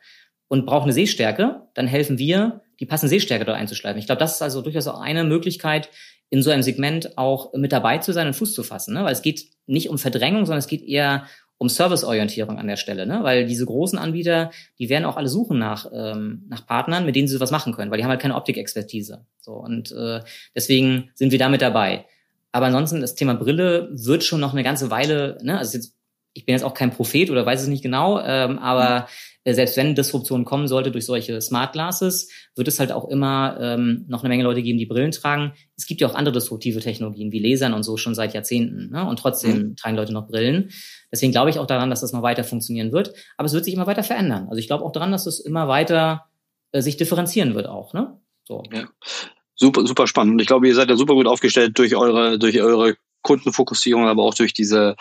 und 0.48 0.66
braucht 0.66 0.84
eine 0.84 0.92
Sehstärke, 0.92 1.62
dann 1.74 1.86
helfen 1.86 2.18
wir, 2.18 2.62
die 2.80 2.86
passende 2.86 3.10
Sehstärke 3.10 3.44
dort 3.44 3.58
einzuschleifen. 3.58 3.98
Ich 3.98 4.06
glaube, 4.06 4.20
das 4.20 4.34
ist 4.34 4.42
also 4.42 4.62
durchaus 4.62 4.86
auch 4.86 5.00
eine 5.00 5.24
Möglichkeit, 5.24 5.90
in 6.30 6.42
so 6.42 6.50
einem 6.50 6.62
Segment 6.62 7.16
auch 7.16 7.52
mit 7.54 7.72
dabei 7.72 7.98
zu 7.98 8.12
sein 8.12 8.26
und 8.26 8.34
Fuß 8.34 8.52
zu 8.52 8.62
fassen. 8.62 8.94
Ne? 8.94 9.04
Weil 9.04 9.12
es 9.12 9.22
geht 9.22 9.46
nicht 9.66 9.88
um 9.88 9.98
Verdrängung, 9.98 10.44
sondern 10.44 10.58
es 10.58 10.66
geht 10.66 10.82
eher 10.82 11.24
um 11.58 11.68
Serviceorientierung 11.68 12.56
an 12.58 12.68
der 12.68 12.76
Stelle, 12.76 13.04
ne? 13.04 13.24
Weil 13.24 13.44
diese 13.44 13.66
großen 13.66 13.98
Anbieter, 13.98 14.52
die 14.78 14.88
werden 14.88 15.04
auch 15.04 15.16
alle 15.16 15.28
suchen 15.28 15.58
nach 15.58 15.90
ähm, 15.92 16.44
nach 16.48 16.64
Partnern, 16.64 17.04
mit 17.04 17.16
denen 17.16 17.26
sie 17.26 17.40
was 17.40 17.50
machen 17.50 17.74
können, 17.74 17.90
weil 17.90 17.98
die 17.98 18.04
haben 18.04 18.10
halt 18.10 18.20
keine 18.20 18.36
Optikexpertise. 18.36 19.26
So 19.40 19.54
und 19.54 19.90
äh, 19.90 20.20
deswegen 20.54 21.10
sind 21.14 21.32
wir 21.32 21.38
damit 21.38 21.60
dabei. 21.60 22.06
Aber 22.52 22.66
ansonsten 22.66 23.00
das 23.00 23.16
Thema 23.16 23.34
Brille 23.34 23.88
wird 23.90 24.22
schon 24.22 24.40
noch 24.40 24.52
eine 24.52 24.62
ganze 24.62 24.90
Weile, 24.90 25.36
ne? 25.42 25.58
Also 25.58 25.76
jetzt, 25.76 25.96
ich 26.32 26.46
bin 26.46 26.52
jetzt 26.52 26.62
auch 26.62 26.74
kein 26.74 26.92
Prophet 26.92 27.28
oder 27.28 27.44
weiß 27.44 27.62
es 27.62 27.68
nicht 27.68 27.82
genau, 27.82 28.20
ähm, 28.20 28.60
aber 28.60 29.06
äh, 29.06 29.10
selbst 29.44 29.76
wenn 29.76 29.94
Disruption 29.94 30.44
kommen 30.44 30.68
sollte 30.68 30.90
durch 30.90 31.06
solche 31.06 31.40
Smart 31.40 31.72
Glasses, 31.72 32.30
wird 32.54 32.68
es 32.68 32.78
halt 32.80 32.92
auch 32.92 33.08
immer 33.08 33.56
ähm, 33.60 34.04
noch 34.08 34.22
eine 34.22 34.28
Menge 34.28 34.44
Leute 34.44 34.62
geben, 34.62 34.78
die 34.78 34.86
Brillen 34.86 35.10
tragen. 35.10 35.52
Es 35.76 35.86
gibt 35.86 36.00
ja 36.00 36.08
auch 36.08 36.14
andere 36.14 36.34
disruptive 36.34 36.80
Technologien 36.80 37.32
wie 37.32 37.38
Lasern 37.38 37.72
und 37.72 37.82
so 37.82 37.96
schon 37.96 38.14
seit 38.14 38.34
Jahrzehnten. 38.34 38.90
Ne? 38.90 39.06
Und 39.08 39.18
trotzdem 39.18 39.58
mhm. 39.58 39.76
tragen 39.76 39.96
Leute 39.96 40.12
noch 40.12 40.28
Brillen. 40.28 40.70
Deswegen 41.10 41.32
glaube 41.32 41.50
ich 41.50 41.58
auch 41.58 41.66
daran, 41.66 41.90
dass 41.90 42.00
das 42.00 42.12
noch 42.12 42.22
weiter 42.22 42.44
funktionieren 42.44 42.92
wird. 42.92 43.14
Aber 43.36 43.46
es 43.46 43.52
wird 43.52 43.64
sich 43.64 43.74
immer 43.74 43.86
weiter 43.86 44.02
verändern. 44.02 44.46
Also 44.48 44.58
ich 44.58 44.66
glaube 44.66 44.84
auch 44.84 44.92
daran, 44.92 45.12
dass 45.12 45.26
es 45.26 45.40
immer 45.40 45.68
weiter 45.68 46.26
äh, 46.72 46.82
sich 46.82 46.96
differenzieren 46.96 47.54
wird 47.54 47.66
auch. 47.66 47.94
Ne? 47.94 48.18
So. 48.44 48.62
Ja. 48.72 48.88
Super, 49.54 49.86
super 49.86 50.06
spannend. 50.06 50.34
Und 50.34 50.38
ich 50.40 50.46
glaube, 50.46 50.68
ihr 50.68 50.74
seid 50.74 50.88
ja 50.88 50.96
super 50.96 51.14
gut 51.14 51.26
aufgestellt 51.26 51.78
durch 51.78 51.96
eure, 51.96 52.38
durch 52.38 52.60
eure 52.62 52.96
Kundenfokussierung, 53.28 54.08
aber 54.08 54.22
auch 54.22 54.34
durch 54.34 54.54
diese 54.54 54.96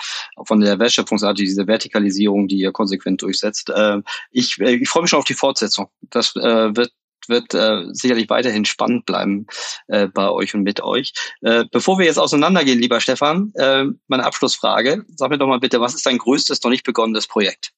von 0.46 0.60
der 0.60 0.80
Wertschöpfungsart, 0.80 1.40
diese 1.40 1.66
Vertikalisierung, 1.66 2.50
die 2.50 2.58
ihr 2.58 2.74
konsequent 2.74 3.22
durchsetzt. 3.22 3.70
Äh, 3.70 4.02
ich, 4.32 4.60
äh, 4.60 4.76
ich 4.76 4.90
freue 4.90 5.04
mich 5.04 5.12
schon 5.12 5.20
auf 5.20 5.26
die 5.26 5.34
Fortsetzung. 5.34 5.88
Das 6.10 6.36
äh, 6.36 6.76
wird 6.76 6.92
wird 7.30 7.54
äh, 7.54 7.84
sicherlich 7.92 8.30
weiterhin 8.30 8.64
spannend 8.64 9.06
bleiben 9.06 9.48
äh, 9.88 10.08
bei 10.08 10.30
euch 10.30 10.54
und 10.56 10.64
mit 10.64 10.82
euch. 10.82 11.12
Äh, 11.42 11.66
bevor 11.72 12.00
wir 12.00 12.06
jetzt 12.06 12.20
auseinandergehen, 12.20 12.80
lieber 12.80 13.02
Stefan, 13.02 13.52
äh, 13.56 13.84
meine 14.08 14.24
Abschlussfrage. 14.24 15.04
Sag 15.14 15.30
mir 15.30 15.38
doch 15.38 15.48
mal 15.48 15.60
bitte, 15.60 15.82
was 15.82 15.94
ist 15.94 16.06
dein 16.06 16.20
größtes 16.20 16.64
noch 16.64 16.72
nicht 16.72 16.86
begonnenes 16.86 17.28
Projekt? 17.28 17.74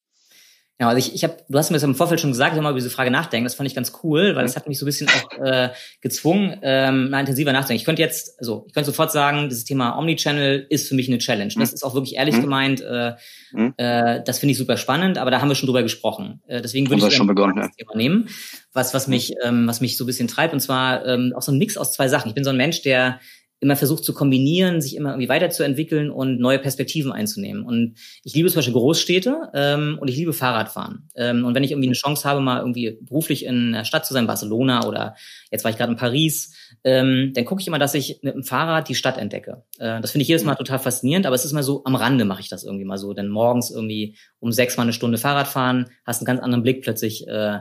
Ja, 0.80 0.88
also 0.88 0.98
ich, 0.98 1.14
ich 1.14 1.26
habe, 1.26 1.36
du 1.50 1.58
hast 1.58 1.72
mir 1.72 1.76
das 1.76 1.84
im 1.84 1.94
Vorfeld 1.94 2.22
schon 2.22 2.32
gesagt, 2.32 2.56
ich 2.56 2.62
mal 2.62 2.70
über 2.70 2.80
diese 2.80 2.90
Frage 2.90 3.12
nachdenken. 3.12 3.44
Das 3.44 3.56
fand 3.56 3.68
ich 3.68 3.76
ganz 3.76 3.92
cool, 4.02 4.36
weil 4.38 4.44
das 4.44 4.56
hat 4.56 4.66
mich 4.70 4.80
so 4.80 4.86
ein 4.86 4.88
bisschen 4.88 5.10
auch 5.10 5.46
äh, 5.46 5.70
gezwungen, 6.00 6.58
ähm, 6.62 7.10
mal 7.10 7.20
intensiver 7.20 7.52
nachzudenken. 7.52 7.82
Ich 7.82 7.86
könnte 7.86 8.02
jetzt, 8.02 8.40
also 8.40 8.64
ich 8.66 8.74
könnte 8.74 8.86
sofort 8.86 9.12
sagen, 9.12 9.50
dieses 9.50 9.66
Thema 9.66 9.98
Omnichannel 10.00 10.66
ist 10.70 10.88
für 10.88 10.96
mich 10.96 11.10
eine 11.10 11.18
Challenge. 11.18 11.54
Das 11.58 11.74
ist 11.74 11.84
auch 11.84 11.96
wirklich 11.96 12.16
ehrlich 12.16 12.38
mhm. 12.38 12.42
gemeint. 12.42 12.80
Äh, 12.80 13.16
mhm. 13.52 13.74
äh, 13.76 14.24
das 14.24 14.40
finde 14.40 14.54
ich 14.54 14.58
super 14.58 14.78
spannend, 14.78 15.18
aber 15.18 15.32
da 15.32 15.42
haben 15.42 15.50
wir 15.50 15.56
schon 15.56 15.68
drüber 15.68 15.84
gesprochen. 15.84 16.42
Äh, 16.48 16.62
deswegen 16.62 16.90
würde 16.90 17.06
ich 17.06 17.14
schon 17.14 17.28
begonnen, 17.28 17.58
das 17.58 17.76
Thema 17.76 17.98
nehmen, 17.98 18.30
was 18.72 18.94
was 18.94 19.10
mich 19.10 19.34
ähm, 19.44 19.68
was 19.68 19.82
mich 19.82 19.98
so 19.98 20.06
ein 20.06 20.08
bisschen 20.08 20.30
treibt 20.30 20.54
und 20.54 20.62
zwar 20.62 21.06
ähm, 21.06 21.34
auch 21.36 21.42
so 21.42 21.52
ein 21.52 21.58
Mix 21.58 21.76
aus 21.76 21.92
zwei 21.92 22.08
Sachen. 22.08 22.30
Ich 22.30 22.36
bin 22.36 22.46
so 22.46 22.52
ein 22.52 22.58
Mensch, 22.58 22.84
der 22.84 23.20
immer 23.62 23.76
versucht 23.76 24.06
zu 24.06 24.14
kombinieren, 24.14 24.82
sich 24.82 24.96
immer 24.96 25.10
irgendwie 25.10 25.30
weiterzuentwickeln 25.30 26.10
und 26.10 26.40
neue 26.40 26.60
Perspektiven 26.60 27.12
einzunehmen. 27.12 27.64
Und 27.64 27.96
ich 28.24 28.34
liebe 28.34 28.50
zum 28.50 28.60
Beispiel 28.60 28.74
Großstädte 28.74 29.50
ähm, 29.54 29.98
und 30.00 30.08
ich 30.10 30.16
liebe 30.16 30.32
Fahrradfahren. 30.32 31.10
Ähm, 31.16 31.44
und 31.44 31.56
wenn 31.56 31.64
ich 31.64 31.72
irgendwie 31.72 31.90
eine 31.90 31.96
Chance 31.96 32.28
habe, 32.28 32.40
mal 32.40 32.60
irgendwie 32.60 32.98
beruflich 33.02 33.46
in 33.46 33.74
einer 33.74 33.86
Stadt 33.86 34.06
zu 34.06 34.14
sein, 34.14 34.28
Barcelona 34.28 34.88
oder 34.88 35.16
jetzt 35.52 35.64
war 35.64 35.72
ich 35.72 35.78
gerade 35.78 35.92
in 35.92 35.98
Paris, 35.98 36.56
ähm, 36.86 37.32
dann 37.34 37.46
gucke 37.46 37.62
ich 37.62 37.68
immer, 37.68 37.80
dass 37.80 37.94
ich 37.94 38.20
mit 38.22 38.34
dem 38.34 38.44
Fahrrad 38.44 38.88
die 38.88 38.96
Stadt 38.96 39.18
entdecke. 39.18 39.64
Äh, 39.78 40.00
das 40.00 40.12
finde 40.12 40.22
ich 40.22 40.30
jedes 40.30 40.46
Mal 40.46 40.56
total 40.56 40.80
faszinierend, 40.80 41.26
aber 41.26 41.36
es 41.36 41.44
ist 41.44 41.52
mal 41.52 41.64
so, 41.64 41.84
am 41.84 41.96
Rande 41.96 42.24
mache 42.24 42.42
ich 42.42 42.50
das 42.50 42.64
irgendwie 42.64 42.86
mal 42.86 42.98
so. 42.98 43.14
Denn 43.14 43.28
morgens 43.28 43.72
irgendwie 43.72 44.16
um 44.40 44.54
sechs 44.54 44.78
mal 44.78 44.84
eine 44.84 44.94
Stunde 44.94 45.18
Fahrrad 45.18 45.48
fahren, 45.48 45.88
hast 46.06 46.20
einen 46.20 46.26
ganz 46.26 46.42
anderen 46.42 46.64
Blick 46.64 46.82
plötzlich 46.82 47.28
äh, 47.28 47.60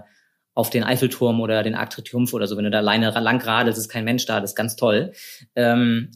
auf 0.58 0.70
den 0.70 0.82
Eiffelturm 0.82 1.40
oder 1.40 1.62
den 1.62 1.76
Arc 1.76 1.94
de 1.94 2.02
Triomphe 2.02 2.34
oder 2.34 2.48
so, 2.48 2.56
wenn 2.56 2.64
du 2.64 2.70
da 2.72 2.78
alleine 2.78 3.10
lang 3.10 3.40
radelst, 3.40 3.78
ist 3.78 3.88
kein 3.88 4.04
Mensch 4.04 4.26
da, 4.26 4.40
das 4.40 4.50
ist 4.50 4.56
ganz 4.56 4.74
toll. 4.74 5.12
Ähm, 5.54 6.10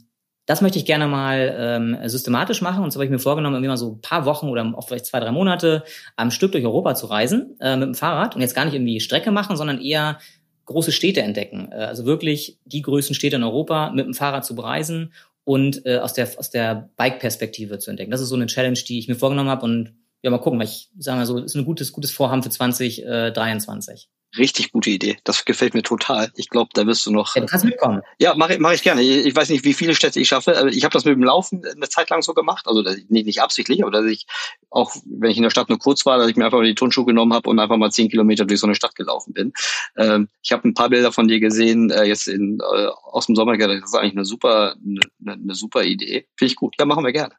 das 0.46 0.62
möchte 0.62 0.78
ich 0.78 0.84
gerne 0.84 1.06
mal 1.06 1.54
ähm, 1.56 1.96
systematisch 2.08 2.60
machen. 2.60 2.82
Und 2.82 2.90
so 2.90 2.96
habe 2.96 3.04
ich 3.04 3.10
mir 3.12 3.20
vorgenommen, 3.20 3.54
irgendwie 3.54 3.68
mal 3.68 3.76
so 3.76 3.92
ein 3.92 4.00
paar 4.00 4.24
Wochen 4.24 4.48
oder 4.48 4.74
auch 4.76 4.88
vielleicht 4.88 5.06
zwei, 5.06 5.20
drei 5.20 5.30
Monate 5.30 5.84
am 6.16 6.32
Stück 6.32 6.50
durch 6.50 6.64
Europa 6.64 6.96
zu 6.96 7.06
reisen 7.06 7.56
äh, 7.60 7.76
mit 7.76 7.86
dem 7.86 7.94
Fahrrad 7.94 8.34
und 8.34 8.40
jetzt 8.40 8.56
gar 8.56 8.64
nicht 8.64 8.74
irgendwie 8.74 8.98
Strecke 8.98 9.30
machen, 9.30 9.56
sondern 9.56 9.80
eher 9.80 10.18
große 10.64 10.90
Städte 10.90 11.22
entdecken. 11.22 11.68
Äh, 11.70 11.76
also 11.76 12.04
wirklich 12.04 12.58
die 12.64 12.82
größten 12.82 13.14
Städte 13.14 13.36
in 13.36 13.44
Europa 13.44 13.90
mit 13.90 14.06
dem 14.06 14.14
Fahrrad 14.14 14.44
zu 14.44 14.56
bereisen 14.56 15.12
und 15.44 15.86
äh, 15.86 15.98
aus 15.98 16.14
der 16.14 16.28
aus 16.36 16.50
der 16.50 16.90
Bike-Perspektive 16.96 17.78
zu 17.78 17.90
entdecken. 17.90 18.10
Das 18.10 18.20
ist 18.20 18.28
so 18.28 18.34
eine 18.34 18.46
Challenge, 18.46 18.78
die 18.88 18.98
ich 18.98 19.06
mir 19.06 19.14
vorgenommen 19.14 19.50
habe 19.50 19.64
und 19.64 19.94
ja, 20.22 20.30
mal 20.30 20.38
gucken, 20.38 20.58
weil 20.58 20.66
ich 20.66 20.90
sage 20.98 21.18
mal 21.18 21.26
so, 21.26 21.38
ist 21.38 21.54
ein 21.54 21.64
gutes, 21.64 21.92
gutes 21.92 22.12
Vorhaben 22.12 22.42
für 22.42 22.50
2023. 22.50 24.08
Richtig 24.38 24.72
gute 24.72 24.88
Idee. 24.88 25.18
Das 25.24 25.44
gefällt 25.44 25.74
mir 25.74 25.82
total. 25.82 26.30
Ich 26.36 26.48
glaube, 26.48 26.70
da 26.72 26.86
wirst 26.86 27.04
du 27.04 27.10
noch. 27.10 27.36
Ja, 27.36 27.42
du 27.42 27.46
kannst 27.46 27.66
mitkommen. 27.66 28.00
Ja, 28.18 28.34
mache 28.34 28.56
mach 28.58 28.72
ich 28.72 28.82
gerne. 28.82 29.02
Ich, 29.02 29.26
ich 29.26 29.36
weiß 29.36 29.50
nicht, 29.50 29.62
wie 29.64 29.74
viele 29.74 29.94
Städte 29.94 30.20
ich 30.20 30.28
schaffe. 30.28 30.70
Ich 30.72 30.84
habe 30.84 30.92
das 30.92 31.04
mit 31.04 31.14
dem 31.14 31.22
Laufen 31.22 31.62
eine 31.66 31.88
Zeit 31.90 32.08
lang 32.08 32.22
so 32.22 32.32
gemacht. 32.32 32.66
Also 32.66 32.80
nicht, 32.80 33.26
nicht 33.26 33.42
absichtlich, 33.42 33.82
aber 33.82 33.90
dass 33.90 34.06
ich 34.06 34.26
auch, 34.70 34.94
wenn 35.04 35.30
ich 35.30 35.36
in 35.36 35.42
der 35.42 35.50
Stadt 35.50 35.68
nur 35.68 35.78
kurz 35.78 36.06
war, 36.06 36.16
dass 36.16 36.28
ich 36.28 36.36
mir 36.36 36.46
einfach 36.46 36.58
mal 36.58 36.66
die 36.66 36.74
Turnschuhe 36.74 37.04
genommen 37.04 37.34
habe 37.34 37.50
und 37.50 37.58
einfach 37.58 37.76
mal 37.76 37.90
zehn 37.90 38.08
Kilometer 38.08 38.46
durch 38.46 38.60
so 38.60 38.66
eine 38.66 38.74
Stadt 38.74 38.94
gelaufen 38.94 39.34
bin. 39.34 39.52
Ähm, 39.98 40.30
ich 40.42 40.52
habe 40.52 40.66
ein 40.66 40.72
paar 40.72 40.88
Bilder 40.88 41.12
von 41.12 41.28
dir 41.28 41.38
gesehen, 41.38 41.90
äh, 41.90 42.04
jetzt 42.04 42.26
in, 42.26 42.58
äh, 42.60 42.86
aus 42.86 43.26
dem 43.26 43.36
Sommer. 43.36 43.58
Das 43.58 43.84
ist 43.84 43.94
eigentlich 43.94 44.12
eine 44.12 44.24
super, 44.24 44.76
eine, 44.82 45.32
eine 45.34 45.54
super 45.54 45.82
Idee. 45.82 46.26
Finde 46.36 46.52
ich 46.52 46.56
gut. 46.56 46.74
Ja, 46.80 46.86
machen 46.86 47.04
wir 47.04 47.12
gerne. 47.12 47.34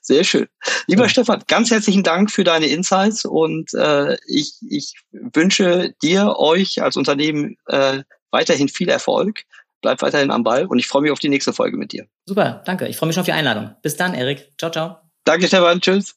Sehr 0.00 0.24
schön. 0.24 0.46
Lieber 0.86 1.04
ja. 1.04 1.08
Stefan, 1.08 1.42
ganz 1.46 1.70
herzlichen 1.70 2.02
Dank 2.02 2.30
für 2.30 2.44
deine 2.44 2.66
Insights 2.66 3.24
und 3.24 3.72
äh, 3.74 4.16
ich, 4.26 4.54
ich 4.68 4.94
wünsche 5.10 5.94
dir, 6.02 6.36
euch 6.38 6.82
als 6.82 6.96
Unternehmen 6.96 7.56
äh, 7.66 8.02
weiterhin 8.30 8.68
viel 8.68 8.88
Erfolg. 8.88 9.42
Bleib 9.82 10.02
weiterhin 10.02 10.30
am 10.30 10.42
Ball 10.42 10.66
und 10.66 10.78
ich 10.78 10.86
freue 10.86 11.02
mich 11.02 11.10
auf 11.10 11.18
die 11.18 11.28
nächste 11.28 11.52
Folge 11.52 11.76
mit 11.76 11.92
dir. 11.92 12.06
Super, 12.24 12.62
danke. 12.64 12.88
Ich 12.88 12.96
freue 12.96 13.08
mich 13.08 13.14
schon 13.14 13.20
auf 13.20 13.26
die 13.26 13.32
Einladung. 13.32 13.76
Bis 13.82 13.96
dann, 13.96 14.14
Erik. 14.14 14.52
Ciao, 14.58 14.70
ciao. 14.70 14.98
Danke, 15.24 15.46
Stefan. 15.46 15.80
Tschüss. 15.80 16.16